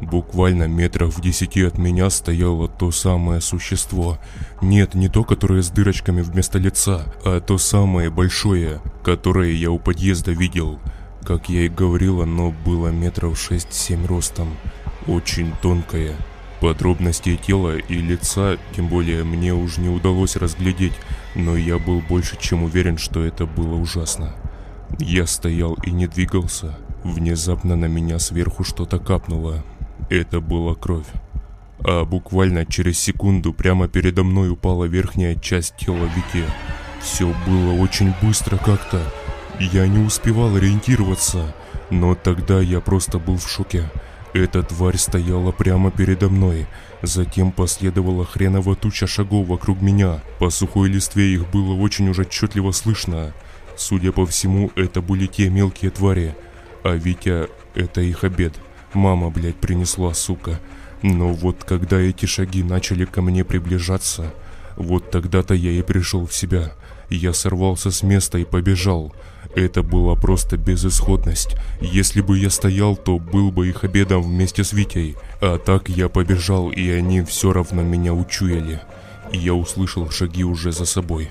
Буквально 0.00 0.68
метров 0.68 1.16
в 1.16 1.20
десяти 1.20 1.62
от 1.62 1.78
меня 1.78 2.10
стояло 2.10 2.68
то 2.68 2.90
самое 2.90 3.40
существо. 3.40 4.18
Нет, 4.60 4.94
не 4.94 5.08
то, 5.08 5.24
которое 5.24 5.62
с 5.62 5.70
дырочками 5.70 6.20
вместо 6.20 6.58
лица, 6.58 7.06
а 7.24 7.40
то 7.40 7.56
самое 7.56 8.10
большое, 8.10 8.80
которое 9.02 9.52
я 9.52 9.70
у 9.70 9.78
подъезда 9.78 10.32
видел. 10.32 10.78
Как 11.24 11.48
я 11.48 11.62
и 11.62 11.68
говорил, 11.68 12.22
оно 12.22 12.54
было 12.64 12.88
метров 12.88 13.38
шесть-семь 13.38 14.06
ростом. 14.06 14.56
Очень 15.06 15.52
тонкое, 15.62 16.16
Подробностей 16.60 17.36
тела 17.36 17.76
и 17.76 17.94
лица, 17.94 18.56
тем 18.74 18.88
более 18.88 19.24
мне 19.24 19.52
уже 19.52 19.80
не 19.80 19.88
удалось 19.88 20.36
разглядеть, 20.36 20.94
но 21.34 21.54
я 21.56 21.78
был 21.78 22.00
больше 22.00 22.36
чем 22.38 22.62
уверен, 22.62 22.96
что 22.96 23.24
это 23.24 23.44
было 23.44 23.74
ужасно. 23.74 24.34
Я 24.98 25.26
стоял 25.26 25.74
и 25.84 25.90
не 25.90 26.06
двигался. 26.06 26.78
Внезапно 27.04 27.76
на 27.76 27.86
меня 27.86 28.18
сверху 28.18 28.64
что-то 28.64 28.98
капнуло. 28.98 29.62
Это 30.08 30.40
была 30.40 30.74
кровь. 30.74 31.06
А 31.80 32.04
буквально 32.04 32.64
через 32.64 32.98
секунду 32.98 33.52
прямо 33.52 33.88
передо 33.88 34.22
мной 34.24 34.50
упала 34.50 34.84
верхняя 34.84 35.34
часть 35.34 35.76
тела 35.76 36.08
Вики. 36.14 36.44
Все 37.00 37.34
было 37.46 37.72
очень 37.72 38.14
быстро 38.22 38.56
как-то. 38.56 39.02
Я 39.58 39.86
не 39.86 40.04
успевал 40.04 40.56
ориентироваться, 40.56 41.54
но 41.90 42.14
тогда 42.14 42.60
я 42.60 42.80
просто 42.80 43.18
был 43.18 43.36
в 43.36 43.48
шоке. 43.48 43.90
Эта 44.32 44.62
тварь 44.62 44.96
стояла 44.96 45.50
прямо 45.50 45.90
передо 45.90 46.28
мной. 46.28 46.66
Затем 47.02 47.52
последовала 47.52 48.24
хреново 48.24 48.76
туча 48.76 49.06
шагов 49.06 49.46
вокруг 49.46 49.80
меня. 49.80 50.20
По 50.38 50.50
сухой 50.50 50.88
листве 50.88 51.32
их 51.32 51.50
было 51.50 51.74
очень 51.74 52.08
уж 52.08 52.18
отчетливо 52.18 52.72
слышно. 52.72 53.32
Судя 53.76 54.12
по 54.12 54.26
всему, 54.26 54.70
это 54.76 55.00
были 55.00 55.26
те 55.26 55.48
мелкие 55.48 55.90
твари. 55.90 56.34
А 56.84 56.94
Витя— 56.94 57.48
это 57.74 58.00
их 58.02 58.24
обед. 58.24 58.54
Мама, 58.96 59.28
блядь, 59.28 59.56
принесла, 59.56 60.14
сука. 60.14 60.58
Но 61.02 61.28
вот 61.28 61.64
когда 61.64 61.98
эти 61.98 62.24
шаги 62.24 62.62
начали 62.62 63.04
ко 63.04 63.20
мне 63.20 63.44
приближаться, 63.44 64.32
вот 64.76 65.10
тогда-то 65.10 65.52
я 65.52 65.70
и 65.72 65.82
пришел 65.82 66.26
в 66.26 66.34
себя. 66.34 66.72
Я 67.10 67.34
сорвался 67.34 67.90
с 67.90 68.02
места 68.02 68.38
и 68.38 68.46
побежал. 68.46 69.14
Это 69.54 69.82
была 69.82 70.14
просто 70.14 70.56
безысходность. 70.56 71.56
Если 71.82 72.22
бы 72.22 72.38
я 72.38 72.48
стоял, 72.48 72.96
то 72.96 73.18
был 73.18 73.52
бы 73.52 73.68
их 73.68 73.84
обедом 73.84 74.22
вместе 74.22 74.64
с 74.64 74.72
Витей. 74.72 75.16
А 75.42 75.58
так 75.58 75.90
я 75.90 76.08
побежал, 76.08 76.70
и 76.70 76.88
они 76.88 77.20
все 77.20 77.52
равно 77.52 77.82
меня 77.82 78.14
учуяли. 78.14 78.80
И 79.30 79.36
я 79.36 79.52
услышал 79.52 80.08
шаги 80.08 80.42
уже 80.42 80.72
за 80.72 80.86
собой. 80.86 81.28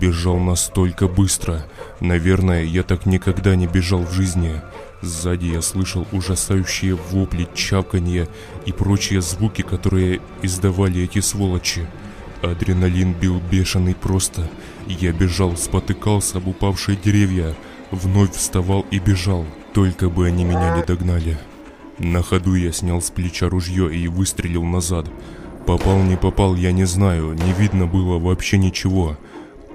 Бежал 0.00 0.38
настолько 0.38 1.08
быстро. 1.08 1.66
Наверное, 1.98 2.62
я 2.62 2.84
так 2.84 3.06
никогда 3.06 3.56
не 3.56 3.66
бежал 3.66 4.04
в 4.04 4.12
жизни. 4.12 4.60
Сзади 5.02 5.46
я 5.46 5.62
слышал 5.62 6.06
ужасающие 6.12 6.94
вопли, 6.94 7.48
чавканье 7.54 8.28
и 8.66 8.72
прочие 8.72 9.20
звуки, 9.20 9.62
которые 9.62 10.20
издавали 10.42 11.02
эти 11.02 11.18
сволочи. 11.20 11.86
Адреналин 12.40 13.12
бил 13.12 13.40
бешеный 13.50 13.94
просто. 13.94 14.48
Я 14.86 15.12
бежал, 15.12 15.56
спотыкался 15.56 16.38
об 16.38 16.48
упавшие 16.48 16.96
деревья, 16.96 17.56
вновь 17.90 18.32
вставал 18.32 18.86
и 18.90 19.00
бежал, 19.00 19.44
только 19.74 20.08
бы 20.08 20.26
они 20.26 20.44
меня 20.44 20.76
не 20.76 20.84
догнали. 20.84 21.38
На 21.98 22.22
ходу 22.22 22.54
я 22.54 22.72
снял 22.72 23.02
с 23.02 23.10
плеча 23.10 23.48
ружье 23.48 23.94
и 23.94 24.06
выстрелил 24.06 24.64
назад. 24.64 25.06
Попал, 25.66 25.98
не 26.02 26.16
попал, 26.16 26.54
я 26.56 26.72
не 26.72 26.84
знаю, 26.84 27.32
не 27.32 27.52
видно 27.52 27.86
было 27.86 28.18
вообще 28.18 28.58
ничего. 28.58 29.16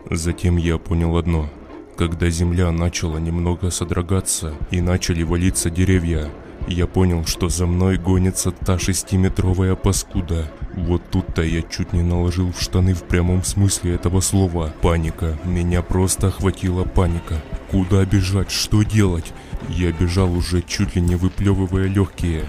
Затем 0.10 0.58
я 0.58 0.78
понял 0.78 1.18
одно. 1.18 1.50
Когда 1.98 2.30
земля 2.30 2.72
начала 2.72 3.18
немного 3.18 3.72
содрогаться 3.72 4.54
и 4.70 4.82
начали 4.82 5.24
валиться 5.24 5.72
деревья, 5.72 6.30
я 6.68 6.86
понял, 6.86 7.26
что 7.26 7.50
за 7.50 7.66
мной 7.66 7.98
гонится 7.98 8.52
та 8.52 8.78
шестиметровая 8.78 9.76
паскуда. 9.76 10.52
Вот 10.76 11.02
тут-то 11.10 11.42
я 11.42 11.64
чуть 11.64 11.94
не 11.94 12.04
наложил 12.04 12.52
в 12.52 12.62
штаны 12.62 12.94
в 12.94 13.02
прямом 13.02 13.44
смысле 13.44 13.96
этого 13.96 14.20
слова. 14.20 14.72
Паника. 14.84 15.40
Меня 15.44 15.82
просто 15.82 16.28
охватила 16.28 16.84
паника. 16.84 17.42
Куда 17.72 18.06
бежать? 18.06 18.52
Что 18.52 18.84
делать? 18.84 19.34
Я 19.68 19.92
бежал 19.92 20.32
уже 20.34 20.62
чуть 20.62 20.96
ли 20.96 21.02
не 21.02 21.16
выплевывая 21.16 21.88
легкие. 21.88 22.46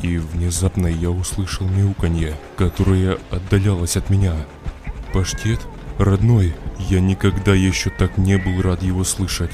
И 0.00 0.16
внезапно 0.16 0.86
я 0.86 1.10
услышал 1.10 1.68
мяуканье, 1.68 2.34
которое 2.56 3.18
отдалялось 3.30 3.98
от 3.98 4.08
меня. 4.08 4.34
Паштет? 5.12 5.60
Родной, 6.00 6.54
я 6.88 6.98
никогда 6.98 7.54
еще 7.54 7.90
так 7.90 8.16
не 8.16 8.38
был 8.38 8.62
рад 8.62 8.82
его 8.82 9.04
слышать. 9.04 9.50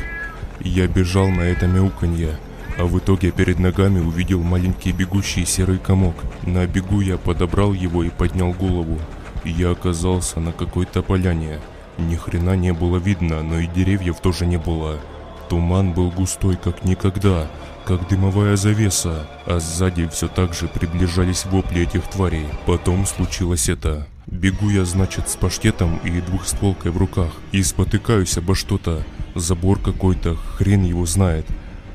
Я 0.60 0.86
бежал 0.86 1.26
на 1.26 1.40
это 1.40 1.66
мяуканье, 1.66 2.38
а 2.78 2.84
в 2.84 2.96
итоге 3.00 3.32
перед 3.32 3.58
ногами 3.58 3.98
увидел 3.98 4.44
маленький 4.44 4.92
бегущий 4.92 5.44
серый 5.44 5.78
комок. 5.78 6.14
На 6.44 6.64
бегу 6.68 7.00
я 7.00 7.18
подобрал 7.18 7.72
его 7.72 8.04
и 8.04 8.10
поднял 8.10 8.52
голову. 8.52 9.00
Я 9.44 9.72
оказался 9.72 10.38
на 10.38 10.52
какой-то 10.52 11.02
поляне. 11.02 11.58
Ни 11.98 12.14
хрена 12.14 12.54
не 12.54 12.72
было 12.72 12.98
видно, 12.98 13.42
но 13.42 13.58
и 13.58 13.66
деревьев 13.66 14.20
тоже 14.20 14.46
не 14.46 14.58
было. 14.58 15.00
Туман 15.48 15.94
был 15.94 16.12
густой, 16.12 16.54
как 16.54 16.84
никогда, 16.84 17.48
как 17.84 18.06
дымовая 18.06 18.54
завеса, 18.54 19.26
а 19.46 19.58
сзади 19.58 20.06
все 20.06 20.28
так 20.28 20.54
же 20.54 20.68
приближались 20.68 21.44
вопли 21.44 21.82
этих 21.82 22.04
тварей. 22.04 22.46
Потом 22.66 23.04
случилось 23.04 23.68
это. 23.68 24.06
Бегу 24.26 24.70
я, 24.70 24.84
значит, 24.84 25.28
с 25.28 25.36
паштетом 25.36 25.98
и 25.98 26.20
двухстволкой 26.20 26.90
в 26.90 26.96
руках 26.96 27.30
и 27.52 27.62
спотыкаюсь 27.62 28.36
обо 28.36 28.56
что-то. 28.56 29.04
Забор 29.36 29.78
какой-то, 29.78 30.34
хрен 30.34 30.82
его 30.82 31.06
знает. 31.06 31.46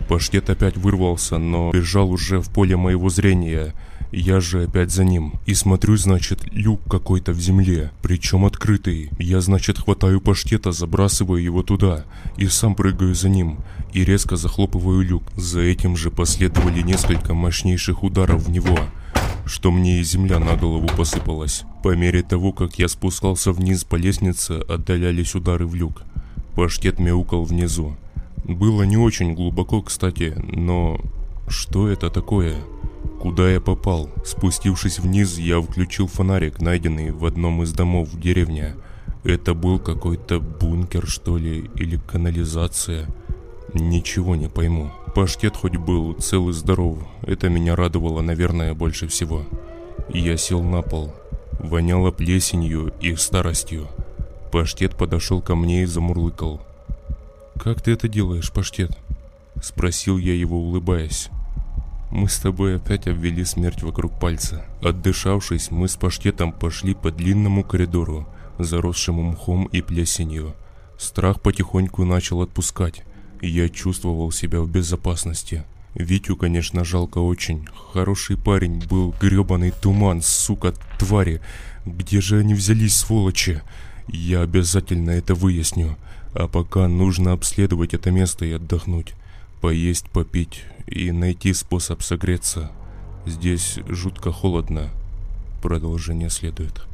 Паштет 0.08 0.50
опять 0.50 0.78
вырвался, 0.78 1.38
но 1.38 1.72
бежал 1.72 2.10
уже 2.10 2.40
в 2.40 2.50
поле 2.50 2.78
моего 2.78 3.10
зрения. 3.10 3.74
Я 4.14 4.40
же 4.40 4.64
опять 4.64 4.92
за 4.92 5.04
ним. 5.04 5.34
И 5.46 5.54
смотрю, 5.54 5.98
значит, 5.98 6.40
люк 6.54 6.82
какой-то 6.90 7.34
в 7.34 7.40
земле, 7.40 7.92
причем 8.02 8.46
открытый. 8.46 9.10
Я, 9.20 9.42
значит, 9.42 9.78
хватаю 9.78 10.22
паштета, 10.22 10.72
забрасываю 10.72 11.44
его 11.44 11.64
туда. 11.64 12.06
И 12.38 12.48
сам 12.48 12.76
прыгаю 12.76 13.14
за 13.14 13.28
ним. 13.28 13.60
И 13.92 14.06
резко 14.06 14.38
захлопываю 14.38 15.02
люк. 15.02 15.24
За 15.36 15.60
этим 15.60 15.98
же 15.98 16.12
последовали 16.12 16.82
несколько 16.82 17.34
мощнейших 17.34 18.04
ударов 18.04 18.44
в 18.44 18.52
него 18.52 18.78
что 19.46 19.72
мне 19.72 20.00
и 20.00 20.04
земля 20.04 20.40
на 20.40 20.56
голову 20.56 20.88
посыпалась. 20.88 21.64
По 21.84 21.96
мере 21.96 22.22
того, 22.22 22.52
как 22.52 22.80
я 22.80 22.88
спускался 22.88 23.52
вниз 23.52 23.84
по 23.84 23.96
лестнице, 23.96 24.62
отдалялись 24.68 25.36
удары 25.36 25.66
в 25.66 25.76
люк. 25.76 26.04
Паштет 26.56 27.00
мяукал 27.00 27.44
внизу. 27.44 27.96
Было 28.44 28.84
не 28.84 28.98
очень 28.98 29.34
глубоко, 29.34 29.82
кстати, 29.82 30.36
но 30.38 31.00
что 31.48 31.88
это 31.88 32.10
такое? 32.10 32.56
Куда 33.20 33.52
я 33.52 33.62
попал? 33.62 34.10
Спустившись 34.26 35.00
вниз, 35.00 35.38
я 35.38 35.62
включил 35.62 36.08
фонарик, 36.08 36.60
найденный 36.60 37.12
в 37.12 37.26
одном 37.26 37.62
из 37.64 37.72
домов 37.72 38.10
в 38.10 38.20
деревне. 38.20 38.76
Это 39.24 39.54
был 39.54 39.78
какой-то 39.78 40.40
бункер, 40.40 41.08
что 41.08 41.38
ли, 41.38 41.70
или 41.76 41.98
канализация. 41.98 43.08
Ничего 43.74 44.36
не 44.36 44.50
пойму. 44.50 44.92
Паштет 45.16 45.58
хоть 45.58 45.78
был 45.78 46.14
цел 46.14 46.50
и 46.50 46.54
здоров, 46.54 47.00
это 47.24 47.50
меня 47.50 47.76
радовало, 47.76 48.22
наверное, 48.22 48.74
больше 48.74 49.08
всего. 49.08 49.46
Я 50.10 50.38
сел 50.38 50.64
на 50.64 50.82
пол. 50.82 51.14
Воняло 51.60 52.12
плесенью 52.12 52.94
и 53.02 53.16
старостью. 53.16 53.88
Паштет 54.52 54.96
подошел 54.96 55.42
ко 55.42 55.56
мне 55.56 55.84
и 55.84 55.86
замурлыкал– 55.86 56.62
«Как 57.64 57.80
ты 57.80 57.92
это 57.92 58.08
делаешь, 58.08 58.52
паштет?» 58.52 58.98
Спросил 59.62 60.18
я 60.18 60.34
его, 60.34 60.58
улыбаясь. 60.58 61.30
Мы 62.10 62.28
с 62.28 62.40
тобой 62.40 62.78
опять 62.78 63.06
обвели 63.06 63.46
смерть 63.46 63.84
вокруг 63.84 64.20
пальца. 64.20 64.66
Отдышавшись, 64.82 65.70
мы 65.70 65.88
с 65.88 65.96
паштетом 65.96 66.54
пошли 66.54 66.96
по 66.96 67.12
длинному 67.12 67.64
коридору, 67.64 68.28
заросшему 68.58 69.22
мхом 69.22 69.66
и 69.66 69.82
плесенью. 69.82 70.56
Страх 70.98 71.40
потихоньку 71.40 72.04
начал 72.04 72.42
отпускать, 72.42 73.04
я 73.42 73.70
чувствовал 73.70 74.32
себя 74.32 74.62
в 74.62 74.70
безопасности. 74.70 75.64
Витю, 75.96 76.38
конечно, 76.38 76.86
жалко 76.86 77.18
очень. 77.18 77.68
Хороший 77.94 78.38
парень 78.38 78.82
был 78.88 79.14
гребаный 79.20 79.72
туман, 79.72 80.22
сука, 80.22 80.74
твари. 80.98 81.42
Где 81.86 82.22
же 82.22 82.40
они 82.40 82.54
взялись, 82.54 82.96
сволочи? 82.96 83.62
Я 84.08 84.42
обязательно 84.42 85.12
это 85.12 85.36
выясню. 85.36 85.98
А 86.34 86.48
пока 86.48 86.88
нужно 86.88 87.34
обследовать 87.34 87.94
это 87.94 88.12
место 88.12 88.46
и 88.46 88.54
отдохнуть. 88.54 89.14
Поесть, 89.60 90.10
попить 90.10 90.64
и 90.88 91.12
найти 91.12 91.54
способ 91.54 92.02
согреться. 92.04 92.72
Здесь 93.26 93.80
жутко 93.88 94.32
холодно. 94.32 94.90
Продолжение 95.62 96.30
следует. 96.30 96.91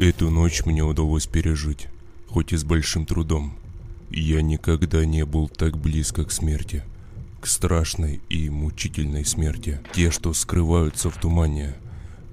Эту 0.00 0.30
ночь 0.30 0.64
мне 0.64 0.82
удалось 0.82 1.26
пережить, 1.26 1.88
хоть 2.26 2.54
и 2.54 2.56
с 2.56 2.64
большим 2.64 3.04
трудом. 3.04 3.52
Я 4.08 4.40
никогда 4.40 5.04
не 5.04 5.26
был 5.26 5.46
так 5.46 5.76
близко 5.76 6.24
к 6.24 6.32
смерти. 6.32 6.84
К 7.42 7.46
страшной 7.46 8.22
и 8.30 8.48
мучительной 8.48 9.26
смерти. 9.26 9.78
Те, 9.92 10.10
что 10.10 10.32
скрываются 10.32 11.10
в 11.10 11.20
тумане. 11.20 11.74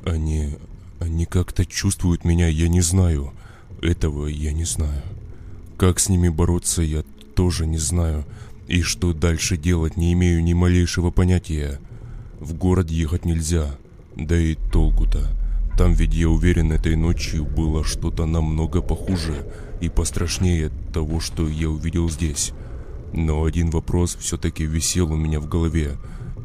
Они... 0.06 0.56
Они 1.02 1.26
как-то 1.26 1.66
чувствуют 1.66 2.24
меня, 2.24 2.48
я 2.48 2.70
не 2.70 2.80
знаю. 2.80 3.34
Этого 3.82 4.28
я 4.28 4.54
не 4.54 4.64
знаю. 4.64 5.04
Как 5.76 6.00
с 6.00 6.08
ними 6.08 6.30
бороться, 6.30 6.82
я 6.82 7.04
тоже 7.36 7.66
не 7.66 7.80
знаю. 7.80 8.24
И 8.70 8.82
что 8.82 9.12
дальше 9.12 9.58
делать, 9.58 9.98
не 9.98 10.14
имею 10.14 10.42
ни 10.42 10.54
малейшего 10.54 11.12
понятия. 11.12 11.82
В 12.40 12.54
город 12.54 12.90
ехать 12.90 13.26
нельзя. 13.26 13.76
Да 14.16 14.38
и 14.38 14.56
толку-то. 14.56 15.37
Там 15.78 15.94
ведь, 15.94 16.16
я 16.16 16.28
уверен, 16.28 16.72
этой 16.72 16.96
ночью 16.96 17.46
было 17.46 17.84
что-то 17.84 18.26
намного 18.26 18.82
похуже 18.82 19.48
и 19.80 19.90
пострашнее 19.90 20.72
того, 20.92 21.20
что 21.20 21.48
я 21.48 21.70
увидел 21.70 22.10
здесь. 22.10 22.52
Но 23.14 23.44
один 23.44 23.70
вопрос 23.70 24.18
все-таки 24.20 24.66
висел 24.66 25.14
у 25.14 25.16
меня 25.16 25.40
в 25.40 25.48
голове, 25.48 25.98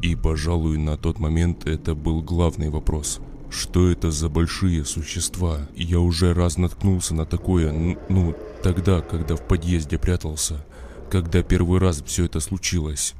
и, 0.03 0.15
пожалуй, 0.15 0.77
на 0.77 0.97
тот 0.97 1.17
момент 1.17 1.65
это 1.65 1.95
был 1.95 2.21
главный 2.21 2.69
вопрос. 2.69 3.21
Что 3.49 3.89
это 3.89 4.11
за 4.11 4.29
большие 4.29 4.85
существа? 4.85 5.67
Я 5.75 5.99
уже 5.99 6.35
раз 6.35 6.57
наткнулся 6.57 7.15
на 7.15 7.25
такое, 7.25 7.97
ну, 8.09 8.35
тогда, 8.61 9.01
когда 9.01 9.35
в 9.35 9.47
подъезде 9.47 9.97
прятался, 9.97 10.63
когда 11.09 11.41
первый 11.41 11.79
раз 11.79 12.03
все 12.05 12.25
это 12.25 12.39
случилось. 12.39 13.15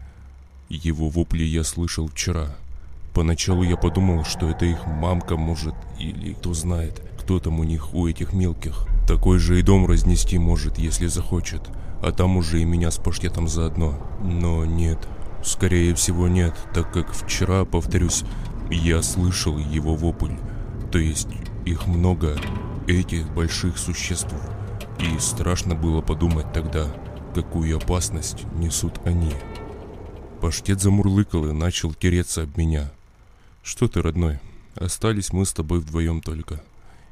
Его 0.69 1.09
вопли 1.09 1.43
я 1.43 1.63
слышал 1.63 2.07
вчера. 2.07 2.55
Поначалу 3.13 3.61
я 3.61 3.77
подумал, 3.77 4.23
что 4.23 4.49
это 4.49 4.65
их 4.65 4.87
мамка 4.87 5.37
может, 5.37 5.75
или 5.99 6.33
кто 6.33 6.53
знает, 6.55 6.99
кто 7.19 7.39
там 7.39 7.59
у 7.59 7.63
них, 7.63 7.93
у 7.93 8.07
этих 8.07 8.33
мелких. 8.33 8.87
Такой 9.07 9.37
же 9.37 9.59
и 9.59 9.63
дом 9.63 9.85
разнести 9.85 10.39
может, 10.39 10.79
если 10.79 11.05
захочет. 11.05 11.61
А 12.01 12.11
там 12.11 12.37
уже 12.37 12.61
и 12.61 12.65
меня 12.65 12.89
с 12.89 12.97
паштетом 12.97 13.47
заодно. 13.47 13.95
Но 14.23 14.65
нет, 14.65 14.97
скорее 15.43 15.93
всего 15.93 16.27
нет, 16.27 16.55
так 16.73 16.91
как 16.91 17.13
вчера, 17.13 17.65
повторюсь, 17.65 18.23
я 18.71 19.03
слышал 19.03 19.59
его 19.59 19.95
вопль. 19.95 20.33
То 20.91 20.97
есть 20.97 21.29
их 21.65 21.85
много, 21.85 22.35
этих 22.87 23.31
больших 23.31 23.77
существ. 23.77 24.33
И 24.99 25.19
страшно 25.19 25.75
было 25.75 26.01
подумать 26.01 26.51
тогда, 26.51 26.87
какую 27.35 27.77
опасность 27.77 28.45
несут 28.55 28.99
они. 29.05 29.33
Паштет 30.41 30.81
замурлыкал 30.81 31.45
и 31.47 31.53
начал 31.53 31.93
тереться 31.93 32.41
об 32.41 32.57
меня– 32.57 32.91
что 33.63 33.87
ты, 33.87 34.01
родной? 34.01 34.39
Остались 34.75 35.33
мы 35.33 35.45
с 35.45 35.53
тобой 35.53 35.79
вдвоем 35.79 36.21
только. 36.21 36.61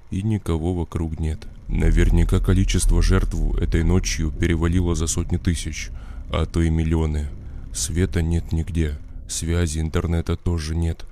И 0.09 0.21
никого 0.21 0.73
вокруг 0.73 1.19
нет. 1.19 1.47
Наверняка 1.69 2.39
количество 2.39 3.01
жертв 3.01 3.35
этой 3.57 3.83
ночью 3.83 4.29
перевалило 4.31 4.93
за 4.93 5.07
сотни 5.07 5.37
тысяч, 5.37 5.89
а 6.29 6.45
то 6.45 6.61
и 6.61 6.69
миллионы. 6.69 7.29
Света 7.73 8.21
нет 8.21 8.51
нигде, 8.51 8.99
связи 9.29 9.79
интернета 9.79 10.35
тоже 10.35 10.75
нет. 10.75 11.05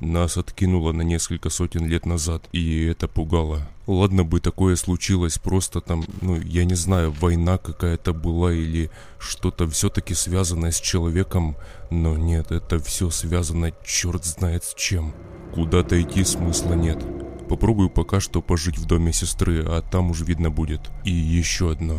Нас 0.00 0.36
откинуло 0.36 0.92
на 0.92 1.02
несколько 1.02 1.48
сотен 1.48 1.86
лет 1.86 2.04
назад, 2.04 2.46
и 2.52 2.84
это 2.84 3.08
пугало. 3.08 3.66
Ладно 3.88 4.22
бы 4.22 4.38
такое 4.38 4.76
случилось, 4.76 5.38
просто 5.38 5.80
там, 5.80 6.04
ну, 6.20 6.40
я 6.40 6.64
не 6.64 6.74
знаю, 6.74 7.10
война 7.10 7.58
какая-то 7.58 8.12
была 8.12 8.52
или 8.52 8.92
что-то 9.18 9.68
все-таки 9.68 10.14
связанное 10.14 10.70
с 10.70 10.80
человеком, 10.80 11.56
но 11.90 12.16
нет, 12.16 12.52
это 12.52 12.78
все 12.78 13.10
связано 13.10 13.72
черт 13.84 14.24
знает 14.24 14.62
с 14.62 14.74
чем. 14.74 15.12
Куда-то 15.52 16.00
идти 16.00 16.22
смысла 16.22 16.74
нет. 16.74 17.04
Попробую 17.48 17.90
пока 17.90 18.20
что 18.20 18.40
пожить 18.40 18.78
в 18.78 18.86
доме 18.86 19.12
сестры, 19.12 19.64
а 19.66 19.82
там 19.82 20.12
уж 20.12 20.20
видно 20.20 20.48
будет. 20.48 20.80
И 21.04 21.10
еще 21.10 21.72
одно. 21.72 21.98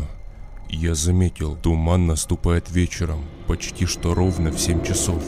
Я 0.70 0.94
заметил, 0.94 1.54
туман 1.54 2.06
наступает 2.06 2.70
вечером, 2.70 3.26
почти 3.46 3.84
что 3.84 4.14
ровно 4.14 4.50
в 4.50 4.58
7 4.58 4.82
часов. 4.82 5.22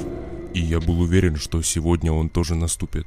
И 0.55 0.61
я 0.61 0.81
был 0.81 1.03
уверен, 1.03 1.37
что 1.37 1.61
сегодня 1.61 2.12
он 2.12 2.31
тоже 2.31 2.55
наступит. 2.55 3.07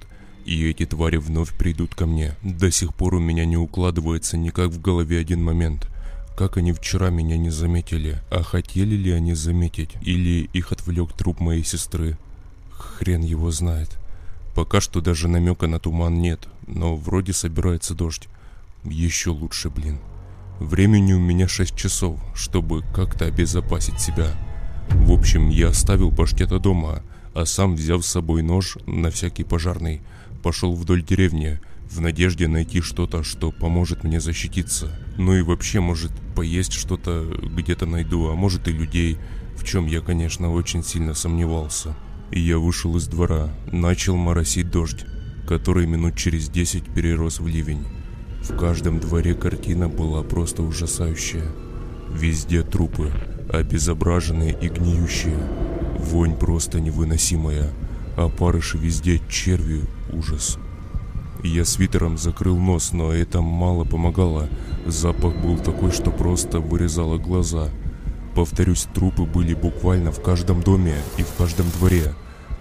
И 0.50 0.68
эти 0.68 0.88
твари 0.88 1.18
вновь 1.18 1.54
придут 1.54 1.94
ко 1.94 2.08
мне. 2.08 2.34
До 2.42 2.72
сих 2.72 2.96
пор 2.96 3.14
у 3.14 3.20
меня 3.20 3.46
не 3.46 3.56
укладывается 3.56 4.36
никак 4.36 4.72
в 4.72 4.82
голове 4.82 5.20
один 5.20 5.44
момент. 5.44 5.88
Как 6.36 6.58
они 6.58 6.74
вчера 6.74 7.12
меня 7.12 7.38
не 7.38 7.52
заметили? 7.52 8.20
А 8.32 8.42
хотели 8.42 8.96
ли 8.96 9.12
они 9.12 9.36
заметить? 9.36 9.92
Или 10.02 10.50
их 10.52 10.72
отвлек 10.72 11.14
труп 11.14 11.40
моей 11.40 11.64
сестры? 11.64 12.18
Хрен 12.72 13.22
его 13.22 13.52
знает. 13.52 14.00
Пока 14.56 14.82
что 14.82 15.02
даже 15.02 15.28
намека 15.28 15.68
на 15.68 15.78
туман 15.78 16.20
нет, 16.20 16.48
но 16.66 16.96
вроде 16.96 17.32
собирается 17.32 17.94
дождь. 17.94 18.28
Еще 18.84 19.30
лучше, 19.30 19.70
блин. 19.70 20.00
Времени 20.60 21.14
у 21.14 21.20
меня 21.20 21.48
6 21.48 21.76
часов, 21.76 22.20
чтобы 22.34 22.84
как-то 22.92 23.26
обезопасить 23.26 24.02
себя. 24.02 24.32
В 24.90 25.12
общем, 25.12 25.50
я 25.50 25.68
оставил 25.68 26.12
паштета 26.12 26.58
дома, 26.58 27.04
а 27.36 27.46
сам, 27.46 27.76
взяв 27.76 28.04
с 28.04 28.10
собой 28.10 28.42
нож 28.42 28.80
на 28.88 29.12
всякий 29.12 29.44
пожарный, 29.44 30.02
пошел 30.42 30.74
вдоль 30.76 31.04
деревни, 31.04 31.60
в 31.90 32.02
надежде 32.02 32.48
найти 32.48 32.82
что-то, 32.82 33.24
что 33.24 33.52
поможет 33.52 34.04
мне 34.04 34.20
защититься. 34.20 34.92
Ну 35.18 35.34
и 35.36 35.42
вообще, 35.42 35.80
может, 35.80 36.12
поесть 36.36 36.74
что-то 36.74 37.26
где-то 37.56 37.86
найду, 37.86 38.30
а 38.30 38.36
может 38.36 38.68
и 38.68 38.72
людей, 38.72 39.18
в 39.56 39.64
чем 39.66 39.88
я, 39.88 40.02
конечно, 40.02 40.52
очень 40.52 40.84
сильно 40.84 41.14
сомневался. 41.14 41.96
И 42.32 42.40
я 42.40 42.60
вышел 42.60 42.96
из 42.96 43.08
двора, 43.08 43.50
начал 43.72 44.16
моросить 44.16 44.70
дождь, 44.70 45.06
который 45.48 45.88
минут 45.88 46.16
через 46.16 46.48
десять 46.48 46.86
перерос 46.86 47.40
в 47.40 47.48
ливень. 47.48 47.86
В 48.42 48.56
каждом 48.56 49.00
дворе 49.00 49.34
картина 49.34 49.90
была 49.90 50.22
просто 50.24 50.62
ужасающая. 50.62 51.52
Везде 52.14 52.62
трупы, 52.62 53.12
обезображенные 53.52 54.56
и 54.60 54.70
гниющие. 54.70 55.38
Вонь 55.98 56.36
просто 56.36 56.80
невыносимая, 56.80 57.72
а 58.18 58.30
парыши 58.30 58.78
везде 58.78 59.22
черви, 59.30 59.82
ужас. 60.12 60.58
Я 61.44 61.64
свитером 61.64 62.18
закрыл 62.18 62.58
нос, 62.58 62.92
но 62.92 63.14
это 63.14 63.42
мало 63.42 63.86
помогало. 63.86 64.50
Запах 64.86 65.36
был 65.38 65.58
такой, 65.58 65.92
что 65.92 66.12
просто 66.12 66.60
вырезало 66.60 67.18
глаза. 67.18 67.70
Повторюсь, 68.36 68.88
трупы 68.94 69.24
были 69.24 69.54
буквально 69.54 70.12
в 70.12 70.22
каждом 70.22 70.62
доме 70.62 70.96
и 71.18 71.24
в 71.24 71.34
каждом 71.38 71.70
дворе. 71.72 72.14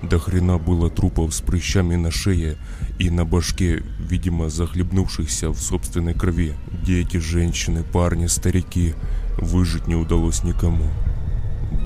До 0.02 0.20
хрена 0.20 0.58
было 0.58 0.90
трупов 0.90 1.34
с 1.34 1.40
прыщами 1.40 1.96
на 1.96 2.12
шее 2.12 2.56
и 3.00 3.10
на 3.10 3.24
башке, 3.24 3.82
видимо, 3.98 4.48
захлебнувшихся 4.48 5.50
в 5.50 5.60
собственной 5.60 6.14
крови. 6.14 6.54
Дети, 6.84 7.16
женщины, 7.16 7.82
парни, 7.82 8.26
старики. 8.26 8.94
Выжить 9.38 9.88
не 9.88 9.96
удалось 9.96 10.44
никому. 10.44 10.84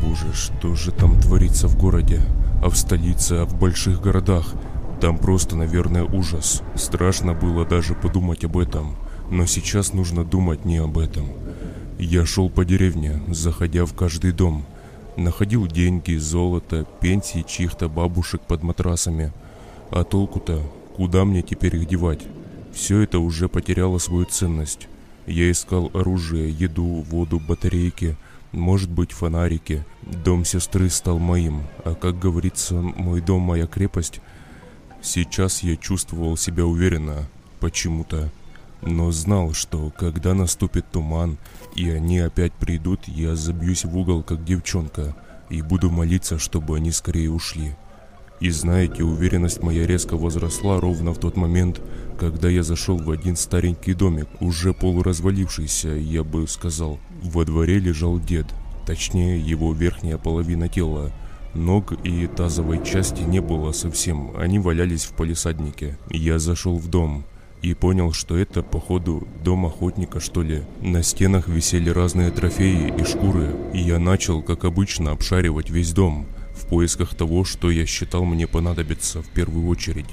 Боже, 0.02 0.32
что 0.34 0.74
же 0.74 0.90
там 0.90 1.18
творится 1.20 1.68
в 1.68 1.78
городе? 1.78 2.20
А 2.62 2.70
в 2.70 2.76
столице, 2.76 3.32
а 3.32 3.44
в 3.44 3.58
больших 3.58 4.00
городах? 4.00 4.54
Там 5.00 5.18
просто, 5.18 5.56
наверное, 5.56 6.04
ужас. 6.04 6.62
Страшно 6.76 7.34
было 7.34 7.66
даже 7.66 7.94
подумать 7.94 8.44
об 8.44 8.56
этом. 8.56 8.94
Но 9.32 9.46
сейчас 9.46 9.92
нужно 9.92 10.24
думать 10.24 10.64
не 10.64 10.76
об 10.76 10.96
этом. 10.96 11.26
Я 11.98 12.24
шел 12.24 12.48
по 12.48 12.64
деревне, 12.64 13.20
заходя 13.26 13.84
в 13.84 13.94
каждый 13.94 14.30
дом. 14.30 14.64
Находил 15.16 15.66
деньги, 15.66 16.14
золото, 16.14 16.86
пенсии 17.00 17.44
чьих-то 17.46 17.88
бабушек 17.88 18.42
под 18.42 18.62
матрасами. 18.62 19.32
А 19.90 20.04
толку-то? 20.04 20.62
Куда 20.94 21.24
мне 21.24 21.42
теперь 21.42 21.74
их 21.74 21.88
девать? 21.88 22.22
Все 22.72 23.00
это 23.00 23.18
уже 23.18 23.48
потеряло 23.48 23.98
свою 23.98 24.24
ценность. 24.26 24.86
Я 25.26 25.50
искал 25.50 25.90
оружие, 25.94 26.48
еду, 26.48 27.04
воду, 27.10 27.40
батарейки– 27.40 28.16
может 28.52 28.90
быть, 28.90 29.12
фонарики. 29.12 29.84
Дом 30.02 30.44
сестры 30.44 30.90
стал 30.90 31.18
моим, 31.18 31.62
а 31.84 31.94
как 31.94 32.18
говорится, 32.18 32.74
мой 32.74 33.20
дом, 33.20 33.42
моя 33.42 33.66
крепость. 33.66 34.20
Сейчас 35.00 35.62
я 35.62 35.76
чувствовал 35.76 36.36
себя 36.36 36.64
уверенно, 36.64 37.28
почему-то. 37.60 38.30
но 38.82 39.10
знал, 39.12 39.52
что 39.52 39.90
когда 39.96 40.34
наступит 40.34 40.90
туман 40.90 41.38
и 41.76 41.88
они 41.88 42.18
опять 42.18 42.52
придут, 42.52 43.06
я 43.06 43.36
забьюсь 43.36 43.84
в 43.84 43.96
угол, 43.96 44.22
как 44.22 44.44
девчонка, 44.44 45.14
и 45.50 45.62
буду 45.62 45.90
молиться, 45.90 46.38
чтобы 46.38 46.76
они 46.76 46.90
скорее 46.90 47.30
ушли. 47.30 47.76
И 48.42 48.50
знаете, 48.50 49.04
уверенность 49.04 49.62
моя 49.62 49.86
резко 49.86 50.16
возросла 50.16 50.80
ровно 50.80 51.14
в 51.14 51.18
тот 51.18 51.36
момент, 51.36 51.80
когда 52.18 52.48
я 52.48 52.64
зашел 52.64 52.98
в 52.98 53.08
один 53.08 53.36
старенький 53.36 53.94
домик, 53.94 54.26
уже 54.40 54.74
полуразвалившийся, 54.74 55.90
я 55.90 56.24
бы 56.24 56.48
сказал. 56.48 56.98
Во 57.22 57.44
дворе 57.44 57.78
лежал 57.78 58.18
дед, 58.18 58.46
точнее 58.84 59.38
его 59.38 59.72
верхняя 59.72 60.18
половина 60.18 60.68
тела. 60.68 61.12
Ног 61.54 61.92
и 62.04 62.26
тазовой 62.26 62.84
части 62.84 63.22
не 63.22 63.40
было 63.40 63.70
совсем, 63.70 64.32
они 64.36 64.58
валялись 64.58 65.04
в 65.04 65.12
полисаднике. 65.12 65.96
Я 66.10 66.40
зашел 66.40 66.78
в 66.78 66.88
дом 66.88 67.24
и 67.60 67.74
понял, 67.74 68.10
что 68.12 68.36
это, 68.36 68.64
походу, 68.64 69.24
дом 69.44 69.66
охотника, 69.66 70.18
что 70.18 70.42
ли. 70.42 70.64
На 70.80 71.04
стенах 71.04 71.46
висели 71.46 71.90
разные 71.90 72.32
трофеи 72.32 72.92
и 72.98 73.04
шкуры, 73.04 73.54
и 73.72 73.78
я 73.78 74.00
начал, 74.00 74.42
как 74.42 74.64
обычно, 74.64 75.12
обшаривать 75.12 75.70
весь 75.70 75.92
дом– 75.92 76.26
поисках 76.72 77.14
того, 77.14 77.44
что 77.44 77.70
я 77.70 77.84
считал 77.84 78.24
мне 78.24 78.46
понадобится 78.46 79.20
в 79.20 79.26
первую 79.26 79.66
очередь. 79.68 80.06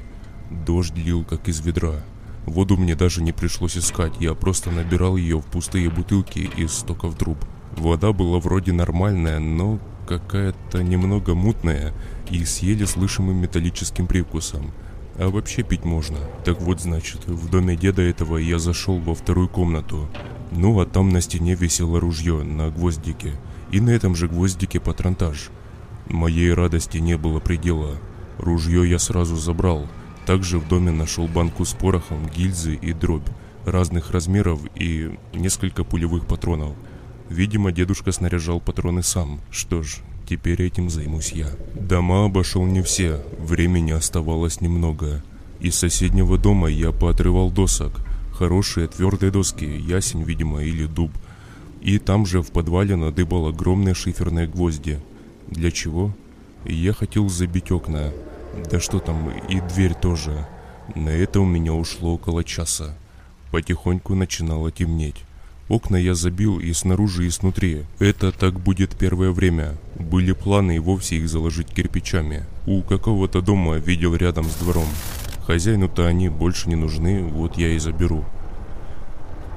Дождь 0.52 0.94
лил 0.94 1.24
как 1.24 1.48
из 1.48 1.62
ведра. 1.62 2.04
Воду 2.46 2.76
мне 2.76 2.96
даже 2.96 3.24
не 3.24 3.32
пришлось 3.32 3.78
искать, 3.78 4.12
я 4.20 4.34
просто 4.34 4.70
набирал 4.70 5.16
ее 5.16 5.40
в 5.40 5.46
пустые 5.46 5.90
бутылки 5.90 6.40
из 6.58 6.74
стоков 6.74 7.16
труб. 7.16 7.38
Вода 7.78 8.12
была 8.12 8.40
вроде 8.40 8.74
нормальная, 8.74 9.40
но 9.40 9.80
какая-то 10.06 10.84
немного 10.84 11.34
мутная 11.34 11.94
и 12.30 12.44
с 12.44 12.58
еле 12.58 12.86
слышимым 12.86 13.38
металлическим 13.38 14.06
привкусом. 14.06 14.74
А 15.18 15.30
вообще 15.30 15.64
пить 15.64 15.86
можно. 15.86 16.18
Так 16.44 16.60
вот, 16.60 16.82
значит, 16.82 17.26
в 17.26 17.50
доме 17.50 17.78
деда 17.78 18.02
этого 18.02 18.36
я 18.36 18.60
зашел 18.60 19.00
во 19.00 19.16
вторую 19.16 19.48
комнату. 19.48 20.10
Ну, 20.52 20.78
а 20.82 20.86
там 20.86 21.08
на 21.08 21.22
стене 21.22 21.56
висело 21.56 22.02
ружье 22.02 22.44
на 22.44 22.70
гвоздике. 22.70 23.40
И 23.72 23.80
на 23.80 23.92
этом 23.92 24.14
же 24.14 24.28
гвоздике 24.28 24.82
патронтаж. 24.82 25.52
Моей 26.10 26.54
радости 26.54 26.98
не 26.98 27.18
было 27.18 27.40
предела. 27.40 27.98
Ружье 28.38 28.90
я 28.90 29.00
сразу 29.00 29.36
забрал. 29.36 29.88
Также 30.26 30.60
в 30.60 30.68
доме 30.68 30.92
нашел 30.92 31.28
банку 31.28 31.66
с 31.66 31.74
порохом, 31.74 32.28
гильзы 32.28 32.76
и 32.76 32.94
дробь 32.94 33.28
разных 33.66 34.12
размеров 34.12 34.60
и 34.76 35.12
несколько 35.34 35.84
пулевых 35.84 36.26
патронов. 36.26 36.76
Видимо, 37.30 37.72
дедушка 37.72 38.12
снаряжал 38.12 38.60
патроны 38.60 39.04
сам. 39.04 39.40
Что 39.52 39.84
ж, 39.84 39.98
теперь 40.28 40.62
этим 40.62 40.90
займусь 40.90 41.32
я. 41.32 41.50
Дома 41.76 42.26
обошел 42.26 42.66
не 42.66 42.82
все, 42.82 43.24
времени 43.38 43.92
оставалось 43.92 44.62
немного. 44.62 45.24
Из 45.60 45.76
соседнего 45.76 46.38
дома 46.38 46.70
я 46.70 46.92
поотрывал 46.92 47.52
досок. 47.52 47.92
Хорошие 48.34 48.88
твердые 48.88 49.32
доски, 49.32 49.66
ясень, 49.66 50.24
видимо, 50.24 50.64
или 50.64 50.86
дуб. 50.86 51.12
И 51.82 52.00
там 52.00 52.26
же 52.26 52.42
в 52.42 52.52
подвале 52.52 52.96
надыбал 52.96 53.48
огромные 53.48 53.94
шиферные 53.94 54.48
гвозди. 54.48 55.00
Для 55.52 55.72
чего? 55.72 56.14
Я 56.66 56.94
хотел 56.94 57.30
забить 57.30 57.72
окна. 57.72 58.12
Да 58.70 58.80
что 58.80 59.00
там, 59.00 59.30
и 59.50 59.60
дверь 59.62 59.94
тоже. 59.94 60.48
На 60.96 61.10
это 61.10 61.40
у 61.40 61.46
меня 61.46 61.74
ушло 61.74 62.14
около 62.14 62.44
часа. 62.44 62.96
Потихоньку 63.52 64.16
начинало 64.16 64.72
темнеть. 64.72 65.16
Окна 65.68 65.98
я 65.98 66.16
забил 66.16 66.60
и 66.60 66.74
снаружи, 66.74 67.28
и 67.28 67.30
снутри. 67.30 67.84
Это 68.00 68.32
так 68.32 68.60
будет 68.60 68.98
первое 68.98 69.32
время. 69.32 69.78
Были 70.00 70.32
планы 70.32 70.78
и 70.78 70.80
вовсе 70.80 71.18
их 71.18 71.30
заложить 71.30 71.68
кирпичами. 71.68 72.46
У 72.66 72.82
какого-то 72.82 73.42
дома 73.42 73.78
видел 73.78 74.16
рядом 74.16 74.46
с 74.46 74.56
двором. 74.56 74.88
Хозяину-то 75.46 76.06
они 76.06 76.30
больше 76.30 76.70
не 76.70 76.76
нужны, 76.76 77.24
вот 77.24 77.58
я 77.58 77.70
и 77.70 77.80
заберу. 77.80 78.26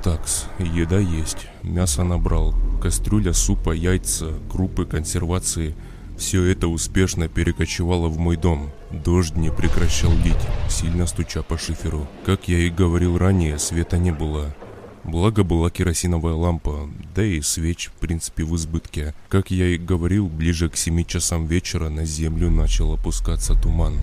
Такс, 0.03 0.47
еда 0.59 0.99
есть, 0.99 1.47
мясо 1.63 2.03
набрал, 2.03 2.57
кастрюля 2.83 3.33
супа, 3.33 3.71
яйца, 3.71 4.33
крупы, 4.51 4.85
консервации. 4.85 5.77
Все 6.19 6.43
это 6.43 6.67
успешно 6.67 7.29
перекочевало 7.29 8.09
в 8.09 8.19
мой 8.19 8.37
дом. 8.37 8.73
Дождь 8.91 9.37
не 9.37 9.53
прекращал 9.53 10.11
лить, 10.25 10.35
сильно 10.69 11.07
стуча 11.07 11.43
по 11.43 11.57
шиферу. 11.57 12.09
Как 12.27 12.49
я 12.49 12.59
и 12.59 12.69
говорил 12.69 13.17
ранее, 13.17 13.61
света 13.61 13.97
не 13.97 14.11
было. 14.11 14.53
Благо 15.05 15.45
была 15.45 15.71
керосиновая 15.71 16.35
лампа, 16.35 16.91
да 17.15 17.25
и 17.25 17.41
свеч, 17.41 17.87
в 17.87 18.01
принципе, 18.01 18.43
в 18.43 18.57
избытке. 18.57 19.15
Как 19.29 19.53
я 19.53 19.69
и 19.69 19.79
говорил, 19.79 20.27
ближе 20.29 20.69
к 20.69 20.77
7 20.77 21.05
часам 21.05 21.47
вечера 21.47 21.89
на 21.91 22.05
землю 22.05 22.51
начал 22.51 22.93
опускаться 22.93 23.55
туман. 23.55 23.95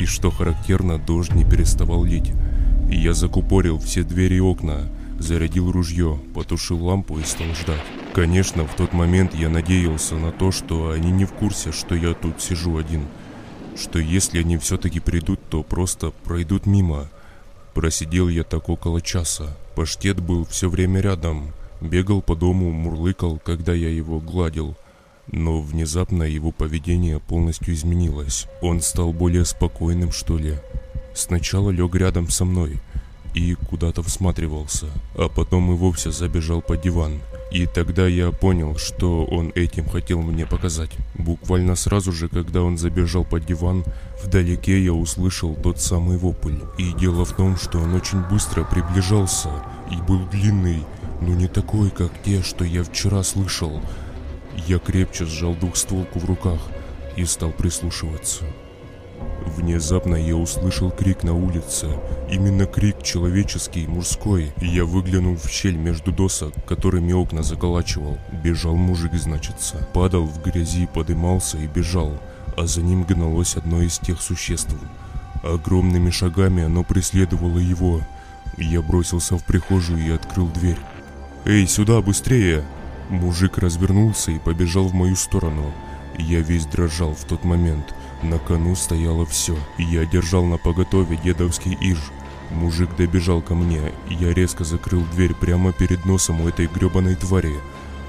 И 0.00 0.04
что 0.04 0.32
характерно, 0.32 0.98
дождь 0.98 1.32
не 1.32 1.44
переставал 1.44 2.02
лить. 2.02 2.32
Я 2.90 3.14
закупорил 3.14 3.78
все 3.78 4.02
двери 4.02 4.36
и 4.36 4.40
окна, 4.40 4.88
зарядил 5.24 5.72
ружье, 5.72 6.20
потушил 6.34 6.84
лампу 6.84 7.18
и 7.18 7.24
стал 7.24 7.48
ждать. 7.54 7.80
Конечно, 8.12 8.64
в 8.64 8.74
тот 8.76 8.92
момент 8.92 9.34
я 9.34 9.48
надеялся 9.48 10.14
на 10.14 10.30
то, 10.30 10.52
что 10.52 10.90
они 10.90 11.10
не 11.10 11.24
в 11.24 11.32
курсе, 11.32 11.72
что 11.72 11.94
я 11.94 12.14
тут 12.14 12.40
сижу 12.40 12.76
один. 12.76 13.06
Что 13.76 13.98
если 13.98 14.38
они 14.38 14.56
все-таки 14.58 15.00
придут, 15.00 15.40
то 15.50 15.62
просто 15.62 16.10
пройдут 16.10 16.66
мимо. 16.66 17.08
Просидел 17.74 18.28
я 18.28 18.44
так 18.44 18.68
около 18.68 19.00
часа. 19.00 19.56
Паштет 19.74 20.20
был 20.20 20.44
все 20.44 20.68
время 20.68 21.00
рядом. 21.00 21.52
Бегал 21.80 22.22
по 22.22 22.36
дому, 22.36 22.70
мурлыкал, 22.70 23.40
когда 23.44 23.74
я 23.74 23.88
его 23.88 24.20
гладил. 24.20 24.76
Но 25.32 25.60
внезапно 25.60 26.22
его 26.22 26.52
поведение 26.52 27.18
полностью 27.18 27.74
изменилось. 27.74 28.46
Он 28.60 28.80
стал 28.80 29.12
более 29.12 29.44
спокойным, 29.44 30.12
что 30.12 30.38
ли. 30.38 30.54
Сначала 31.14 31.70
лег 31.70 31.94
рядом 31.96 32.28
со 32.30 32.44
мной– 32.44 32.80
и 33.34 33.54
куда-то 33.54 34.02
всматривался, 34.02 34.86
а 35.16 35.28
потом 35.28 35.72
и 35.72 35.76
вовсе 35.76 36.10
забежал 36.10 36.62
под 36.62 36.80
диван. 36.80 37.20
И 37.50 37.66
тогда 37.66 38.06
я 38.06 38.30
понял, 38.32 38.76
что 38.78 39.24
он 39.24 39.52
этим 39.54 39.88
хотел 39.88 40.22
мне 40.22 40.46
показать. 40.46 40.90
Буквально 41.14 41.76
сразу 41.76 42.12
же, 42.12 42.28
когда 42.28 42.62
он 42.62 42.78
забежал 42.78 43.24
под 43.24 43.44
диван, 43.44 43.84
вдалеке 44.22 44.82
я 44.82 44.92
услышал 44.92 45.54
тот 45.54 45.80
самый 45.80 46.16
вопль. 46.16 46.58
И 46.78 46.92
дело 46.94 47.24
в 47.24 47.36
том, 47.36 47.56
что 47.56 47.78
он 47.78 47.94
очень 47.94 48.22
быстро 48.22 48.64
приближался 48.64 49.50
и 49.90 49.96
был 50.02 50.26
длинный, 50.26 50.84
но 51.20 51.34
не 51.34 51.46
такой, 51.46 51.90
как 51.90 52.10
те, 52.24 52.42
что 52.42 52.64
я 52.64 52.82
вчера 52.82 53.22
слышал. 53.22 53.80
Я 54.66 54.78
крепче 54.78 55.24
сжал 55.24 55.54
двухстволку 55.54 56.18
в 56.18 56.24
руках 56.24 56.60
и 57.16 57.24
стал 57.24 57.50
прислушиваться. 57.50 58.44
Внезапно 59.46 60.16
я 60.16 60.36
услышал 60.36 60.90
крик 60.90 61.22
на 61.22 61.34
улице. 61.34 61.88
Именно 62.30 62.66
крик 62.66 63.02
человеческий, 63.02 63.86
мужской. 63.86 64.52
Я 64.60 64.84
выглянул 64.84 65.36
в 65.36 65.48
щель 65.48 65.76
между 65.76 66.12
досок, 66.12 66.52
которыми 66.66 67.12
окна 67.12 67.42
заколачивал. 67.42 68.18
Бежал 68.32 68.74
мужик, 68.74 69.12
значится. 69.14 69.76
Падал 69.92 70.24
в 70.24 70.42
грязи, 70.42 70.86
подымался 70.86 71.58
и 71.58 71.66
бежал. 71.66 72.18
А 72.56 72.66
за 72.66 72.82
ним 72.82 73.04
гналось 73.04 73.56
одно 73.56 73.82
из 73.82 73.98
тех 73.98 74.20
существ. 74.22 74.74
Огромными 75.42 76.10
шагами 76.10 76.64
оно 76.64 76.82
преследовало 76.82 77.58
его. 77.58 78.00
Я 78.56 78.80
бросился 78.80 79.36
в 79.36 79.44
прихожую 79.44 80.04
и 80.04 80.10
открыл 80.10 80.48
дверь. 80.48 80.78
«Эй, 81.44 81.66
сюда, 81.66 82.00
быстрее!» 82.00 82.64
Мужик 83.10 83.58
развернулся 83.58 84.30
и 84.30 84.38
побежал 84.38 84.88
в 84.88 84.94
мою 84.94 85.14
сторону. 85.16 85.72
Я 86.16 86.40
весь 86.40 86.64
дрожал 86.64 87.14
в 87.14 87.24
тот 87.24 87.44
момент– 87.44 87.94
на 88.24 88.38
кону 88.38 88.74
стояло 88.74 89.24
все. 89.26 89.56
Я 89.78 90.06
держал 90.06 90.44
на 90.44 90.58
поготове 90.58 91.16
дедовский 91.22 91.76
иж. 91.80 91.98
Мужик 92.50 92.90
добежал 92.96 93.40
ко 93.42 93.54
мне, 93.54 93.92
я 94.08 94.32
резко 94.32 94.64
закрыл 94.64 95.02
дверь 95.12 95.34
прямо 95.34 95.72
перед 95.72 96.04
носом 96.04 96.40
у 96.40 96.48
этой 96.48 96.66
гребаной 96.66 97.14
твари. 97.14 97.54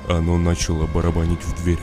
Оно 0.07 0.37
начало 0.37 0.87
барабанить 0.87 1.43
в 1.43 1.61
дверь. 1.61 1.79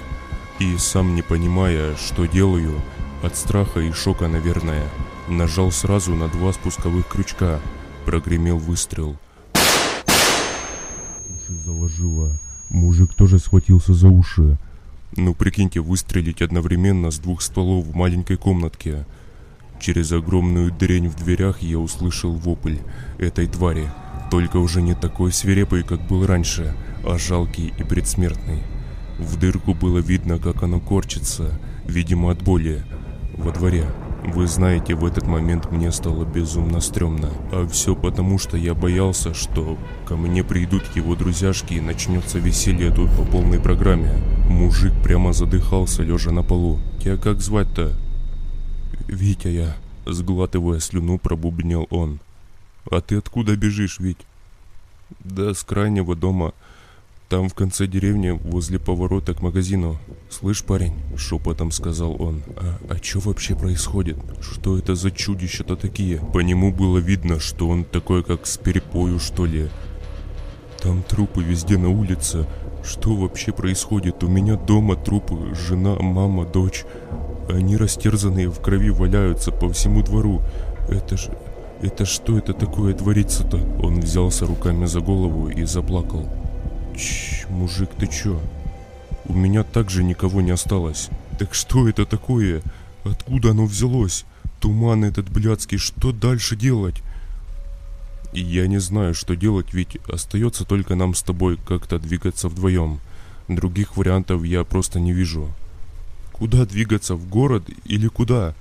И 0.59 0.77
сам 0.79 1.15
не 1.15 1.23
понимая, 1.23 1.97
что 1.97 2.27
делаю, 2.27 2.75
от 3.23 3.37
страха 3.37 3.81
и 3.81 3.93
шока, 3.93 4.29
наверное, 4.29 4.85
нажал 5.29 5.71
сразу 5.73 6.15
на 6.15 6.29
два 6.29 6.53
спусковых 6.53 7.07
крючка. 7.09 7.61
Прогремел 8.05 8.59
выстрел. 8.59 9.17
Уши 11.29 11.55
заложило. 11.65 12.33
Мужик 12.69 13.15
тоже 13.15 13.39
схватился 13.39 13.95
за 13.95 14.09
уши. 14.09 14.59
Ну 15.17 15.35
прикиньте, 15.35 15.81
выстрелить 15.81 16.41
одновременно 16.41 17.11
с 17.11 17.19
двух 17.19 17.43
стволов 17.43 17.85
в 17.85 17.95
маленькой 17.95 18.39
комнатке. 18.39 19.05
Через 19.79 20.13
огромную 20.13 20.73
дрень 20.73 21.09
в 21.09 21.17
дверях 21.17 21.61
я 21.61 21.79
услышал 21.79 22.33
вопль 22.33 22.79
этой 23.19 23.47
твари. 23.47 23.91
Только 24.31 24.57
уже 24.57 24.81
не 24.81 24.95
такой 24.95 25.33
свирепый, 25.33 25.83
как 25.83 26.07
был 26.07 26.25
раньше, 26.25 26.75
а 27.05 27.19
жалкий 27.19 27.75
и 27.79 27.83
предсмертный. 27.83 28.63
В 29.19 29.39
дырку 29.39 29.75
было 29.75 29.99
видно, 29.99 30.39
как 30.39 30.63
оно 30.63 30.81
корчится, 30.81 31.61
видимо 31.85 32.31
от 32.31 32.43
боли, 32.43 32.83
во 33.37 33.53
дворе. 33.53 33.87
Вы 34.25 34.47
знаете, 34.47 34.95
в 34.95 35.05
этот 35.05 35.27
момент 35.27 35.73
мне 35.73 35.91
стало 35.91 36.25
безумно 36.25 36.81
стрёмно. 36.81 37.31
А 37.51 37.67
все 37.67 37.97
потому, 37.97 38.39
что 38.39 38.57
я 38.57 38.75
боялся, 38.75 39.35
что 39.35 39.77
ко 40.07 40.17
мне 40.17 40.45
придут 40.45 40.85
его 40.95 41.17
друзьяшки 41.17 41.75
и 41.75 41.81
начнется 41.81 42.39
веселье 42.39 42.91
тут 42.91 43.11
по 43.17 43.25
полной 43.25 43.59
программе. 43.59 44.13
Мужик 44.49 44.93
прямо 45.03 45.33
задыхался, 45.33 46.03
лежа 46.03 46.31
на 46.31 46.43
полу. 46.43 46.79
«Тебя 47.01 47.17
как 47.17 47.41
звать-то?» 47.41 47.93
«Витя 49.09 49.49
я»,— 49.49 49.77
сглатывая 50.07 50.79
слюну, 50.79 51.19
пробубнил 51.19 51.89
он. 51.91 52.21
«А 52.91 53.01
ты 53.01 53.17
откуда 53.17 53.57
бежишь, 53.57 53.99
Вить?» 53.99 54.19
Да, 55.21 55.55
с 55.55 55.63
крайнего 55.63 56.17
дома. 56.17 56.53
Там 57.33 57.49
в 57.49 57.55
конце 57.55 57.87
деревни, 57.87 58.29
возле 58.29 58.79
поворота 58.79 59.33
к 59.33 59.41
магазину. 59.41 59.97
Слышь, 60.29 60.63
парень, 60.63 60.93
шепотом 61.17 61.71
сказал 61.71 62.21
он, 62.21 62.43
а, 62.59 62.77
а 62.91 62.97
что 63.03 63.21
вообще 63.21 63.55
происходит? 63.55 64.19
Что 64.43 64.77
это 64.77 64.95
за 64.95 65.11
чудища-то 65.11 65.77
такие? 65.77 66.19
По 66.19 66.41
нему 66.41 66.71
было 66.71 66.99
видно, 66.99 67.41
что 67.41 67.71
он 67.71 67.85
такой, 67.85 68.23
как 68.23 68.47
с 68.47 68.59
перепою, 68.59 69.19
что 69.19 69.47
ли. 69.47 69.71
Там 70.83 71.03
трупы 71.03 71.43
везде 71.43 71.79
на 71.79 71.89
улице. 71.89 72.47
Что 72.85 73.15
вообще 73.15 73.51
происходит? 73.53 74.23
У 74.23 74.29
меня 74.29 74.57
дома 74.57 74.95
трупы, 74.95 75.55
жена, 75.55 75.97
мама, 76.01 76.45
дочь. 76.45 76.85
Они 77.49 77.79
растерзанные 77.79 78.51
в 78.51 78.61
крови 78.61 78.91
валяются 78.91 79.53
по 79.53 79.73
всему 79.73 80.03
двору. 80.03 80.43
Это 80.91 81.17
ж... 81.17 81.29
Это 81.81 82.05
что 82.05 82.37
это 82.37 82.53
такое 82.53 82.93
творится-то? 82.93 83.57
Он 83.83 84.01
взялся 84.01 84.45
руками 84.45 84.85
за 84.85 85.01
голову 85.01 85.49
и 85.49 85.65
заплакал. 85.65 86.29
Чш, 86.97 87.47
мужик, 87.49 87.91
ты 87.99 88.07
чё? 88.07 88.41
У 89.27 89.35
меня 89.35 89.63
также 89.63 90.05
никого 90.05 90.41
не 90.41 90.51
осталось. 90.51 91.09
Так 91.39 91.55
что 91.55 91.89
это 91.89 92.05
такое? 92.05 92.63
Откуда 93.05 93.51
оно 93.51 93.67
взялось? 93.67 94.25
Туман 94.61 95.05
этот 95.05 95.29
блядский, 95.29 95.79
что 95.79 96.13
дальше 96.13 96.57
делать? 96.57 97.03
И 98.33 98.41
я 98.41 98.67
не 98.67 98.79
знаю, 98.79 99.15
что 99.15 99.37
делать, 99.37 99.75
ведь 99.75 99.97
остается 100.09 100.65
только 100.65 100.95
нам 100.95 101.15
с 101.15 101.23
тобой 101.23 101.59
как-то 101.67 101.99
двигаться 101.99 102.49
вдвоем. 102.49 103.01
Других 103.49 103.97
вариантов 103.97 104.45
я 104.45 104.65
просто 104.65 105.01
не 105.01 105.13
вижу. 105.13 105.53
Куда 106.33 106.65
двигаться? 106.65 107.15
В 107.15 107.29
город 107.29 107.69
или 107.85 108.09
куда? 108.09 108.55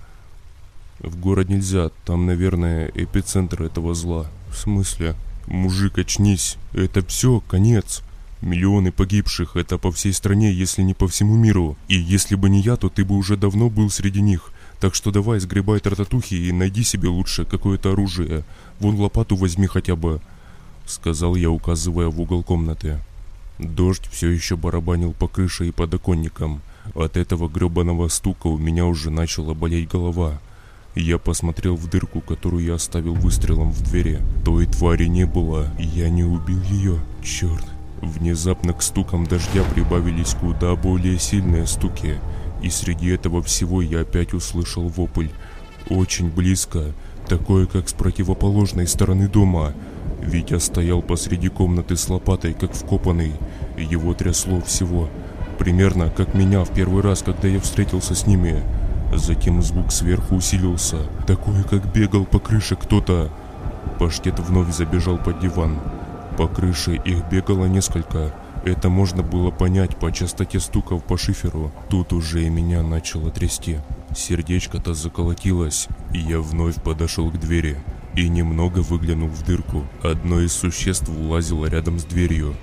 В 0.99 1.17
город 1.17 1.49
нельзя, 1.49 1.89
там, 2.05 2.25
наверное, 2.25 2.91
эпицентр 2.93 3.63
этого 3.63 3.93
зла. 3.93 4.27
В 4.51 4.57
смысле? 4.57 5.15
Мужик, 5.47 5.97
очнись. 5.97 6.57
Это 6.73 7.03
все, 7.05 7.39
конец. 7.39 8.03
Миллионы 8.41 8.91
погибших, 8.91 9.55
это 9.55 9.77
по 9.77 9.91
всей 9.91 10.13
стране, 10.13 10.51
если 10.51 10.81
не 10.81 10.95
по 10.95 11.07
всему 11.07 11.35
миру. 11.35 11.77
И 11.87 11.95
если 11.95 12.33
бы 12.33 12.49
не 12.49 12.59
я, 12.61 12.75
то 12.75 12.89
ты 12.89 13.05
бы 13.05 13.15
уже 13.15 13.37
давно 13.37 13.69
был 13.69 13.91
среди 13.91 14.19
них. 14.19 14.51
Так 14.79 14.95
что 14.95 15.11
давай 15.11 15.39
сгребай 15.39 15.79
тартатухи 15.79 16.33
и 16.33 16.51
найди 16.51 16.83
себе 16.83 17.07
лучше 17.07 17.45
какое-то 17.45 17.91
оружие. 17.91 18.43
Вон 18.79 18.95
лопату 18.99 19.35
возьми 19.35 19.67
хотя 19.67 19.95
бы. 19.95 20.21
Сказал 20.87 21.35
я, 21.35 21.51
указывая 21.51 22.07
в 22.07 22.19
угол 22.19 22.41
комнаты. 22.41 22.99
Дождь 23.59 24.07
все 24.11 24.29
еще 24.29 24.57
барабанил 24.57 25.13
по 25.13 25.27
крыше 25.27 25.67
и 25.67 25.71
подоконникам. 25.71 26.63
От 26.95 27.17
этого 27.17 27.47
гребаного 27.47 28.07
стука 28.07 28.47
у 28.47 28.57
меня 28.57 28.87
уже 28.87 29.11
начала 29.11 29.53
болеть 29.53 29.87
голова. 29.87 30.41
Я 30.95 31.19
посмотрел 31.19 31.75
в 31.75 31.87
дырку, 31.87 32.21
которую 32.21 32.65
я 32.65 32.73
оставил 32.73 33.13
выстрелом 33.13 33.71
в 33.71 33.83
двери. 33.83 34.19
Той 34.43 34.65
твари 34.65 35.05
не 35.05 35.27
было, 35.27 35.71
я 35.77 36.09
не 36.09 36.23
убил 36.23 36.61
ее. 36.63 36.99
Черт. 37.23 37.70
Внезапно 38.01 38.73
к 38.73 38.81
стукам 38.81 39.25
дождя 39.25 39.63
прибавились 39.63 40.33
куда 40.33 40.75
более 40.75 41.19
сильные 41.19 41.67
стуки. 41.67 42.19
И 42.61 42.69
среди 42.69 43.09
этого 43.09 43.41
всего 43.43 43.81
я 43.81 44.01
опять 44.01 44.33
услышал 44.33 44.87
вопль. 44.87 45.29
Очень 45.89 46.29
близко, 46.29 46.93
такое 47.27 47.67
как 47.67 47.89
с 47.89 47.93
противоположной 47.93 48.87
стороны 48.87 49.27
дома. 49.27 49.73
Витя 50.21 50.59
стоял 50.59 51.01
посреди 51.01 51.49
комнаты 51.49 51.95
с 51.95 52.09
лопатой, 52.09 52.53
как 52.53 52.73
вкопанный. 52.73 53.33
Его 53.77 54.13
трясло 54.13 54.61
всего. 54.61 55.09
Примерно 55.57 56.09
как 56.09 56.33
меня 56.33 56.63
в 56.63 56.73
первый 56.73 57.03
раз, 57.03 57.21
когда 57.21 57.47
я 57.47 57.59
встретился 57.59 58.15
с 58.15 58.25
ними. 58.25 58.63
Затем 59.13 59.61
звук 59.61 59.91
сверху 59.91 60.35
усилился, 60.35 60.97
такой, 61.27 61.63
как 61.63 61.91
бегал 61.91 62.25
по 62.25 62.39
крыше 62.39 62.75
кто-то. 62.75 63.29
Паштет 63.99 64.39
вновь 64.39 64.73
забежал 64.73 65.17
под 65.17 65.39
диван. 65.39 65.77
По 66.41 66.47
крыше 66.47 66.95
их 66.95 67.23
бегало 67.29 67.65
несколько. 67.65 68.33
Это 68.65 68.89
можно 68.89 69.21
было 69.21 69.51
понять 69.51 69.95
по 69.97 70.11
частоте 70.11 70.59
стуков 70.59 71.03
по 71.03 71.15
шиферу. 71.15 71.71
Тут 71.87 72.13
уже 72.13 72.43
и 72.43 72.49
меня 72.49 72.81
начало 72.81 73.29
трясти. 73.29 73.77
Сердечко-то 74.17 74.95
заколотилось, 74.95 75.87
и 76.15 76.17
я 76.17 76.39
вновь 76.39 76.81
подошел 76.81 77.29
к 77.29 77.39
двери 77.39 77.77
и 78.15 78.27
немного 78.27 78.79
выглянул 78.79 79.27
в 79.29 79.43
дырку. 79.43 79.85
Одно 80.01 80.39
из 80.39 80.53
существ 80.53 81.09
лазило 81.09 81.67
рядом 81.67 81.99
с 81.99 82.05
дверью 82.05 82.55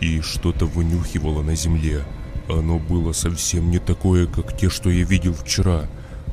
и 0.00 0.22
что-то 0.22 0.64
вынюхивало 0.64 1.42
на 1.42 1.54
земле. 1.54 2.04
Оно 2.48 2.78
было 2.78 3.12
совсем 3.12 3.70
не 3.70 3.78
такое, 3.78 4.26
как 4.26 4.56
те, 4.56 4.70
что 4.70 4.88
я 4.88 5.04
видел 5.04 5.34
вчера. 5.34 5.84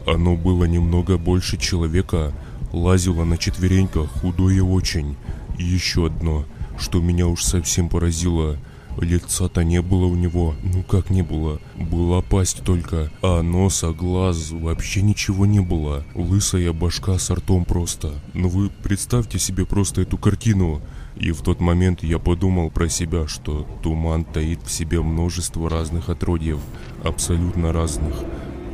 Оно 0.07 0.37
было 0.37 0.63
немного 0.63 1.17
больше 1.17 1.57
человека, 1.57 2.31
лазило 2.71 3.25
на 3.25 3.37
четвереньках, 3.37 4.09
худое 4.21 4.63
очень. 4.63 5.17
Еще 5.57 6.05
одно, 6.05 6.45
что 6.77 7.01
меня 7.01 7.27
уж 7.27 7.43
совсем 7.43 7.89
поразило. 7.89 8.57
Лица-то 8.97 9.63
не 9.63 9.81
было 9.81 10.05
у 10.05 10.15
него, 10.15 10.55
ну 10.63 10.81
как 10.83 11.09
не 11.09 11.21
было, 11.21 11.59
была 11.75 12.21
пасть 12.21 12.63
только, 12.63 13.11
а 13.21 13.41
носа, 13.41 13.91
глаз, 13.91 14.51
вообще 14.51 15.01
ничего 15.01 15.45
не 15.45 15.59
было. 15.59 16.05
Лысая 16.15 16.71
башка 16.71 17.19
с 17.19 17.29
ртом 17.29 17.65
просто. 17.65 18.13
Ну 18.33 18.47
вы 18.47 18.69
представьте 18.69 19.37
себе 19.37 19.65
просто 19.65 20.01
эту 20.01 20.17
картину. 20.17 20.81
И 21.17 21.31
в 21.31 21.41
тот 21.41 21.59
момент 21.59 22.03
я 22.03 22.19
подумал 22.19 22.69
про 22.69 22.87
себя, 22.89 23.27
что 23.27 23.67
туман 23.83 24.23
таит 24.23 24.59
в 24.63 24.71
себе 24.71 25.01
множество 25.01 25.69
разных 25.69 26.09
отродьев, 26.09 26.59
абсолютно 27.03 27.73
разных 27.73 28.13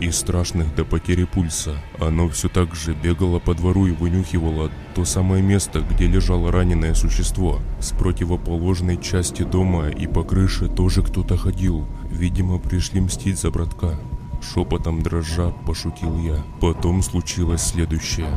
и 0.01 0.09
страшных 0.09 0.75
до 0.75 0.83
потери 0.83 1.25
пульса. 1.25 1.77
Оно 1.99 2.27
все 2.27 2.49
так 2.49 2.75
же 2.75 2.93
бегало 2.93 3.39
по 3.39 3.53
двору 3.53 3.85
и 3.85 3.91
вынюхивало 3.91 4.71
то 4.95 5.05
самое 5.05 5.43
место, 5.43 5.81
где 5.81 6.07
лежало 6.07 6.51
раненое 6.51 6.95
существо. 6.95 7.59
С 7.79 7.91
противоположной 7.91 8.97
части 8.97 9.43
дома 9.43 9.89
и 9.89 10.07
по 10.07 10.23
крыше 10.23 10.67
тоже 10.67 11.03
кто-то 11.03 11.37
ходил. 11.37 11.87
Видимо, 12.09 12.57
пришли 12.57 12.99
мстить 12.99 13.39
за 13.39 13.51
братка. 13.51 13.99
Шепотом 14.41 15.03
дрожа 15.03 15.51
пошутил 15.67 16.17
я. 16.17 16.43
Потом 16.59 17.03
случилось 17.03 17.61
следующее. 17.61 18.27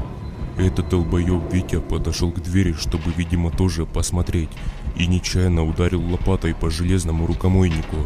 Этот 0.59 0.91
долбоеб 0.91 1.53
Витя 1.53 1.81
подошел 1.81 2.31
к 2.31 2.41
двери, 2.41 2.75
чтобы, 2.75 3.11
видимо, 3.17 3.51
тоже 3.51 3.87
посмотреть, 3.87 4.51
и 4.97 5.07
нечаянно 5.07 5.65
ударил 5.65 6.03
лопатой 6.09 6.55
по 6.55 6.71
железному 6.71 7.27
рукомойнику. 7.27 7.97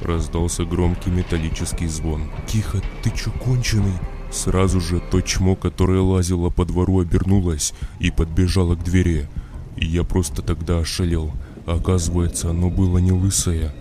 Раздался 0.00 0.64
громкий 0.64 1.10
металлический 1.10 1.86
звон. 1.86 2.30
«Тихо, 2.46 2.82
ты 3.02 3.10
чё 3.10 3.30
конченый?» 3.30 3.94
Сразу 4.30 4.80
же 4.80 5.00
то 5.00 5.20
чмо, 5.20 5.54
которое 5.54 6.00
лазило 6.00 6.50
по 6.50 6.64
двору, 6.64 7.00
обернулось 7.00 7.72
и 8.00 8.10
подбежало 8.10 8.74
к 8.74 8.84
двери. 8.84 9.28
И 9.76 9.86
я 9.86 10.02
просто 10.02 10.42
тогда 10.42 10.78
ошалел. 10.78 11.32
Оказывается, 11.64 12.50
оно 12.50 12.68
было 12.68 12.98
не 12.98 13.12
лысое, 13.12 13.72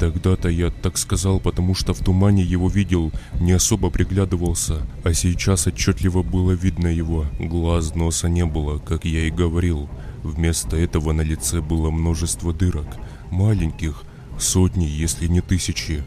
Тогда-то 0.00 0.48
я 0.48 0.70
так 0.70 0.96
сказал, 0.96 1.40
потому 1.40 1.74
что 1.74 1.92
в 1.92 1.98
тумане 1.98 2.42
его 2.42 2.70
видел, 2.70 3.12
не 3.38 3.52
особо 3.52 3.90
приглядывался, 3.90 4.78
а 5.04 5.12
сейчас 5.12 5.66
отчетливо 5.66 6.22
было 6.22 6.52
видно 6.52 6.86
его. 6.86 7.26
Глаз, 7.38 7.94
носа 7.94 8.30
не 8.30 8.46
было, 8.46 8.78
как 8.78 9.04
я 9.04 9.26
и 9.26 9.30
говорил. 9.30 9.90
Вместо 10.22 10.78
этого 10.78 11.12
на 11.12 11.20
лице 11.20 11.60
было 11.60 11.90
множество 11.90 12.54
дырок, 12.54 12.86
маленьких, 13.30 14.04
сотни, 14.40 14.84
если 14.84 15.26
не 15.26 15.40
тысячи, 15.40 16.02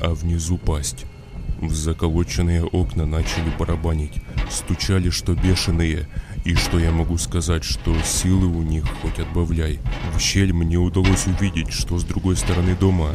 а 0.00 0.14
внизу 0.14 0.58
пасть. 0.58 1.06
В 1.60 1.74
заколоченные 1.74 2.64
окна 2.64 3.04
начали 3.04 3.52
барабанить, 3.58 4.14
стучали 4.50 5.10
что 5.10 5.34
бешеные, 5.34 6.08
и 6.44 6.54
что 6.54 6.78
я 6.78 6.90
могу 6.90 7.18
сказать, 7.18 7.64
что 7.64 7.94
силы 8.02 8.46
у 8.46 8.62
них 8.62 8.84
хоть 9.02 9.18
отбавляй. 9.18 9.78
В 10.14 10.20
щель 10.20 10.54
мне 10.54 10.78
удалось 10.78 11.26
увидеть, 11.26 11.70
что 11.70 11.98
с 11.98 12.04
другой 12.04 12.36
стороны 12.36 12.74
дома 12.74 13.10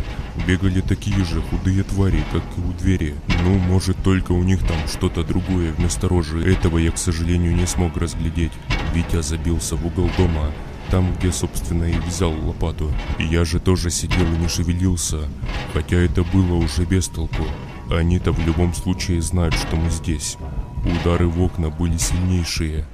бегали 0.48 0.82
такие 0.82 1.26
же 1.26 1.42
худые 1.42 1.84
твари, 1.84 2.24
как 2.32 2.44
и 2.58 2.62
у 2.62 2.72
двери. 2.74 3.16
Ну, 3.44 3.58
может, 3.58 3.98
только 4.04 4.32
у 4.32 4.44
них 4.44 4.60
там 4.60 4.78
что-то 4.88 5.24
другое 5.24 5.72
вместо 5.72 6.08
рожи. 6.08 6.44
Этого 6.48 6.78
я, 6.78 6.92
к 6.92 7.00
сожалению, 7.00 7.56
не 7.56 7.66
смог 7.66 7.98
разглядеть. 7.98 8.54
Витя 8.94 9.24
забился 9.24 9.76
в 9.76 9.86
угол 9.88 10.10
дома, 10.18 10.52
там, 10.96 11.14
где, 11.20 11.30
собственно, 11.30 11.84
и 11.84 12.00
взял 12.00 12.32
лопату. 12.32 12.90
И 13.20 13.26
я 13.26 13.44
же 13.44 13.60
тоже 13.60 13.90
сидел 13.90 14.26
и 14.34 14.38
не 14.38 14.48
шевелился, 14.48 15.28
хотя 15.74 15.98
это 15.98 16.24
было 16.24 16.54
уже 16.54 16.86
без 16.86 17.10
толку. 17.10 17.44
Они-то 17.92 18.32
в 18.32 18.40
любом 18.48 18.74
случае 18.74 19.22
знают, 19.22 19.56
что 19.56 19.76
мы 19.76 19.90
здесь. 19.90 20.38
Удары 20.86 21.28
в 21.28 21.42
окна 21.42 21.70
были 21.70 21.98
сильнейшие, 21.98 22.86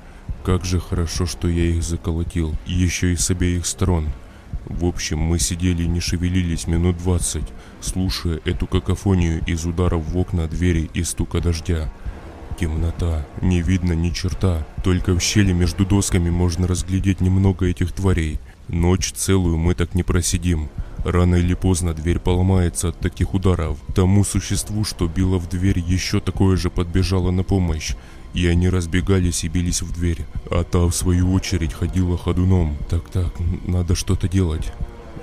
как 0.43 0.65
же 0.65 0.79
хорошо, 0.79 1.27
что 1.27 1.47
я 1.47 1.65
их 1.65 1.83
заколотил, 1.83 2.55
еще 2.65 3.13
и 3.13 3.15
с 3.15 3.29
обеих 3.29 3.67
сторон. 3.67 4.07
В 4.65 4.85
общем, 4.85 5.19
мы 5.19 5.37
сидели 5.37 5.83
и 5.83 5.87
не 5.87 5.99
шевелились 5.99 6.65
минут 6.65 6.97
двадцать, 6.97 7.47
слушая 7.81 8.39
эту 8.45 8.65
какофонию 8.65 9.43
из 9.45 9.63
ударов 9.63 10.03
в 10.07 10.17
окна, 10.17 10.47
двери 10.47 10.89
и 10.95 11.03
стука 11.03 11.39
дождя. 11.39 11.93
Темнота, 12.61 13.25
не 13.41 13.63
видно 13.63 13.93
ни 13.93 14.11
черта, 14.11 14.67
только 14.83 15.15
в 15.15 15.19
щели 15.19 15.51
между 15.51 15.83
досками 15.83 16.29
можно 16.29 16.67
разглядеть 16.67 17.19
немного 17.19 17.65
этих 17.65 17.91
тварей. 17.91 18.37
Ночь 18.67 19.13
целую 19.13 19.57
мы 19.57 19.73
так 19.73 19.95
не 19.95 20.03
просидим. 20.03 20.69
Рано 21.03 21.37
или 21.37 21.55
поздно 21.55 21.95
дверь 21.95 22.19
поломается 22.19 22.89
от 22.89 22.99
таких 22.99 23.33
ударов. 23.33 23.79
Тому 23.95 24.23
существу, 24.23 24.83
что 24.83 25.07
било 25.07 25.39
в 25.39 25.49
дверь, 25.49 25.79
еще 25.79 26.19
такое 26.19 26.55
же 26.55 26.69
подбежало 26.69 27.31
на 27.31 27.41
помощь 27.41 27.95
и 28.35 28.45
они 28.45 28.69
разбегались 28.69 29.43
и 29.43 29.47
бились 29.49 29.81
в 29.81 29.91
дверь, 29.91 30.25
а 30.51 30.63
та 30.63 30.85
в 30.85 30.93
свою 30.93 31.33
очередь 31.33 31.73
ходила 31.73 32.15
ходуном. 32.15 32.77
Так-так, 32.89 33.33
надо 33.65 33.95
что-то 33.95 34.29
делать. 34.29 34.71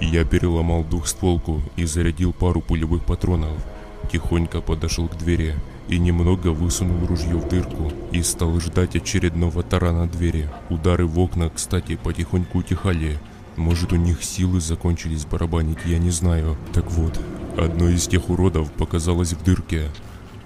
Я 0.01 0.25
переломал 0.25 0.83
двухстволку 0.83 1.63
и 1.77 1.85
зарядил 1.85 2.33
пару 2.33 2.61
пулевых 2.61 3.05
патронов. 3.05 3.65
Тихонько 4.13 4.61
подошел 4.61 5.09
к 5.09 5.17
двери 5.17 5.55
и 5.89 5.99
немного 5.99 6.49
высунул 6.49 7.07
ружье 7.07 7.37
в 7.37 7.49
дырку 7.49 7.93
и 8.13 8.23
стал 8.23 8.61
ждать 8.61 8.95
очередного 8.95 9.63
тарана 9.63 10.07
двери. 10.07 10.49
Удары 10.69 11.07
в 11.07 11.19
окна, 11.19 11.51
кстати, 11.51 11.97
потихоньку 11.97 12.59
утихали. 12.59 13.19
Может 13.57 13.93
у 13.93 13.97
них 13.97 14.23
силы 14.23 14.61
закончились 14.61 15.25
барабанить, 15.25 15.79
я 15.85 15.99
не 15.99 16.11
знаю. 16.11 16.57
Так 16.73 16.91
вот, 16.93 17.19
одно 17.57 17.89
из 17.89 18.07
тех 18.07 18.29
уродов 18.29 18.71
показалось 18.73 19.33
в 19.33 19.43
дырке. 19.43 19.91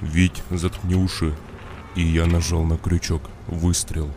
Вить, 0.00 0.42
заткни 0.50 0.94
уши. 0.94 1.34
И 1.94 2.02
я 2.02 2.26
нажал 2.26 2.64
на 2.64 2.78
крючок. 2.78 3.22
Выстрел. 3.48 4.08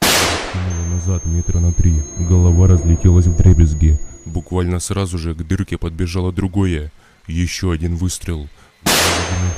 Кинуло 0.00 0.94
назад 0.94 1.24
метра 1.24 1.60
на 1.60 1.72
три. 1.72 2.02
Голова 2.18 2.66
разлетелась 2.66 3.26
в 3.26 3.36
дребезги. 3.36 3.98
Буквально 4.26 4.80
сразу 4.80 5.16
же 5.16 5.34
к 5.34 5.38
дырке 5.38 5.78
подбежало 5.78 6.32
другое. 6.32 6.92
Еще 7.26 7.72
один 7.72 7.96
выстрел. 7.96 8.48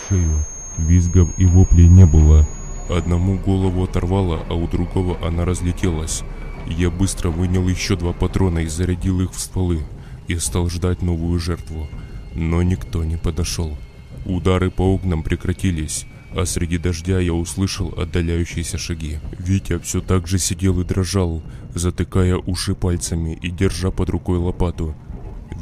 Шею. 0.08 0.44
Визгов 0.78 1.28
и 1.38 1.46
воплей 1.46 1.88
не 1.88 2.06
было. 2.06 2.46
Одному 2.88 3.38
голову 3.38 3.84
оторвало, 3.84 4.44
а 4.48 4.54
у 4.54 4.66
другого 4.68 5.16
она 5.26 5.44
разлетелась. 5.44 6.22
Я 6.66 6.90
быстро 6.90 7.30
вынял 7.30 7.68
еще 7.68 7.96
два 7.96 8.12
патрона 8.12 8.60
и 8.60 8.66
зарядил 8.66 9.20
их 9.20 9.32
в 9.32 9.40
стволы. 9.40 9.82
И 10.28 10.36
стал 10.36 10.68
ждать 10.70 11.02
новую 11.02 11.38
жертву. 11.38 11.86
Но 12.34 12.62
никто 12.62 13.04
не 13.04 13.16
подошел. 13.16 13.76
Удары 14.24 14.70
по 14.70 14.94
окнам 14.94 15.22
прекратились, 15.22 16.06
а 16.34 16.46
среди 16.46 16.78
дождя 16.78 17.20
я 17.20 17.34
услышал 17.34 17.92
отдаляющиеся 17.96 18.78
шаги. 18.78 19.18
Витя 19.38 19.78
все 19.78 20.00
так 20.00 20.26
же 20.26 20.38
сидел 20.38 20.80
и 20.80 20.84
дрожал, 20.84 21.42
затыкая 21.74 22.36
уши 22.36 22.74
пальцами 22.74 23.38
и 23.40 23.50
держа 23.50 23.90
под 23.90 24.10
рукой 24.10 24.38
лопату. 24.38 24.94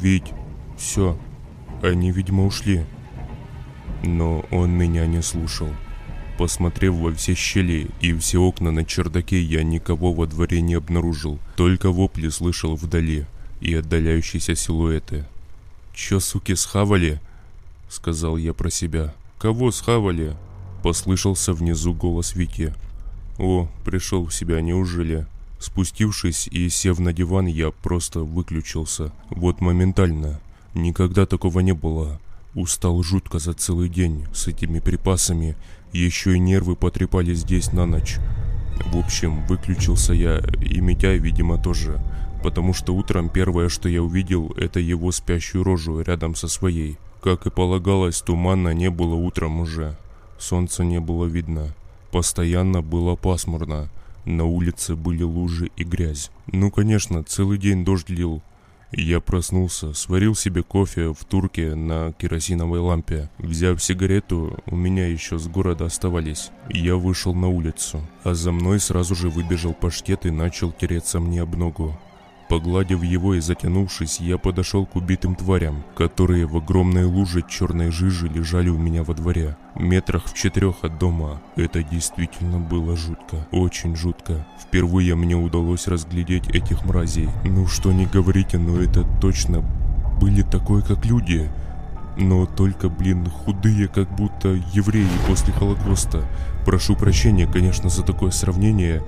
«Вить, 0.01 0.31
все, 0.77 1.17
они, 1.81 2.11
видимо, 2.11 2.45
ушли». 2.45 2.85
Но 4.03 4.45
он 4.51 4.71
меня 4.71 5.05
не 5.05 5.21
слушал. 5.21 5.69
Посмотрев 6.37 6.95
во 6.95 7.13
все 7.13 7.35
щели 7.35 7.87
и 8.01 8.13
все 8.13 8.41
окна 8.41 8.71
на 8.71 8.83
чердаке, 8.83 9.41
я 9.41 9.63
никого 9.63 10.13
во 10.13 10.25
дворе 10.25 10.61
не 10.61 10.73
обнаружил. 10.73 11.39
Только 11.55 11.91
вопли 11.91 12.29
слышал 12.29 12.75
вдали 12.75 13.25
и 13.61 13.73
отдаляющиеся 13.75 14.55
силуэты. 14.55 15.25
«Чё, 15.93 16.19
суки, 16.19 16.55
схавали?»— 16.55 17.21
сказал 17.89 18.37
я 18.37 18.53
про 18.53 18.69
себя. 18.69 19.13
«Кого 19.37 19.71
схавали?»— 19.71 20.35
послышался 20.83 21.53
внизу 21.53 21.93
голос 21.93 22.35
Вики. 22.35 22.73
«О, 23.37 23.69
пришел 23.85 24.25
в 24.25 24.33
себя, 24.33 24.59
неужели?» 24.61 25.27
Спустившись 25.59 26.47
и 26.47 26.67
сев 26.67 26.99
на 26.99 27.13
диван, 27.13 27.45
я 27.45 27.71
просто 27.71 28.19
выключился. 28.19 29.13
Вот 29.29 29.61
моментально. 29.61 30.41
Никогда 30.73 31.25
такого 31.25 31.61
не 31.61 31.71
было. 31.71 32.19
Устал 32.55 33.01
жутко 33.01 33.39
за 33.39 33.53
целый 33.53 33.89
день 33.89 34.25
с 34.33 34.47
этими 34.47 34.79
припасами. 34.79 35.55
Еще 35.91 36.35
и 36.35 36.39
нервы 36.39 36.75
потрепали 36.75 37.33
здесь 37.33 37.71
на 37.71 37.85
ночь. 37.85 38.17
В 38.85 38.97
общем, 38.97 39.45
выключился 39.47 40.13
я, 40.13 40.39
и 40.61 40.79
Митяй, 40.79 41.17
видимо, 41.17 41.57
тоже. 41.57 41.99
Потому 42.43 42.73
что 42.73 42.93
утром 42.93 43.29
первое, 43.29 43.69
что 43.69 43.89
я 43.89 44.03
увидел, 44.03 44.53
это 44.57 44.79
его 44.79 45.11
спящую 45.11 45.63
рожу 45.63 46.01
рядом 46.01 46.35
со 46.35 46.47
своей. 46.47 46.97
Как 47.21 47.47
и 47.47 47.49
полагалось, 47.49 48.21
тумана 48.21 48.73
не 48.73 48.89
было 48.89 49.15
утром 49.15 49.61
уже. 49.61 49.97
Солнца 50.37 50.83
не 50.83 50.99
было 50.99 51.25
видно. 51.25 51.73
Постоянно 52.11 52.81
было 52.81 53.15
пасмурно. 53.15 53.89
На 54.25 54.45
улице 54.45 54.95
были 54.95 55.23
лужи 55.23 55.71
и 55.75 55.83
грязь. 55.83 56.29
Ну, 56.47 56.69
конечно, 56.69 57.23
целый 57.23 57.57
день 57.57 57.83
дождь 57.83 58.09
лил. 58.09 58.43
Я 58.95 59.19
проснулся, 59.19 59.93
сварил 59.93 60.35
себе 60.35 60.61
кофе 60.61 61.13
в 61.13 61.25
турке 61.25 61.73
на 61.73 62.13
керосиновой 62.13 62.79
лампе. 62.79 63.29
Взяв 63.39 63.81
сигарету, 63.81 64.59
у 64.67 64.75
меня 64.75 65.07
еще 65.07 65.39
с 65.39 65.47
города 65.47 65.85
оставались. 65.85 66.51
Я 66.69 66.95
вышел 66.95 67.33
на 67.33 67.47
улицу, 67.47 68.01
а 68.23 68.35
за 68.35 68.51
мной 68.51 68.79
сразу 68.79 69.15
же 69.15 69.29
выбежал 69.29 69.73
паштет 69.73 70.27
и 70.27 70.29
начал 70.29 70.71
тереться 70.71 71.19
мне 71.19 71.41
об 71.41 71.55
ногу. 71.55 71.97
Погладив 72.53 73.03
его 73.03 73.33
и 73.33 73.39
затянувшись, 73.39 74.19
я 74.19 74.37
подошел 74.37 74.85
к 74.85 74.95
убитым 74.95 75.35
тварям, 75.35 75.83
которые 75.95 76.45
в 76.45 76.55
огромной 76.55 77.03
луже 77.03 77.41
черной 77.41 77.89
жижи 77.89 78.27
лежали 78.27 78.69
у 78.69 78.77
меня 78.77 79.03
во 79.03 79.15
дворе. 79.15 79.57
Метрах 79.73 80.25
в 80.27 80.35
четырех 80.35 80.83
от 80.83 80.99
дома. 80.99 81.41
Это 81.55 81.81
действительно 81.81 82.59
было 82.59 82.95
жутко. 82.95 83.47
Очень 83.49 83.95
жутко. 83.95 84.45
Впервые 84.61 85.15
мне 85.15 85.35
удалось 85.35 85.87
разглядеть 85.87 86.47
этих 86.47 86.85
мразей. 86.85 87.27
Ну 87.43 87.65
что 87.65 87.91
не 87.91 88.05
говорите, 88.05 88.59
но 88.59 88.79
это 88.79 89.03
точно 89.19 89.63
были 90.21 90.43
такой, 90.43 90.83
как 90.83 91.07
люди. 91.07 91.49
Но 92.17 92.45
только, 92.45 92.87
блин, 92.87 93.27
худые, 93.31 93.87
как 93.87 94.15
будто 94.15 94.49
евреи 94.73 95.07
после 95.27 95.51
Холокоста. 95.53 96.21
Прошу 96.67 96.95
прощения, 96.95 97.47
конечно, 97.47 97.89
за 97.89 98.03
такое 98.03 98.29
сравнение. 98.29 99.01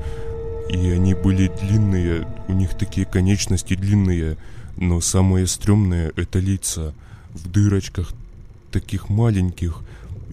И 0.70 0.90
они 0.90 1.14
были 1.14 1.52
длинные, 1.62 2.28
у 2.48 2.54
них 2.54 2.76
такие 2.78 3.06
конечности 3.06 3.76
длинные, 3.76 4.38
но 4.78 5.00
самое 5.00 5.48
стрёмное 5.48 6.12
это 6.16 6.40
лица 6.40 6.94
в 7.34 7.50
дырочках, 7.50 8.14
таких 8.72 9.10
маленьких, 9.10 9.82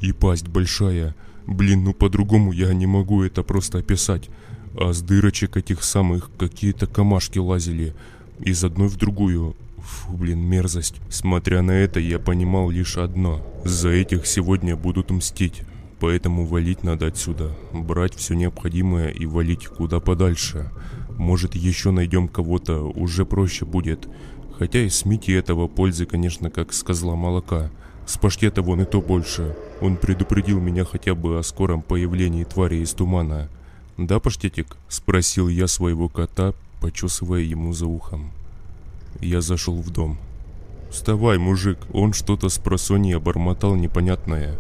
и 0.01 0.13
пасть 0.13 0.49
большая. 0.49 1.15
Блин, 1.47 1.85
ну 1.85 1.95
по-другому 1.95 2.53
я 2.53 2.73
не 2.75 2.87
могу 2.87 3.23
это 3.23 3.43
просто 3.43 3.79
описать. 3.79 4.29
А 4.75 4.93
с 4.93 5.03
дырочек 5.03 5.57
этих 5.57 5.85
самых 5.85 6.31
какие-то 6.39 6.87
камашки 6.87 7.39
лазили 7.39 7.95
из 8.41 8.65
одной 8.65 8.89
в 8.89 8.97
другую. 8.97 9.55
Фу, 9.79 10.17
блин, 10.17 10.41
мерзость. 10.41 10.97
Смотря 11.11 11.63
на 11.63 11.73
это, 11.73 12.01
я 12.01 12.19
понимал 12.19 12.71
лишь 12.71 12.97
одно. 12.97 13.45
За 13.65 13.91
этих 13.91 14.27
сегодня 14.27 14.77
будут 14.77 15.11
мстить. 15.11 15.63
Поэтому 16.03 16.47
валить 16.47 16.83
надо 16.83 17.07
отсюда. 17.07 17.53
Брать 17.73 18.17
все 18.17 18.35
необходимое 18.35 19.11
и 19.11 19.25
валить 19.25 19.69
куда 19.69 20.01
подальше. 20.01 20.69
Может 21.17 21.55
еще 21.55 21.93
найдем 21.93 22.27
кого-то, 22.27 22.81
уже 22.81 23.25
проще 23.25 23.65
будет. 23.65 24.09
Хотя 24.59 24.81
и 24.81 24.89
с 24.89 25.05
Мити 25.05 25.31
этого 25.31 25.69
пользы, 25.69 26.05
конечно, 26.05 26.51
как 26.51 26.73
с 26.73 26.83
козла 26.83 27.15
молока. 27.15 27.71
С 28.05 28.19
паштета 28.19 28.63
вон 28.63 28.83
и 28.83 28.85
то 28.85 29.01
больше. 29.01 29.57
Он 29.81 29.97
предупредил 29.97 30.59
меня 30.59 30.85
хотя 30.85 31.15
бы 31.15 31.39
о 31.39 31.45
скором 31.45 31.83
появлении 31.83 32.43
твари 32.43 32.79
из 32.79 32.93
тумана. 32.95 33.49
«Да, 33.97 34.19
паштетик?»– 34.19 34.77
спросил 34.89 35.47
я 35.47 35.69
своего 35.69 36.09
кота, 36.09 36.53
почесывая 36.81 37.43
ему 37.43 37.73
за 37.73 37.87
ухом. 37.87 38.33
Я 39.21 39.41
зашел 39.41 39.81
в 39.81 39.91
дом. 39.91 40.19
«Вставай, 40.91 41.39
мужик!» 41.39 41.79
Он 41.93 42.13
что-то 42.13 42.49
с 42.49 42.59
просонья 42.59 43.21
бормотал 43.21 43.77
непонятное. 43.77 44.59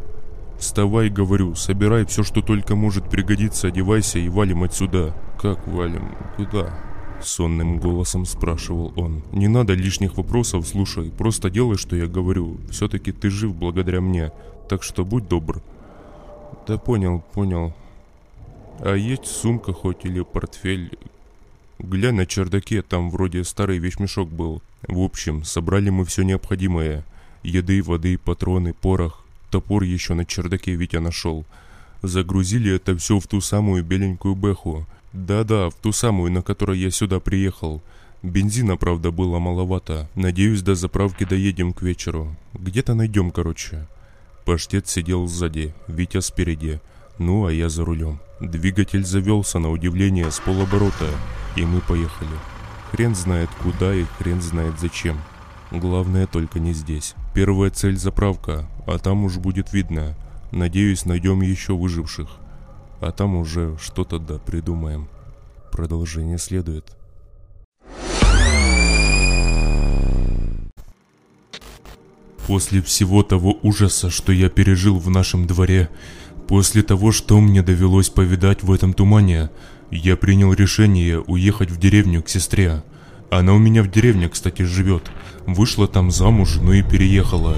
Вставай, 0.62 1.10
говорю, 1.10 1.56
собирай 1.56 2.06
все, 2.06 2.22
что 2.22 2.40
только 2.40 2.76
может 2.76 3.10
пригодиться, 3.10 3.66
одевайся 3.66 4.20
и 4.20 4.28
валим 4.28 4.62
отсюда. 4.62 5.12
Как 5.36 5.66
валим? 5.66 6.14
Куда? 6.36 6.72
Сонным 7.20 7.80
голосом 7.80 8.24
спрашивал 8.24 8.92
он. 8.94 9.24
Не 9.32 9.48
надо 9.48 9.74
лишних 9.74 10.16
вопросов, 10.16 10.68
слушай, 10.68 11.10
просто 11.10 11.50
делай, 11.50 11.76
что 11.76 11.96
я 11.96 12.06
говорю. 12.06 12.58
Все-таки 12.70 13.10
ты 13.10 13.28
жив 13.28 13.56
благодаря 13.56 14.00
мне, 14.00 14.30
так 14.68 14.84
что 14.84 15.04
будь 15.04 15.26
добр. 15.26 15.60
Да 16.68 16.78
понял, 16.78 17.24
понял. 17.32 17.74
А 18.78 18.94
есть 18.94 19.26
сумка 19.26 19.72
хоть 19.72 20.04
или 20.04 20.22
портфель? 20.22 20.96
Глянь 21.80 22.14
на 22.14 22.24
чердаке, 22.24 22.82
там 22.82 23.10
вроде 23.10 23.42
старый 23.42 23.78
вещмешок 23.78 24.28
был. 24.28 24.62
В 24.86 25.00
общем, 25.00 25.42
собрали 25.42 25.90
мы 25.90 26.04
все 26.04 26.22
необходимое. 26.22 27.04
Еды, 27.42 27.82
воды, 27.82 28.16
патроны, 28.16 28.74
порох. 28.74 29.21
Топор 29.52 29.82
еще 29.82 30.14
на 30.14 30.24
чердаке 30.24 30.74
Витя 30.74 30.96
нашел. 30.96 31.44
Загрузили 32.00 32.74
это 32.74 32.96
все 32.96 33.18
в 33.18 33.26
ту 33.26 33.42
самую 33.42 33.84
беленькую 33.84 34.34
бэху. 34.34 34.86
Да-да, 35.12 35.68
в 35.68 35.74
ту 35.74 35.92
самую, 35.92 36.32
на 36.32 36.40
которой 36.40 36.78
я 36.78 36.90
сюда 36.90 37.20
приехал. 37.20 37.82
Бензина, 38.22 38.78
правда, 38.78 39.10
было 39.10 39.38
маловато. 39.38 40.08
Надеюсь, 40.14 40.62
до 40.62 40.74
заправки 40.74 41.24
доедем 41.24 41.74
к 41.74 41.82
вечеру. 41.82 42.34
Где-то 42.54 42.94
найдем, 42.94 43.30
короче. 43.30 43.86
Паштет 44.46 44.88
сидел 44.88 45.26
сзади, 45.26 45.74
Витя 45.86 46.22
спереди. 46.22 46.80
Ну, 47.18 47.44
а 47.44 47.52
я 47.52 47.68
за 47.68 47.84
рулем. 47.84 48.20
Двигатель 48.40 49.04
завелся 49.04 49.58
на 49.58 49.70
удивление 49.70 50.30
с 50.30 50.40
полоборота, 50.40 51.10
и 51.56 51.66
мы 51.66 51.82
поехали. 51.82 52.38
Хрен 52.90 53.14
знает 53.14 53.50
куда 53.62 53.94
и 53.94 54.04
хрен 54.04 54.40
знает 54.40 54.80
зачем. 54.80 55.20
Главное 55.72 56.26
только 56.26 56.60
не 56.60 56.72
здесь. 56.72 57.14
Первая 57.34 57.70
цель 57.70 57.96
заправка, 57.96 58.68
а 58.86 58.98
там 58.98 59.24
уж 59.24 59.38
будет 59.38 59.72
видно. 59.72 60.16
Надеюсь, 60.50 61.04
найдем 61.04 61.40
еще 61.40 61.74
выживших. 61.74 62.28
А 63.00 63.10
там 63.10 63.36
уже 63.36 63.76
что-то 63.80 64.18
да 64.18 64.38
придумаем. 64.38 65.08
Продолжение 65.72 66.38
следует. 66.38 66.96
После 72.46 72.82
всего 72.82 73.22
того 73.22 73.58
ужаса, 73.62 74.10
что 74.10 74.32
я 74.32 74.50
пережил 74.50 74.98
в 74.98 75.08
нашем 75.08 75.46
дворе, 75.46 75.88
После 76.52 76.82
того, 76.82 77.12
что 77.12 77.40
мне 77.40 77.62
довелось 77.62 78.10
повидать 78.10 78.62
в 78.62 78.70
этом 78.72 78.92
тумане, 78.92 79.50
я 79.90 80.16
принял 80.16 80.52
решение 80.52 81.20
уехать 81.20 81.70
в 81.70 81.78
деревню 81.78 82.22
к 82.22 82.28
сестре. 82.28 82.82
Она 83.32 83.54
у 83.54 83.58
меня 83.58 83.82
в 83.82 83.90
деревне, 83.90 84.28
кстати, 84.28 84.60
живет. 84.60 85.10
Вышла 85.46 85.88
там 85.88 86.10
замуж, 86.10 86.58
ну 86.60 86.74
и 86.74 86.82
переехала. 86.82 87.56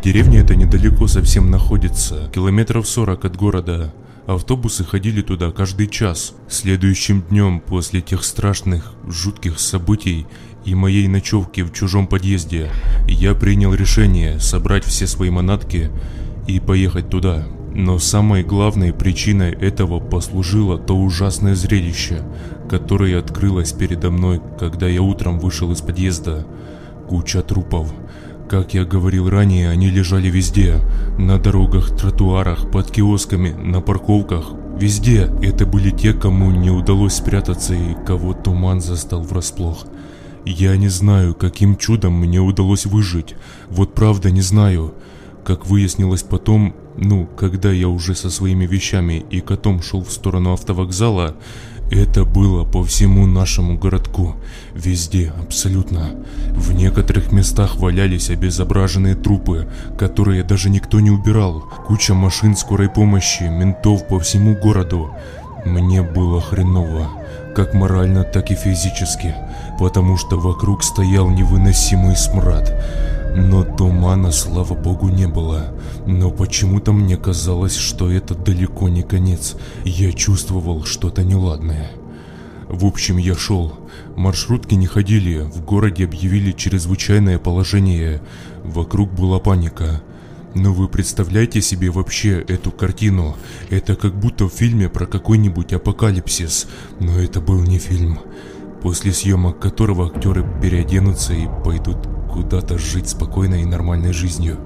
Деревня 0.00 0.42
эта 0.42 0.54
недалеко 0.54 1.08
совсем 1.08 1.50
находится, 1.50 2.30
километров 2.32 2.86
40 2.86 3.24
от 3.24 3.36
города. 3.36 3.92
Автобусы 4.28 4.84
ходили 4.84 5.20
туда 5.20 5.50
каждый 5.50 5.88
час. 5.88 6.34
Следующим 6.48 7.22
днем 7.22 7.58
после 7.58 8.00
тех 8.00 8.22
страшных, 8.22 8.92
жутких 9.08 9.58
событий 9.58 10.24
и 10.64 10.76
моей 10.76 11.08
ночевки 11.08 11.62
в 11.62 11.72
чужом 11.72 12.06
подъезде, 12.06 12.70
я 13.08 13.34
принял 13.34 13.74
решение 13.74 14.38
собрать 14.38 14.84
все 14.84 15.08
свои 15.08 15.30
манатки 15.30 15.90
и 16.46 16.60
поехать 16.60 17.10
туда. 17.10 17.48
Но 17.74 17.98
самой 17.98 18.42
главной 18.42 18.92
причиной 18.92 19.52
этого 19.52 19.98
послужило 19.98 20.78
то 20.78 20.94
ужасное 20.94 21.54
зрелище, 21.54 22.22
которое 22.68 23.18
открылось 23.18 23.72
передо 23.72 24.10
мной, 24.10 24.42
когда 24.58 24.86
я 24.88 25.00
утром 25.00 25.38
вышел 25.38 25.72
из 25.72 25.80
подъезда. 25.80 26.46
Куча 27.08 27.42
трупов. 27.42 27.92
Как 28.48 28.74
я 28.74 28.84
говорил 28.84 29.30
ранее, 29.30 29.70
они 29.70 29.88
лежали 29.88 30.28
везде. 30.28 30.76
На 31.18 31.38
дорогах, 31.38 31.96
тротуарах, 31.96 32.70
под 32.70 32.90
киосками, 32.90 33.50
на 33.50 33.80
парковках. 33.80 34.52
Везде. 34.78 35.30
Это 35.40 35.64
были 35.64 35.90
те, 35.90 36.12
кому 36.12 36.50
не 36.50 36.70
удалось 36.70 37.14
спрятаться 37.14 37.72
и 37.72 37.94
кого 38.06 38.34
туман 38.34 38.82
застал 38.82 39.22
врасплох. 39.22 39.86
Я 40.44 40.76
не 40.76 40.88
знаю, 40.88 41.34
каким 41.34 41.76
чудом 41.76 42.14
мне 42.14 42.40
удалось 42.40 42.84
выжить. 42.84 43.34
Вот 43.70 43.94
правда 43.94 44.30
не 44.30 44.42
знаю. 44.42 44.92
Как 45.44 45.66
выяснилось 45.66 46.22
потом, 46.22 46.74
ну, 46.96 47.26
когда 47.36 47.70
я 47.70 47.88
уже 47.88 48.14
со 48.14 48.30
своими 48.30 48.66
вещами 48.66 49.24
и 49.30 49.40
котом 49.40 49.82
шел 49.82 50.02
в 50.02 50.12
сторону 50.12 50.52
автовокзала, 50.52 51.36
это 51.90 52.24
было 52.24 52.64
по 52.64 52.82
всему 52.82 53.26
нашему 53.26 53.76
городку. 53.76 54.36
Везде, 54.74 55.32
абсолютно. 55.38 56.16
В 56.52 56.72
некоторых 56.72 57.32
местах 57.32 57.76
валялись 57.76 58.30
обезображенные 58.30 59.14
трупы, 59.14 59.68
которые 59.98 60.42
даже 60.42 60.70
никто 60.70 61.00
не 61.00 61.10
убирал. 61.10 61.62
Куча 61.86 62.14
машин 62.14 62.56
скорой 62.56 62.88
помощи, 62.88 63.42
ментов 63.42 64.08
по 64.08 64.18
всему 64.20 64.56
городу. 64.56 65.10
Мне 65.66 66.02
было 66.02 66.40
хреново, 66.40 67.10
как 67.54 67.74
морально, 67.74 68.24
так 68.24 68.50
и 68.50 68.54
физически, 68.54 69.34
потому 69.78 70.16
что 70.16 70.38
вокруг 70.38 70.82
стоял 70.82 71.28
невыносимый 71.28 72.16
смрад. 72.16 72.72
Но 73.34 73.64
тумана, 73.64 74.30
слава 74.30 74.74
богу, 74.74 75.08
не 75.08 75.26
было. 75.26 75.74
Но 76.06 76.30
почему-то 76.30 76.92
мне 76.92 77.16
казалось, 77.16 77.76
что 77.76 78.10
это 78.10 78.34
далеко 78.34 78.88
не 78.88 79.02
конец. 79.02 79.56
Я 79.84 80.12
чувствовал 80.12 80.84
что-то 80.84 81.24
неладное. 81.24 81.90
В 82.68 82.84
общем, 82.84 83.16
я 83.16 83.34
шел. 83.34 83.78
Маршрутки 84.16 84.74
не 84.74 84.86
ходили, 84.86 85.40
в 85.40 85.64
городе 85.64 86.04
объявили 86.04 86.52
чрезвычайное 86.52 87.38
положение. 87.38 88.22
Вокруг 88.64 89.12
была 89.12 89.38
паника. 89.38 90.02
Но 90.54 90.74
вы 90.74 90.88
представляете 90.88 91.62
себе 91.62 91.90
вообще 91.90 92.40
эту 92.40 92.70
картину? 92.70 93.36
Это 93.70 93.96
как 93.96 94.14
будто 94.14 94.46
в 94.48 94.52
фильме 94.52 94.90
про 94.90 95.06
какой-нибудь 95.06 95.72
апокалипсис. 95.72 96.66
Но 97.00 97.18
это 97.18 97.40
был 97.40 97.60
не 97.62 97.78
фильм. 97.78 98.18
После 98.82 99.12
съемок 99.12 99.58
которого 99.58 100.06
актеры 100.06 100.46
переоденутся 100.60 101.32
и 101.32 101.46
пойдут 101.64 101.98
куда-то 102.32 102.78
жить 102.78 103.08
спокойной 103.08 103.62
и 103.62 103.66
нормальной 103.66 104.12
жизнью. 104.12 104.58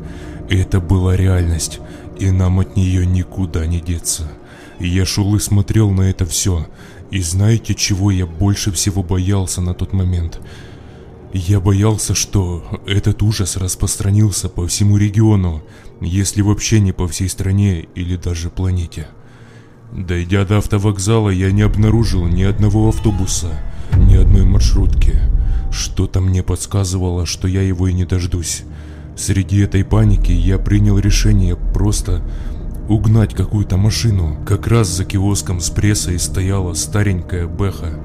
Это 0.49 0.81
была 0.81 1.17
реальность, 1.17 1.81
и 2.19 2.31
нам 2.31 2.61
от 2.61 2.77
нее 2.77 3.05
никуда 3.05 3.67
не 3.67 3.81
деться. 3.81 4.31
я 4.79 5.05
шел 5.05 5.35
и 5.35 5.41
смотрел 5.41 5.91
на 5.91 6.03
это 6.03 6.25
все. 6.25 6.67
И 7.11 7.21
знаете, 7.21 7.75
чего 7.75 8.11
я 8.11 8.27
больше 8.27 8.73
всего 8.73 9.03
боялся 9.03 9.61
на 9.61 9.75
тот 9.75 9.93
момент? 9.93 10.41
Я 11.33 11.61
боялся, 11.61 12.15
что 12.15 12.65
этот 12.87 13.23
ужас 13.23 13.57
распространился 13.57 14.49
по 14.49 14.67
всему 14.67 14.97
региону, 14.97 15.63
если 16.01 16.43
вообще 16.43 16.81
не 16.81 16.93
по 16.93 17.07
всей 17.09 17.29
стране 17.29 17.87
или 17.95 18.17
даже 18.17 18.49
планете. 18.49 19.09
Дойдя 19.93 20.45
до 20.45 20.59
автовокзала, 20.59 21.31
я 21.31 21.53
не 21.53 21.63
обнаружил 21.63 22.27
ни 22.27 22.43
одного 22.43 22.89
автобуса, 22.89 23.59
ни 23.97 24.15
одной 24.15 24.45
маршрутки. 24.45 25.21
Что-то 25.71 26.21
мне 26.21 26.43
подсказывало, 26.43 27.27
что 27.27 27.49
я 27.49 27.63
его 27.63 27.89
и 27.89 27.93
не 27.93 28.05
дождусь. 28.05 28.63
Среди 29.17 29.61
этой 29.61 29.85
паники 29.85 30.33
я 30.33 30.59
принял 30.59 30.99
решение 30.99 31.57
просто 31.57 32.23
угнать 32.89 33.35
какую-то 33.35 33.77
машину. 33.77 34.37
Как 34.47 34.67
раз 34.67 34.89
за 34.89 35.05
киоском 35.05 35.61
с 35.61 35.71
прессой 35.71 36.19
стояла 36.19 36.75
старенькая 36.75 37.47
Бэха. 37.47 37.99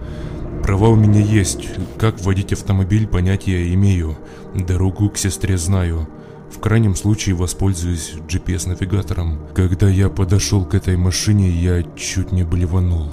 Права 0.63 0.89
у 0.89 0.95
меня 0.95 1.21
есть, 1.21 1.69
как 1.97 2.21
водить 2.21 2.53
автомобиль 2.53 3.07
понятия 3.07 3.73
имею, 3.73 4.17
дорогу 4.55 5.09
к 5.09 5.17
сестре 5.17 5.57
знаю. 5.57 6.07
В 6.51 6.59
крайнем 6.59 6.95
случае 6.95 7.35
воспользуюсь 7.35 8.13
GPS-навигатором. 8.27 9.39
Когда 9.55 9.89
я 9.89 10.09
подошел 10.09 10.65
к 10.65 10.75
этой 10.75 10.97
машине, 10.97 11.49
я 11.49 11.83
чуть 11.95 12.31
не 12.31 12.43
блеванул. 12.43 13.09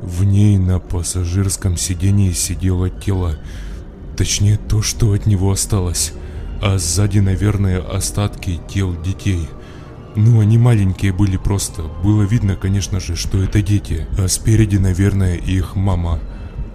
В 0.00 0.24
ней 0.24 0.58
на 0.58 0.80
пассажирском 0.80 1.76
сидении 1.76 2.32
сидело 2.32 2.90
тело, 2.90 3.36
точнее 4.16 4.56
то, 4.56 4.82
что 4.82 5.12
от 5.12 5.26
него 5.26 5.50
осталось, 5.50 6.12
а 6.62 6.78
сзади, 6.78 7.18
наверное, 7.18 7.80
остатки 7.80 8.60
тел 8.68 8.94
детей. 9.02 9.48
Ну, 10.16 10.40
они 10.40 10.58
маленькие 10.58 11.12
были 11.12 11.36
просто, 11.36 11.82
было 12.02 12.22
видно, 12.22 12.56
конечно 12.56 13.00
же, 13.00 13.16
что 13.16 13.42
это 13.42 13.62
дети, 13.62 14.06
а 14.16 14.28
спереди, 14.28 14.76
наверное, 14.76 15.34
их 15.34 15.74
мама. 15.74 16.20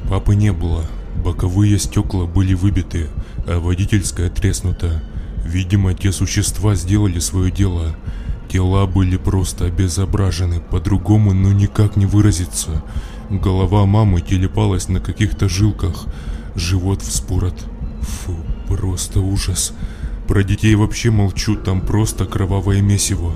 Папы 0.10 0.36
не 0.36 0.52
было, 0.52 0.86
боковые 1.24 1.80
стекла 1.80 2.26
были 2.26 2.53
выбиты, 2.53 3.07
а 3.48 3.60
водительская 3.60 4.30
треснута. 4.30 5.02
Видимо, 5.45 5.94
те 5.94 6.11
существа 6.11 6.76
сделали 6.76 7.20
свое 7.20 7.52
дело. 7.52 7.95
Тела 8.49 8.86
были 8.88 9.16
просто 9.16 9.66
обезображены, 9.66 10.60
по-другому 10.60 11.34
ну 11.34 11.52
никак 11.52 11.95
не 11.95 12.06
выразиться. 12.06 12.84
Голова 13.30 13.86
мамы 13.86 14.22
телепалась 14.22 14.90
на 14.90 14.99
каких-то 14.99 15.48
жилках, 15.48 16.07
живот 16.56 17.02
вспорот. 17.02 17.56
Фу, 18.02 18.36
просто 18.68 19.20
ужас. 19.20 19.74
Про 20.28 20.44
детей 20.44 20.76
вообще 20.76 21.12
молчу, 21.12 21.56
там 21.56 21.82
просто 21.82 22.26
кровавое 22.26 22.82
месиво. 22.82 23.34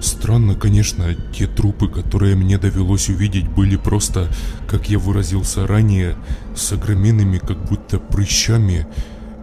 Странно, 0.00 0.56
конечно, 0.56 1.14
те 1.32 1.46
трупы, 1.46 1.88
которые 1.88 2.34
мне 2.34 2.58
довелось 2.58 3.08
увидеть, 3.08 3.48
были 3.48 3.76
просто, 3.76 4.28
как 4.66 4.90
я 4.90 4.98
выразился 4.98 5.66
ранее, 5.66 6.16
с 6.56 6.72
огроменными 6.72 7.38
как 7.38 7.64
будто 7.68 7.98
прыщами, 7.98 8.86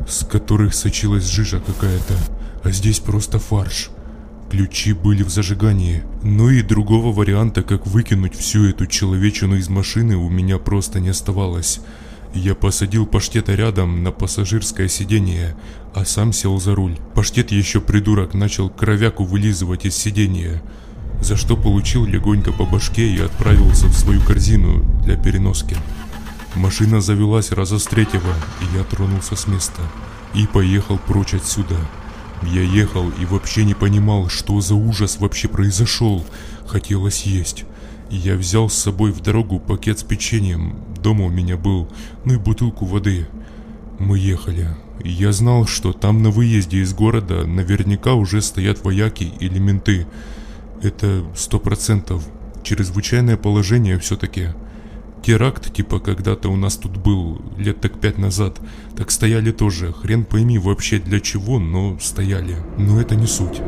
с 0.07 0.25
которых 0.25 0.73
сочилась 0.73 1.29
жижа 1.29 1.61
какая-то. 1.61 2.15
А 2.63 2.71
здесь 2.71 2.99
просто 2.99 3.39
фарш. 3.39 3.89
Ключи 4.49 4.93
были 4.93 5.23
в 5.23 5.29
зажигании. 5.29 6.03
Но 6.23 6.49
и 6.49 6.63
другого 6.63 7.13
варианта, 7.13 7.61
как 7.61 7.85
выкинуть 7.85 8.35
всю 8.35 8.65
эту 8.65 8.87
человечину 8.87 9.55
из 9.55 9.69
машины, 9.69 10.17
у 10.17 10.27
меня 10.27 10.57
просто 10.57 10.99
не 10.99 11.09
оставалось. 11.09 11.79
Я 12.33 12.53
посадил 12.53 13.05
паштета 13.07 13.55
рядом 13.55 14.03
на 14.03 14.11
пассажирское 14.11 14.87
сиденье, 14.87 15.55
а 15.95 16.05
сам 16.05 16.31
сел 16.31 16.59
за 16.59 16.75
руль. 16.75 16.97
Паштет 17.15 17.51
еще 17.51 17.81
придурок 17.81 18.33
начал 18.33 18.69
кровяку 18.69 19.23
вылизывать 19.23 19.85
из 19.85 19.95
сидения, 19.95 20.61
за 21.21 21.35
что 21.35 21.57
получил 21.57 22.05
легонько 22.05 22.51
по 22.51 22.65
башке 22.65 23.09
и 23.09 23.19
отправился 23.19 23.87
в 23.87 23.93
свою 23.97 24.21
корзину 24.21 24.83
для 25.03 25.17
переноски. 25.17 25.75
Машина 26.55 27.01
завелась 27.01 27.51
раза 27.51 27.79
с 27.79 27.85
третьего, 27.85 28.33
и 28.61 28.77
я 28.77 28.83
тронулся 28.83 29.35
с 29.35 29.47
места 29.47 29.81
и 30.33 30.45
поехал 30.45 30.97
прочь 30.97 31.33
отсюда. 31.33 31.75
Я 32.43 32.61
ехал 32.61 33.09
и 33.09 33.25
вообще 33.25 33.65
не 33.65 33.73
понимал, 33.73 34.29
что 34.29 34.61
за 34.61 34.75
ужас 34.75 35.17
вообще 35.19 35.47
произошел. 35.47 36.25
Хотелось 36.67 37.23
есть. 37.23 37.65
Я 38.09 38.35
взял 38.35 38.69
с 38.69 38.75
собой 38.75 39.11
в 39.11 39.21
дорогу 39.21 39.59
пакет 39.59 39.99
с 39.99 40.03
печеньем, 40.03 40.75
дома 41.01 41.25
у 41.25 41.29
меня 41.29 41.57
был, 41.57 41.87
ну 42.25 42.33
и 42.33 42.37
бутылку 42.37 42.85
воды. 42.85 43.27
Мы 43.99 44.17
ехали. 44.17 44.69
Я 45.03 45.31
знал, 45.31 45.65
что 45.65 45.93
там 45.93 46.23
на 46.23 46.29
выезде 46.29 46.79
из 46.79 46.93
города 46.93 47.45
наверняка 47.45 48.13
уже 48.13 48.41
стоят 48.41 48.83
вояки 48.83 49.23
или 49.39 49.59
менты. 49.59 50.07
Это 50.81 51.23
сто 51.35 51.59
процентов. 51.59 52.27
Чрезвычайное 52.63 53.37
положение 53.37 53.97
все-таки. 53.99 54.49
Теракт, 55.23 55.73
типа 55.73 55.99
когда-то 55.99 56.49
у 56.49 56.55
нас 56.55 56.77
тут 56.77 56.97
был, 56.97 57.41
лет 57.57 57.81
так 57.81 57.99
пять 57.99 58.17
назад, 58.17 58.59
так 58.95 59.11
стояли 59.11 59.51
тоже, 59.51 59.91
хрен 59.91 60.23
пойми 60.23 60.57
вообще 60.57 60.99
для 60.99 61.19
чего, 61.19 61.59
но 61.59 61.97
стояли. 61.99 62.55
Но 62.77 63.01
это 63.01 63.15
не 63.15 63.27
суть. 63.27 63.61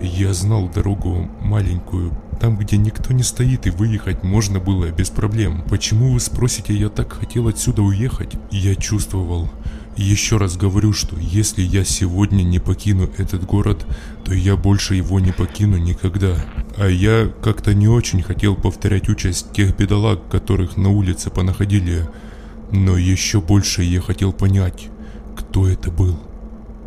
Я 0.00 0.32
знал 0.32 0.68
дорогу 0.68 1.30
маленькую, 1.40 2.12
там, 2.34 2.56
где 2.56 2.76
никто 2.76 3.12
не 3.12 3.22
стоит 3.22 3.66
и 3.66 3.70
выехать 3.70 4.22
можно 4.22 4.60
было 4.60 4.90
без 4.90 5.10
проблем. 5.10 5.64
Почему 5.68 6.12
вы 6.12 6.20
спросите, 6.20 6.74
я 6.74 6.88
так 6.88 7.12
хотел 7.12 7.48
отсюда 7.48 7.82
уехать? 7.82 8.32
Я 8.50 8.74
чувствовал. 8.74 9.48
Еще 9.96 10.38
раз 10.38 10.56
говорю, 10.56 10.92
что 10.92 11.16
если 11.16 11.62
я 11.62 11.84
сегодня 11.84 12.42
не 12.42 12.58
покину 12.58 13.08
этот 13.16 13.44
город, 13.44 13.86
то 14.24 14.34
я 14.34 14.56
больше 14.56 14.96
его 14.96 15.20
не 15.20 15.30
покину 15.30 15.76
никогда. 15.76 16.34
А 16.76 16.88
я 16.88 17.30
как-то 17.42 17.74
не 17.74 17.86
очень 17.86 18.22
хотел 18.22 18.56
повторять 18.56 19.08
участь 19.08 19.52
тех 19.52 19.76
бедолаг, 19.76 20.28
которых 20.28 20.76
на 20.76 20.90
улице 20.90 21.30
понаходили. 21.30 22.08
Но 22.72 22.96
еще 22.96 23.40
больше 23.40 23.84
я 23.84 24.00
хотел 24.00 24.32
понять, 24.32 24.88
кто 25.36 25.68
это 25.68 25.92
был. 25.92 26.18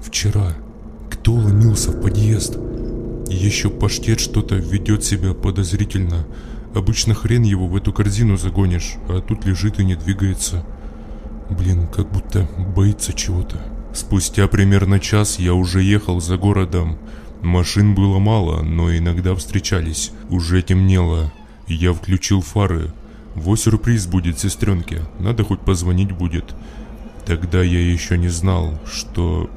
Вчера. 0.02 0.54
Кто 1.10 1.34
ломился 1.34 1.92
в 1.92 2.02
подъезд? 2.02 2.58
Еще 3.30 3.70
паштет 3.70 4.20
что-то 4.20 4.56
ведет 4.56 5.04
себя 5.04 5.34
подозрительно. 5.34 6.26
Обычно 6.74 7.14
хрен 7.14 7.44
его 7.44 7.68
в 7.68 7.76
эту 7.76 7.92
корзину 7.92 8.38
загонишь, 8.38 8.96
а 9.10 9.22
тут 9.22 9.46
лежит 9.46 9.80
и 9.80 9.86
не 9.86 9.96
двигается. 9.96 10.66
Блин, 11.50 11.88
как 11.88 12.12
будто 12.12 12.48
боится 12.76 13.14
чего-то. 13.14 13.58
Спустя 13.94 14.48
примерно 14.48 15.00
час 15.00 15.40
я 15.40 15.54
уже 15.54 15.82
ехал 15.82 16.22
за 16.22 16.38
городом. 16.38 16.98
Машин 17.42 17.96
было 17.96 18.20
мало, 18.20 18.62
но 18.62 18.96
иногда 18.96 19.36
встречались. 19.36 20.12
Уже 20.30 20.62
темнело. 20.62 21.32
Я 21.68 21.94
включил 21.94 22.42
фары. 22.42 22.92
Во 23.36 23.56
сюрприз 23.56 24.08
будет 24.08 24.40
сестренке. 24.40 25.02
Надо 25.20 25.44
хоть 25.44 25.62
позвонить 25.62 26.12
будет. 26.12 26.56
Тогда 27.26 27.62
я 27.62 27.80
еще 27.80 28.18
не 28.18 28.30
знал, 28.30 28.80
что 28.86 29.50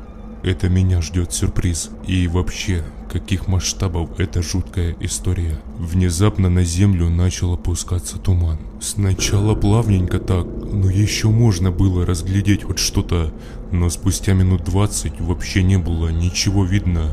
это 0.42 0.68
меня 0.68 1.02
ждет 1.02 1.32
сюрприз. 1.32 1.90
И 2.06 2.26
вообще, 2.28 2.84
каких 3.10 3.48
масштабов 3.48 4.18
эта 4.18 4.40
жуткая 4.42 4.94
история. 5.00 5.60
Внезапно 5.76 6.48
на 6.48 6.62
землю 6.62 7.08
начал 7.10 7.54
опускаться 7.54 8.18
туман. 8.18 8.58
Сначала 8.80 9.54
плавненько 9.54 10.20
так, 10.20 10.46
но 10.46 10.88
еще 10.88 11.28
можно 11.28 11.70
было 11.70 12.06
разглядеть 12.06 12.64
хоть 12.64 12.78
что-то, 12.78 13.32
но 13.72 13.90
спустя 13.90 14.32
минут 14.32 14.64
двадцать 14.64 15.20
вообще 15.20 15.62
не 15.62 15.76
было 15.76 16.08
ничего 16.08 16.64
видно. 16.64 17.12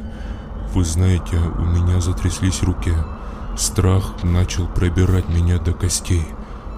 Вы 0.74 0.86
знаете, 0.86 1.38
у 1.58 1.66
меня 1.66 2.00
затряслись 2.00 2.62
руки. 2.62 2.94
Страх 3.58 4.24
начал 4.24 4.68
пробирать 4.68 5.30
меня 5.30 5.58
до 5.58 5.74
костей. 5.74 6.24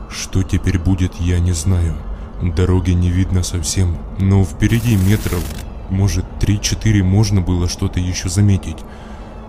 Что 0.10 0.44
теперь 0.44 0.80
будет, 0.80 1.16
я 1.20 1.40
не 1.40 1.52
знаю. 1.52 1.96
Дороги 2.42 2.92
не 2.92 3.10
видно 3.10 3.44
совсем, 3.44 3.98
но 4.18 4.46
впереди 4.46 4.96
метров, 4.96 5.44
может 5.90 6.26
3-4 6.40 7.04
можно 7.04 7.42
было 7.42 7.68
что-то 7.68 8.00
еще 8.00 8.30
заметить. 8.30 8.78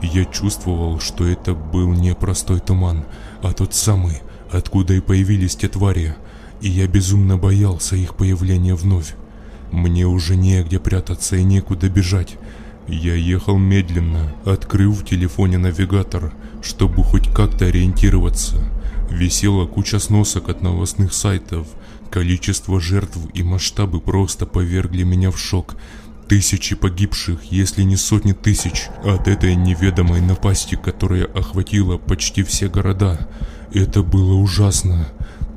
Я 0.03 0.25
чувствовал, 0.25 0.99
что 0.99 1.27
это 1.27 1.55
был 1.55 1.93
не 1.93 2.15
простой 2.15 2.61
туман, 2.61 3.05
а 3.43 3.53
тот 3.53 3.75
самый, 3.75 4.23
откуда 4.51 4.95
и 4.95 5.01
появились 5.01 5.57
те 5.57 5.69
твари, 5.69 6.15
и 6.61 6.69
я 6.69 6.87
безумно 6.87 7.37
боялся 7.37 7.97
их 7.97 8.15
появления 8.15 8.75
вновь. 8.75 9.15
Мне 9.71 10.07
уже 10.07 10.37
негде 10.37 10.81
прятаться 10.81 11.37
и 11.37 11.45
некуда 11.45 11.89
бежать. 11.89 12.37
Я 12.89 13.15
ехал 13.15 13.57
медленно, 13.57 14.33
открыв 14.45 15.01
в 15.01 15.05
телефоне 15.05 15.59
навигатор, 15.59 16.33
чтобы 16.63 17.05
хоть 17.05 17.33
как-то 17.33 17.67
ориентироваться. 17.67 18.57
Висела 19.11 19.67
куча 19.67 19.99
сносок 19.99 20.49
от 20.49 20.63
новостных 20.63 21.13
сайтов. 21.13 21.67
Количество 22.11 22.81
жертв 22.81 23.19
и 23.35 23.43
масштабы 23.43 24.01
просто 24.01 24.47
повергли 24.47 25.05
меня 25.05 25.31
в 25.31 25.39
шок. 25.39 25.77
Тысячи 26.31 26.77
погибших, 26.77 27.43
если 27.51 27.83
не 27.83 27.97
сотни 27.97 28.31
тысяч, 28.31 28.85
от 29.03 29.27
этой 29.27 29.57
неведомой 29.57 30.21
напасти, 30.21 30.77
которая 30.77 31.25
охватила 31.25 31.99
почти 31.99 32.45
все 32.45 32.69
города. 32.69 33.27
Это 33.75 34.05
было 34.05 34.35
ужасно. 34.35 35.09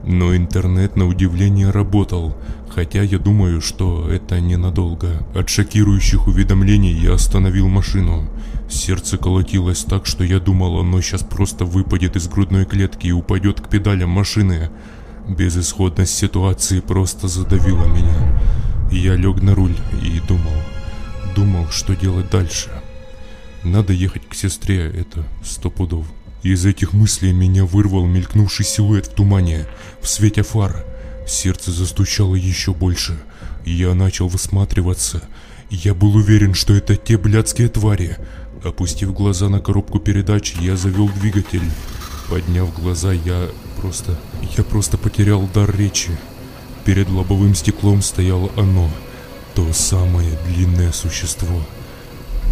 Но 0.04 0.36
интернет 0.36 0.96
на 0.96 1.06
удивление 1.06 1.70
работал, 1.70 2.36
хотя 2.70 3.04
я 3.04 3.20
думаю, 3.20 3.62
что 3.62 4.10
это 4.10 4.40
ненадолго. 4.40 5.24
От 5.36 5.48
шокирующих 5.48 6.26
уведомлений 6.26 6.94
я 6.94 7.14
остановил 7.14 7.68
машину. 7.68 8.28
Сердце 8.68 9.20
колотилось 9.20 9.84
так, 9.84 10.08
что 10.08 10.24
я 10.24 10.40
думал, 10.40 10.80
оно 10.80 11.02
сейчас 11.02 11.22
просто 11.22 11.66
выпадет 11.66 12.16
из 12.16 12.28
грудной 12.28 12.66
клетки 12.66 13.06
и 13.06 13.12
упадет 13.12 13.62
к 13.62 13.70
педалям 13.70 14.10
машины. 14.10 14.72
Безысходность 15.30 16.18
ситуации 16.18 16.80
просто 16.80 17.28
задавила 17.28 17.86
меня. 17.86 18.42
Я 18.94 19.16
лег 19.16 19.42
на 19.42 19.56
руль 19.56 19.76
и 20.04 20.20
думал, 20.28 20.54
думал, 21.36 21.68
что 21.72 21.96
делать 21.96 22.30
дальше. 22.30 22.70
Надо 23.64 23.92
ехать 23.92 24.30
к 24.30 24.36
сестре, 24.36 24.86
это 24.88 25.26
сто 25.44 25.72
пудов. 25.72 26.06
Из 26.44 26.64
этих 26.64 26.94
мыслей 26.94 27.34
меня 27.34 27.66
вырвал 27.66 28.06
мелькнувший 28.06 28.64
силуэт 28.64 29.08
в 29.08 29.14
тумане, 29.16 29.66
в 30.00 30.08
свете 30.08 30.44
фар. 30.44 30.86
Сердце 31.28 31.72
застучало 31.72 32.36
еще 32.36 32.72
больше. 32.72 33.18
Я 33.66 33.96
начал 33.96 34.28
высматриваться. 34.28 35.24
Я 35.72 35.96
был 35.96 36.16
уверен, 36.16 36.54
что 36.54 36.76
это 36.76 36.96
те 36.96 37.18
блядские 37.18 37.70
твари. 37.70 38.18
Опустив 38.64 39.12
глаза 39.12 39.50
на 39.50 39.60
коробку 39.60 40.00
передач, 40.00 40.54
я 40.62 40.78
завел 40.78 41.10
двигатель. 41.10 41.68
Подняв 42.30 42.72
глаза, 42.80 43.12
я 43.12 43.50
просто... 43.82 44.20
Я 44.56 44.64
просто 44.64 45.00
потерял 45.00 45.50
дар 45.52 45.76
речи. 45.76 46.12
Перед 46.86 47.10
лобовым 47.10 47.56
стеклом 47.56 48.02
стояло 48.02 48.52
оно, 48.58 48.90
то 49.56 49.72
самое 49.72 50.38
длинное 50.48 50.92
существо. 50.92 51.62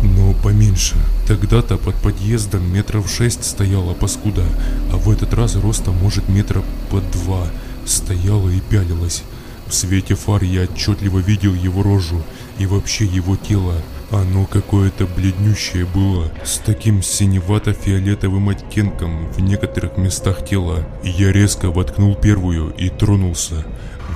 Но 0.03 0.33
поменьше. 0.33 0.95
Тогда-то 1.27 1.77
под 1.77 1.95
подъездом 1.95 2.71
метров 2.73 3.09
шесть 3.09 3.43
стояла 3.43 3.93
паскуда, 3.93 4.45
а 4.91 4.97
в 4.97 5.09
этот 5.11 5.33
раз 5.33 5.55
роста 5.55 5.91
может 5.91 6.29
метра 6.29 6.63
под 6.89 7.09
два. 7.11 7.47
Стояла 7.85 8.49
и 8.49 8.59
пялилась. 8.61 9.23
В 9.67 9.73
свете 9.73 10.15
фар 10.15 10.43
я 10.43 10.63
отчетливо 10.63 11.19
видел 11.19 11.53
его 11.53 11.83
рожу 11.83 12.21
и 12.57 12.65
вообще 12.65 13.05
его 13.05 13.35
тело. 13.35 13.75
Оно 14.11 14.45
какое-то 14.45 15.07
бледнющее 15.07 15.85
было, 15.85 16.29
с 16.43 16.57
таким 16.57 17.01
синевато-фиолетовым 17.01 18.49
оттенком 18.49 19.31
в 19.31 19.39
некоторых 19.39 19.97
местах 19.97 20.45
тела. 20.45 20.85
Я 21.01 21.31
резко 21.31 21.71
воткнул 21.71 22.15
первую 22.15 22.71
и 22.71 22.89
тронулся. 22.89 23.65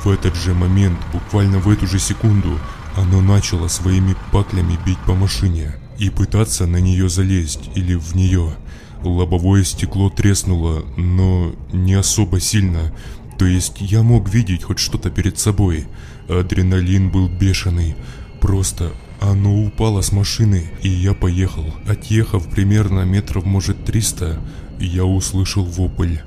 В 0.06 0.10
этот 0.10 0.36
же 0.36 0.54
момент, 0.54 1.00
буквально 1.12 1.58
в 1.58 1.68
эту 1.68 1.88
же 1.88 1.98
секунду, 1.98 2.60
оно 2.96 3.22
начало 3.22 3.68
своими 3.68 4.16
паклями 4.32 4.78
бить 4.86 5.00
по 5.00 5.16
машине 5.16 5.78
и 5.98 6.12
пытаться 6.12 6.68
на 6.68 6.78
нее 6.78 7.10
залезть 7.10 7.72
или 7.74 7.96
в 7.96 8.16
нее. 8.16 8.56
Лобовое 9.02 9.64
стекло 9.64 10.12
треснуло, 10.12 10.86
но 10.96 11.56
не 11.74 11.96
особо 11.96 12.40
сильно, 12.40 12.94
то 13.40 13.46
есть 13.46 13.82
я 13.82 14.04
мог 14.04 14.30
видеть 14.30 14.64
хоть 14.64 14.78
что-то 14.78 15.10
перед 15.10 15.40
собой. 15.40 15.88
Адреналин 16.30 17.10
был 17.10 17.28
бешеный, 17.28 17.96
просто 18.42 18.94
оно 19.20 19.60
упало 19.60 20.02
с 20.02 20.12
машины, 20.12 20.70
и 20.84 20.88
я 20.88 21.16
поехал. 21.16 21.66
Отъехав 21.88 22.48
примерно 22.52 23.06
метров 23.06 23.44
может 23.44 23.84
300, 23.86 24.40
я 24.80 25.04
услышал 25.04 25.66
вопль. 25.66 26.18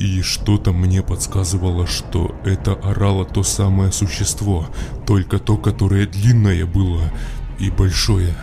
И 0.00 0.22
что-то 0.22 0.72
мне 0.72 1.02
подсказывало, 1.02 1.86
что 1.86 2.34
это 2.44 2.74
орало 2.74 3.24
то 3.24 3.42
самое 3.42 3.92
существо, 3.92 4.66
только 5.06 5.38
то, 5.38 5.56
которое 5.56 6.06
длинное 6.06 6.66
было 6.66 7.12
и 7.58 7.70
большое. 7.70 8.34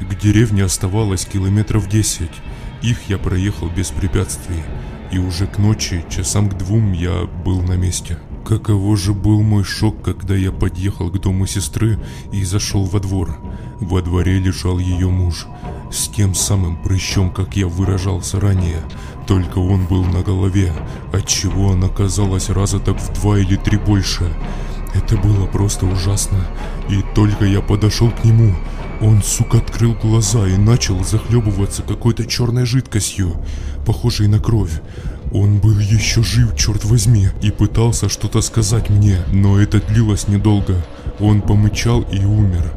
К 0.00 0.18
деревне 0.18 0.64
оставалось 0.64 1.26
километров 1.26 1.88
десять. 1.88 2.32
Их 2.82 3.08
я 3.08 3.18
проехал 3.18 3.68
без 3.68 3.90
препятствий, 3.90 4.62
и 5.12 5.18
уже 5.18 5.46
к 5.46 5.58
ночи, 5.58 6.04
часам 6.10 6.48
к 6.48 6.58
двум, 6.58 6.92
я 6.92 7.26
был 7.44 7.62
на 7.62 7.74
месте. 7.74 8.18
Каково 8.44 8.96
же 8.96 9.14
был 9.14 9.42
мой 9.42 9.64
шок, 9.64 10.02
когда 10.02 10.34
я 10.34 10.52
подъехал 10.52 11.10
к 11.10 11.18
дому 11.18 11.46
сестры 11.46 11.98
и 12.32 12.44
зашел 12.44 12.84
во 12.84 13.00
двор. 13.00 13.38
Во 13.80 14.02
дворе 14.02 14.38
лежал 14.38 14.78
ее 14.78 15.08
муж, 15.08 15.46
с 15.90 16.08
тем 16.08 16.34
самым 16.34 16.82
прыщом, 16.82 17.30
как 17.30 17.56
я 17.56 17.66
выражался 17.66 18.38
ранее, 18.40 18.82
только 19.26 19.58
он 19.58 19.86
был 19.86 20.04
на 20.04 20.22
голове, 20.22 20.72
отчего 21.12 21.72
она 21.72 21.88
казалась 21.88 22.50
раза 22.50 22.78
так 22.78 23.00
в 23.00 23.12
два 23.20 23.38
или 23.38 23.56
три 23.56 23.78
больше. 23.78 24.24
Это 24.94 25.16
было 25.16 25.46
просто 25.46 25.86
ужасно, 25.86 26.46
и 26.88 27.02
только 27.14 27.44
я 27.44 27.60
подошел 27.60 28.10
к 28.10 28.24
нему, 28.24 28.54
он, 29.00 29.22
сука, 29.22 29.58
открыл 29.58 29.94
глаза 29.94 30.46
и 30.46 30.56
начал 30.56 31.02
захлебываться 31.04 31.82
какой-то 31.82 32.24
черной 32.26 32.64
жидкостью, 32.64 33.36
похожей 33.84 34.28
на 34.28 34.38
кровь. 34.38 34.80
Он 35.32 35.58
был 35.58 35.78
еще 35.78 36.22
жив, 36.22 36.56
черт 36.56 36.84
возьми, 36.84 37.28
и 37.42 37.50
пытался 37.50 38.08
что-то 38.08 38.40
сказать 38.40 38.88
мне, 38.90 39.18
но 39.32 39.60
это 39.60 39.80
длилось 39.80 40.28
недолго. 40.28 40.84
Он 41.18 41.42
помычал 41.42 42.02
и 42.02 42.24
умер. 42.24 42.72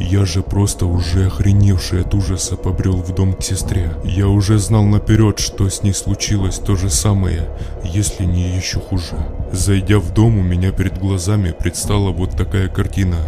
Я 0.00 0.24
же 0.24 0.42
просто 0.42 0.86
уже 0.86 1.26
охреневший 1.26 2.00
от 2.00 2.14
ужаса 2.14 2.56
побрел 2.56 2.96
в 2.96 3.14
дом 3.14 3.34
к 3.34 3.42
сестре. 3.42 3.92
Я 4.02 4.28
уже 4.28 4.58
знал 4.58 4.84
наперед, 4.84 5.38
что 5.38 5.68
с 5.68 5.82
ней 5.82 5.92
случилось 5.92 6.58
то 6.58 6.74
же 6.74 6.88
самое, 6.88 7.50
если 7.84 8.24
не 8.24 8.56
еще 8.56 8.80
хуже. 8.80 9.14
Зайдя 9.52 9.98
в 9.98 10.12
дом, 10.14 10.38
у 10.38 10.42
меня 10.42 10.72
перед 10.72 10.98
глазами 10.98 11.54
предстала 11.56 12.10
вот 12.12 12.30
такая 12.30 12.68
картина. 12.68 13.18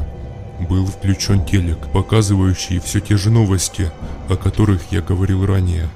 Был 0.66 0.86
включен 0.86 1.44
телек, 1.44 1.78
показывающий 1.92 2.80
все 2.80 3.00
те 3.00 3.18
же 3.18 3.30
новости, 3.30 3.92
о 4.30 4.36
которых 4.36 4.80
я 4.90 5.02
говорил 5.02 5.44
ранее. 5.44 5.90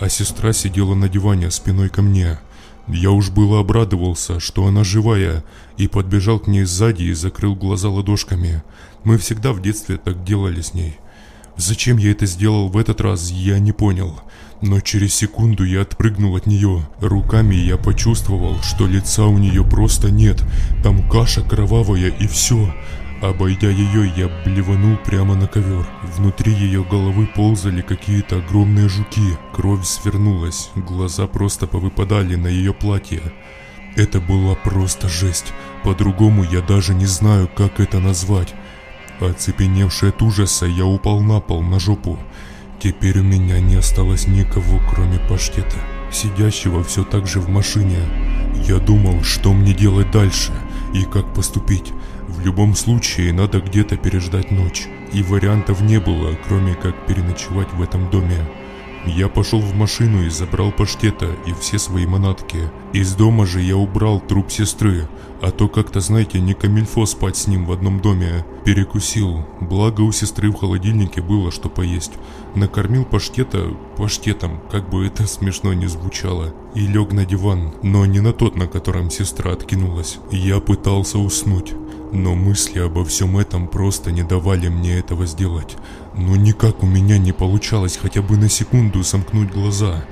А 0.00 0.08
сестра 0.08 0.52
сидела 0.52 0.94
на 0.94 1.08
диване 1.08 1.52
спиной 1.52 1.88
ко 1.88 2.02
мне. 2.02 2.38
Я 2.88 3.10
уж 3.10 3.30
было 3.30 3.60
обрадовался, 3.60 4.38
что 4.38 4.66
она 4.66 4.84
живая, 4.84 5.44
и 5.76 5.88
подбежал 5.88 6.38
к 6.38 6.46
ней 6.46 6.64
сзади 6.64 7.04
и 7.04 7.14
закрыл 7.14 7.54
глаза 7.56 7.90
ладошками. 7.90 8.62
Мы 9.06 9.18
всегда 9.18 9.52
в 9.52 9.62
детстве 9.62 9.98
так 9.98 10.24
делали 10.24 10.60
с 10.60 10.74
ней. 10.74 10.98
Зачем 11.56 11.96
я 11.96 12.10
это 12.10 12.26
сделал 12.26 12.68
в 12.68 12.76
этот 12.76 13.00
раз, 13.00 13.30
я 13.30 13.60
не 13.60 13.70
понял. 13.70 14.18
Но 14.62 14.80
через 14.80 15.14
секунду 15.14 15.62
я 15.62 15.82
отпрыгнул 15.82 16.34
от 16.34 16.46
нее. 16.46 16.88
Руками 17.00 17.54
я 17.54 17.76
почувствовал, 17.76 18.60
что 18.62 18.88
лица 18.88 19.26
у 19.26 19.38
нее 19.38 19.64
просто 19.64 20.10
нет. 20.10 20.42
Там 20.82 21.08
каша 21.08 21.42
кровавая 21.42 22.08
и 22.08 22.26
все. 22.26 22.74
Обойдя 23.22 23.70
ее, 23.70 24.12
я 24.16 24.28
блеванул 24.44 24.96
прямо 24.96 25.36
на 25.36 25.46
ковер. 25.46 25.86
Внутри 26.16 26.52
ее 26.52 26.82
головы 26.82 27.28
ползали 27.32 27.82
какие-то 27.82 28.38
огромные 28.38 28.88
жуки. 28.88 29.38
Кровь 29.54 29.86
свернулась, 29.86 30.70
глаза 30.74 31.28
просто 31.28 31.68
повыпадали 31.68 32.34
на 32.34 32.48
ее 32.48 32.74
платье. 32.74 33.22
Это 33.94 34.20
была 34.20 34.56
просто 34.56 35.08
жесть. 35.08 35.52
По-другому 35.84 36.42
я 36.42 36.60
даже 36.60 36.92
не 36.92 37.06
знаю, 37.06 37.48
как 37.54 37.78
это 37.78 38.00
назвать. 38.00 38.52
Оцепеневший 39.20 40.10
от 40.10 40.20
ужаса, 40.20 40.66
я 40.66 40.84
упал 40.84 41.20
на 41.20 41.40
пол 41.40 41.62
на 41.62 41.80
жопу. 41.80 42.18
Теперь 42.78 43.20
у 43.20 43.22
меня 43.22 43.60
не 43.60 43.76
осталось 43.76 44.26
никого, 44.26 44.80
кроме 44.90 45.18
паштета, 45.18 45.78
сидящего 46.12 46.84
все 46.84 47.02
так 47.02 47.26
же 47.26 47.40
в 47.40 47.48
машине. 47.48 47.98
Я 48.66 48.78
думал, 48.78 49.22
что 49.22 49.54
мне 49.54 49.72
делать 49.72 50.10
дальше 50.10 50.52
и 50.92 51.04
как 51.04 51.32
поступить. 51.32 51.92
В 52.28 52.40
любом 52.44 52.74
случае, 52.74 53.32
надо 53.32 53.60
где-то 53.60 53.96
переждать 53.96 54.50
ночь. 54.50 54.86
И 55.12 55.22
вариантов 55.22 55.80
не 55.80 55.98
было, 55.98 56.36
кроме 56.46 56.74
как 56.74 57.06
переночевать 57.06 57.72
в 57.72 57.80
этом 57.80 58.10
доме. 58.10 58.46
Я 59.06 59.28
пошел 59.28 59.60
в 59.60 59.74
машину 59.74 60.24
и 60.24 60.30
забрал 60.30 60.72
паштета 60.72 61.28
и 61.46 61.52
все 61.52 61.78
свои 61.78 62.06
манатки. 62.06 62.58
Из 62.92 63.14
дома 63.14 63.46
же 63.46 63.60
я 63.60 63.76
убрал 63.76 64.20
труп 64.20 64.50
сестры, 64.50 65.08
а 65.40 65.52
то 65.52 65.68
как-то, 65.68 66.00
знаете, 66.00 66.40
не 66.40 66.54
камильфо 66.54 67.06
спать 67.06 67.36
с 67.36 67.46
ним 67.46 67.66
в 67.66 67.72
одном 67.72 68.00
доме. 68.00 68.44
Перекусил, 68.64 69.46
благо 69.60 70.00
у 70.00 70.10
сестры 70.10 70.50
в 70.50 70.56
холодильнике 70.56 71.22
было 71.22 71.52
что 71.52 71.68
поесть. 71.68 72.12
Накормил 72.56 73.04
паштета 73.04 73.68
паштетом, 73.96 74.60
как 74.70 74.90
бы 74.90 75.06
это 75.06 75.26
смешно 75.26 75.72
не 75.72 75.86
звучало, 75.86 76.52
и 76.74 76.80
лег 76.80 77.12
на 77.12 77.24
диван, 77.24 77.74
но 77.82 78.06
не 78.06 78.20
на 78.20 78.32
тот, 78.32 78.56
на 78.56 78.66
котором 78.66 79.10
сестра 79.10 79.52
откинулась. 79.52 80.18
Я 80.32 80.58
пытался 80.60 81.18
уснуть. 81.18 81.74
Но 82.12 82.34
мысли 82.34 82.78
обо 82.78 83.04
всем 83.04 83.36
этом 83.36 83.68
просто 83.68 84.12
не 84.12 84.22
давали 84.22 84.68
мне 84.68 84.98
этого 84.98 85.26
сделать. 85.26 85.76
Но 86.14 86.36
никак 86.36 86.82
у 86.82 86.86
меня 86.86 87.18
не 87.18 87.32
получалось 87.32 87.98
хотя 88.00 88.22
бы 88.22 88.36
на 88.36 88.48
секунду 88.48 89.02
сомкнуть 89.02 89.52
глаза. 89.52 90.04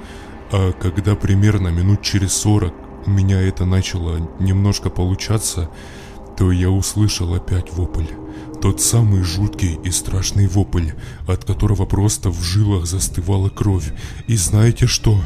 А 0.53 0.73
когда 0.73 1.15
примерно 1.15 1.69
минут 1.69 2.03
через 2.03 2.33
сорок 2.33 2.75
у 3.07 3.11
меня 3.11 3.41
это 3.41 3.65
начало 3.65 4.29
немножко 4.41 4.91
получаться, 4.91 5.71
то 6.37 6.51
я 6.51 6.71
услышал 6.71 7.35
опять 7.35 7.73
вопль. 7.73 8.07
Тот 8.61 8.81
самый 8.81 9.23
жуткий 9.23 9.79
и 9.85 9.91
страшный 9.91 10.47
вопль, 10.47 10.91
от 11.27 11.45
которого 11.45 11.87
просто 11.87 12.31
в 12.31 12.43
жилах 12.43 12.87
застывала 12.87 13.51
кровь. 13.51 13.93
И 14.27 14.37
знаете 14.37 14.87
что? 14.87 15.21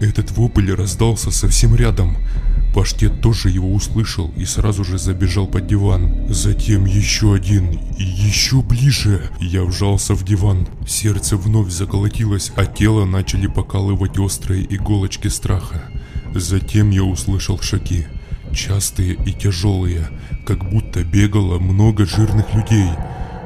Этот 0.00 0.30
вопль 0.32 0.72
раздался 0.72 1.30
совсем 1.30 1.74
рядом. 1.74 2.16
Паштет 2.74 3.20
тоже 3.20 3.50
его 3.50 3.72
услышал 3.72 4.32
и 4.36 4.44
сразу 4.44 4.84
же 4.84 4.98
забежал 4.98 5.46
под 5.48 5.66
диван. 5.66 6.26
Затем 6.28 6.84
еще 6.84 7.34
один 7.34 7.80
и 7.98 8.04
еще 8.04 8.62
ближе. 8.62 9.28
Я 9.40 9.64
вжался 9.64 10.14
в 10.14 10.24
диван. 10.24 10.68
Сердце 10.86 11.36
вновь 11.36 11.70
заколотилось, 11.70 12.52
а 12.56 12.66
тело 12.66 13.04
начали 13.04 13.48
покалывать 13.48 14.18
острые 14.18 14.64
иголочки 14.72 15.28
страха. 15.28 15.82
Затем 16.34 16.90
я 16.90 17.02
услышал 17.02 17.58
шаги. 17.60 18.06
Частые 18.54 19.14
и 19.14 19.32
тяжелые, 19.32 20.08
как 20.46 20.70
будто 20.70 21.02
бегало 21.02 21.58
много 21.58 22.06
жирных 22.06 22.54
людей. 22.54 22.88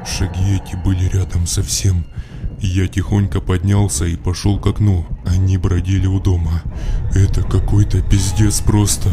Шаги 0.05 0.55
эти 0.55 0.75
были 0.75 1.09
рядом 1.09 1.47
совсем. 1.47 2.05
Я 2.59 2.87
тихонько 2.87 3.41
поднялся 3.41 4.05
и 4.05 4.15
пошел 4.15 4.59
к 4.59 4.67
окну. 4.67 5.05
Они 5.25 5.57
бродили 5.57 6.07
у 6.07 6.19
дома. 6.19 6.63
Это 7.15 7.43
какой-то 7.43 8.01
пиздец 8.01 8.59
просто. 8.61 9.09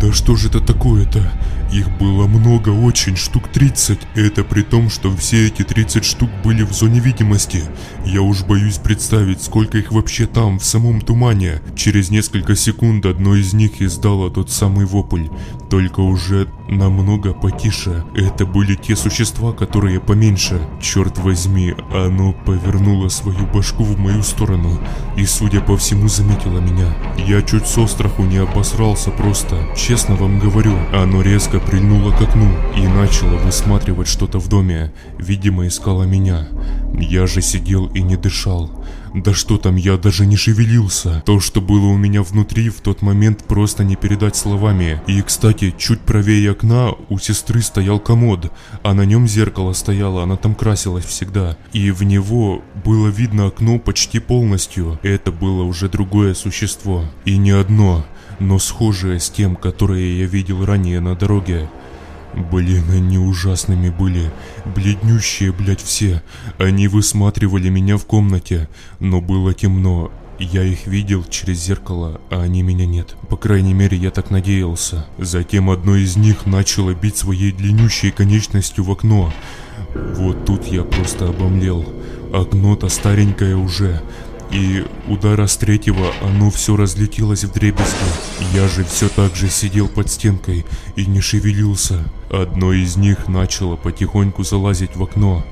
Да 0.00 0.12
что 0.12 0.36
же 0.36 0.48
это 0.48 0.60
такое-то? 0.60 1.22
Их 1.72 1.88
было 1.98 2.26
много, 2.26 2.70
очень, 2.70 3.16
штук 3.16 3.48
30. 3.48 3.98
Это 4.14 4.44
при 4.44 4.62
том, 4.62 4.90
что 4.90 5.14
все 5.16 5.46
эти 5.46 5.62
30 5.62 6.04
штук 6.04 6.30
были 6.44 6.62
в 6.62 6.72
зоне 6.72 7.00
видимости. 7.00 7.62
Я 8.04 8.22
уж 8.22 8.42
боюсь 8.44 8.78
представить, 8.78 9.42
сколько 9.42 9.78
их 9.78 9.90
вообще 9.92 10.26
там, 10.26 10.58
в 10.58 10.64
самом 10.64 11.00
тумане. 11.00 11.60
Через 11.74 12.10
несколько 12.10 12.54
секунд 12.54 13.06
одно 13.06 13.34
из 13.34 13.54
них 13.54 13.82
издало 13.82 14.30
тот 14.30 14.50
самый 14.50 14.84
вопль. 14.84 15.28
Только 15.70 16.00
уже 16.00 16.48
намного 16.68 17.32
потише. 17.32 18.04
Это 18.14 18.46
были 18.46 18.74
те 18.74 18.94
существа, 18.94 19.52
которые 19.52 20.00
поменьше. 20.00 20.60
Черт 20.80 21.18
возьми, 21.18 21.74
оно 21.92 22.32
повернуло 22.32 23.08
свою 23.08 23.46
башку 23.46 23.84
в 23.84 23.98
мою 23.98 24.22
сторону 24.22 24.78
и, 25.16 25.24
судя 25.44 25.60
по 25.60 25.76
всему, 25.76 26.08
заметило 26.08 26.58
меня. 26.58 26.86
Я 27.18 27.42
чуть 27.42 27.66
со 27.66 27.86
страху 27.86 28.22
не 28.22 28.38
обосрался 28.38 29.10
просто. 29.10 29.56
Честно 29.76 30.14
вам 30.16 30.38
говорю, 30.38 30.74
оно 30.90 31.20
резко 31.20 31.60
прильнуло 31.60 32.12
к 32.12 32.22
окну 32.22 32.48
и 32.74 32.86
начало 32.86 33.36
высматривать 33.36 34.08
что-то 34.08 34.38
в 34.38 34.48
доме. 34.48 34.94
Видимо, 35.18 35.66
искало 35.66 36.04
меня. 36.04 36.48
Я 36.98 37.26
же 37.26 37.42
сидел 37.42 37.88
и 37.88 38.00
не 38.00 38.16
дышал. 38.16 38.70
Да 39.14 39.32
что 39.32 39.58
там, 39.58 39.76
я 39.76 39.96
даже 39.96 40.26
не 40.26 40.36
шевелился. 40.36 41.22
То, 41.24 41.38
что 41.38 41.60
было 41.60 41.86
у 41.86 41.96
меня 41.96 42.24
внутри, 42.24 42.68
в 42.68 42.80
тот 42.80 43.00
момент 43.00 43.44
просто 43.44 43.84
не 43.84 43.94
передать 43.94 44.34
словами. 44.34 45.00
И, 45.06 45.22
кстати, 45.22 45.72
чуть 45.78 46.00
правее 46.00 46.50
окна 46.50 46.90
у 47.08 47.18
сестры 47.20 47.62
стоял 47.62 48.00
комод, 48.00 48.50
а 48.82 48.92
на 48.92 49.02
нем 49.04 49.28
зеркало 49.28 49.72
стояло, 49.72 50.24
она 50.24 50.36
там 50.36 50.56
красилась 50.56 51.04
всегда. 51.04 51.56
И 51.72 51.92
в 51.92 52.02
него 52.02 52.62
было 52.84 53.06
видно 53.06 53.46
окно 53.46 53.78
почти 53.78 54.18
полностью. 54.18 54.98
Это 55.04 55.30
было 55.30 55.62
уже 55.62 55.88
другое 55.88 56.34
существо. 56.34 57.04
И 57.24 57.36
не 57.36 57.52
одно, 57.52 58.04
но 58.40 58.58
схожее 58.58 59.20
с 59.20 59.30
тем, 59.30 59.54
которое 59.54 60.18
я 60.18 60.26
видел 60.26 60.64
ранее 60.64 60.98
на 60.98 61.14
дороге. 61.14 61.70
Блин, 62.36 62.84
они 62.90 63.18
ужасными 63.18 63.90
были. 63.90 64.30
Бледнющие, 64.64 65.52
блядь, 65.52 65.80
все. 65.80 66.22
Они 66.58 66.88
высматривали 66.88 67.68
меня 67.68 67.96
в 67.96 68.06
комнате, 68.06 68.68
но 68.98 69.20
было 69.20 69.54
темно. 69.54 70.10
Я 70.40 70.64
их 70.64 70.88
видел 70.88 71.24
через 71.24 71.64
зеркало, 71.64 72.20
а 72.30 72.42
они 72.42 72.62
меня 72.62 72.86
нет. 72.86 73.14
По 73.28 73.36
крайней 73.36 73.72
мере, 73.72 73.96
я 73.96 74.10
так 74.10 74.30
надеялся. 74.30 75.06
Затем 75.16 75.70
одно 75.70 75.94
из 75.94 76.16
них 76.16 76.44
начало 76.46 76.92
бить 76.92 77.16
своей 77.16 77.52
длиннющей 77.52 78.10
конечностью 78.10 78.82
в 78.82 78.90
окно. 78.90 79.32
Вот 79.94 80.44
тут 80.44 80.66
я 80.66 80.82
просто 80.82 81.28
обомлел. 81.28 81.84
Окно-то 82.32 82.88
старенькое 82.88 83.56
уже, 83.56 84.02
и 84.50 84.84
удара 85.08 85.46
с 85.46 85.56
третьего 85.56 86.12
оно 86.22 86.50
все 86.50 86.76
разлетелось 86.76 87.44
в 87.44 87.52
дребезги. 87.52 87.94
Я 88.54 88.68
же 88.68 88.84
все 88.84 89.08
так 89.08 89.34
же 89.34 89.48
сидел 89.48 89.88
под 89.88 90.10
стенкой 90.10 90.64
и 90.96 91.06
не 91.06 91.20
шевелился. 91.20 92.04
Одно 92.30 92.72
из 92.72 92.96
них 92.96 93.28
начало 93.28 93.76
потихоньку 93.76 94.44
залазить 94.44 94.96
в 94.96 95.02
окно. 95.02 95.44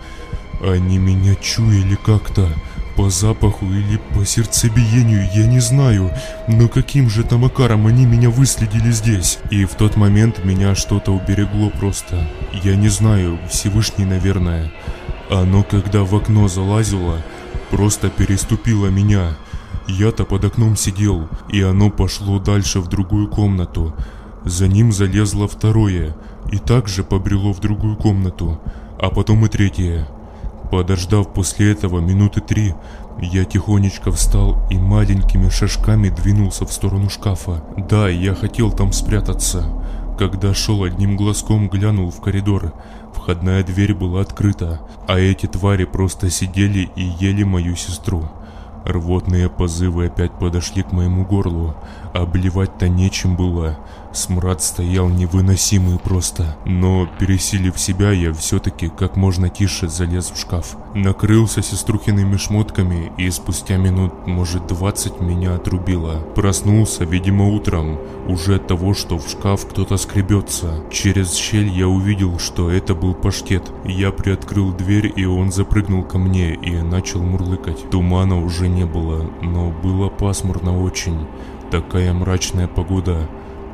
Они 0.63 0.99
меня 0.99 1.35
чуяли 1.37 1.97
как-то. 1.97 2.49
По 2.97 3.09
запаху 3.09 3.65
или 3.65 3.99
по 4.15 4.27
сердцебиению, 4.27 5.27
я 5.35 5.47
не 5.47 5.61
знаю, 5.61 6.11
но 6.47 6.69
каким 6.69 7.09
же 7.09 7.23
там 7.23 7.41
макаром 7.41 7.87
они 7.87 8.05
меня 8.05 8.29
выследили 8.29 8.91
здесь? 8.91 9.39
И 9.51 9.65
в 9.65 9.75
тот 9.77 9.97
момент 9.97 10.45
меня 10.45 10.75
что-то 10.75 11.11
уберегло 11.13 11.71
просто. 11.71 12.29
Я 12.63 12.77
не 12.77 12.89
знаю, 12.89 13.39
Всевышний, 13.51 14.05
наверное. 14.05 14.71
Оно 15.31 15.63
когда 15.63 16.03
в 16.03 16.15
окно 16.15 16.49
залазило, 16.49 17.23
просто 17.73 18.11
переступило 18.11 18.89
меня. 18.89 19.35
Я-то 19.89 20.25
под 20.25 20.45
окном 20.45 20.77
сидел, 20.77 21.29
и 21.49 21.63
оно 21.63 21.91
пошло 21.91 22.39
дальше 22.39 22.81
в 22.81 22.87
другую 22.87 23.29
комнату. 23.29 23.95
За 24.45 24.69
ним 24.69 24.93
залезло 24.93 25.49
второе, 25.49 26.15
и 26.53 26.59
также 26.59 27.03
побрело 27.03 27.53
в 27.55 27.61
другую 27.61 27.97
комнату, 27.97 28.61
а 29.01 29.09
потом 29.09 29.47
и 29.47 29.49
третье. 29.49 30.07
Подождав 30.71 31.33
после 31.33 31.73
этого 31.73 32.01
минуты 32.01 32.43
три, 32.43 32.75
я 33.21 33.45
тихонечко 33.45 34.13
встал 34.13 34.67
и 34.71 34.77
маленькими 34.77 35.49
шажками 35.49 36.11
двинулся 36.11 36.67
в 36.67 36.73
сторону 36.73 37.09
шкафа. 37.09 37.65
Да, 37.89 38.09
я 38.09 38.35
хотел 38.35 38.71
там 38.71 38.93
спрятаться. 38.93 39.65
Когда 40.19 40.53
шел 40.53 40.85
одним 40.85 41.17
глазком, 41.17 41.69
глянул 41.69 42.11
в 42.11 42.21
коридор. 42.21 42.75
Входная 43.23 43.63
дверь 43.63 43.95
была 43.95 44.23
открыта, 44.23 44.81
а 45.07 45.17
эти 45.17 45.47
твари 45.47 45.85
просто 45.85 46.29
сидели 46.29 46.91
и 46.97 47.03
ели 47.03 47.45
мою 47.45 47.77
сестру. 47.77 48.29
Рвотные 48.85 49.49
позывы 49.49 50.07
опять 50.07 50.33
подошли 50.33 50.83
к 50.83 50.91
моему 50.91 51.25
горлу, 51.25 51.77
обливать-то 52.15 52.89
нечем 52.89 53.37
было. 53.37 53.79
Смрад 54.13 54.63
стоял 54.63 55.09
невыносимый 55.09 55.99
просто, 55.99 56.57
но 56.67 57.09
пересилив 57.19 57.79
себя, 57.79 58.13
я 58.13 58.33
все-таки 58.35 58.89
как 58.89 59.17
можно 59.17 59.49
тише 59.49 59.89
залез 59.89 60.31
в 60.31 60.39
шкаф. 60.39 60.77
Накрылся 60.95 61.63
сеструхиными 61.63 62.37
шмотками 62.37 63.11
и 63.17 63.31
спустя 63.31 63.79
минут, 63.79 64.27
может 64.27 64.67
20 64.67 65.21
меня 65.21 65.55
отрубило. 65.55 66.21
Проснулся, 66.35 67.05
видимо, 67.05 67.49
утром, 67.49 67.99
уже 68.29 68.57
от 68.57 68.67
того, 68.67 68.93
что 68.93 69.19
в 69.19 69.29
шкаф 69.29 69.67
кто-то 69.67 69.97
скребется. 69.97 70.85
Через 70.91 71.35
щель 71.35 71.71
я 71.71 71.89
увидел, 71.89 72.39
что 72.39 72.71
это 72.71 72.95
был 72.95 73.15
паштет. 73.15 73.63
Я 73.87 74.13
приоткрыл 74.13 74.73
дверь 74.73 75.11
и 75.17 75.25
он 75.25 75.51
запрыгнул 75.51 76.05
ко 76.05 76.19
мне 76.19 76.55
и 76.55 76.77
начал 76.77 77.23
мурлыкать. 77.23 77.91
Тумана 77.91 78.43
уже 78.43 78.69
не 78.69 78.85
было, 78.85 79.31
но 79.41 79.71
было 79.71 80.11
пасмурно 80.11 80.83
очень. 80.83 81.27
Такая 81.71 82.13
мрачная 82.13 82.69
погода. 82.69 83.27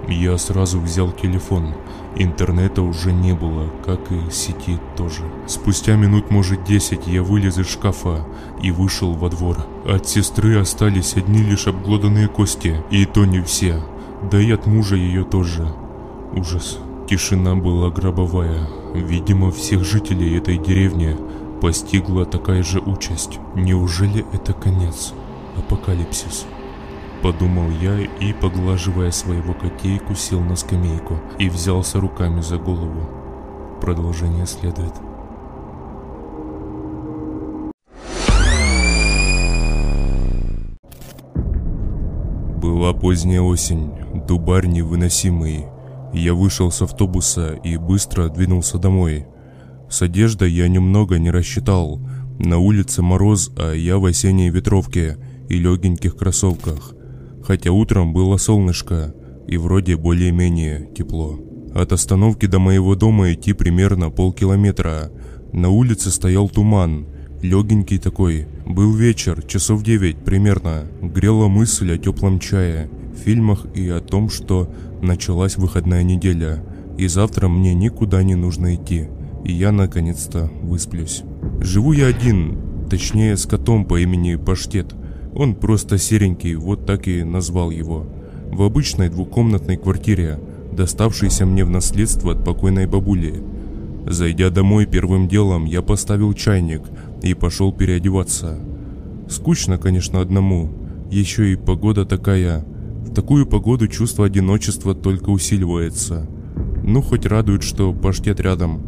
Я 0.09 0.39
сразу 0.39 0.81
взял 0.81 1.13
телефон. 1.13 1.75
Интернета 2.17 2.81
уже 2.81 3.13
не 3.13 3.35
было, 3.35 3.69
как 3.85 4.01
и 4.11 4.31
сети 4.31 4.79
тоже. 4.97 5.23
Спустя 5.47 5.97
минут, 5.97 6.31
может, 6.31 6.65
десять 6.65 7.07
я 7.07 7.23
вылез 7.23 7.59
из 7.59 7.69
шкафа 7.69 8.27
и 8.63 8.71
вышел 8.71 9.13
во 9.13 9.29
двор. 9.29 9.59
От 9.87 10.09
сестры 10.09 10.59
остались 10.59 11.15
одни 11.15 11.43
лишь 11.43 11.67
обглоданные 11.67 12.29
кости, 12.29 12.83
и 12.91 13.05
то 13.05 13.27
не 13.27 13.43
все. 13.43 13.83
Да 14.31 14.41
и 14.41 14.51
от 14.51 14.67
мужа 14.67 14.97
ее 14.97 15.25
тоже. 15.25 15.69
Ужас. 16.35 16.79
Тишина 17.07 17.55
была 17.55 17.91
гробовая. 17.91 18.67
Видимо, 18.95 19.51
всех 19.51 19.85
жителей 19.85 20.39
этой 20.39 20.57
деревни 20.57 21.17
постигла 21.61 22.25
такая 22.25 22.63
же 22.63 22.81
участь. 22.81 23.39
Неужели 23.55 24.25
это 24.33 24.55
конец? 24.55 25.13
Апокалипсис. 25.57 26.47
Подумал 27.23 27.69
я 27.83 27.99
и, 28.21 28.33
поглаживая 28.33 29.11
своего 29.11 29.53
котейку, 29.53 30.15
сел 30.15 30.41
на 30.41 30.55
скамейку 30.55 31.19
и 31.39 31.49
взялся 31.49 31.99
руками 31.99 32.41
за 32.41 32.59
голову. 32.59 33.09
Продолжение 33.81 34.47
следует. 34.47 34.93
Была 42.57 42.93
поздняя 42.93 43.41
осень, 43.41 43.93
дубарь 44.29 44.67
невыносимый. 44.67 45.67
Я 46.13 46.35
вышел 46.35 46.71
с 46.71 46.83
автобуса 46.83 47.55
и 47.65 47.77
быстро 47.77 48.29
двинулся 48.29 48.79
домой. 48.79 49.27
С 49.91 50.03
одеждой 50.03 50.53
я 50.53 50.69
немного 50.69 51.19
не 51.19 51.33
рассчитал. 51.33 52.01
На 52.39 52.59
улице 52.59 53.03
мороз, 53.03 53.51
а 53.57 53.73
я 53.73 53.99
в 53.99 54.05
осенней 54.05 54.51
ветровке 54.51 55.17
и 55.49 55.59
легеньких 55.59 56.17
кроссовках 56.17 56.95
хотя 57.49 57.73
утром 57.73 58.13
было 58.13 58.37
солнышко 58.37 59.15
и 59.47 59.57
вроде 59.57 59.97
более-менее 59.97 60.91
тепло. 60.95 61.41
От 61.75 61.95
остановки 61.95 62.45
до 62.45 62.59
моего 62.59 62.95
дома 62.95 63.33
идти 63.33 63.55
примерно 63.55 64.11
полкилометра. 64.11 65.11
На 65.55 65.71
улице 65.71 66.11
стоял 66.11 66.51
туман, 66.51 67.07
легенький 67.41 67.97
такой. 67.97 68.47
Был 68.67 68.93
вечер, 68.93 69.43
часов 69.45 69.83
девять 69.83 70.19
примерно. 70.19 70.89
Грела 71.01 71.49
мысль 71.49 71.95
о 71.95 71.97
теплом 71.97 72.39
чае, 72.39 72.91
фильмах 73.25 73.65
и 73.75 73.89
о 73.89 74.01
том, 74.01 74.29
что 74.29 74.71
началась 75.01 75.57
выходная 75.57 76.03
неделя. 76.03 76.63
И 76.99 77.07
завтра 77.07 77.49
мне 77.49 77.73
никуда 77.75 78.23
не 78.23 78.35
нужно 78.35 78.75
идти. 78.75 79.09
И 79.47 79.55
я 79.55 79.73
наконец-то 79.73 80.51
высплюсь. 80.61 81.23
Живу 81.63 81.93
я 81.93 82.09
один, 82.09 82.59
точнее 82.91 83.39
с 83.39 83.47
котом 83.47 83.87
по 83.87 83.99
имени 83.99 84.35
Паштет. 84.35 84.95
Он 85.35 85.55
просто 85.55 85.99
серенький, 85.99 86.55
вот 86.55 86.87
так 86.87 87.07
и 87.09 87.23
назвал 87.23 87.71
его. 87.71 88.07
В 88.51 88.63
обычной 88.63 89.09
двухкомнатной 89.09 89.77
квартире, 89.77 90.41
доставшейся 90.73 91.45
мне 91.47 91.65
в 91.65 91.71
наследство 91.71 92.33
от 92.33 92.45
покойной 92.45 92.87
бабули. 92.87 93.43
Зайдя 94.07 94.51
домой 94.51 94.87
первым 94.87 95.29
делом, 95.29 95.67
я 95.67 95.83
поставил 95.83 96.33
чайник 96.33 96.83
и 97.23 97.35
пошел 97.35 97.73
переодеваться. 97.73 98.59
Скучно, 99.29 99.77
конечно, 99.77 100.21
одному. 100.21 100.71
Еще 101.11 101.53
и 101.53 101.57
погода 101.57 102.07
такая. 102.07 102.65
В 103.05 103.13
такую 103.13 103.47
погоду 103.47 103.87
чувство 103.87 104.27
одиночества 104.27 104.95
только 104.95 105.29
усиливается. 105.29 106.27
Ну, 106.83 107.03
хоть 107.03 107.27
радует, 107.27 107.63
что 107.63 107.93
паштет 107.93 108.41
рядом. 108.41 108.81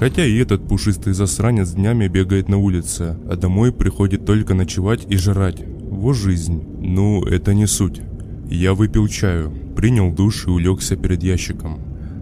Хотя 0.00 0.24
и 0.24 0.36
этот 0.38 0.66
пушистый 0.66 1.12
засранец 1.12 1.70
днями 1.70 2.08
бегает 2.08 2.48
на 2.48 2.58
улице, 2.58 3.16
а 3.30 3.36
домой 3.36 3.72
приходит 3.72 4.26
только 4.26 4.54
ночевать 4.54 5.06
и 5.08 5.16
жрать 5.16 5.62
его 6.04 6.12
жизнь. 6.12 6.62
Ну, 6.80 7.24
это 7.24 7.54
не 7.54 7.66
суть. 7.66 8.02
Я 8.50 8.74
выпил 8.74 9.08
чаю, 9.08 9.50
принял 9.74 10.12
душ 10.12 10.46
и 10.46 10.50
улегся 10.50 10.96
перед 10.96 11.22
ящиком. 11.22 11.80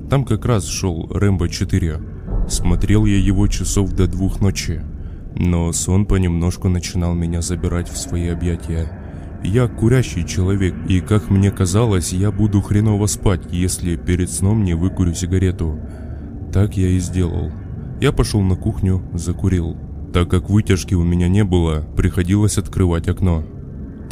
Там 0.08 0.24
как 0.24 0.44
раз 0.44 0.68
шел 0.68 1.08
Рэмбо 1.12 1.48
4. 1.48 2.00
Смотрел 2.48 3.06
я 3.06 3.18
его 3.18 3.48
часов 3.48 3.90
до 3.92 4.06
двух 4.06 4.40
ночи. 4.40 4.82
Но 5.34 5.72
сон 5.72 6.06
понемножку 6.06 6.68
начинал 6.68 7.14
меня 7.14 7.42
забирать 7.42 7.88
в 7.88 7.96
свои 7.96 8.28
объятия. 8.28 8.86
Я 9.42 9.66
курящий 9.66 10.24
человек, 10.24 10.76
и 10.88 11.00
как 11.00 11.28
мне 11.28 11.50
казалось, 11.50 12.12
я 12.12 12.30
буду 12.30 12.60
хреново 12.60 13.06
спать, 13.06 13.42
если 13.50 13.96
перед 13.96 14.30
сном 14.30 14.62
не 14.62 14.74
выкурю 14.74 15.12
сигарету. 15.12 15.80
Так 16.52 16.76
я 16.76 16.86
и 16.88 17.00
сделал. 17.00 17.50
Я 18.00 18.12
пошел 18.12 18.42
на 18.42 18.54
кухню, 18.54 19.02
закурил. 19.12 19.76
Так 20.12 20.30
как 20.30 20.50
вытяжки 20.50 20.94
у 20.94 21.02
меня 21.02 21.26
не 21.26 21.42
было, 21.42 21.84
приходилось 21.96 22.58
открывать 22.58 23.08
окно. 23.08 23.44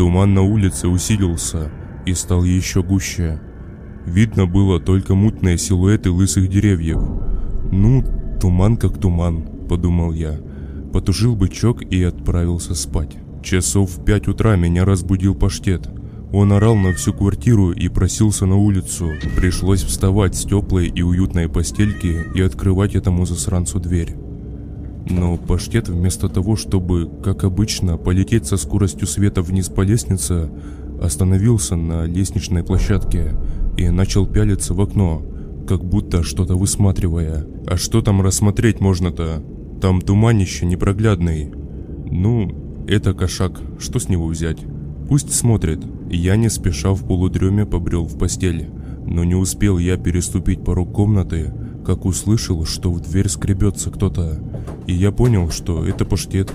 Туман 0.00 0.32
на 0.32 0.40
улице 0.40 0.88
усилился 0.88 1.70
и 2.06 2.14
стал 2.14 2.42
еще 2.42 2.82
гуще. 2.82 3.38
Видно 4.06 4.46
было 4.46 4.80
только 4.80 5.14
мутные 5.14 5.58
силуэты 5.58 6.10
лысых 6.10 6.48
деревьев. 6.48 7.02
«Ну, 7.70 8.02
туман 8.40 8.78
как 8.78 8.98
туман»,— 8.98 9.44
подумал 9.68 10.14
я. 10.14 10.40
Потушил 10.90 11.36
бычок 11.36 11.82
и 11.82 12.02
отправился 12.02 12.74
спать. 12.74 13.18
Часов 13.42 13.90
в 13.90 14.02
пять 14.02 14.26
утра 14.26 14.56
меня 14.56 14.86
разбудил 14.86 15.34
паштет. 15.34 15.90
Он 16.32 16.50
орал 16.54 16.76
на 16.76 16.94
всю 16.94 17.12
квартиру 17.12 17.72
и 17.72 17.88
просился 17.88 18.46
на 18.46 18.56
улицу. 18.56 19.10
Пришлось 19.36 19.82
вставать 19.82 20.34
с 20.34 20.46
теплой 20.46 20.88
и 20.88 21.02
уютной 21.02 21.50
постельки 21.50 22.24
и 22.34 22.40
открывать 22.40 22.94
этому 22.94 23.26
засранцу 23.26 23.78
дверь. 23.78 24.16
Но 25.10 25.36
паштет 25.36 25.88
вместо 25.88 26.28
того, 26.28 26.56
чтобы, 26.56 27.10
как 27.22 27.44
обычно, 27.44 27.96
полететь 27.96 28.46
со 28.46 28.56
скоростью 28.56 29.06
света 29.06 29.42
вниз 29.42 29.68
по 29.68 29.80
лестнице, 29.80 30.50
остановился 31.02 31.74
на 31.76 32.04
лестничной 32.04 32.62
площадке 32.62 33.34
и 33.76 33.88
начал 33.88 34.26
пялиться 34.26 34.72
в 34.72 34.80
окно, 34.80 35.22
как 35.66 35.84
будто 35.84 36.22
что-то 36.22 36.54
высматривая. 36.54 37.46
А 37.66 37.76
что 37.76 38.02
там 38.02 38.22
рассмотреть 38.22 38.80
можно-то? 38.80 39.42
Там 39.80 40.00
туманище 40.00 40.66
непроглядный. 40.66 41.52
Ну, 42.10 42.84
это 42.86 43.12
кошак, 43.12 43.60
что 43.78 43.98
с 43.98 44.08
него 44.08 44.26
взять? 44.26 44.58
Пусть 45.08 45.34
смотрит. 45.34 45.80
Я 46.08 46.36
не 46.36 46.48
спеша 46.48 46.92
в 46.92 47.04
полудреме 47.06 47.66
побрел 47.66 48.04
в 48.04 48.16
постель. 48.16 48.68
Но 49.06 49.24
не 49.24 49.34
успел 49.34 49.78
я 49.78 49.96
переступить 49.96 50.62
порог 50.62 50.92
комнаты, 50.92 51.52
как 51.84 52.04
услышал, 52.04 52.64
что 52.64 52.90
в 52.92 53.00
дверь 53.00 53.28
скребется 53.28 53.90
кто-то, 53.90 54.38
и 54.86 54.92
я 54.92 55.12
понял, 55.12 55.50
что 55.50 55.84
это 55.84 56.04
паштет. 56.04 56.52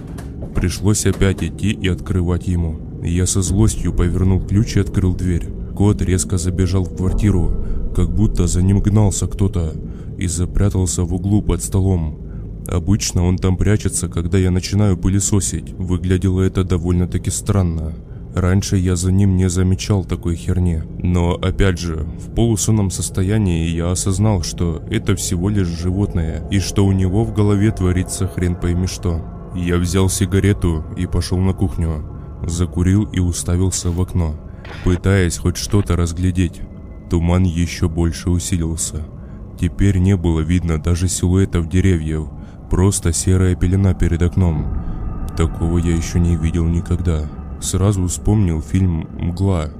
Пришлось 0.55 1.05
опять 1.05 1.43
идти 1.43 1.71
и 1.71 1.87
открывать 1.87 2.47
ему. 2.47 2.79
Я 3.03 3.27
со 3.27 3.41
злостью 3.41 3.93
повернул 3.93 4.41
ключ 4.41 4.77
и 4.77 4.79
открыл 4.79 5.13
дверь. 5.13 5.49
Кот 5.75 6.01
резко 6.01 6.37
забежал 6.37 6.85
в 6.85 6.95
квартиру, 6.95 7.51
как 7.95 8.09
будто 8.09 8.47
за 8.47 8.61
ним 8.61 8.79
гнался 8.79 9.27
кто-то, 9.27 9.73
и 10.17 10.27
запрятался 10.27 11.03
в 11.03 11.13
углу 11.13 11.41
под 11.41 11.61
столом. 11.61 12.19
Обычно 12.67 13.25
он 13.25 13.37
там 13.37 13.57
прячется, 13.57 14.07
когда 14.07 14.37
я 14.37 14.49
начинаю 14.51 14.97
пылесосить. 14.97 15.73
Выглядело 15.73 16.41
это 16.41 16.63
довольно-таки 16.63 17.29
странно. 17.29 17.93
Раньше 18.35 18.75
я 18.75 18.97
за 18.97 19.13
ним 19.13 19.37
не 19.37 19.47
замечал 19.47 20.03
такой 20.03 20.35
херни. 20.35 20.83
Но 21.01 21.35
опять 21.35 21.79
же, 21.79 22.05
в 22.19 22.35
полусонном 22.35 22.91
состоянии 22.91 23.69
я 23.69 23.91
осознал, 23.91 24.43
что 24.43 24.83
это 24.91 25.15
всего 25.15 25.47
лишь 25.47 25.69
животное, 25.69 26.45
и 26.51 26.59
что 26.59 26.85
у 26.85 26.91
него 26.91 27.23
в 27.23 27.33
голове 27.33 27.71
творится 27.71 28.27
хрен 28.27 28.55
пойми 28.55 28.87
что. 28.87 29.25
Я 29.55 29.77
взял 29.77 30.09
сигарету 30.09 30.83
и 30.97 31.05
пошел 31.07 31.37
на 31.37 31.53
кухню. 31.53 32.05
Закурил 32.45 33.05
и 33.05 33.19
уставился 33.19 33.89
в 33.89 34.01
окно, 34.01 34.35
пытаясь 34.83 35.37
хоть 35.37 35.55
что-то 35.55 35.95
разглядеть. 35.95 36.59
Туман 37.09 37.43
еще 37.43 37.87
больше 37.87 38.29
усилился. 38.29 39.05
Теперь 39.57 39.99
не 39.99 40.17
было 40.17 40.41
видно 40.41 40.77
даже 40.77 41.07
силуэтов 41.07 41.69
деревьев, 41.69 42.27
просто 42.69 43.13
серая 43.13 43.55
пелена 43.55 43.93
перед 43.93 44.21
окном. 44.21 44.67
Такого 45.37 45.77
я 45.77 45.95
еще 45.95 46.19
не 46.19 46.35
видел 46.35 46.65
никогда. 46.65 47.29
Сразу 47.65 48.05
вспомнил 48.05 48.61
фильм 48.61 49.09
«Мгла», 49.17 49.71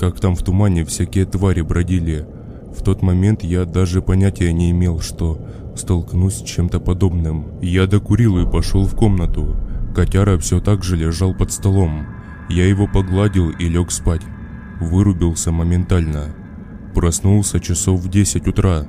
как 0.00 0.18
там 0.20 0.34
в 0.34 0.42
тумане 0.42 0.86
всякие 0.86 1.26
твари 1.26 1.60
бродили. 1.60 2.26
В 2.74 2.82
тот 2.82 3.02
момент 3.02 3.44
я 3.44 3.66
даже 3.66 4.00
понятия 4.00 4.54
не 4.54 4.70
имел, 4.70 5.00
что 5.00 5.38
столкнусь 5.76 6.36
с 6.36 6.42
чем-то 6.42 6.80
подобным. 6.80 7.60
Я 7.60 7.86
докурил 7.86 8.38
и 8.38 8.50
пошел 8.50 8.86
в 8.86 8.96
комнату. 8.96 9.54
Котяра 9.94 10.38
все 10.38 10.60
так 10.60 10.82
же 10.82 10.96
лежал 10.96 11.34
под 11.34 11.52
столом. 11.52 12.06
Я 12.48 12.66
его 12.66 12.86
погладил 12.86 13.50
и 13.50 13.68
лег 13.68 13.90
спать. 13.90 14.22
Вырубился 14.80 15.52
моментально. 15.52 16.34
Проснулся 16.94 17.60
часов 17.60 18.00
в 18.00 18.08
10 18.08 18.48
утра. 18.48 18.86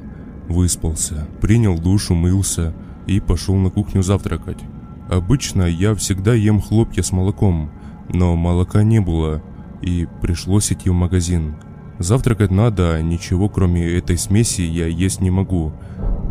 Выспался, 0.48 1.28
принял 1.42 1.78
душ, 1.78 2.12
умылся 2.12 2.74
и 3.08 3.20
пошел 3.20 3.56
на 3.56 3.72
кухню 3.72 4.04
завтракать. 4.04 4.64
Обычно 5.10 5.64
я 5.64 5.94
всегда 5.96 6.34
ем 6.34 6.62
хлопья 6.62 7.02
с 7.02 7.12
молоком, 7.12 7.72
но 8.10 8.36
молока 8.36 8.84
не 8.84 9.00
было, 9.00 9.42
и 9.82 10.08
пришлось 10.22 10.72
идти 10.72 10.90
в 10.90 10.94
магазин. 10.94 11.56
Завтракать 12.00 12.52
надо, 12.52 12.94
а 12.94 13.02
ничего 13.02 13.50
кроме 13.50 13.86
этой 13.86 14.18
смеси 14.18 14.62
я 14.62 14.88
есть 14.88 15.22
не 15.22 15.32
могу. 15.32 15.74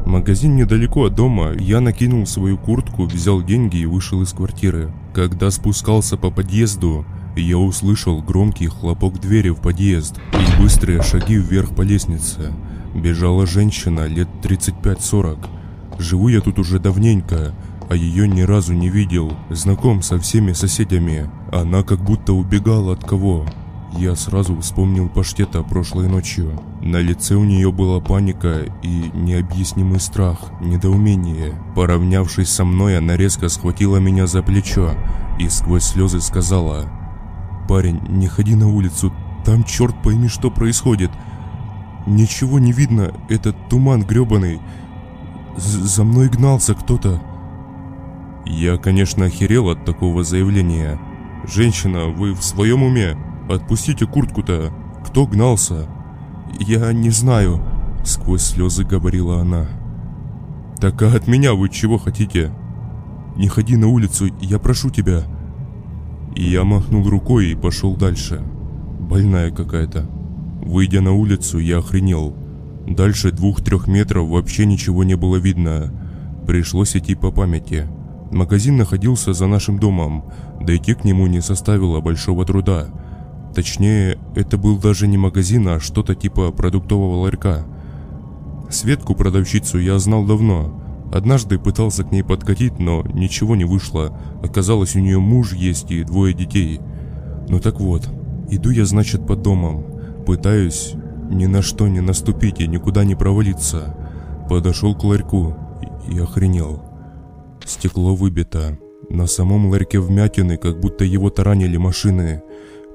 Магазин 0.06 0.54
недалеко 0.54 1.06
от 1.06 1.16
дома, 1.16 1.52
я 1.58 1.80
накинул 1.80 2.26
свою 2.26 2.56
куртку, 2.56 3.06
взял 3.06 3.42
деньги 3.42 3.78
и 3.78 3.86
вышел 3.86 4.22
из 4.22 4.32
квартиры. 4.32 4.92
Когда 5.12 5.50
спускался 5.50 6.16
по 6.16 6.30
подъезду, 6.30 7.04
я 7.34 7.58
услышал 7.58 8.22
громкий 8.22 8.68
хлопок 8.68 9.20
двери 9.20 9.50
в 9.50 9.56
подъезд 9.56 10.18
и 10.32 10.62
быстрые 10.62 11.02
шаги 11.02 11.36
вверх 11.36 11.74
по 11.74 11.82
лестнице. 11.82 12.52
Бежала 12.94 13.46
женщина 13.46 14.06
лет 14.06 14.28
35-40. 14.42 15.38
Живу 15.98 16.28
я 16.28 16.40
тут 16.40 16.60
уже 16.60 16.78
давненько, 16.78 17.52
а 17.90 17.96
ее 17.96 18.28
ни 18.28 18.42
разу 18.42 18.74
не 18.74 18.88
видел. 18.88 19.32
Знаком 19.50 20.02
со 20.02 20.18
всеми 20.18 20.52
соседями. 20.52 21.28
Она 21.52 21.82
как 21.82 22.00
будто 22.00 22.32
убегала 22.32 22.94
от 22.94 23.04
кого. 23.04 23.46
Я 23.92 24.14
сразу 24.16 24.60
вспомнил 24.60 25.08
паштета 25.08 25.62
прошлой 25.62 26.08
ночью. 26.08 26.60
На 26.82 26.96
лице 26.96 27.34
у 27.34 27.44
нее 27.44 27.72
была 27.72 28.00
паника 28.00 28.64
и 28.82 29.10
необъяснимый 29.14 30.00
страх, 30.00 30.38
недоумение. 30.60 31.54
Поравнявшись 31.74 32.50
со 32.50 32.64
мной, 32.64 32.98
она 32.98 33.16
резко 33.16 33.48
схватила 33.48 33.96
меня 33.96 34.26
за 34.26 34.42
плечо 34.42 34.90
и 35.38 35.48
сквозь 35.48 35.84
слезы 35.84 36.20
сказала 36.20 36.86
«Парень, 37.68 38.00
не 38.08 38.26
ходи 38.26 38.54
на 38.54 38.68
улицу, 38.68 39.12
там 39.44 39.64
черт 39.64 39.94
пойми 40.02 40.28
что 40.28 40.50
происходит. 40.50 41.10
Ничего 42.06 42.58
не 42.58 42.72
видно, 42.72 43.12
этот 43.28 43.56
туман 43.68 44.02
гребаный. 44.02 44.60
За 45.56 46.04
мной 46.04 46.28
гнался 46.28 46.74
кто-то». 46.74 47.22
Я, 48.44 48.76
конечно, 48.76 49.24
охерел 49.24 49.70
от 49.70 49.84
такого 49.84 50.22
заявления. 50.22 51.00
«Женщина, 51.48 52.06
вы 52.06 52.32
в 52.32 52.42
своем 52.42 52.82
уме? 52.82 53.16
Отпустите 53.48 54.06
куртку-то! 54.06 54.72
Кто 55.06 55.26
гнался?» 55.26 55.86
«Я 56.58 56.92
не 56.92 57.10
знаю»,— 57.10 57.62
сквозь 58.04 58.42
слезы 58.42 58.84
говорила 58.84 59.40
она. 59.40 59.66
«Так 60.80 61.02
а 61.02 61.14
от 61.14 61.28
меня 61.28 61.54
вы 61.54 61.68
чего 61.68 61.98
хотите? 61.98 62.52
Не 63.36 63.48
ходи 63.48 63.76
на 63.76 63.88
улицу, 63.88 64.28
я 64.40 64.58
прошу 64.58 64.90
тебя». 64.90 65.22
И 66.34 66.44
я 66.44 66.64
махнул 66.64 67.08
рукой 67.08 67.48
и 67.48 67.54
пошел 67.54 67.96
дальше. 67.96 68.42
Больная 69.00 69.50
какая-то. 69.50 70.06
Выйдя 70.62 71.00
на 71.00 71.12
улицу, 71.12 71.58
я 71.58 71.78
охренел. 71.78 72.34
Дальше 72.86 73.30
двух-трех 73.30 73.86
метров 73.86 74.28
вообще 74.28 74.66
ничего 74.66 75.04
не 75.04 75.16
было 75.16 75.36
видно. 75.36 75.92
Пришлось 76.46 76.96
идти 76.96 77.14
по 77.14 77.30
памяти. 77.30 77.88
Магазин 78.36 78.76
находился 78.76 79.32
за 79.32 79.46
нашим 79.46 79.78
домом, 79.78 80.26
дойти 80.60 80.92
к 80.92 81.04
нему 81.04 81.26
не 81.26 81.40
составило 81.40 82.02
большого 82.02 82.44
труда. 82.44 82.88
Точнее, 83.54 84.18
это 84.34 84.58
был 84.58 84.76
даже 84.76 85.08
не 85.08 85.16
магазин, 85.16 85.66
а 85.68 85.80
что-то 85.80 86.14
типа 86.14 86.52
продуктового 86.52 87.22
ларька. 87.22 87.64
Светку 88.68 89.14
продавщицу 89.14 89.78
я 89.78 89.98
знал 89.98 90.26
давно. 90.26 90.82
Однажды 91.14 91.58
пытался 91.58 92.04
к 92.04 92.12
ней 92.12 92.22
подкатить, 92.22 92.78
но 92.78 93.02
ничего 93.14 93.56
не 93.56 93.64
вышло. 93.64 94.20
Оказалось, 94.44 94.96
у 94.96 95.00
нее 95.00 95.18
муж 95.18 95.54
есть 95.54 95.90
и 95.90 96.04
двое 96.04 96.34
детей. 96.34 96.80
Ну 97.48 97.58
так 97.58 97.80
вот, 97.80 98.06
иду 98.50 98.68
я, 98.68 98.84
значит, 98.84 99.26
под 99.26 99.40
домом. 99.40 99.86
Пытаюсь 100.26 100.92
ни 101.30 101.46
на 101.46 101.62
что 101.62 101.88
не 101.88 102.00
наступить 102.00 102.60
и 102.60 102.68
никуда 102.68 103.02
не 103.02 103.14
провалиться. 103.14 103.96
Подошел 104.50 104.94
к 104.94 105.04
ларьку 105.04 105.56
и 106.06 106.18
охренел. 106.18 106.85
Стекло 107.64 108.14
выбито. 108.14 108.78
На 109.08 109.26
самом 109.26 109.70
ларьке 109.70 110.00
вмятины, 110.00 110.56
как 110.56 110.80
будто 110.80 111.04
его 111.04 111.30
таранили 111.30 111.76
машины. 111.76 112.42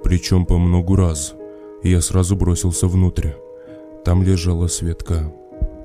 Причем 0.03 0.45
по 0.45 0.57
многу 0.57 0.95
раз. 0.95 1.33
Я 1.83 2.01
сразу 2.01 2.35
бросился 2.35 2.87
внутрь. 2.87 3.29
Там 4.03 4.23
лежала 4.23 4.67
Светка. 4.67 5.33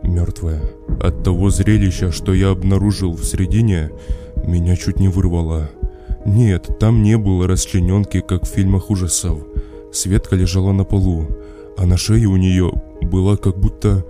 Мертвая. 0.02 0.62
От 1.00 1.22
того 1.22 1.50
зрелища, 1.50 2.12
что 2.12 2.34
я 2.34 2.50
обнаружил 2.50 3.12
в 3.12 3.24
середине, 3.24 3.90
меня 4.44 4.76
чуть 4.76 5.00
не 5.00 5.08
вырвало. 5.08 5.70
Нет, 6.24 6.68
там 6.80 7.02
не 7.02 7.16
было 7.16 7.46
расчлененки, 7.46 8.20
как 8.20 8.44
в 8.44 8.48
фильмах 8.48 8.90
ужасов. 8.90 9.38
Светка 9.92 10.36
лежала 10.36 10.72
на 10.72 10.84
полу, 10.84 11.28
а 11.76 11.86
на 11.86 11.96
шее 11.96 12.26
у 12.26 12.36
нее 12.36 12.72
была 13.00 13.36
как 13.36 13.58
будто 13.58 14.04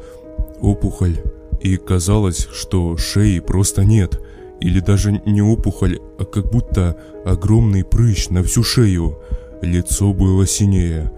опухоль. 0.60 1.18
И 1.60 1.76
казалось, 1.76 2.48
что 2.52 2.97
шеи 2.97 3.40
просто 3.40 3.84
нет– 3.84 4.20
или 4.60 4.80
даже 4.80 5.12
не 5.26 5.42
опухоль, 5.42 6.00
а 6.18 6.24
как 6.24 6.50
будто 6.50 6.96
огромный 7.24 7.84
прыщ 7.84 8.28
на 8.28 8.42
всю 8.42 8.62
шею. 8.62 9.18
Лицо 9.62 10.12
было 10.12 10.46
синее, 10.46 11.12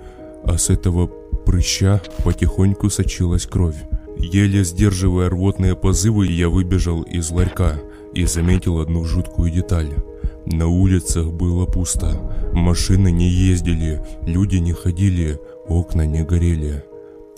а 0.44 0.58
с 0.58 0.70
этого 0.70 1.06
прыща 1.06 2.02
потихоньку 2.24 2.90
сочилась 2.90 3.46
кровь. 3.46 3.76
Еле 4.18 4.64
сдерживая 4.64 5.28
рвотные 5.28 5.76
позывы, 5.76 6.26
я 6.26 6.48
выбежал 6.48 7.02
из 7.02 7.30
ларька 7.30 7.80
и 8.14 8.24
заметил 8.24 8.80
одну 8.80 9.04
жуткую 9.04 9.50
деталь. 9.52 9.92
На 10.46 10.66
улицах 10.66 11.30
было 11.32 11.66
пусто, 11.66 12.50
машины 12.52 13.12
не 13.12 13.28
ездили, 13.28 14.02
люди 14.22 14.56
не 14.56 14.72
ходили, 14.72 15.38
окна 15.68 16.06
не 16.06 16.24
горели. 16.24 16.84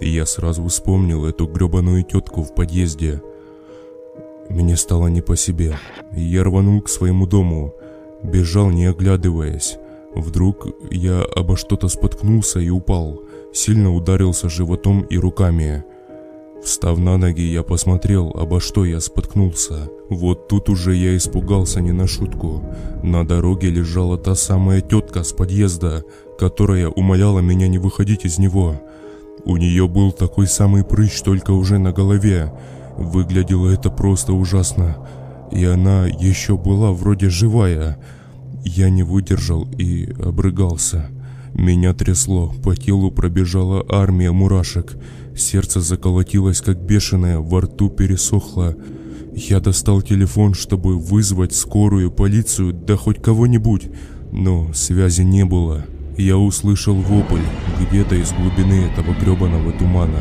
Я 0.00 0.24
сразу 0.24 0.64
вспомнил 0.66 1.26
эту 1.26 1.46
гребаную 1.46 2.04
тетку 2.04 2.42
в 2.42 2.54
подъезде– 2.54 3.20
мне 4.50 4.76
стало 4.76 5.06
не 5.06 5.20
по 5.22 5.36
себе. 5.36 5.78
Я 6.12 6.44
рванул 6.44 6.82
к 6.82 6.88
своему 6.88 7.26
дому. 7.26 7.74
Бежал, 8.22 8.70
не 8.70 8.86
оглядываясь. 8.86 9.78
Вдруг 10.14 10.66
я 10.90 11.22
обо 11.22 11.56
что-то 11.56 11.88
споткнулся 11.88 12.58
и 12.60 12.68
упал. 12.68 13.22
Сильно 13.52 13.94
ударился 13.94 14.48
животом 14.48 15.02
и 15.02 15.16
руками. 15.16 15.84
Встав 16.62 16.98
на 16.98 17.16
ноги, 17.16 17.42
я 17.42 17.62
посмотрел, 17.62 18.32
обо 18.34 18.60
что 18.60 18.84
я 18.84 19.00
споткнулся. 19.00 19.88
Вот 20.10 20.48
тут 20.48 20.68
уже 20.68 20.94
я 20.94 21.16
испугался 21.16 21.80
не 21.80 21.92
на 21.92 22.06
шутку. 22.06 22.62
На 23.02 23.26
дороге 23.26 23.70
лежала 23.70 24.18
та 24.18 24.34
самая 24.34 24.82
тетка 24.82 25.22
с 25.22 25.32
подъезда, 25.32 26.04
которая 26.38 26.88
умоляла 26.88 27.38
меня 27.38 27.68
не 27.68 27.78
выходить 27.78 28.24
из 28.26 28.38
него. 28.38 28.80
У 29.44 29.56
нее 29.56 29.88
был 29.88 30.12
такой 30.12 30.46
самый 30.46 30.84
прыщ, 30.84 31.22
только 31.22 31.52
уже 31.52 31.78
на 31.78 31.92
голове. 31.92 32.52
Выглядело 32.96 33.68
это 33.68 33.90
просто 33.90 34.32
ужасно. 34.32 34.96
И 35.50 35.64
она 35.64 36.06
еще 36.06 36.56
была 36.56 36.92
вроде 36.92 37.28
живая. 37.28 37.98
Я 38.64 38.90
не 38.90 39.02
выдержал 39.02 39.66
и 39.78 40.12
обрыгался. 40.22 41.10
Меня 41.54 41.94
трясло, 41.94 42.54
по 42.62 42.76
телу 42.76 43.10
пробежала 43.10 43.84
армия 43.88 44.30
мурашек. 44.30 44.96
Сердце 45.36 45.80
заколотилось 45.80 46.60
как 46.60 46.78
бешеное, 46.78 47.38
во 47.38 47.62
рту 47.62 47.88
пересохло. 47.88 48.76
Я 49.34 49.60
достал 49.60 50.02
телефон, 50.02 50.54
чтобы 50.54 50.98
вызвать 50.98 51.54
скорую, 51.54 52.10
полицию, 52.10 52.72
да 52.72 52.96
хоть 52.96 53.22
кого-нибудь, 53.22 53.88
но 54.32 54.72
связи 54.74 55.22
не 55.22 55.44
было. 55.44 55.84
Я 56.16 56.36
услышал 56.36 56.94
вопль 56.94 57.40
где-то 57.80 58.14
из 58.16 58.32
глубины 58.32 58.86
этого 58.90 59.14
гребаного 59.14 59.72
тумана. 59.72 60.20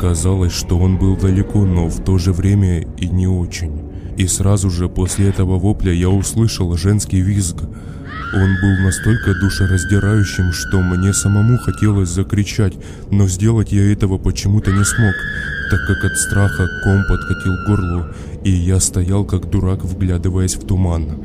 Казалось, 0.00 0.52
что 0.52 0.78
он 0.78 0.96
был 0.96 1.16
далеко, 1.16 1.64
но 1.64 1.88
в 1.88 2.04
то 2.04 2.18
же 2.18 2.32
время 2.32 2.86
и 2.98 3.08
не 3.08 3.26
очень. 3.26 3.82
И 4.16 4.26
сразу 4.28 4.70
же 4.70 4.88
после 4.88 5.28
этого 5.28 5.58
вопля 5.58 5.92
я 5.92 6.08
услышал 6.08 6.76
женский 6.76 7.20
визг. 7.20 7.56
Он 8.32 8.56
был 8.60 8.84
настолько 8.84 9.34
душераздирающим, 9.34 10.52
что 10.52 10.82
мне 10.82 11.12
самому 11.12 11.58
хотелось 11.58 12.10
закричать, 12.10 12.74
но 13.10 13.26
сделать 13.26 13.72
я 13.72 13.90
этого 13.92 14.18
почему-то 14.18 14.70
не 14.70 14.84
смог, 14.84 15.14
так 15.70 15.80
как 15.86 16.04
от 16.04 16.16
страха 16.16 16.68
ком 16.84 17.04
подкатил 17.08 17.54
горлу, 17.66 18.06
и 18.44 18.50
я 18.50 18.80
стоял 18.80 19.24
как 19.24 19.50
дурак, 19.50 19.84
вглядываясь 19.84 20.56
в 20.56 20.66
туман. 20.66 21.22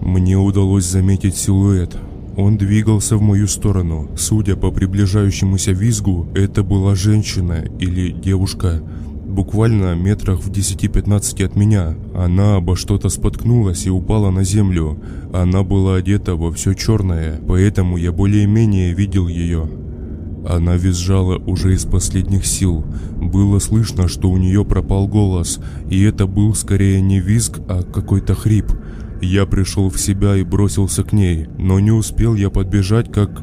Мне 0.00 0.36
удалось 0.36 0.86
заметить 0.86 1.36
силуэт, 1.36 1.94
он 2.40 2.56
двигался 2.56 3.16
в 3.16 3.22
мою 3.22 3.46
сторону. 3.46 4.08
Судя 4.16 4.56
по 4.56 4.70
приближающемуся 4.70 5.72
визгу, 5.72 6.28
это 6.34 6.62
была 6.62 6.94
женщина 6.94 7.64
или 7.78 8.10
девушка. 8.10 8.82
Буквально 9.26 9.94
метрах 9.94 10.40
в 10.40 10.50
10-15 10.50 11.44
от 11.44 11.56
меня. 11.56 11.94
Она 12.14 12.56
обо 12.56 12.76
что-то 12.76 13.08
споткнулась 13.08 13.86
и 13.86 13.90
упала 13.90 14.30
на 14.30 14.42
землю. 14.42 14.98
Она 15.32 15.62
была 15.62 15.96
одета 15.96 16.34
во 16.34 16.50
все 16.50 16.74
черное, 16.74 17.40
поэтому 17.46 17.96
я 17.96 18.10
более-менее 18.10 18.94
видел 18.94 19.28
ее. 19.28 19.68
Она 20.48 20.76
визжала 20.76 21.36
уже 21.36 21.74
из 21.74 21.84
последних 21.84 22.46
сил. 22.46 22.84
Было 23.20 23.58
слышно, 23.58 24.08
что 24.08 24.30
у 24.30 24.38
нее 24.38 24.64
пропал 24.64 25.06
голос, 25.06 25.60
и 25.90 26.02
это 26.02 26.26
был 26.26 26.54
скорее 26.54 27.00
не 27.00 27.20
визг, 27.20 27.60
а 27.68 27.82
какой-то 27.82 28.34
хрип– 28.34 28.72
я 29.20 29.46
пришел 29.46 29.90
в 29.90 30.00
себя 30.00 30.36
и 30.36 30.44
бросился 30.44 31.04
к 31.04 31.12
ней, 31.12 31.48
но 31.58 31.80
не 31.80 31.90
успел 31.90 32.34
я 32.34 32.50
подбежать, 32.50 33.12
как... 33.12 33.42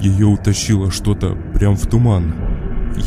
Ее 0.00 0.26
утащило 0.26 0.90
что-то 0.90 1.36
прям 1.54 1.76
в 1.76 1.86
туман. 1.86 2.34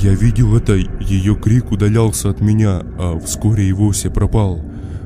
Я 0.02 0.14
видел 0.14 0.56
это, 0.56 0.76
ее 0.76 1.36
крик 1.36 1.72
удалялся 1.72 2.30
от 2.30 2.40
меня, 2.40 2.84
а 2.98 3.20
вскоре 3.20 3.68
и 3.68 3.74
вовсе 3.74 4.10
пропал. 4.10 4.62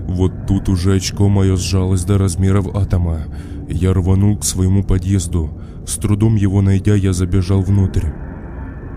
Вот 0.08 0.48
тут 0.48 0.70
уже 0.70 0.96
очко 0.96 1.30
мое 1.30 1.56
сжалось 1.56 2.04
до 2.04 2.18
размеров 2.18 2.76
атома. 2.76 3.26
Я 3.68 3.94
рванул 3.94 4.38
к 4.38 4.46
своему 4.46 4.84
подъезду. 4.84 5.52
С 5.86 5.96
трудом 5.98 6.36
его 6.36 6.62
найдя, 6.62 6.96
я 6.96 7.14
забежал 7.14 7.62
внутрь. 7.62 8.08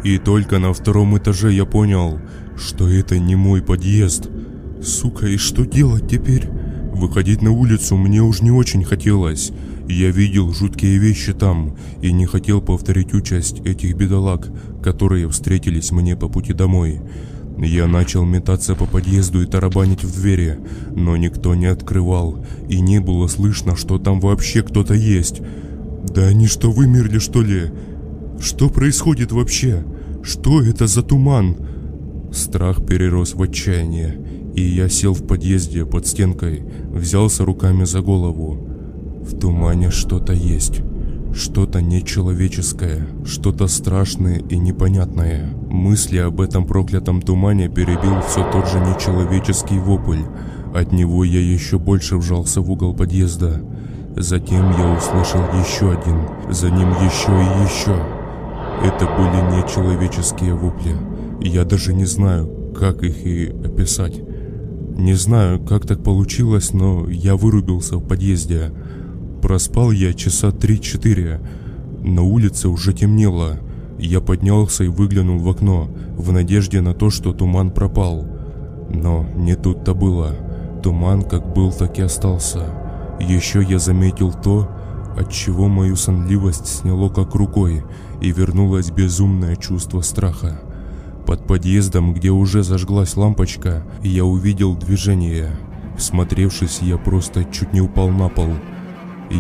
И 0.05 0.19
только 0.19 0.59
на 0.59 0.73
втором 0.73 1.17
этаже 1.17 1.53
я 1.53 1.65
понял, 1.65 2.19
что 2.57 2.89
это 2.89 3.19
не 3.19 3.37
мой 3.37 3.63
подъезд. 3.63 4.29
Сука, 4.83 5.27
и 5.27 5.37
что 5.37 5.65
делать 5.65 6.09
теперь? 6.09 6.49
Выходить 6.93 7.43
на 7.43 7.51
улицу 7.51 7.97
мне 7.97 8.23
уж 8.23 8.43
не 8.43 8.51
очень 8.51 8.85
хотелось. 8.85 9.51
Я 9.89 10.11
видел 10.11 10.53
жуткие 10.53 10.99
вещи 10.99 11.33
там 11.33 11.77
и 12.01 12.13
не 12.13 12.27
хотел 12.27 12.61
повторить 12.61 13.15
участь 13.15 13.61
этих 13.61 13.97
бедолаг, 13.97 14.49
которые 14.83 15.29
встретились 15.29 15.91
мне 15.91 16.17
по 16.17 16.29
пути 16.29 16.53
домой. 16.53 17.01
Я 17.59 17.87
начал 17.87 18.25
метаться 18.25 18.75
по 18.75 18.87
подъезду 18.87 19.43
и 19.43 19.47
тарабанить 19.47 20.05
в 20.05 20.15
двери, 20.15 20.59
но 20.95 21.17
никто 21.17 21.55
не 21.55 21.67
открывал, 21.67 22.45
и 22.69 22.81
не 22.81 23.01
было 23.01 23.27
слышно, 23.27 23.77
что 23.77 23.99
там 23.99 24.21
вообще 24.21 24.63
кто-то 24.63 24.95
есть. 24.95 25.41
Да 26.09 26.27
они 26.27 26.47
что, 26.47 26.71
вымерли 26.71 27.19
что 27.19 27.43
ли? 27.43 27.71
Что 28.41 28.69
происходит 28.69 29.33
вообще? 29.33 29.85
Что 30.23 30.63
это 30.63 30.87
за 30.87 31.03
туман? 31.03 31.57
Страх 32.33 32.85
перерос 32.85 33.35
в 33.35 33.43
отчаяние, 33.43 34.32
и 34.55 34.63
я 34.63 34.89
сел 34.89 35.15
в 35.15 35.27
подъезде 35.27 35.87
под 35.87 36.07
стенкой, 36.07 36.65
взялся 36.91 37.45
руками 37.45 37.85
за 37.85 38.01
голову. 38.01 38.69
В 39.23 39.39
тумане 39.39 39.91
что-то 39.91 40.33
есть. 40.33 40.83
Что-то 41.35 41.81
нечеловеческое, 41.81 43.07
что-то 43.25 43.67
страшное 43.67 44.39
и 44.39 44.59
непонятное. 44.59 45.51
Мысли 45.71 46.19
об 46.19 46.43
этом 46.43 46.67
проклятом 46.67 47.23
тумане 47.23 47.69
перебил 47.69 48.21
все 48.29 48.45
тот 48.51 48.69
же 48.69 48.81
нечеловеческий 48.81 49.79
вопль. 49.79 50.25
От 50.75 50.93
него 50.93 51.25
я 51.25 51.41
еще 51.41 51.79
больше 51.79 52.19
вжался 52.19 52.61
в 52.61 52.71
угол 52.71 52.95
подъезда. 52.95 53.63
Затем 54.17 54.71
я 54.77 54.95
услышал 54.95 55.41
еще 55.59 55.93
один, 55.93 56.21
за 56.51 56.71
ним 56.71 56.91
еще 56.91 57.33
и 57.33 57.65
еще. 57.65 57.97
Это 58.85 59.07
были 59.07 59.57
нечеловеческие 59.57 60.55
вопли. 60.55 60.95
Я 61.41 61.65
даже 61.65 61.95
не 61.95 62.05
знаю, 62.05 62.75
как 62.79 63.03
их 63.05 63.25
и 63.25 63.47
описать. 63.47 64.21
Не 64.97 65.15
знаю, 65.15 65.59
как 65.59 65.87
так 65.87 66.03
получилось, 66.03 66.75
но 66.75 67.09
я 67.09 67.35
вырубился 67.35 67.97
в 67.97 68.07
подъезде. 68.07 68.73
Проспал 69.41 69.91
я 69.91 70.13
часа 70.13 70.49
3-4. 70.49 71.41
На 72.05 72.23
улице 72.23 72.69
уже 72.69 72.93
темнело. 72.93 73.59
Я 73.99 74.21
поднялся 74.21 74.85
и 74.85 74.89
выглянул 74.89 75.39
в 75.39 75.49
окно, 75.49 75.89
в 76.17 76.31
надежде 76.33 76.81
на 76.83 76.93
то, 76.93 77.09
что 77.09 77.33
туман 77.33 77.71
пропал. 77.71 78.27
Но 78.91 79.27
не 79.35 79.57
тут-то 79.57 79.95
было. 79.95 80.37
Туман 80.83 81.23
как 81.23 81.55
был, 81.55 81.73
так 81.73 81.99
и 81.99 82.03
остался. 82.03 82.67
Еще 83.19 83.63
я 83.63 83.79
заметил 83.79 84.33
то, 84.33 84.69
от 85.17 85.31
чего 85.31 85.69
мою 85.69 85.97
сонливость 85.97 86.67
сняло 86.67 87.09
как 87.09 87.35
рукой, 87.35 87.83
и 88.21 88.31
вернулось 88.31 88.91
безумное 88.91 89.57
чувство 89.57 90.03
страха. 90.03 90.61
Под 91.27 91.47
подъездом, 91.47 92.15
где 92.15 92.31
уже 92.31 92.63
зажглась 92.63 93.17
лампочка, 93.17 93.85
я 94.03 94.25
увидел 94.25 94.75
движение. 94.75 95.51
Всмотревшись, 95.97 96.81
я 96.81 96.99
просто 96.99 97.45
чуть 97.45 97.73
не 97.73 97.81
упал 97.81 98.09
на 98.09 98.29
пол– 98.29 98.49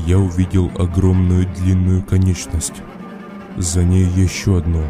я 0.06 0.18
увидел 0.18 0.70
огромную 0.78 1.46
длинную 1.46 2.02
конечность. 2.02 2.74
За 3.56 3.84
ней 3.84 4.06
еще 4.06 4.58
одну. 4.58 4.84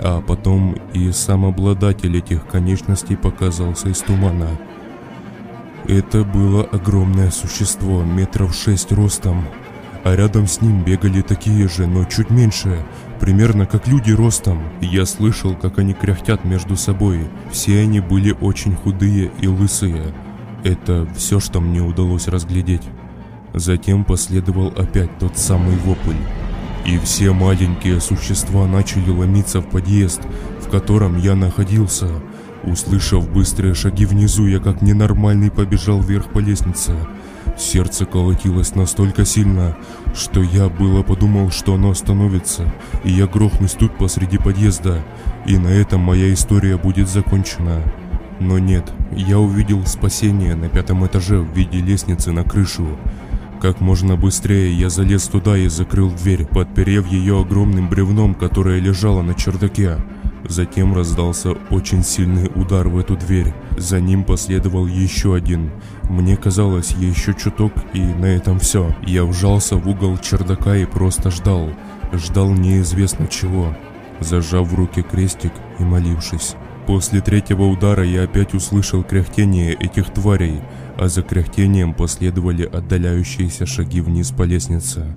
А 0.00 0.20
потом 0.20 0.76
и 0.92 1.10
сам 1.10 1.44
обладатель 1.44 2.16
этих 2.16 2.46
конечностей 2.46 3.16
показался 3.16 3.88
из 3.88 3.98
тумана. 3.98 4.48
Это 5.86 6.22
было 6.22 6.62
огромное 6.62 7.30
существо, 7.30 8.02
метров 8.02 8.54
шесть 8.54 8.92
ростом, 8.92 9.44
а 10.04 10.14
рядом 10.14 10.46
с 10.46 10.60
ним 10.60 10.84
бегали 10.84 11.22
такие 11.22 11.66
же, 11.66 11.86
но 11.86 12.04
чуть 12.04 12.30
меньше, 12.30 12.84
примерно 13.18 13.66
как 13.66 13.86
люди 13.86 14.12
ростом. 14.12 14.62
Я 14.80 15.06
слышал, 15.06 15.54
как 15.54 15.78
они 15.78 15.94
кряхтят 15.94 16.44
между 16.44 16.76
собой. 16.76 17.26
Все 17.50 17.80
они 17.80 18.00
были 18.00 18.36
очень 18.40 18.74
худые 18.74 19.30
и 19.40 19.46
лысые. 19.46 20.14
Это 20.64 21.06
все, 21.16 21.40
что 21.40 21.60
мне 21.60 21.80
удалось 21.80 22.28
разглядеть. 22.28 22.82
Затем 23.54 24.04
последовал 24.04 24.68
опять 24.68 25.18
тот 25.18 25.38
самый 25.38 25.76
вопль. 25.76 26.16
И 26.86 26.98
все 26.98 27.32
маленькие 27.32 28.00
существа 28.00 28.66
начали 28.66 29.10
ломиться 29.10 29.60
в 29.60 29.68
подъезд, 29.68 30.22
в 30.60 30.70
котором 30.70 31.18
я 31.18 31.34
находился. 31.34 32.08
Услышав 32.64 33.30
быстрые 33.30 33.74
шаги 33.74 34.04
внизу, 34.04 34.46
я 34.46 34.58
как 34.58 34.82
ненормальный 34.82 35.50
побежал 35.50 36.00
вверх 36.00 36.30
по 36.30 36.38
лестнице. 36.38 36.94
Сердце 37.58 38.06
колотилось 38.06 38.76
настолько 38.76 39.24
сильно, 39.24 39.76
что 40.14 40.40
я 40.42 40.68
было 40.68 41.02
подумал, 41.02 41.50
что 41.50 41.74
оно 41.74 41.90
остановится, 41.90 42.72
и 43.02 43.10
я 43.10 43.26
грохнусь 43.26 43.72
тут 43.72 43.98
посреди 43.98 44.38
подъезда, 44.38 45.04
и 45.44 45.58
на 45.58 45.68
этом 45.68 46.00
моя 46.00 46.32
история 46.32 46.76
будет 46.76 47.08
закончена. 47.08 47.82
Но 48.38 48.60
нет, 48.60 48.92
я 49.10 49.40
увидел 49.40 49.84
спасение 49.86 50.54
на 50.54 50.68
пятом 50.68 51.04
этаже 51.04 51.40
в 51.40 51.52
виде 51.52 51.80
лестницы 51.80 52.30
на 52.30 52.44
крышу. 52.44 52.96
Как 53.60 53.80
можно 53.80 54.14
быстрее 54.16 54.72
я 54.72 54.88
залез 54.88 55.24
туда 55.24 55.58
и 55.58 55.66
закрыл 55.66 56.12
дверь, 56.12 56.46
подперев 56.46 57.08
ее 57.08 57.40
огромным 57.40 57.88
бревном, 57.88 58.36
которое 58.36 58.78
лежало 58.78 59.22
на 59.22 59.34
чердаке. 59.34 59.96
Затем 60.48 60.94
раздался 60.94 61.56
очень 61.70 62.04
сильный 62.04 62.50
удар 62.54 62.88
в 62.88 62.96
эту 62.96 63.16
дверь. 63.16 63.52
За 63.76 64.00
ним 64.00 64.22
последовал 64.22 64.86
еще 64.86 65.34
один. 65.34 65.72
Мне 66.08 66.36
казалось, 66.36 66.92
еще 66.92 67.34
чуток, 67.34 67.72
и 67.92 68.00
на 68.00 68.26
этом 68.26 68.58
все. 68.58 68.94
Я 69.06 69.24
вжался 69.24 69.76
в 69.76 69.86
угол 69.88 70.16
чердака 70.18 70.76
и 70.76 70.86
просто 70.86 71.30
ждал. 71.30 71.70
Ждал 72.12 72.50
неизвестно 72.52 73.26
чего, 73.26 73.76
зажав 74.20 74.68
в 74.68 74.74
руки 74.74 75.02
крестик 75.02 75.52
и 75.78 75.82
молившись. 75.82 76.54
После 76.86 77.20
третьего 77.20 77.64
удара 77.64 78.02
я 78.02 78.22
опять 78.22 78.54
услышал 78.54 79.04
кряхтение 79.04 79.74
этих 79.74 80.10
тварей, 80.10 80.62
а 80.96 81.08
за 81.08 81.20
кряхтением 81.20 81.92
последовали 81.92 82.64
отдаляющиеся 82.64 83.66
шаги 83.66 84.00
вниз 84.00 84.30
по 84.30 84.44
лестнице. 84.44 85.14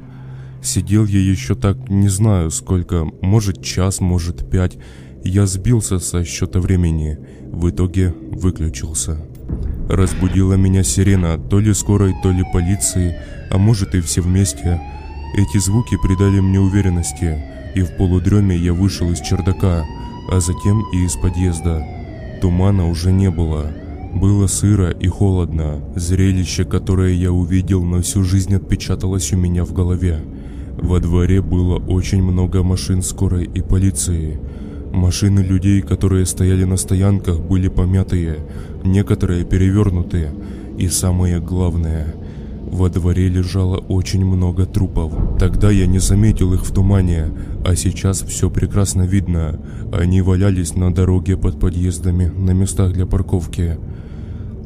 Сидел 0.61 1.05
я 1.05 1.21
еще 1.21 1.55
так, 1.55 1.89
не 1.89 2.09
знаю 2.09 2.51
сколько, 2.51 3.07
может 3.21 3.63
час, 3.63 4.01
может 4.01 4.49
пять. 4.49 4.77
Я 5.23 5.45
сбился 5.45 5.99
со 5.99 6.25
счета 6.25 6.59
времени, 6.59 7.17
в 7.49 7.69
итоге 7.69 8.13
выключился. 8.31 9.25
Разбудила 9.89 10.53
меня 10.53 10.83
сирена, 10.83 11.37
то 11.37 11.59
ли 11.59 11.73
скорой, 11.73 12.13
то 12.23 12.31
ли 12.31 12.43
полиции, 12.53 13.15
а 13.49 13.57
может 13.57 13.93
и 13.95 14.01
все 14.01 14.21
вместе. 14.21 14.81
Эти 15.35 15.57
звуки 15.57 15.97
придали 16.01 16.39
мне 16.39 16.59
уверенности, 16.59 17.43
и 17.75 17.81
в 17.81 17.97
полудреме 17.97 18.55
я 18.55 18.73
вышел 18.73 19.11
из 19.11 19.19
чердака, 19.19 19.85
а 20.29 20.39
затем 20.39 20.83
и 20.93 21.05
из 21.05 21.15
подъезда. 21.15 21.85
Тумана 22.41 22.87
уже 22.89 23.11
не 23.11 23.29
было. 23.29 23.71
Было 24.13 24.47
сыро 24.47 24.91
и 24.91 25.07
холодно. 25.07 25.81
Зрелище, 25.95 26.65
которое 26.65 27.13
я 27.13 27.31
увидел, 27.31 27.83
на 27.83 28.01
всю 28.01 28.23
жизнь 28.23 28.55
отпечаталось 28.55 29.31
у 29.31 29.37
меня 29.37 29.63
в 29.63 29.73
голове. 29.73 30.21
Во 30.77 30.99
дворе 30.99 31.41
было 31.41 31.77
очень 31.77 32.23
много 32.23 32.63
машин 32.63 33.01
скорой 33.01 33.45
и 33.45 33.61
полиции. 33.61 34.39
Машины 34.91 35.39
людей, 35.39 35.81
которые 35.81 36.25
стояли 36.25 36.65
на 36.65 36.75
стоянках, 36.75 37.39
были 37.39 37.69
помятые, 37.69 38.39
некоторые 38.83 39.45
перевернутые. 39.45 40.33
И 40.77 40.87
самое 40.87 41.39
главное, 41.39 42.15
во 42.71 42.89
дворе 42.89 43.27
лежало 43.27 43.77
очень 43.77 44.25
много 44.25 44.65
трупов. 44.65 45.13
Тогда 45.37 45.69
я 45.69 45.87
не 45.87 45.99
заметил 45.99 46.53
их 46.53 46.65
в 46.65 46.73
тумане, 46.73 47.31
а 47.65 47.75
сейчас 47.75 48.21
все 48.21 48.49
прекрасно 48.49 49.03
видно. 49.03 49.59
Они 49.91 50.21
валялись 50.21 50.75
на 50.75 50.93
дороге 50.93 51.35
под 51.37 51.59
подъездами, 51.59 52.25
на 52.25 52.51
местах 52.51 52.93
для 52.93 53.05
парковки. 53.05 53.77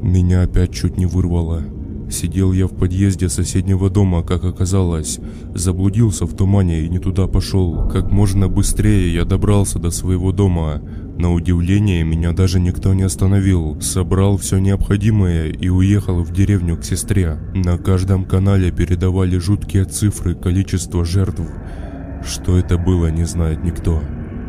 Меня 0.02 0.44
опять 0.44 0.72
чуть 0.72 0.98
не 0.98 1.08
вырвало. 1.08 1.64
Сидел 2.09 2.51
я 2.53 2.67
в 2.67 2.75
подъезде 2.75 3.30
соседнего 3.30 3.90
дома, 3.90 4.24
как 4.24 4.43
оказалось. 4.43 5.19
Заблудился 5.53 6.25
в 6.25 6.35
тумане 6.35 6.82
и 6.82 6.90
не 6.90 7.00
туда 7.00 7.27
пошел. 7.27 7.88
Как 7.90 8.11
можно 8.11 8.48
быстрее 8.48 9.14
я 9.14 9.25
добрался 9.25 9.80
до 9.80 9.90
своего 9.90 10.32
дома. 10.32 10.82
На 11.17 11.34
удивление, 11.34 12.03
меня 12.03 12.32
даже 12.34 12.59
никто 12.59 12.93
не 12.93 13.03
остановил. 13.03 13.80
Собрал 13.82 14.38
все 14.38 14.59
необходимое 14.59 15.48
и 15.48 15.69
уехал 15.69 16.24
в 16.24 16.32
деревню 16.32 16.77
к 16.77 16.84
сестре. 16.84 17.40
На 17.56 17.77
каждом 17.77 18.25
канале 18.25 18.72
передавали 18.72 19.38
жуткие 19.38 19.85
цифры 19.85 20.35
количества 20.35 21.06
жертв. 21.06 21.43
Что 22.24 22.58
это 22.58 22.77
было, 22.77 23.08
не 23.08 23.25
знает 23.25 23.64
никто. 23.64 24.01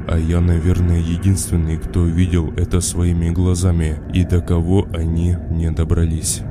А 0.09 0.19
я, 0.19 0.41
наверное, 0.41 1.01
единственный, 1.01 1.79
кто 1.79 2.05
видел 2.05 2.53
это 2.57 2.81
своими 2.81 3.31
глазами 3.31 3.99
и 4.13 4.25
до 4.25 4.41
кого 4.41 4.87
они 4.93 5.37
не 5.51 5.71
добрались. 5.71 6.43